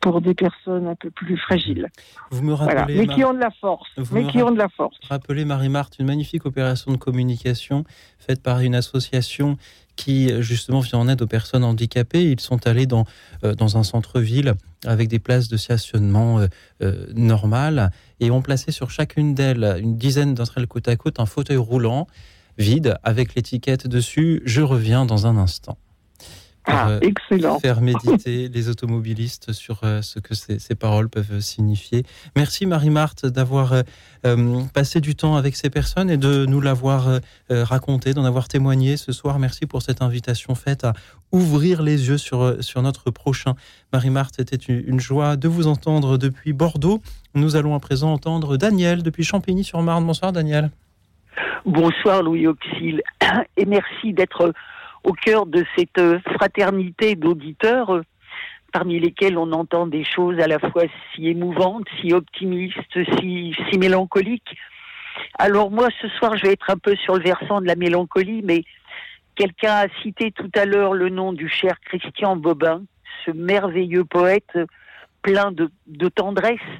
pour 0.00 0.20
des 0.20 0.34
personnes 0.34 0.86
un 0.86 0.94
peu 0.94 1.10
plus 1.10 1.36
fragiles. 1.36 1.88
Vous 2.30 2.42
me 2.42 2.54
rappelez, 2.54 2.96
Mais 2.96 3.06
qui 3.06 3.24
ont 3.24 3.34
de 3.34 3.40
la 3.40 3.50
force. 3.50 3.88
mais 4.12 4.26
qui 4.26 4.42
ont 4.42 4.50
de 4.50 4.58
la 4.58 4.68
force. 4.68 4.96
Rappelez, 5.08 5.44
Marie-Marthe, 5.44 5.98
une 5.98 6.06
magnifique 6.06 6.46
opération 6.46 6.92
de 6.92 6.96
communication 6.96 7.84
faite 8.18 8.42
par 8.42 8.60
une 8.60 8.74
association 8.74 9.56
qui 9.96 10.30
justement 10.42 10.80
vient 10.80 11.00
en 11.00 11.08
aide 11.08 11.22
aux 11.22 11.26
personnes 11.26 11.64
handicapées. 11.64 12.30
Ils 12.30 12.40
sont 12.40 12.66
allés 12.66 12.86
dans, 12.86 13.04
euh, 13.42 13.54
dans 13.54 13.76
un 13.76 13.82
centre-ville 13.82 14.54
avec 14.84 15.08
des 15.08 15.18
places 15.18 15.48
de 15.48 15.56
stationnement 15.56 16.38
euh, 16.38 16.46
euh, 16.82 17.06
normales 17.14 17.90
et 18.20 18.30
ont 18.30 18.42
placé 18.42 18.70
sur 18.70 18.90
chacune 18.90 19.34
d'elles, 19.34 19.78
une 19.80 19.96
dizaine 19.96 20.34
d'entre 20.34 20.58
elles 20.58 20.66
côte 20.66 20.88
à 20.88 20.96
côte, 20.96 21.18
un 21.18 21.26
fauteuil 21.26 21.56
roulant 21.56 22.06
vide 22.58 22.96
avec 23.02 23.34
l'étiquette 23.34 23.86
dessus 23.86 24.42
Je 24.44 24.62
reviens 24.62 25.04
dans 25.04 25.26
un 25.26 25.36
instant. 25.36 25.78
Pour, 26.66 26.74
Ah, 26.74 26.98
excellent. 27.00 27.60
faire 27.60 27.80
méditer 27.92 28.48
les 28.48 28.68
automobilistes 28.68 29.52
sur 29.52 29.80
euh, 29.84 30.02
ce 30.02 30.18
que 30.18 30.34
ces, 30.34 30.58
ces 30.58 30.74
paroles 30.74 31.08
peuvent 31.08 31.38
signifier. 31.40 32.04
Merci 32.34 32.66
Marie-Marthe 32.66 33.24
d'avoir 33.26 33.72
euh, 33.72 33.82
euh, 34.26 34.60
passé 34.74 35.00
du 35.00 35.14
temps 35.14 35.36
avec 35.36 35.54
ces 35.56 35.70
personnes 35.70 36.10
et 36.10 36.16
de 36.16 36.44
nous 36.44 36.60
l'avoir 36.60 37.08
euh, 37.08 37.18
euh, 37.52 37.62
raconté, 37.64 38.14
d'en 38.14 38.24
avoir 38.24 38.48
témoigné 38.48 38.96
ce 38.96 39.12
soir. 39.12 39.38
Merci 39.38 39.66
pour 39.66 39.80
cette 39.82 40.02
invitation 40.02 40.54
faite 40.56 40.82
à 40.84 40.92
ouvrir 41.32 41.82
les 41.82 42.08
yeux 42.08 42.18
sur, 42.18 42.42
euh, 42.42 42.60
sur 42.62 42.82
notre 42.82 43.10
prochain. 43.12 43.54
Marie-Marthe, 43.92 44.34
c'était 44.38 44.56
une, 44.56 44.82
une 44.88 45.00
joie 45.00 45.36
de 45.36 45.46
vous 45.48 45.68
entendre 45.68 46.18
depuis 46.18 46.52
Bordeaux. 46.52 47.00
Nous 47.34 47.54
allons 47.56 47.74
à 47.76 47.80
présent 47.80 48.12
entendre 48.12 48.56
Daniel 48.56 49.02
depuis 49.04 49.22
Champigny-sur-Marne. 49.24 50.04
Bonsoir 50.04 50.32
Daniel. 50.32 50.70
Bonsoir 51.64 52.22
Louis 52.22 52.46
Auxil 52.46 53.02
et 53.56 53.64
merci 53.66 54.12
d'être 54.12 54.52
au 55.06 55.12
cœur 55.12 55.46
de 55.46 55.64
cette 55.76 55.98
euh, 55.98 56.18
fraternité 56.34 57.14
d'auditeurs 57.14 57.90
euh, 57.94 58.02
parmi 58.72 58.98
lesquels 58.98 59.38
on 59.38 59.52
entend 59.52 59.86
des 59.86 60.04
choses 60.04 60.38
à 60.40 60.48
la 60.48 60.58
fois 60.58 60.82
si 61.14 61.28
émouvantes, 61.28 61.86
si 62.00 62.12
optimistes, 62.12 62.98
si, 63.16 63.54
si 63.66 63.78
mélancoliques. 63.78 64.56
Alors 65.38 65.70
moi 65.70 65.88
ce 66.00 66.08
soir 66.08 66.36
je 66.36 66.42
vais 66.46 66.52
être 66.52 66.70
un 66.70 66.80
peu 66.86 66.96
sur 66.96 67.14
le 67.14 67.22
versant 67.22 67.60
de 67.60 67.66
la 67.66 67.76
mélancolie, 67.76 68.42
mais 68.42 68.64
quelqu'un 69.36 69.76
a 69.84 69.88
cité 70.02 70.32
tout 70.32 70.50
à 70.56 70.64
l'heure 70.64 70.92
le 70.92 71.08
nom 71.08 71.32
du 71.32 71.48
cher 71.48 71.74
Christian 71.88 72.36
Bobin, 72.36 72.82
ce 73.24 73.30
merveilleux 73.30 74.04
poète 74.04 74.54
euh, 74.56 74.66
plein 75.22 75.52
de, 75.52 75.70
de 75.86 76.08
tendresse, 76.08 76.70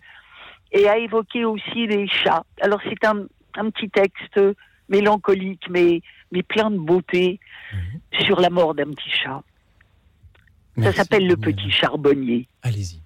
et 0.73 0.89
a 0.89 0.98
évoqué 0.98 1.44
aussi 1.44 1.86
les 1.86 2.09
chats. 2.09 2.44
Alors 2.61 2.81
c'est 2.89 3.05
un, 3.07 3.27
un 3.57 3.70
petit 3.70 3.89
texte 3.89 4.40
mélancolique, 4.89 5.66
mais, 5.70 6.03
mais 6.32 6.43
plein 6.43 6.70
de 6.70 6.78
beauté 6.78 7.40
sur 8.24 8.40
la 8.40 8.51
mort 8.51 8.74
d'un 8.74 8.90
petit 8.93 9.11
chat. 9.11 9.43
Ça 10.82 10.93
s'appelle 10.93 11.27
le 11.27 11.36
petit 11.36 11.70
charbonnier. 11.70 12.48
Allez-y. 12.62 13.01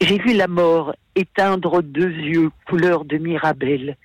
J'ai 0.00 0.18
vu 0.18 0.34
la 0.36 0.48
mort 0.48 0.94
éteindre 1.14 1.82
deux 1.82 2.10
yeux 2.10 2.50
couleur 2.66 3.04
de 3.04 3.16
mirabelle. 3.16 3.96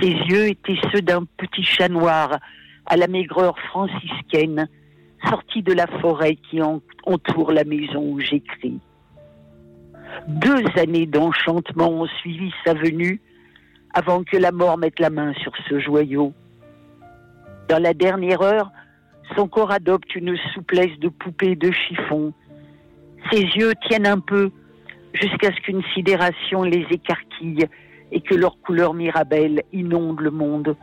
Ses 0.00 0.10
yeux 0.10 0.48
étaient 0.48 0.76
ceux 0.92 1.00
d'un 1.00 1.24
petit 1.24 1.62
chat 1.62 1.88
noir 1.88 2.38
à 2.84 2.96
la 2.96 3.06
maigreur 3.06 3.58
franciscaine, 3.58 4.68
sorti 5.28 5.62
de 5.62 5.72
la 5.72 5.86
forêt 6.00 6.36
qui 6.36 6.60
en- 6.60 6.82
entoure 7.04 7.52
la 7.52 7.64
maison 7.64 8.00
où 8.12 8.20
j'écris. 8.20 8.78
Deux 10.26 10.64
années 10.76 11.06
d'enchantement 11.06 11.90
ont 12.02 12.06
suivi 12.20 12.52
sa 12.64 12.74
venue 12.74 13.20
avant 13.94 14.22
que 14.24 14.36
la 14.36 14.52
mort 14.52 14.78
mette 14.78 14.98
la 15.00 15.10
main 15.10 15.32
sur 15.34 15.52
ce 15.68 15.78
joyau. 15.78 16.32
Dans 17.68 17.82
la 17.82 17.94
dernière 17.94 18.42
heure, 18.42 18.70
son 19.36 19.48
corps 19.48 19.70
adopte 19.70 20.14
une 20.14 20.36
souplesse 20.54 20.98
de 21.00 21.08
poupée 21.08 21.54
de 21.54 21.70
chiffon. 21.70 22.32
Ses 23.30 23.42
yeux 23.42 23.72
tiennent 23.86 24.06
un 24.06 24.20
peu 24.20 24.50
jusqu'à 25.12 25.52
ce 25.52 25.60
qu'une 25.60 25.82
sidération 25.94 26.62
les 26.62 26.86
écarquille 26.90 27.66
et 28.10 28.20
que 28.20 28.34
leur 28.34 28.58
couleur 28.60 28.94
mirabelle 28.94 29.62
inonde 29.72 30.20
le 30.20 30.30
monde. 30.30 30.76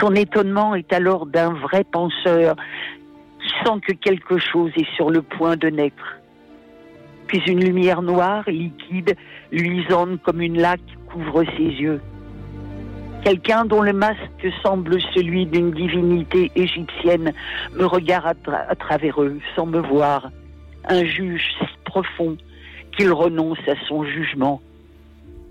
Son 0.00 0.14
étonnement 0.14 0.74
est 0.74 0.92
alors 0.92 1.26
d'un 1.26 1.54
vrai 1.54 1.84
penseur 1.84 2.56
qui 3.40 3.48
sent 3.64 3.80
que 3.86 3.92
quelque 3.92 4.38
chose 4.38 4.70
est 4.76 4.94
sur 4.96 5.10
le 5.10 5.22
point 5.22 5.56
de 5.56 5.68
naître. 5.68 6.18
Puis 7.26 7.42
une 7.46 7.64
lumière 7.64 8.02
noire, 8.02 8.44
liquide, 8.48 9.16
luisante 9.50 10.20
comme 10.22 10.40
une 10.40 10.60
laque, 10.60 10.80
couvre 11.10 11.44
ses 11.56 11.62
yeux. 11.64 12.00
Quelqu'un 13.24 13.64
dont 13.64 13.82
le 13.82 13.92
masque 13.92 14.48
semble 14.62 15.00
celui 15.14 15.44
d'une 15.46 15.72
divinité 15.72 16.52
égyptienne 16.54 17.32
me 17.74 17.84
regarde 17.84 18.26
à, 18.26 18.34
tra- 18.34 18.66
à 18.68 18.74
travers 18.76 19.20
eux 19.22 19.38
sans 19.56 19.66
me 19.66 19.80
voir. 19.80 20.30
Un 20.88 21.04
juge 21.04 21.42
si 21.58 21.66
profond 21.84 22.36
qu'il 22.96 23.12
renonce 23.12 23.58
à 23.66 23.74
son 23.88 24.04
jugement. 24.04 24.60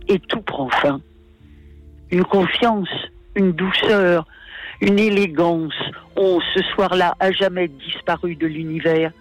Et 0.08 0.20
tout 0.20 0.42
prend 0.42 0.70
fin. 0.70 1.02
Une 2.10 2.24
confiance, 2.24 2.90
une 3.36 3.52
douceur, 3.52 4.26
une 4.80 4.98
élégance 4.98 5.74
ont 6.16 6.40
ce 6.54 6.64
soir-là 6.74 7.16
à 7.20 7.32
jamais 7.32 7.68
disparu 7.68 8.36
de 8.36 8.48
l'univers. 8.48 9.12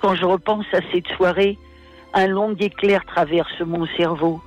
Quand 0.00 0.14
je 0.14 0.24
repense 0.24 0.66
à 0.72 0.80
cette 0.92 1.08
soirée, 1.08 1.58
un 2.14 2.26
long 2.26 2.54
éclair 2.58 3.04
traverse 3.04 3.60
mon 3.60 3.86
cerveau. 3.98 4.40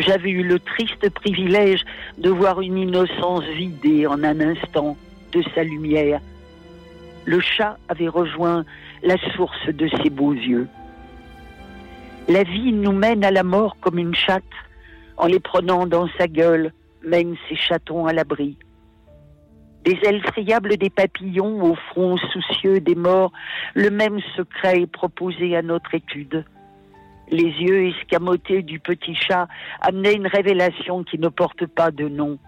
J'avais 0.00 0.30
eu 0.30 0.42
le 0.42 0.58
triste 0.58 1.10
privilège 1.10 1.84
de 2.16 2.30
voir 2.30 2.62
une 2.62 2.78
innocence 2.78 3.44
vidée 3.44 4.06
en 4.06 4.24
un 4.24 4.40
instant 4.40 4.96
de 5.32 5.42
sa 5.54 5.62
lumière. 5.62 6.20
Le 7.26 7.38
chat 7.38 7.76
avait 7.88 8.08
rejoint 8.08 8.64
la 9.02 9.18
source 9.34 9.68
de 9.68 9.90
ses 10.02 10.08
beaux 10.08 10.32
yeux. 10.32 10.68
La 12.28 12.44
vie 12.44 12.72
nous 12.72 12.92
mène 12.92 13.24
à 13.24 13.30
la 13.30 13.42
mort 13.42 13.76
comme 13.82 13.98
une 13.98 14.14
chatte, 14.14 14.42
en 15.18 15.26
les 15.26 15.38
prenant 15.38 15.86
dans 15.86 16.08
sa 16.16 16.28
gueule, 16.28 16.72
mène 17.04 17.36
ses 17.48 17.56
chatons 17.56 18.06
à 18.06 18.14
l'abri. 18.14 18.56
Des 19.84 19.98
ailes 20.04 20.22
friables 20.22 20.78
des 20.78 20.90
papillons 20.90 21.62
au 21.62 21.74
front 21.74 22.16
soucieux 22.32 22.80
des 22.80 22.94
morts, 22.94 23.32
le 23.74 23.90
même 23.90 24.20
secret 24.34 24.80
est 24.80 24.90
proposé 24.90 25.56
à 25.56 25.62
notre 25.62 25.94
étude. 25.94 26.46
Les 27.30 27.44
yeux 27.44 27.88
escamotés 27.88 28.62
du 28.62 28.80
petit 28.80 29.14
chat 29.14 29.46
amenaient 29.80 30.14
une 30.14 30.26
révélation 30.26 31.04
qui 31.04 31.18
ne 31.18 31.28
porte 31.28 31.66
pas 31.66 31.90
de 31.90 32.08
nom. 32.08 32.38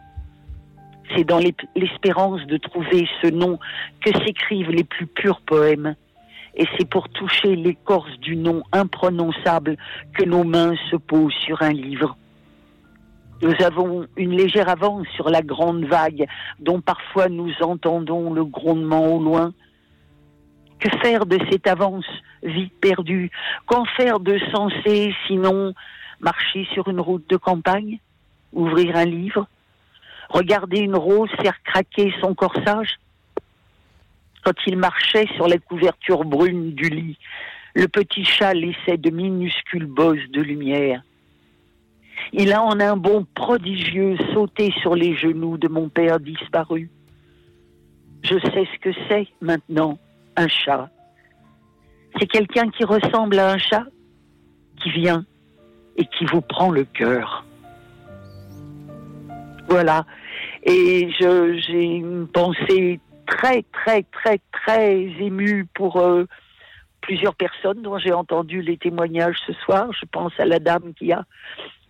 C'est 1.14 1.24
dans 1.24 1.40
l'espérance 1.76 2.44
de 2.46 2.56
trouver 2.56 3.06
ce 3.20 3.28
nom 3.28 3.58
que 4.04 4.10
s'écrivent 4.24 4.70
les 4.70 4.84
plus 4.84 5.06
purs 5.06 5.40
poèmes. 5.42 5.94
Et 6.54 6.66
c'est 6.76 6.88
pour 6.88 7.08
toucher 7.08 7.56
l'écorce 7.56 8.18
du 8.18 8.36
nom 8.36 8.62
imprononçable 8.72 9.76
que 10.14 10.24
nos 10.24 10.44
mains 10.44 10.74
se 10.90 10.96
posent 10.96 11.32
sur 11.44 11.62
un 11.62 11.72
livre. 11.72 12.16
Nous 13.42 13.54
avons 13.64 14.06
une 14.16 14.36
légère 14.36 14.68
avance 14.68 15.06
sur 15.16 15.28
la 15.28 15.42
grande 15.42 15.84
vague 15.84 16.26
dont 16.60 16.80
parfois 16.80 17.28
nous 17.28 17.52
entendons 17.60 18.32
le 18.32 18.44
grondement 18.44 19.06
au 19.06 19.20
loin. 19.20 19.52
Que 20.82 20.90
faire 20.98 21.26
de 21.26 21.38
cette 21.48 21.68
avance 21.68 22.08
vite 22.42 22.74
perdue? 22.80 23.30
Qu'en 23.66 23.84
faire 23.84 24.18
de 24.18 24.36
sensé 24.52 25.14
sinon 25.28 25.74
marcher 26.18 26.66
sur 26.72 26.88
une 26.88 26.98
route 26.98 27.28
de 27.30 27.36
campagne 27.36 28.00
Ouvrir 28.52 28.96
un 28.96 29.04
livre 29.04 29.46
Regarder 30.28 30.80
une 30.80 30.96
rose 30.96 31.30
faire 31.40 31.62
craquer 31.62 32.12
son 32.20 32.34
corsage? 32.34 32.98
Quand 34.42 34.54
il 34.66 34.76
marchait 34.76 35.28
sur 35.36 35.46
la 35.46 35.58
couverture 35.58 36.24
brune 36.24 36.72
du 36.72 36.88
lit, 36.88 37.16
le 37.74 37.86
petit 37.86 38.24
chat 38.24 38.52
laissait 38.52 38.96
de 38.96 39.10
minuscules 39.10 39.86
bosses 39.86 40.28
de 40.30 40.42
lumière. 40.42 41.02
Il 42.32 42.52
a 42.52 42.60
en 42.60 42.80
un 42.80 42.96
bond 42.96 43.24
prodigieux 43.36 44.16
sauté 44.34 44.72
sur 44.80 44.96
les 44.96 45.14
genoux 45.14 45.58
de 45.58 45.68
mon 45.68 45.88
père 45.88 46.18
disparu. 46.18 46.90
Je 48.24 48.36
sais 48.40 48.66
ce 48.74 48.78
que 48.80 48.90
c'est 49.08 49.28
maintenant, 49.40 49.96
un 50.36 50.48
chat. 50.48 50.90
C'est 52.18 52.26
quelqu'un 52.26 52.68
qui 52.70 52.84
ressemble 52.84 53.38
à 53.38 53.52
un 53.52 53.58
chat, 53.58 53.84
qui 54.82 54.90
vient 54.90 55.24
et 55.96 56.04
qui 56.06 56.24
vous 56.26 56.40
prend 56.40 56.70
le 56.70 56.84
cœur. 56.84 57.44
Voilà. 59.68 60.04
Et 60.64 61.10
j'ai 61.18 61.84
une 61.84 62.26
pensée 62.28 63.00
très, 63.26 63.64
très, 63.72 64.02
très, 64.04 64.40
très 64.52 64.92
émue 65.20 65.66
pour 65.74 65.98
euh, 65.98 66.26
plusieurs 67.00 67.34
personnes 67.34 67.82
dont 67.82 67.98
j'ai 67.98 68.12
entendu 68.12 68.62
les 68.62 68.76
témoignages 68.76 69.38
ce 69.46 69.52
soir. 69.54 69.88
Je 69.98 70.06
pense 70.10 70.32
à 70.38 70.44
la 70.44 70.58
dame 70.58 70.92
qui 70.94 71.12
a 71.12 71.24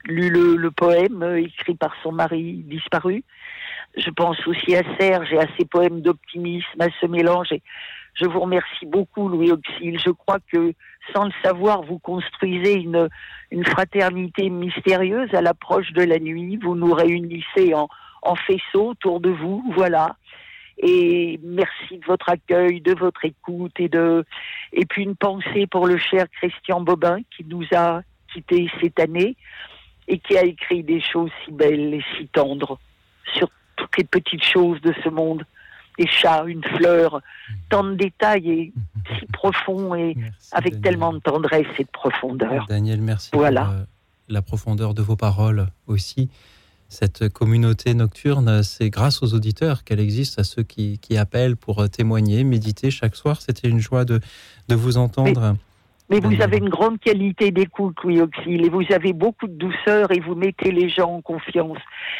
lu 0.05 0.31
le, 0.31 0.70
poème 0.70 1.23
euh, 1.23 1.40
écrit 1.40 1.74
par 1.74 1.94
son 2.02 2.12
mari 2.12 2.62
disparu. 2.66 3.24
Je 3.97 4.10
pense 4.10 4.39
aussi 4.47 4.74
à 4.74 4.82
Serge 4.98 5.32
et 5.32 5.39
à 5.39 5.47
ses 5.59 5.64
poèmes 5.64 6.01
d'optimisme, 6.01 6.81
à 6.81 6.89
ce 7.01 7.06
mélange. 7.06 7.48
Je 8.14 8.26
vous 8.26 8.40
remercie 8.40 8.86
beaucoup, 8.86 9.28
Louis 9.28 9.52
Auxil. 9.52 9.98
Je 9.98 10.10
crois 10.10 10.39
que, 10.52 10.74
sans 11.14 11.24
le 11.24 11.32
savoir, 11.43 11.82
vous 11.82 11.98
construisez 11.98 12.74
une, 12.74 13.09
une 13.51 13.64
fraternité 13.64 14.51
mystérieuse 14.51 15.32
à 15.34 15.40
l'approche 15.40 15.93
de 15.93 16.02
la 16.02 16.18
nuit. 16.18 16.59
Vous 16.59 16.74
nous 16.74 16.93
réunissez 16.93 17.74
en, 17.74 17.89
en 18.22 18.36
faisceau 18.36 18.90
autour 18.90 19.20
de 19.20 19.30
vous, 19.30 19.64
voilà. 19.74 20.16
Et 20.78 21.39
merci 21.43 21.98
de 21.98 22.05
votre 22.06 22.28
accueil, 22.28 22.80
de 22.80 22.94
votre 22.94 23.24
écoute 23.24 23.72
et 23.78 23.89
de 23.89 24.24
et 24.72 24.86
puis 24.86 25.02
une 25.02 25.16
pensée 25.16 25.66
pour 25.66 25.86
le 25.86 25.98
cher 25.98 26.26
Christian 26.30 26.80
Bobin 26.80 27.18
qui 27.36 27.44
nous 27.44 27.64
a 27.74 28.02
quittés 28.32 28.68
cette 28.80 28.98
année 28.98 29.36
et 30.09 30.18
qui 30.18 30.36
a 30.36 30.44
écrit 30.44 30.82
des 30.82 31.01
choses 31.01 31.30
si 31.44 31.52
belles 31.52 31.94
et 31.94 32.05
si 32.16 32.26
tendres 32.28 32.78
sur 33.34 33.48
toutes 33.76 33.97
les 33.98 34.05
petites 34.05 34.44
choses 34.44 34.80
de 34.80 34.94
ce 35.05 35.09
monde. 35.09 35.44
Des 36.03 36.09
chats, 36.09 36.45
une 36.47 36.65
fleur, 36.77 37.20
tant 37.69 37.85
de 37.85 37.95
détails 37.95 38.51
et 38.51 38.73
si 39.20 39.27
profonds 39.27 39.95
et 39.95 40.16
avec 40.51 40.81
tellement 40.81 41.12
de 41.12 41.19
tendresse 41.20 41.66
et 41.79 41.85
de 41.85 41.89
profondeur. 41.93 42.66
Daniel, 42.69 43.01
merci 43.01 43.31
Voilà. 43.33 43.65
pour 43.65 43.73
euh, 43.74 43.85
la 44.29 44.43
profondeur 44.43 44.95
de 44.95 45.03
vos 45.03 45.15
paroles 45.16 45.69
aussi. 45.87 46.29
Cette 46.89 47.29
communauté 47.29 47.95
nocturne, 47.95 48.62
c'est 48.62 48.91
grâce 48.91 49.23
aux 49.23 49.33
auditeurs 49.33 49.85
qu'elle 49.85 50.01
existe, 50.01 50.39
à 50.39 50.45
ceux 50.45 50.62
qui, 50.62 50.99
qui 50.99 51.16
appellent 51.16 51.57
pour 51.57 51.79
euh, 51.81 51.87
témoigner, 51.89 52.43
méditer 52.45 52.91
chaque 52.91 53.15
soir. 53.16 53.41
C'était 53.41 53.69
une 53.69 53.79
joie 53.79 54.05
de, 54.05 54.20
de 54.69 54.74
vous 54.74 54.97
entendre. 54.99 55.53
Mais 55.53 55.59
vous 56.11 56.43
avez 56.43 56.59
une 56.59 56.69
grande 56.69 56.99
qualité 56.99 57.51
d'écoute, 57.53 57.97
Louis 58.05 58.20
Auxil, 58.20 58.65
et 58.65 58.69
vous 58.69 58.85
avez 58.93 59.12
beaucoup 59.12 59.47
de 59.47 59.55
douceur 59.55 60.11
et 60.12 60.20
vous 60.20 60.35
mettez 60.35 60.70
les 60.70 60.89
gens 60.89 61.11
en 61.15 61.23
confiance. 61.23 61.79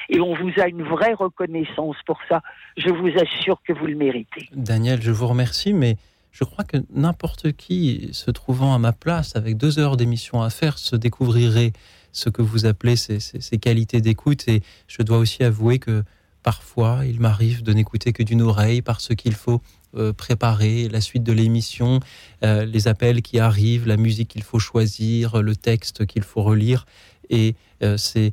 Et 0.09 0.19
on 0.21 0.35
vous 0.35 0.51
a 0.61 0.69
une 0.69 0.83
vraie 0.83 1.13
reconnaissance 1.15 1.97
pour 2.07 2.19
ça. 2.29 2.41
Je 2.77 2.89
vous 2.89 3.11
assure 3.21 3.61
que 3.67 3.73
vous 3.73 3.87
le 3.87 3.97
méritez. 3.97 4.49
Daniel, 4.55 5.03
je 5.03 5.11
vous 5.11 5.27
remercie, 5.27 5.73
mais 5.75 5.97
je 6.31 6.45
crois 6.45 6.65
que 6.65 6.79
n'importe 6.95 7.53
qui 7.53 8.09
se 8.13 8.31
trouvant 8.31 8.75
à 8.75 8.79
ma 8.79 8.93
place 8.93 9.37
avec 9.37 9.59
deux 9.59 9.79
heures 9.79 9.99
d'émission 9.99 10.41
à 10.41 10.49
faire 10.49 10.79
se 10.79 10.97
découvrirait 10.97 11.73
ce 12.13 12.31
que 12.31 12.41
vous 12.43 12.65
appelez 12.65 12.97
ces, 12.97 13.21
ces- 13.21 13.41
ces 13.43 13.59
qualités 13.59 14.01
d'écoute. 14.01 14.49
Et 14.49 14.63
je 14.89 15.03
dois 15.03 15.19
aussi 15.19 15.45
avouer 15.45 15.79
que 15.79 16.03
parfois, 16.43 17.01
il 17.05 17.21
m'arrive 17.21 17.63
de 17.63 17.73
n'écouter 17.75 18.13
que 18.15 18.23
d'une 18.23 18.43
oreille 18.43 18.81
parce 18.81 19.15
qu'il 19.15 19.35
faut 19.35 19.61
préparer 20.13 20.89
la 20.89 21.01
suite 21.01 21.23
de 21.23 21.33
l'émission, 21.33 22.01
euh, 22.45 22.65
les 22.65 22.89
appels 22.89 23.23
qui 23.23 23.39
arrivent, 23.39 23.87
la 23.87 23.97
musique 23.97 24.29
qu'il 24.29 24.43
faut 24.43 24.59
choisir, 24.59 25.43
le 25.43 25.57
texte 25.57 26.07
qu'il 26.07 26.23
faut 26.23 26.43
relire. 26.43 26.87
Et 27.31 27.55
euh, 27.83 27.97
c'est 27.97 28.33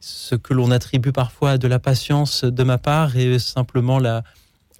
ce 0.00 0.34
que 0.34 0.54
l'on 0.54 0.70
attribue 0.70 1.12
parfois 1.12 1.52
à 1.52 1.58
de 1.58 1.68
la 1.68 1.78
patience 1.78 2.44
de 2.44 2.62
ma 2.64 2.78
part 2.78 3.16
et 3.16 3.38
simplement 3.38 3.98
la, 3.98 4.24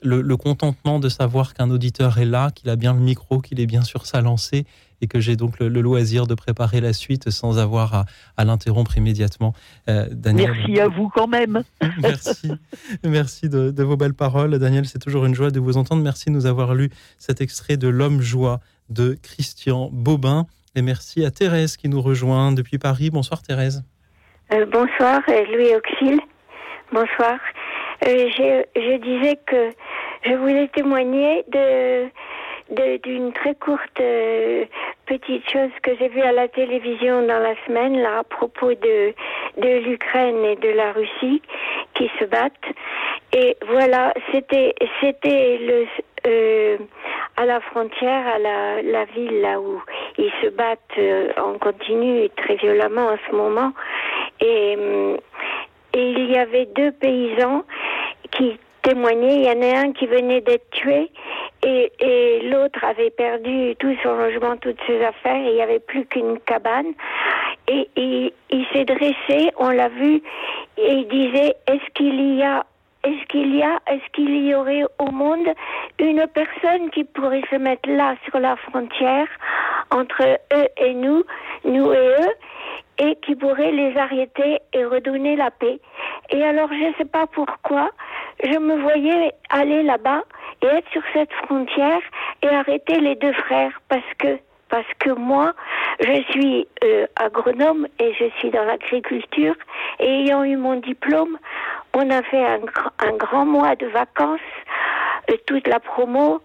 le, 0.03 0.21
le 0.21 0.37
contentement 0.37 0.99
de 0.99 1.09
savoir 1.09 1.55
qu'un 1.55 1.71
auditeur 1.71 2.19
est 2.19 2.25
là, 2.25 2.51
qu'il 2.51 2.69
a 2.71 2.77
bien 2.77 2.95
le 2.95 3.01
micro, 3.01 3.41
qu'il 3.41 3.61
est 3.61 3.67
bien 3.67 3.83
sur 3.83 4.07
sa 4.07 4.21
lancée 4.21 4.67
et 5.03 5.07
que 5.09 5.21
j'ai 5.21 5.37
donc 5.37 5.59
le, 5.59 5.69
le 5.69 5.81
loisir 5.83 6.27
de 6.27 6.35
préparer 6.35 6.81
la 6.81 6.95
suite 6.95 7.29
sans 7.29 7.59
avoir 7.59 7.93
à, 7.95 8.05
à 8.39 8.45
l'interrompre 8.45 8.97
immédiatement. 8.97 9.53
Euh, 9.91 10.07
Daniel, 10.11 10.53
Merci 10.57 10.81
à 10.81 10.89
vous 10.89 11.11
quand 11.11 11.27
même. 11.29 11.63
Merci, 12.01 12.53
merci 13.05 13.49
de, 13.49 13.71
de 13.71 13.83
vos 13.83 13.97
belles 13.97 14.15
paroles. 14.15 14.59
Daniel, 14.59 14.87
c'est 14.87 14.99
toujours 15.01 15.27
une 15.27 15.35
joie 15.35 15.51
de 15.51 15.61
vous 15.61 15.77
entendre. 15.77 16.03
Merci 16.03 16.27
de 16.31 16.31
nous 16.35 16.47
avoir 16.47 16.75
lu 16.75 16.89
cet 17.19 17.41
extrait 17.41 17.77
de 17.77 17.89
L'homme 17.89 18.21
joie 18.23 18.61
de 18.89 19.19
Christian 19.23 19.91
Bobin. 19.93 20.47
Et 20.75 20.83
merci 20.83 21.25
à 21.25 21.31
Thérèse 21.31 21.77
qui 21.77 21.89
nous 21.89 22.01
rejoint 22.01 22.53
depuis 22.53 22.79
Paris. 22.79 23.11
Bonsoir 23.11 23.43
Thérèse. 23.43 23.83
Euh, 24.53 24.65
bonsoir, 24.67 25.21
euh, 25.29 25.45
Louis 25.53 25.75
Auxil. 25.77 26.19
Bonsoir. 26.93 27.39
Euh, 28.07 28.29
je, 28.37 28.65
je 28.77 28.97
disais 29.03 29.39
que 29.47 29.71
je 30.27 30.35
voulais 30.37 30.69
témoigner 30.75 31.43
de 31.53 32.05
de- 32.05 32.11
d'une 33.05 33.33
très 33.33 33.55
courte 33.55 34.01
euh, 34.01 34.65
petite 35.07 35.49
chose 35.51 35.71
que 35.83 35.95
j'ai 35.99 36.09
vue 36.09 36.23
à 36.23 36.33
la 36.33 36.49
télévision 36.49 37.27
dans 37.27 37.39
la 37.39 37.55
semaine 37.67 38.01
là 38.01 38.21
à 38.21 38.25
propos 38.25 38.73
de 38.75 39.13
de 39.59 39.79
l'Ukraine 39.85 40.45
et 40.45 40.57
de 40.57 40.71
la 40.71 40.93
Russie 40.93 41.43
qui 41.95 42.11
se 42.19 42.25
battent. 42.25 42.73
Et 43.35 43.57
voilà 43.69 44.15
c'était 44.33 44.75
c'était 45.01 45.59
le 45.59 45.87
euh, 46.27 46.79
à 47.37 47.45
la 47.45 47.61
frontière 47.61 48.27
à 48.27 48.39
la, 48.39 48.83
la 48.83 49.05
ville 49.05 49.41
là 49.41 49.61
où 49.61 49.83
ils 50.17 50.33
se 50.43 50.49
battent 50.49 50.99
euh, 50.99 51.33
en 51.37 51.59
continu 51.59 52.29
très 52.37 52.57
violemment 52.57 53.09
en 53.09 53.19
ce 53.29 53.37
moment. 53.37 53.73
Et 54.41 54.77
il 55.95 56.31
y 56.31 56.39
avait 56.39 56.67
deux 56.67 56.93
paysans 56.93 57.65
qui 58.33 58.59
témoignaient. 58.83 59.37
Il 59.37 59.45
y 59.45 59.51
en 59.51 59.63
a 59.63 59.81
un 59.87 59.93
qui 59.93 60.07
venait 60.07 60.41
d'être 60.41 60.69
tué 60.71 61.11
et, 61.65 61.93
et 62.01 62.49
l'autre 62.49 62.85
avait 62.85 63.11
perdu 63.11 63.75
tout 63.79 63.95
son 64.03 64.15
logement, 64.15 64.57
toutes 64.57 64.81
ses 64.87 65.03
affaires. 65.05 65.37
Et 65.37 65.51
il 65.51 65.55
n'y 65.55 65.63
avait 65.63 65.81
plus 65.81 66.05
qu'une 66.07 66.39
cabane. 66.41 66.93
Et, 67.69 67.89
et 67.97 68.35
il 68.51 68.67
s'est 68.73 68.85
dressé, 68.85 69.53
on 69.57 69.71
l'a 69.71 69.89
vu, 69.89 70.21
et 70.77 70.93
il 70.93 71.09
disait 71.09 71.55
Est-ce 71.67 71.91
qu'il 71.95 72.37
y 72.37 72.43
a 72.43 72.67
est-ce 73.05 73.27
qu'il 73.27 73.57
y 73.57 73.63
a, 73.65 73.81
est-ce 73.89 74.13
qu'il 74.13 74.47
y 74.47 74.55
aurait 74.55 74.85
au 75.01 75.11
monde 75.11 75.49
une 75.99 76.25
personne 76.33 76.89
qui 76.91 77.03
pourrait 77.03 77.43
se 77.51 77.57
mettre 77.57 77.89
là 77.89 78.15
sur 78.25 78.39
la 78.39 78.55
frontière 78.55 79.27
entre 79.91 80.23
eux 80.23 80.69
et 80.77 80.95
nous, 80.95 81.25
nous 81.65 81.93
et 81.93 81.97
eux, 81.97 82.33
et 83.03 83.17
qui 83.17 83.35
pourrait 83.35 83.73
les 83.73 83.97
arrêter 83.99 84.61
et 84.73 84.85
redonner 84.85 85.35
la 85.35 85.51
paix. 85.51 85.81
Et 86.31 86.43
alors, 86.45 86.69
je 86.69 86.89
ne 86.89 86.95
sais 86.99 87.05
pas 87.05 87.27
pourquoi, 87.27 87.91
je 88.45 88.57
me 88.59 88.77
voyais 88.81 89.33
aller 89.51 89.83
là-bas 89.83 90.23
et 90.63 90.67
être 90.67 90.89
sur 90.93 91.03
cette 91.13 91.33
frontière 91.45 92.01
et 92.43 92.49
arrêter 92.49 93.01
les 93.01 93.17
deux 93.17 93.33
frères 93.33 93.81
parce 93.89 94.13
que 94.19 94.39
parce 94.69 94.87
que 95.01 95.11
moi, 95.11 95.53
je 96.01 96.23
suis 96.31 96.67
euh, 96.83 97.07
agronome 97.17 97.87
et 97.99 98.15
je 98.15 98.25
suis 98.39 98.49
dans 98.51 98.65
l'agriculture 98.65 99.55
et 100.01 100.21
ayant 100.23 100.45
eu 100.45 100.57
mon 100.57 100.77
diplôme, 100.77 101.37
on 101.93 102.09
a 102.09 102.23
fait 102.23 102.43
un, 102.43 102.61
gr- 102.61 102.91
un 103.07 103.13
grand 103.19 103.45
mois 103.45 103.77
de 103.77 103.87
vacances, 103.89 104.41
euh, 105.31 105.37
toute 105.47 105.67
la 105.69 105.79
promo, 105.79 106.41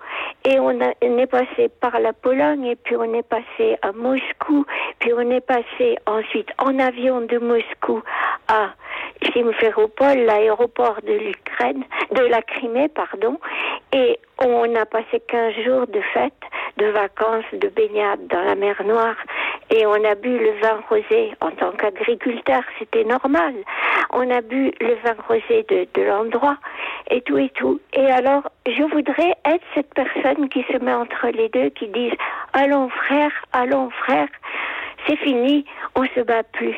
et 0.48 0.62
on, 0.62 0.72
est 0.80 1.28
passé 1.28 1.70
par 1.82 2.00
la 2.00 2.14
Pologne 2.14 2.64
et 2.68 2.78
puis 2.78 2.96
on 2.96 3.14
est 3.14 3.28
passé 3.28 3.78
à 3.82 3.92
Moscou, 3.92 4.66
puis 5.00 5.12
on 5.12 5.30
est 5.30 5.42
passé 5.42 5.98
ensuite 6.06 6.48
en 6.58 6.80
avion 6.80 7.20
de 7.20 7.38
Moscou 7.38 8.02
à 8.48 8.70
Simferopol, 9.34 10.20
l'aéroport 10.20 11.02
de 11.06 11.12
l'Ukraine, 11.12 11.84
de 12.12 12.22
la 12.22 12.42
Crimée, 12.42 12.88
pardon, 12.88 13.38
et 13.92 14.18
on 14.40 14.74
a 14.76 14.86
passé 14.86 15.22
15 15.28 15.54
jours 15.66 15.88
de 15.88 16.00
fête, 16.14 16.34
de 16.78 16.86
vacances, 16.86 17.52
de 17.52 17.68
baignade 17.68 18.26
dans 18.28 18.44
la 18.44 18.56
mer 18.56 18.82
Noire, 18.86 19.18
et 19.70 19.86
on 19.86 20.02
a 20.06 20.16
bu 20.16 20.30
le 20.30 20.52
vin 20.62 20.80
rosé 20.90 21.34
en 21.42 21.52
tant 21.52 21.72
qu'agriculteur, 21.72 22.64
c'était 22.80 23.04
normal. 23.04 23.54
On 24.12 24.30
a 24.30 24.42
bu 24.42 24.72
le 24.80 24.96
vin 25.04 25.16
rosé 25.28 25.66
de, 25.70 26.02
l'endroit, 26.02 26.58
et 27.10 27.22
tout 27.22 27.38
et 27.38 27.50
tout. 27.50 27.80
Et 27.94 28.06
alors, 28.06 28.44
je 28.66 28.84
voudrais 28.84 29.34
être 29.46 29.66
cette 29.76 29.94
personne 29.94 30.50
qui 30.50 30.64
se 30.72 30.78
met 30.78 30.94
entre 30.94 31.28
les 31.28 31.50
deux, 31.50 31.70
qui 31.70 31.88
disent, 31.88 32.18
allons 32.54 32.90
frère, 32.90 33.32
allons 33.54 33.90
frère, 33.90 34.28
c'est 35.06 35.18
fini, 35.18 35.66
on 35.96 36.06
se 36.06 36.22
bat 36.22 36.44
plus. 36.44 36.76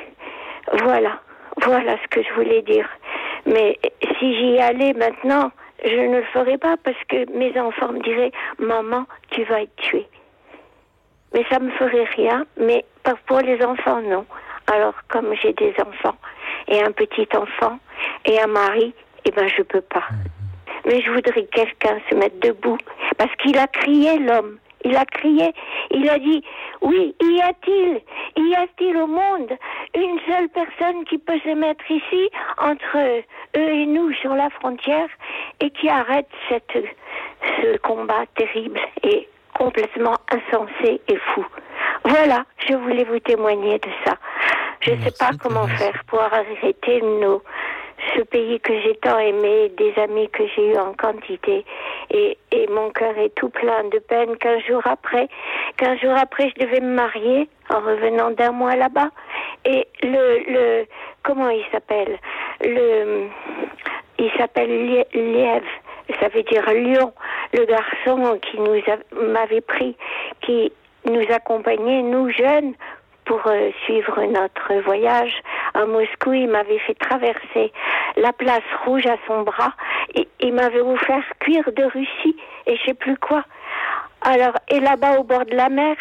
Voilà, 0.83 1.19
voilà 1.61 1.97
ce 2.03 2.07
que 2.07 2.21
je 2.23 2.33
voulais 2.33 2.61
dire. 2.61 2.87
Mais 3.45 3.79
si 4.19 4.35
j'y 4.35 4.59
allais 4.59 4.93
maintenant, 4.93 5.51
je 5.83 5.95
ne 5.95 6.17
le 6.17 6.23
ferais 6.33 6.57
pas 6.57 6.75
parce 6.83 7.01
que 7.07 7.29
mes 7.37 7.57
enfants 7.59 7.93
me 7.93 7.99
diraient 8.01 8.31
Maman, 8.57 9.05
tu 9.31 9.43
vas 9.43 9.61
être 9.61 9.75
tuée. 9.77 10.07
Mais 11.33 11.45
ça 11.49 11.59
me 11.59 11.69
ferait 11.71 12.07
rien, 12.15 12.45
mais 12.57 12.85
pour 13.27 13.39
les 13.39 13.63
enfants, 13.63 14.01
non. 14.01 14.25
Alors, 14.71 14.95
comme 15.07 15.33
j'ai 15.41 15.53
des 15.53 15.73
enfants 15.79 16.15
et 16.69 16.81
un 16.81 16.91
petit 16.91 17.27
enfant 17.35 17.79
et 18.25 18.39
un 18.39 18.47
mari, 18.47 18.93
eh 19.25 19.31
ben, 19.31 19.47
je 19.47 19.63
peux 19.63 19.81
pas. 19.81 20.03
Mais 20.85 21.01
je 21.01 21.11
voudrais 21.11 21.43
que 21.43 21.49
quelqu'un 21.49 21.99
se 22.09 22.15
mette 22.15 22.39
debout 22.39 22.77
parce 23.17 23.35
qu'il 23.37 23.57
a 23.57 23.67
crié 23.67 24.17
l'homme. 24.19 24.57
Il 24.85 24.95
a 24.95 25.03
crié, 25.03 25.53
il 25.91 26.09
a 26.09 26.17
dit, 26.17 26.41
oui, 26.81 27.13
y 27.21 27.41
a-t-il, 27.41 28.01
y 28.37 28.55
a-t-il 28.55 28.95
au 28.95 29.07
monde 29.07 29.51
une 29.93 30.19
seule 30.25 30.47
personne 30.47 31.03
qui 31.03 31.17
peut 31.17 31.37
se 31.43 31.53
mettre 31.53 31.83
ici 31.91 32.29
entre 32.57 32.97
eux 32.97 33.23
et 33.59 33.85
nous 33.85 34.13
sur 34.13 34.33
la 34.35 34.49
frontière 34.49 35.09
et 35.59 35.69
qui 35.71 35.89
arrête 35.89 36.29
cette, 36.47 36.85
ce 37.61 37.77
combat 37.79 38.23
terrible 38.37 38.79
et 39.03 39.27
complètement 39.53 40.15
insensé 40.31 41.01
et 41.09 41.17
fou? 41.33 41.45
Voilà, 42.05 42.45
je 42.65 42.75
voulais 42.75 43.03
vous 43.03 43.19
témoigner 43.19 43.79
de 43.79 43.89
ça. 44.05 44.15
Je 44.81 44.91
ne 44.91 45.01
sais 45.01 45.11
pas 45.19 45.31
comment 45.41 45.67
faire 45.67 46.03
pour 46.07 46.21
arrêter 46.21 47.01
nos, 47.01 47.41
ce 48.15 48.21
pays 48.21 48.59
que 48.61 48.73
j'ai 48.81 48.95
tant 48.95 49.19
aimé, 49.19 49.69
des 49.77 49.93
amis 50.01 50.29
que 50.29 50.43
j'ai 50.55 50.71
eu 50.71 50.77
en 50.77 50.93
quantité. 50.93 51.65
Et, 52.11 52.37
et 52.51 52.67
mon 52.67 52.89
cœur 52.91 53.17
est 53.17 53.35
tout 53.35 53.49
plein 53.49 53.83
de 53.85 53.99
peine. 53.99 54.37
Qu'un 54.37 54.59
jour 54.61 54.81
après, 54.85 55.27
qu'un 55.77 55.97
jour 55.97 56.13
après, 56.17 56.49
je 56.55 56.65
devais 56.65 56.79
me 56.79 56.95
marier 56.95 57.49
en 57.69 57.79
revenant 57.81 58.31
d'un 58.31 58.51
mois 58.51 58.75
là-bas. 58.75 59.09
Et 59.65 59.87
le, 60.01 60.43
le, 60.47 60.85
comment 61.23 61.49
il 61.49 61.65
s'appelle? 61.71 62.17
Le, 62.61 63.27
il 64.17 64.31
s'appelle 64.37 65.03
Liève. 65.13 65.63
Ça 66.19 66.29
veut 66.29 66.43
dire 66.43 66.65
lion. 66.73 67.13
Le 67.53 67.65
garçon 67.65 68.39
qui 68.41 68.59
nous 68.59 68.81
a- 68.87 69.23
m'avait 69.25 69.61
pris, 69.61 69.95
qui 70.41 70.71
nous 71.05 71.23
accompagnait, 71.31 72.01
nous 72.01 72.29
jeunes, 72.31 72.73
pour 73.29 73.41
euh, 73.45 73.69
suivre 73.85 74.19
notre 74.25 74.81
voyage 74.83 75.31
à 75.75 75.85
Moscou. 75.85 76.33
Il 76.33 76.49
m'avait 76.49 76.79
fait 76.79 76.95
traverser 76.95 77.71
la 78.17 78.33
place 78.33 78.63
rouge 78.85 79.05
à 79.05 79.17
son 79.27 79.43
bras. 79.43 79.73
Et 80.15 80.27
il 80.41 80.53
m'avait 80.53 80.81
offert 80.81 81.23
cuir 81.39 81.63
de 81.77 81.83
Russie 81.83 82.35
et 82.65 82.75
je 82.75 82.81
sais 82.87 82.93
plus 82.95 83.15
quoi. 83.17 83.43
Alors, 84.21 84.55
et 84.69 84.79
là-bas 84.79 85.19
au 85.19 85.23
bord 85.23 85.45
de 85.45 85.55
la 85.55 85.69
mer, 85.69 85.95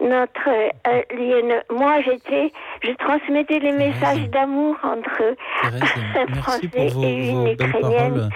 notre 0.00 0.48
euh, 0.48 1.02
lienne- 1.16 1.62
moi 1.70 2.00
j'étais, 2.02 2.52
je 2.82 2.92
transmettais 2.92 3.58
les 3.58 3.72
messages 3.72 4.28
d'amour 4.30 4.76
entre 4.82 5.34
un 5.64 6.34
Français 6.42 6.88
vos, 6.88 7.02
et 7.04 7.28
une 7.30 7.46
Ukrainienne. 7.48 8.28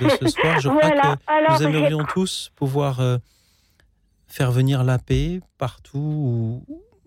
de 0.00 0.08
ce 0.08 0.28
soir. 0.28 0.58
Je 0.60 0.68
crois 0.70 0.80
Voilà, 0.82 1.02
que 1.02 1.32
alors 1.32 1.60
nous 1.60 1.66
aimerions 1.66 2.04
tous 2.04 2.50
pouvoir 2.56 3.00
euh, 3.00 3.16
faire 4.28 4.50
venir 4.50 4.82
la 4.82 4.98
paix 4.98 5.40
partout 5.58 5.98
où, 5.98 6.62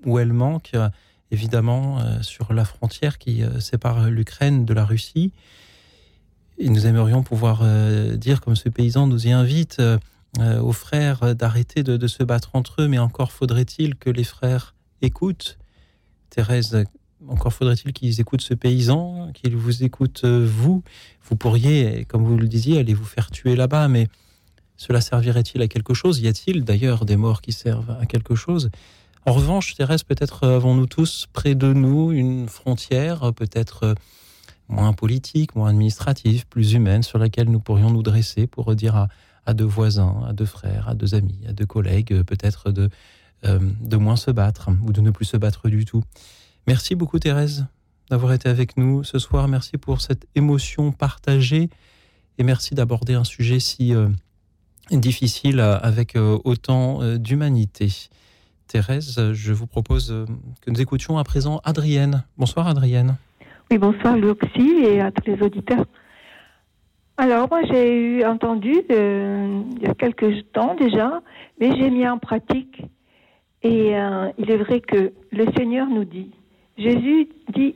où 0.05 0.19
elle 0.19 0.33
manque, 0.33 0.71
euh, 0.75 0.89
évidemment 1.31 1.99
euh, 1.99 2.21
sur 2.21 2.53
la 2.53 2.65
frontière 2.65 3.17
qui 3.17 3.43
euh, 3.43 3.59
sépare 3.59 4.09
l'Ukraine 4.09 4.65
de 4.65 4.73
la 4.73 4.85
Russie. 4.85 5.31
Et 6.59 6.69
nous 6.69 6.85
aimerions 6.85 7.23
pouvoir 7.23 7.65
dire, 8.15 8.39
comme 8.39 8.55
ce 8.55 8.69
paysan 8.69 9.07
nous 9.07 9.25
y 9.25 9.31
invite, 9.31 9.81
aux 10.39 10.71
frères 10.71 11.35
d'arrêter 11.35 11.81
de, 11.81 11.97
de 11.97 12.05
se 12.05 12.21
battre 12.21 12.51
entre 12.53 12.83
eux, 12.83 12.87
mais 12.87 12.99
encore 12.99 13.31
faudrait-il 13.31 13.95
que 13.95 14.11
les 14.11 14.23
frères 14.23 14.75
écoutent. 15.01 15.57
Thérèse, 16.29 16.85
encore 17.27 17.53
faudrait-il 17.53 17.91
qu'ils 17.91 18.21
écoutent 18.21 18.43
ce 18.43 18.53
paysan, 18.53 19.31
qu'ils 19.33 19.57
vous 19.57 19.83
écoutent 19.83 20.25
vous. 20.25 20.83
Vous 21.23 21.35
pourriez, 21.35 22.05
comme 22.05 22.23
vous 22.23 22.37
le 22.37 22.47
disiez, 22.47 22.77
aller 22.77 22.93
vous 22.93 23.03
faire 23.03 23.31
tuer 23.31 23.55
là-bas, 23.55 23.87
mais 23.87 24.07
cela 24.77 25.01
servirait-il 25.01 25.59
à 25.63 25.67
quelque 25.67 25.95
chose? 25.95 26.19
Y 26.19 26.27
a-t-il 26.27 26.63
d'ailleurs 26.63 27.05
des 27.05 27.15
morts 27.15 27.41
qui 27.41 27.51
servent 27.51 27.97
à 27.99 28.05
quelque 28.05 28.35
chose? 28.35 28.69
En 29.25 29.31
revanche, 29.31 29.75
Thérèse, 29.75 30.03
peut-être 30.03 30.43
euh, 30.43 30.57
avons-nous 30.57 30.85
tous 30.85 31.27
près 31.31 31.55
de 31.55 31.71
nous 31.71 32.11
une 32.11 32.49
frontière, 32.49 33.23
euh, 33.23 33.31
peut-être 33.31 33.83
euh, 33.83 33.93
moins 34.67 34.91
politique, 34.91 35.55
moins 35.55 35.69
administrative, 35.69 36.45
plus 36.47 36.73
humaine, 36.73 37.03
sur 37.03 37.19
laquelle 37.19 37.49
nous 37.49 37.61
pourrions 37.61 37.89
nous 37.89 38.03
dresser 38.03 38.47
pour 38.47 38.75
dire 38.75 39.07
à, 39.45 39.53
deux 39.53 39.63
voisins, 39.63 40.23
à 40.27 40.33
deux 40.33 40.45
frères, 40.45 40.89
à 40.89 40.95
deux 40.95 41.15
amis, 41.15 41.39
à 41.47 41.53
deux 41.53 41.65
collègues, 41.65 42.23
peut-être 42.23 42.71
de, 42.71 42.89
moins 43.95 44.17
se 44.17 44.31
battre 44.31 44.69
ou 44.85 44.91
de 44.91 44.99
ne 44.99 45.11
plus 45.11 45.25
se 45.25 45.37
battre 45.37 45.69
du 45.69 45.85
tout. 45.85 46.03
Merci 46.67 46.95
beaucoup 46.95 47.19
Thérèse 47.19 47.65
d'avoir 48.09 48.33
été 48.33 48.49
avec 48.49 48.75
nous 48.77 49.03
ce 49.03 49.19
soir. 49.19 49.47
Merci 49.47 49.77
pour 49.77 50.01
cette 50.01 50.27
émotion 50.35 50.91
partagée 50.91 51.69
et 52.37 52.43
merci 52.43 52.75
d'aborder 52.75 53.13
un 53.13 53.23
sujet 53.23 53.59
si 53.59 53.93
difficile 54.91 55.59
avec 55.59 56.15
autant 56.15 57.17
d'humanité. 57.17 58.09
Thérèse, 58.73 59.33
je 59.33 59.53
vous 59.53 59.67
propose 59.67 60.11
euh, 60.11 60.25
que 60.61 60.71
nous 60.71 60.81
écoutions 60.81 61.19
à 61.19 61.23
présent 61.23 61.61
Adrienne. 61.63 62.23
Bonsoir 62.39 62.67
Adrienne. 62.67 63.17
Oui, 63.69 63.77
bonsoir 63.77 64.17
Luxi 64.17 64.83
et 64.83 64.99
à 64.99 65.11
tous 65.11 65.29
les 65.29 65.39
auditeurs. 65.43 65.85
Alors, 67.17 67.47
moi, 67.51 67.61
j'ai 67.69 67.93
eu 67.93 68.25
entendu 68.25 68.81
euh, 68.89 69.61
il 69.75 69.83
y 69.83 69.85
a 69.85 69.93
quelques 69.93 70.51
temps 70.53 70.73
déjà, 70.73 71.21
mais 71.61 71.77
j'ai 71.77 71.91
mis 71.91 72.07
en 72.07 72.17
pratique. 72.17 72.81
Et 73.61 73.95
euh, 73.95 74.31
il 74.39 74.49
est 74.49 74.57
vrai 74.57 74.81
que 74.81 75.13
le 75.31 75.45
Seigneur 75.55 75.85
nous 75.85 76.05
dit, 76.05 76.31
Jésus 76.75 77.29
dit, 77.53 77.75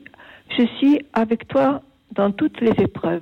je 0.58 0.66
suis 0.80 1.06
avec 1.14 1.48
toi 1.48 1.84
dans 2.14 2.32
toutes 2.32 2.60
les 2.60 2.74
épreuves. 2.84 3.22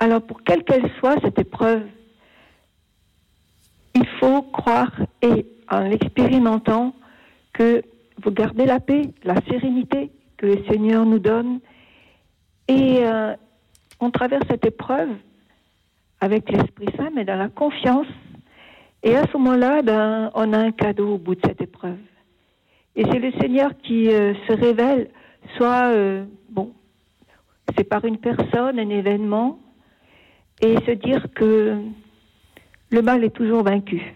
Alors, 0.00 0.20
pour 0.20 0.42
quelle 0.42 0.64
qu'elle 0.64 0.90
soit 0.98 1.14
cette 1.22 1.38
épreuve, 1.38 1.84
il 3.94 4.06
faut 4.18 4.42
croire 4.42 4.90
et 5.22 5.46
en 5.70 5.80
l'expérimentant 5.80 6.94
que 7.52 7.82
vous 8.22 8.30
gardez 8.30 8.66
la 8.66 8.80
paix, 8.80 9.10
la 9.24 9.36
sérénité 9.48 10.10
que 10.36 10.46
le 10.46 10.64
Seigneur 10.68 11.06
nous 11.06 11.18
donne. 11.18 11.60
Et 12.68 13.00
euh, 13.02 13.34
on 14.00 14.10
traverse 14.10 14.46
cette 14.48 14.66
épreuve 14.66 15.10
avec 16.20 16.50
l'Esprit 16.50 16.88
Saint, 16.96 17.10
mais 17.14 17.24
dans 17.24 17.36
la 17.36 17.48
confiance. 17.48 18.06
Et 19.02 19.16
à 19.16 19.26
ce 19.26 19.36
moment-là, 19.38 19.82
ben, 19.82 20.30
on 20.34 20.52
a 20.52 20.58
un 20.58 20.72
cadeau 20.72 21.14
au 21.14 21.18
bout 21.18 21.34
de 21.34 21.40
cette 21.44 21.60
épreuve. 21.60 21.98
Et 22.96 23.04
c'est 23.04 23.18
le 23.18 23.32
Seigneur 23.40 23.70
qui 23.82 24.08
euh, 24.08 24.34
se 24.46 24.52
révèle, 24.52 25.10
soit, 25.56 25.92
euh, 25.92 26.24
bon, 26.50 26.72
c'est 27.76 27.84
par 27.84 28.04
une 28.04 28.18
personne, 28.18 28.78
un 28.78 28.90
événement, 28.90 29.58
et 30.60 30.74
se 30.84 30.90
dire 30.90 31.26
que 31.34 31.78
le 32.90 33.02
mal 33.02 33.24
est 33.24 33.30
toujours 33.30 33.62
vaincu. 33.62 34.14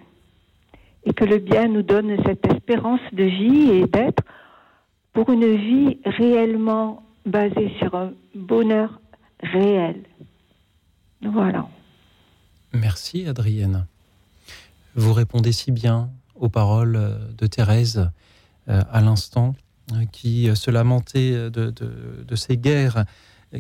Et 1.06 1.12
que 1.12 1.24
le 1.24 1.38
bien 1.38 1.68
nous 1.68 1.82
donne 1.82 2.16
cette 2.24 2.44
espérance 2.46 3.00
de 3.12 3.24
vie 3.24 3.70
et 3.72 3.86
d'être 3.86 4.22
pour 5.12 5.30
une 5.30 5.54
vie 5.56 5.98
réellement 6.04 7.02
basée 7.26 7.72
sur 7.78 7.94
un 7.94 8.12
bonheur 8.34 9.00
réel. 9.40 10.02
Voilà. 11.22 11.68
Merci 12.72 13.26
Adrienne. 13.26 13.86
Vous 14.94 15.12
répondez 15.12 15.52
si 15.52 15.72
bien 15.72 16.10
aux 16.34 16.48
paroles 16.48 17.18
de 17.36 17.46
Thérèse 17.46 18.10
euh, 18.68 18.80
à 18.90 19.00
l'instant, 19.00 19.54
euh, 19.92 20.04
qui 20.10 20.48
euh, 20.48 20.54
se 20.54 20.70
lamentait 20.70 21.32
de, 21.32 21.70
de- 21.70 22.24
de 22.26 22.36
ces 22.36 22.56
guerres 22.56 23.04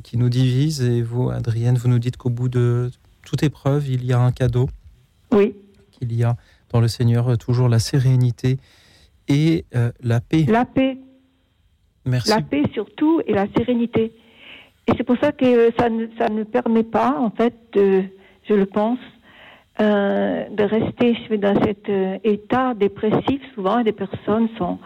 qui 0.02 0.16
nous 0.16 0.28
divisent. 0.30 0.82
Et 0.82 1.02
vous, 1.02 1.30
Adrienne, 1.30 1.76
vous 1.76 1.88
nous 1.88 1.98
dites 1.98 2.16
qu'au 2.16 2.30
bout 2.30 2.48
de 2.48 2.90
toute 3.22 3.42
épreuve, 3.42 3.88
il 3.88 4.04
y 4.04 4.12
a 4.12 4.18
un 4.20 4.32
cadeau. 4.32 4.68
Oui. 5.30 5.54
Qu'il 5.92 6.12
y 6.14 6.24
a 6.24 6.36
dans 6.74 6.80
le 6.80 6.88
Seigneur 6.88 7.28
euh, 7.28 7.36
toujours 7.36 7.68
la 7.68 7.78
sérénité 7.78 8.58
et 9.28 9.64
euh, 9.74 9.92
la 10.02 10.20
paix. 10.20 10.44
La 10.48 10.64
paix. 10.64 10.98
Merci. 12.04 12.30
La 12.30 12.42
paix 12.42 12.64
surtout 12.74 13.22
et 13.26 13.32
la 13.32 13.46
sérénité. 13.56 14.12
Et 14.86 14.92
c'est 14.96 15.04
pour 15.04 15.16
ça 15.18 15.30
que 15.32 15.70
ça 15.78 15.88
ne, 15.88 16.08
ça 16.18 16.28
ne 16.28 16.42
permet 16.42 16.82
pas, 16.82 17.16
en 17.18 17.30
fait, 17.30 17.54
de, 17.72 18.02
je 18.48 18.54
le 18.54 18.66
pense, 18.66 18.98
euh, 19.80 20.44
de 20.50 20.64
rester 20.64 21.16
dans 21.38 21.54
cet 21.62 21.88
euh, 21.88 22.18
état 22.24 22.74
dépressif. 22.74 23.40
Souvent, 23.54 23.82
des 23.82 23.92
personnes 23.92 24.48
sont, 24.58 24.78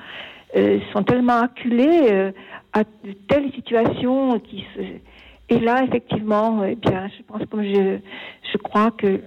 euh, 0.56 0.78
sont 0.92 1.02
tellement 1.02 1.40
acculées 1.40 2.32
à 2.74 2.84
de 2.84 3.12
telles 3.28 3.50
situations 3.54 4.38
qui 4.40 4.64
se... 4.74 4.82
Et 5.50 5.58
là, 5.58 5.82
effectivement, 5.82 6.62
eh 6.64 6.74
bien, 6.74 7.08
je 7.16 7.22
pense 7.22 7.42
comme 7.50 7.64
je, 7.64 7.98
je 8.52 8.58
crois 8.58 8.90
que 8.90 9.22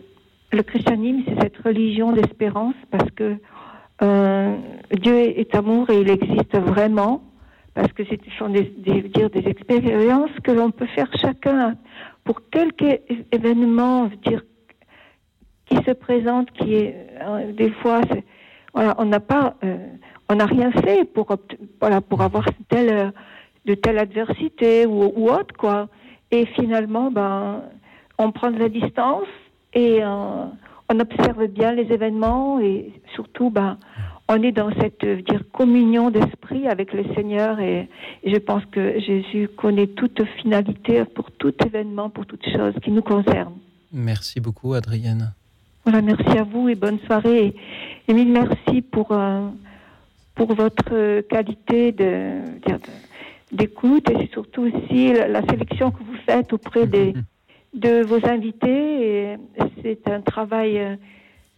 le 0.51 0.63
christianisme, 0.63 1.23
c'est 1.27 1.41
cette 1.41 1.57
religion 1.57 2.11
d'espérance 2.11 2.75
parce 2.89 3.09
que 3.11 3.37
euh, 4.01 4.55
Dieu 4.99 5.15
est 5.15 5.53
amour 5.55 5.89
et 5.89 6.01
il 6.01 6.09
existe 6.09 6.57
vraiment 6.57 7.21
parce 7.73 7.91
que 7.93 8.03
ce 8.03 8.15
sont 8.37 8.49
des, 8.49 8.63
des, 8.63 9.01
dire, 9.03 9.29
des 9.29 9.47
expériences 9.47 10.31
que 10.43 10.51
l'on 10.51 10.71
peut 10.71 10.87
faire 10.87 11.09
chacun 11.15 11.77
pour 12.23 12.49
quelque 12.49 13.01
événement 13.31 14.09
dire, 14.25 14.43
qui 15.65 15.77
se 15.77 15.91
présente, 15.91 16.51
qui 16.51 16.75
est 16.75 17.07
euh, 17.21 17.51
des 17.53 17.71
fois, 17.71 18.01
voilà, 18.73 18.95
on 18.97 19.05
n'a 19.05 19.19
pas, 19.19 19.55
euh, 19.63 19.77
on 20.29 20.35
n'a 20.35 20.45
rien 20.45 20.71
fait 20.71 21.05
pour 21.05 21.35
voilà 21.79 22.01
pour 22.01 22.21
avoir 22.21 22.45
telle 22.69 22.93
euh, 22.93 23.11
de 23.65 23.75
telle 23.75 23.99
adversité 23.99 24.85
ou, 24.85 25.11
ou 25.15 25.29
autre 25.29 25.55
quoi. 25.57 25.87
Et 26.31 26.45
finalement, 26.45 27.11
ben, 27.11 27.63
on 28.17 28.31
prend 28.31 28.51
de 28.51 28.59
la 28.59 28.69
distance 28.69 29.27
et 29.73 30.03
euh, 30.03 30.45
on 30.89 30.99
observe 30.99 31.47
bien 31.47 31.71
les 31.73 31.91
événements 31.91 32.59
et 32.59 32.91
surtout, 33.15 33.49
ben, 33.49 33.77
on 34.29 34.41
est 34.43 34.51
dans 34.51 34.71
cette 34.79 35.03
euh, 35.03 35.21
dire, 35.21 35.41
communion 35.51 36.09
d'esprit 36.09 36.67
avec 36.67 36.93
le 36.93 37.03
Seigneur 37.15 37.59
et, 37.59 37.89
et 38.23 38.33
je 38.33 38.37
pense 38.39 38.63
que 38.71 38.99
Jésus 38.99 39.49
connaît 39.57 39.87
toute 39.87 40.23
finalité 40.41 41.03
pour 41.05 41.31
tout 41.31 41.53
événement, 41.65 42.09
pour 42.09 42.25
toute 42.25 42.45
chose 42.49 42.73
qui 42.83 42.91
nous 42.91 43.01
concerne. 43.01 43.53
Merci 43.93 44.39
beaucoup, 44.39 44.73
Adrienne. 44.73 45.33
Voilà, 45.83 46.01
merci 46.01 46.37
à 46.37 46.43
vous 46.43 46.69
et 46.69 46.75
bonne 46.75 46.99
soirée. 47.07 47.53
Et, 48.07 48.13
mille 48.13 48.31
merci 48.31 48.81
pour, 48.81 49.11
euh, 49.11 49.47
pour 50.35 50.53
votre 50.53 51.21
qualité 51.21 51.91
de- 51.91 52.41
d'écoute 53.51 54.09
et 54.09 54.27
surtout 54.31 54.61
aussi 54.63 55.11
la, 55.13 55.27
la 55.27 55.41
sélection 55.41 55.91
que 55.91 55.97
vous 56.03 56.15
faites 56.25 56.53
auprès 56.53 56.87
des, 56.87 57.13
de 57.73 58.03
vos 58.03 58.25
invités. 58.27 59.37
C'est 59.81 60.07
un 60.07 60.21
travail 60.21 60.79
euh, 60.79 60.95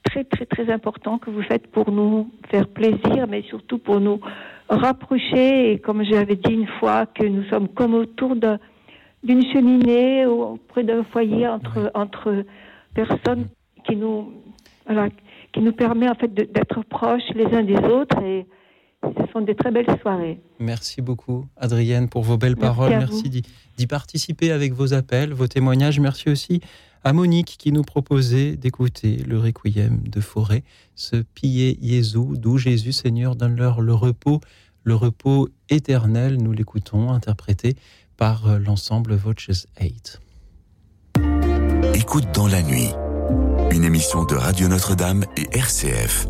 très, 0.03 0.23
très, 0.23 0.45
très 0.45 0.72
important 0.72 1.18
que 1.18 1.30
vous 1.30 1.41
faites 1.44 1.68
pour 1.68 1.91
nous 1.91 2.30
faire 2.49 2.68
plaisir, 2.68 3.27
mais 3.27 3.41
surtout 3.44 3.80
pour 3.80 3.99
nous 3.99 4.19
rapprocher. 4.69 5.72
Et 5.72 5.80
comme 5.80 6.03
j'avais 6.03 6.35
dit 6.35 6.53
une 6.53 6.68
fois, 6.80 7.06
que 7.06 7.26
nous 7.26 7.44
sommes 7.45 7.68
comme 7.69 7.94
autour 7.95 8.35
d'une 8.35 9.45
cheminée 9.52 10.26
ou 10.26 10.44
auprès 10.44 10.84
d'un 10.84 11.03
foyer 11.03 11.48
entre, 11.48 11.91
entre 11.94 12.45
personnes 12.94 13.48
qui 13.85 13.95
nous, 13.95 14.31
voilà, 14.85 15.10
qui 15.52 15.61
nous 15.61 15.73
permet 15.73 16.10
en 16.10 16.15
fait 16.15 16.34
d'être 16.34 16.84
proches 16.84 17.30
les 17.34 17.45
uns 17.56 17.64
des 17.64 17.77
autres. 17.77 18.22
Et 18.22 18.45
ce 19.03 19.31
sont 19.31 19.41
des 19.41 19.55
très 19.55 19.71
belles 19.71 19.97
soirées. 20.01 20.39
Merci 20.59 21.01
beaucoup, 21.01 21.45
Adrienne, 21.57 22.09
pour 22.09 22.23
vos 22.23 22.38
belles 22.38 22.55
Merci 22.57 22.77
paroles. 22.77 22.89
Merci 22.91 23.30
d'y 23.77 23.88
participer 23.88 24.51
avec 24.51 24.73
vos 24.73 24.93
appels, 24.93 25.34
vos 25.34 25.47
témoignages. 25.47 25.99
Merci 25.99 26.30
aussi 26.30 26.61
à 27.03 27.13
Monique 27.13 27.55
qui 27.57 27.71
nous 27.71 27.84
proposait 27.84 28.55
d'écouter 28.55 29.17
le 29.27 29.38
requiem 29.38 30.07
de 30.07 30.21
Forêt, 30.21 30.63
ce 30.95 31.17
Pillé 31.17 31.77
Jésus, 31.81 32.38
d'où 32.38 32.57
Jésus 32.57 32.93
Seigneur 32.93 33.35
donne-leur 33.35 33.81
le 33.81 33.93
repos, 33.93 34.39
le 34.84 34.95
repos 34.95 35.49
éternel. 35.69 36.38
Nous 36.41 36.53
l'écoutons 36.53 37.11
interprété 37.11 37.73
par 37.73 37.84
par 38.17 38.47
euh, 38.47 38.59
l'ensemble 38.59 39.15
Voices 39.15 39.67
8. 39.80 40.21
Écoute 41.93 42.25
dans 42.34 42.47
la 42.47 42.61
nuit, 42.61 42.89
une 43.71 43.84
émission 43.84 44.23
de 44.25 44.35
Radio 44.35 44.67
Notre-Dame 44.67 45.25
et 45.38 45.47
RCF. 45.57 46.27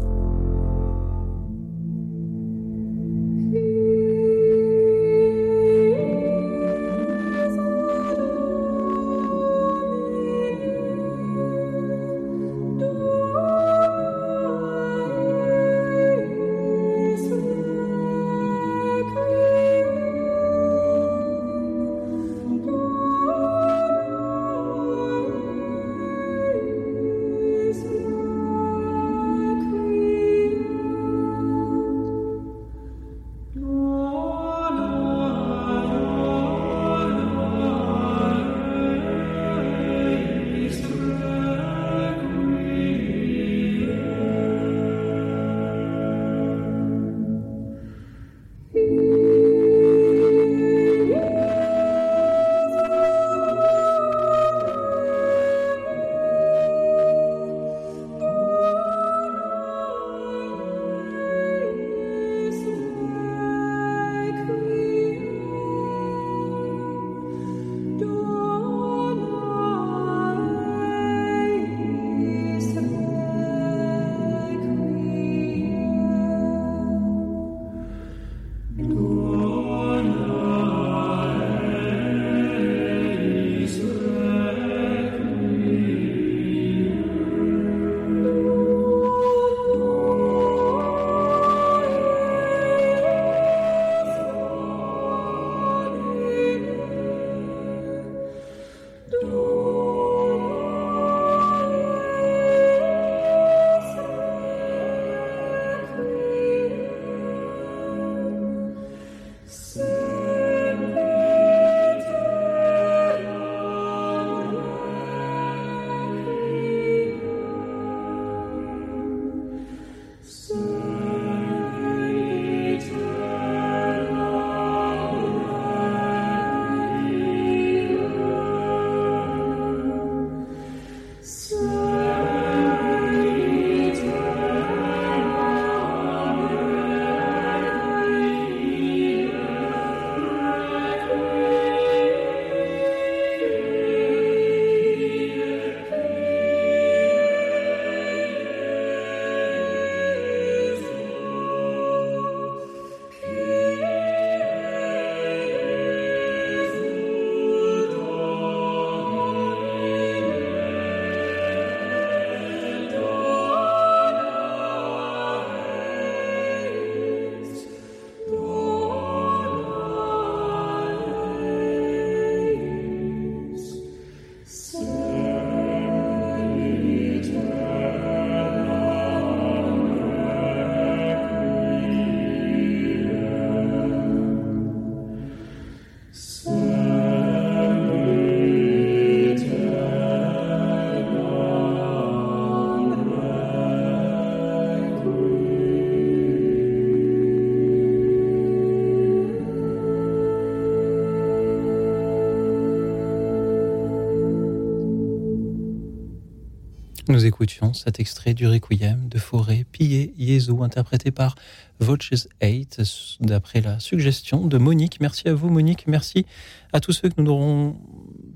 Nous 207.09 207.25
écoutions 207.25 207.73
cet 207.73 207.99
extrait 207.99 208.33
du 208.33 208.47
Requiem 208.47 209.09
de 209.09 209.19
Forêt 209.19 209.65
pillé 209.69 210.13
Jésus, 210.17 210.53
interprété 210.61 211.11
par 211.11 211.35
Voices 211.81 212.29
8, 212.41 212.81
d'après 213.19 213.59
la 213.59 213.79
suggestion 213.81 214.47
de 214.47 214.57
Monique. 214.57 215.01
Merci 215.01 215.27
à 215.27 215.33
vous, 215.33 215.49
Monique. 215.49 215.85
Merci 215.85 216.25
à 216.71 216.79
tous 216.79 216.93
ceux 216.93 217.09
que 217.09 217.15
nous 217.17 217.25
n'aurons 217.25 217.75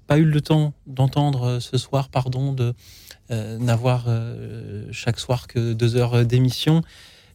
pas 0.06 0.18
eu 0.18 0.26
le 0.26 0.42
temps 0.42 0.74
d'entendre 0.86 1.60
ce 1.60 1.78
soir. 1.78 2.10
Pardon 2.10 2.52
de 2.52 2.74
euh, 3.32 3.58
n'avoir 3.58 4.06
euh, 4.08 4.86
chaque 4.92 5.20
soir 5.20 5.48
que 5.48 5.72
deux 5.72 5.96
heures 5.96 6.26
d'émission. 6.26 6.82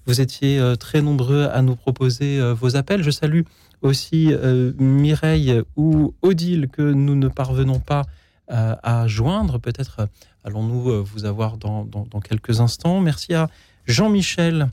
Vous 0.05 0.21
étiez 0.21 0.59
euh, 0.59 0.77
très 0.77 1.01
nombreux 1.01 1.49
à 1.51 1.63
nous 1.63 1.77
proposer 1.77 2.41
euh, 2.41 2.53
vos 2.53 2.77
appels. 2.77 3.03
Je 3.03 3.11
salue 3.11 3.43
aussi 3.81 4.29
euh, 4.33 4.73
Mireille 4.79 5.63
ou 5.77 6.15
Odile 6.21 6.69
que 6.69 6.83
nous 6.83 7.15
ne 7.15 7.29
parvenons 7.29 7.81
pas 7.81 8.03
euh, 8.03 8.22
à 8.83 9.07
joindre. 9.09 9.59
Peut-être 9.59 10.09
allons-nous 10.45 10.91
euh, 10.91 11.01
vous 11.01 11.25
avoir 11.25 11.57
dans, 11.57 11.85
dans- 11.85 12.21
quelques 12.21 12.61
instants. 12.61 13.01
Merci 13.01 13.35
à 13.35 13.49
Jean-Michel, 13.87 14.69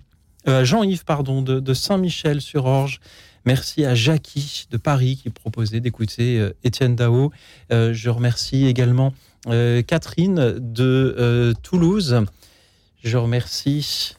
euh, 0.47 0.63
Jean-Yves 0.65 1.05
pardon, 1.05 1.41
de, 1.41 1.73
Saint-Michel-sur-Orge. 1.73 2.99
Merci 3.45 3.85
à 3.85 3.95
Jackie 3.95 4.67
de 4.69 4.77
Paris 4.77 5.19
qui 5.23 5.29
proposait 5.29 5.79
d'écouter 5.79 6.39
euh, 6.39 6.53
Étienne 6.63 6.95
Dao. 6.95 7.31
Euh, 7.71 7.93
je 7.93 8.09
remercie 8.09 8.65
également 8.65 9.13
euh, 9.47 9.81
Catherine 9.81 10.55
de 10.59 11.15
euh, 11.17 11.53
Toulouse. 11.63 12.23
Je 13.03 13.17
remercie 13.17 14.15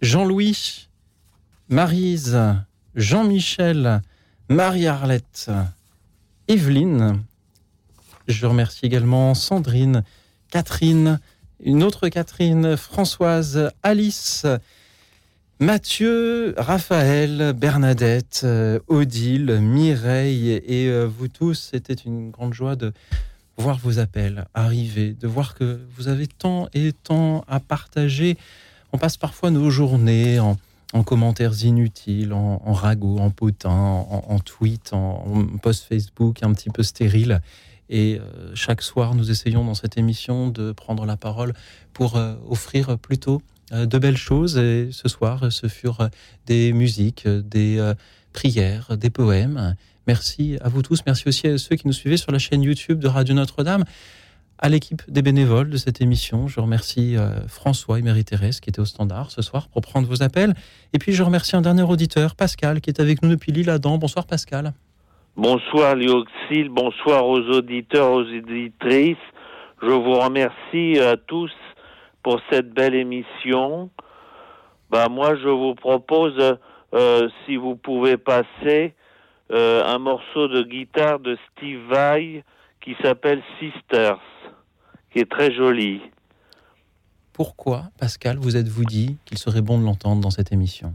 Jean-Louis, 0.00 0.88
Marise, 1.68 2.38
Jean-Michel, 2.94 4.00
Marie-Arlette, 4.48 5.50
Evelyne. 6.48 7.22
Je 8.30 8.46
remercie 8.46 8.86
également 8.86 9.34
Sandrine, 9.34 10.04
Catherine, 10.50 11.20
une 11.62 11.82
autre 11.82 12.08
Catherine, 12.08 12.76
Françoise, 12.76 13.70
Alice, 13.82 14.46
Mathieu, 15.58 16.54
Raphaël, 16.56 17.52
Bernadette, 17.54 18.42
euh, 18.44 18.78
Odile, 18.88 19.58
Mireille 19.60 20.52
et 20.52 20.88
euh, 20.88 21.06
vous 21.06 21.28
tous. 21.28 21.70
C'était 21.72 21.94
une 21.94 22.30
grande 22.30 22.54
joie 22.54 22.76
de 22.76 22.92
voir 23.58 23.78
vos 23.78 23.98
appels 23.98 24.46
arriver, 24.54 25.12
de 25.12 25.28
voir 25.28 25.54
que 25.54 25.80
vous 25.96 26.08
avez 26.08 26.26
tant 26.26 26.68
et 26.72 26.92
tant 26.92 27.44
à 27.46 27.60
partager. 27.60 28.38
On 28.92 28.98
passe 28.98 29.16
parfois 29.16 29.50
nos 29.50 29.70
journées 29.70 30.40
en, 30.40 30.56
en 30.92 31.02
commentaires 31.02 31.64
inutiles, 31.64 32.32
en, 32.32 32.62
en 32.64 32.72
ragots, 32.72 33.18
en 33.18 33.30
potins, 33.30 33.70
en, 33.70 34.38
tweets, 34.38 34.92
en, 34.92 35.24
en 35.26 35.58
posts 35.58 35.84
Facebook 35.84 36.42
un 36.42 36.52
petit 36.52 36.70
peu 36.70 36.82
stériles. 36.82 37.40
Et 37.90 38.18
euh, 38.18 38.54
chaque 38.54 38.82
soir, 38.82 39.14
nous 39.16 39.30
essayons 39.32 39.64
dans 39.64 39.74
cette 39.74 39.98
émission 39.98 40.48
de 40.48 40.70
prendre 40.70 41.04
la 41.04 41.16
parole 41.16 41.52
pour 41.92 42.16
euh, 42.16 42.36
offrir 42.48 42.96
plutôt 42.96 43.42
euh, 43.72 43.84
de 43.84 43.98
belles 43.98 44.16
choses. 44.16 44.56
Et 44.56 44.90
ce 44.92 45.08
soir, 45.08 45.52
ce 45.52 45.66
furent 45.66 46.08
des 46.46 46.72
musiques, 46.72 47.26
des 47.26 47.94
prières, 48.32 48.96
des 48.96 49.10
poèmes. 49.10 49.74
Merci 50.06 50.56
à 50.62 50.68
vous 50.68 50.82
tous. 50.82 51.00
Merci 51.04 51.28
aussi 51.28 51.48
à 51.48 51.58
ceux 51.58 51.74
qui 51.74 51.88
nous 51.88 51.92
suivaient 51.92 52.16
sur 52.16 52.30
la 52.30 52.38
chaîne 52.38 52.62
YouTube 52.62 53.00
de 53.00 53.08
Radio 53.08 53.34
Notre-Dame 53.34 53.84
à 54.62 54.68
l'équipe 54.68 55.02
des 55.10 55.22
bénévoles 55.22 55.70
de 55.70 55.76
cette 55.76 56.00
émission. 56.00 56.46
Je 56.46 56.60
remercie 56.60 57.16
François 57.48 57.98
et 57.98 58.02
Marie-Thérèse 58.02 58.60
qui 58.60 58.68
étaient 58.70 58.80
au 58.80 58.84
standard 58.84 59.30
ce 59.30 59.42
soir 59.42 59.68
pour 59.68 59.82
prendre 59.82 60.06
vos 60.06 60.22
appels. 60.22 60.54
Et 60.92 60.98
puis 60.98 61.12
je 61.12 61.22
remercie 61.22 61.56
un 61.56 61.62
dernier 61.62 61.82
auditeur, 61.82 62.36
Pascal, 62.36 62.80
qui 62.80 62.90
est 62.90 63.00
avec 63.00 63.22
nous 63.22 63.30
depuis 63.30 63.52
l'île-Adam. 63.52 63.98
Bonsoir 63.98 64.26
Pascal. 64.26 64.74
Bonsoir 65.36 65.94
Lioxile, 65.94 66.68
bonsoir 66.70 67.24
aux 67.24 67.40
auditeurs, 67.40 68.10
aux 68.10 68.24
auditrices. 68.24 69.16
Je 69.80 69.86
vous 69.86 70.18
remercie 70.18 70.98
à 70.98 71.16
tous 71.16 71.52
pour 72.22 72.40
cette 72.50 72.74
belle 72.74 72.96
émission. 72.96 73.90
Bah 74.90 75.08
moi 75.08 75.36
je 75.36 75.48
vous 75.48 75.76
propose, 75.76 76.58
euh, 76.94 77.28
si 77.46 77.56
vous 77.56 77.76
pouvez 77.76 78.16
passer, 78.16 78.94
euh, 79.52 79.84
un 79.86 79.98
morceau 79.98 80.48
de 80.48 80.64
guitare 80.64 81.20
de 81.20 81.38
Steve 81.52 81.80
Vai 81.88 82.44
qui 82.80 82.96
s'appelle 83.00 83.40
Sisters, 83.60 84.20
qui 85.12 85.20
est 85.20 85.30
très 85.30 85.54
joli. 85.54 86.02
Pourquoi, 87.32 87.84
Pascal, 88.00 88.36
vous 88.36 88.56
êtes-vous 88.56 88.84
dit 88.84 89.16
qu'il 89.24 89.38
serait 89.38 89.62
bon 89.62 89.78
de 89.78 89.84
l'entendre 89.84 90.20
dans 90.20 90.30
cette 90.30 90.52
émission? 90.52 90.92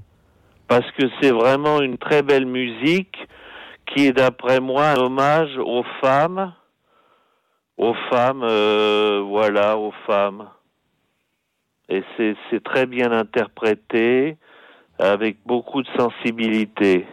Parce 0.68 0.92
que 0.92 1.04
c'est 1.22 1.32
vraiment 1.32 1.82
une 1.82 1.98
très 1.98 2.22
belle 2.22 2.46
musique 2.46 3.18
qui 3.88 4.08
est 4.08 4.14
d'après 4.14 4.60
moi 4.60 4.90
un 4.90 4.98
hommage 4.98 5.58
aux 5.58 5.84
femmes, 6.02 6.54
aux 7.78 7.94
femmes, 8.10 8.44
euh, 8.44 9.24
voilà, 9.28 9.78
aux 9.78 9.94
femmes. 10.08 10.50
Et 11.90 12.04
c'est 12.18 12.64
très 12.64 12.88
bien 12.88 13.12
interprété, 13.12 14.38
avec 15.00 15.38
beaucoup 15.46 15.82
de 15.82 15.88
sensibilité. 15.98 17.06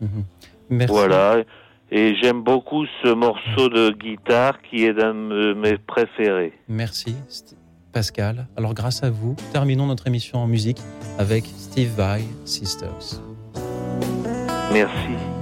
Mhm. 0.00 0.24
Merci. 0.70 0.94
Voilà. 0.94 1.42
Et 1.90 2.14
j'aime 2.16 2.42
beaucoup 2.42 2.86
ce 3.02 3.12
morceau 3.12 3.68
de 3.68 3.90
guitare 3.90 4.62
qui 4.62 4.84
est 4.84 4.92
d'un 4.92 5.14
de 5.14 5.54
mes 5.54 5.76
préférés. 5.76 6.52
Merci, 6.68 7.16
Pascal. 7.92 8.46
Alors, 8.56 8.74
grâce 8.74 9.02
à 9.02 9.10
vous, 9.10 9.34
terminons 9.52 9.86
notre 9.86 10.06
émission 10.06 10.38
en 10.38 10.46
musique 10.46 10.78
avec 11.18 11.44
Steve 11.44 11.90
Vai, 11.96 12.22
Sisters. 12.44 13.20
Merci. 14.70 15.39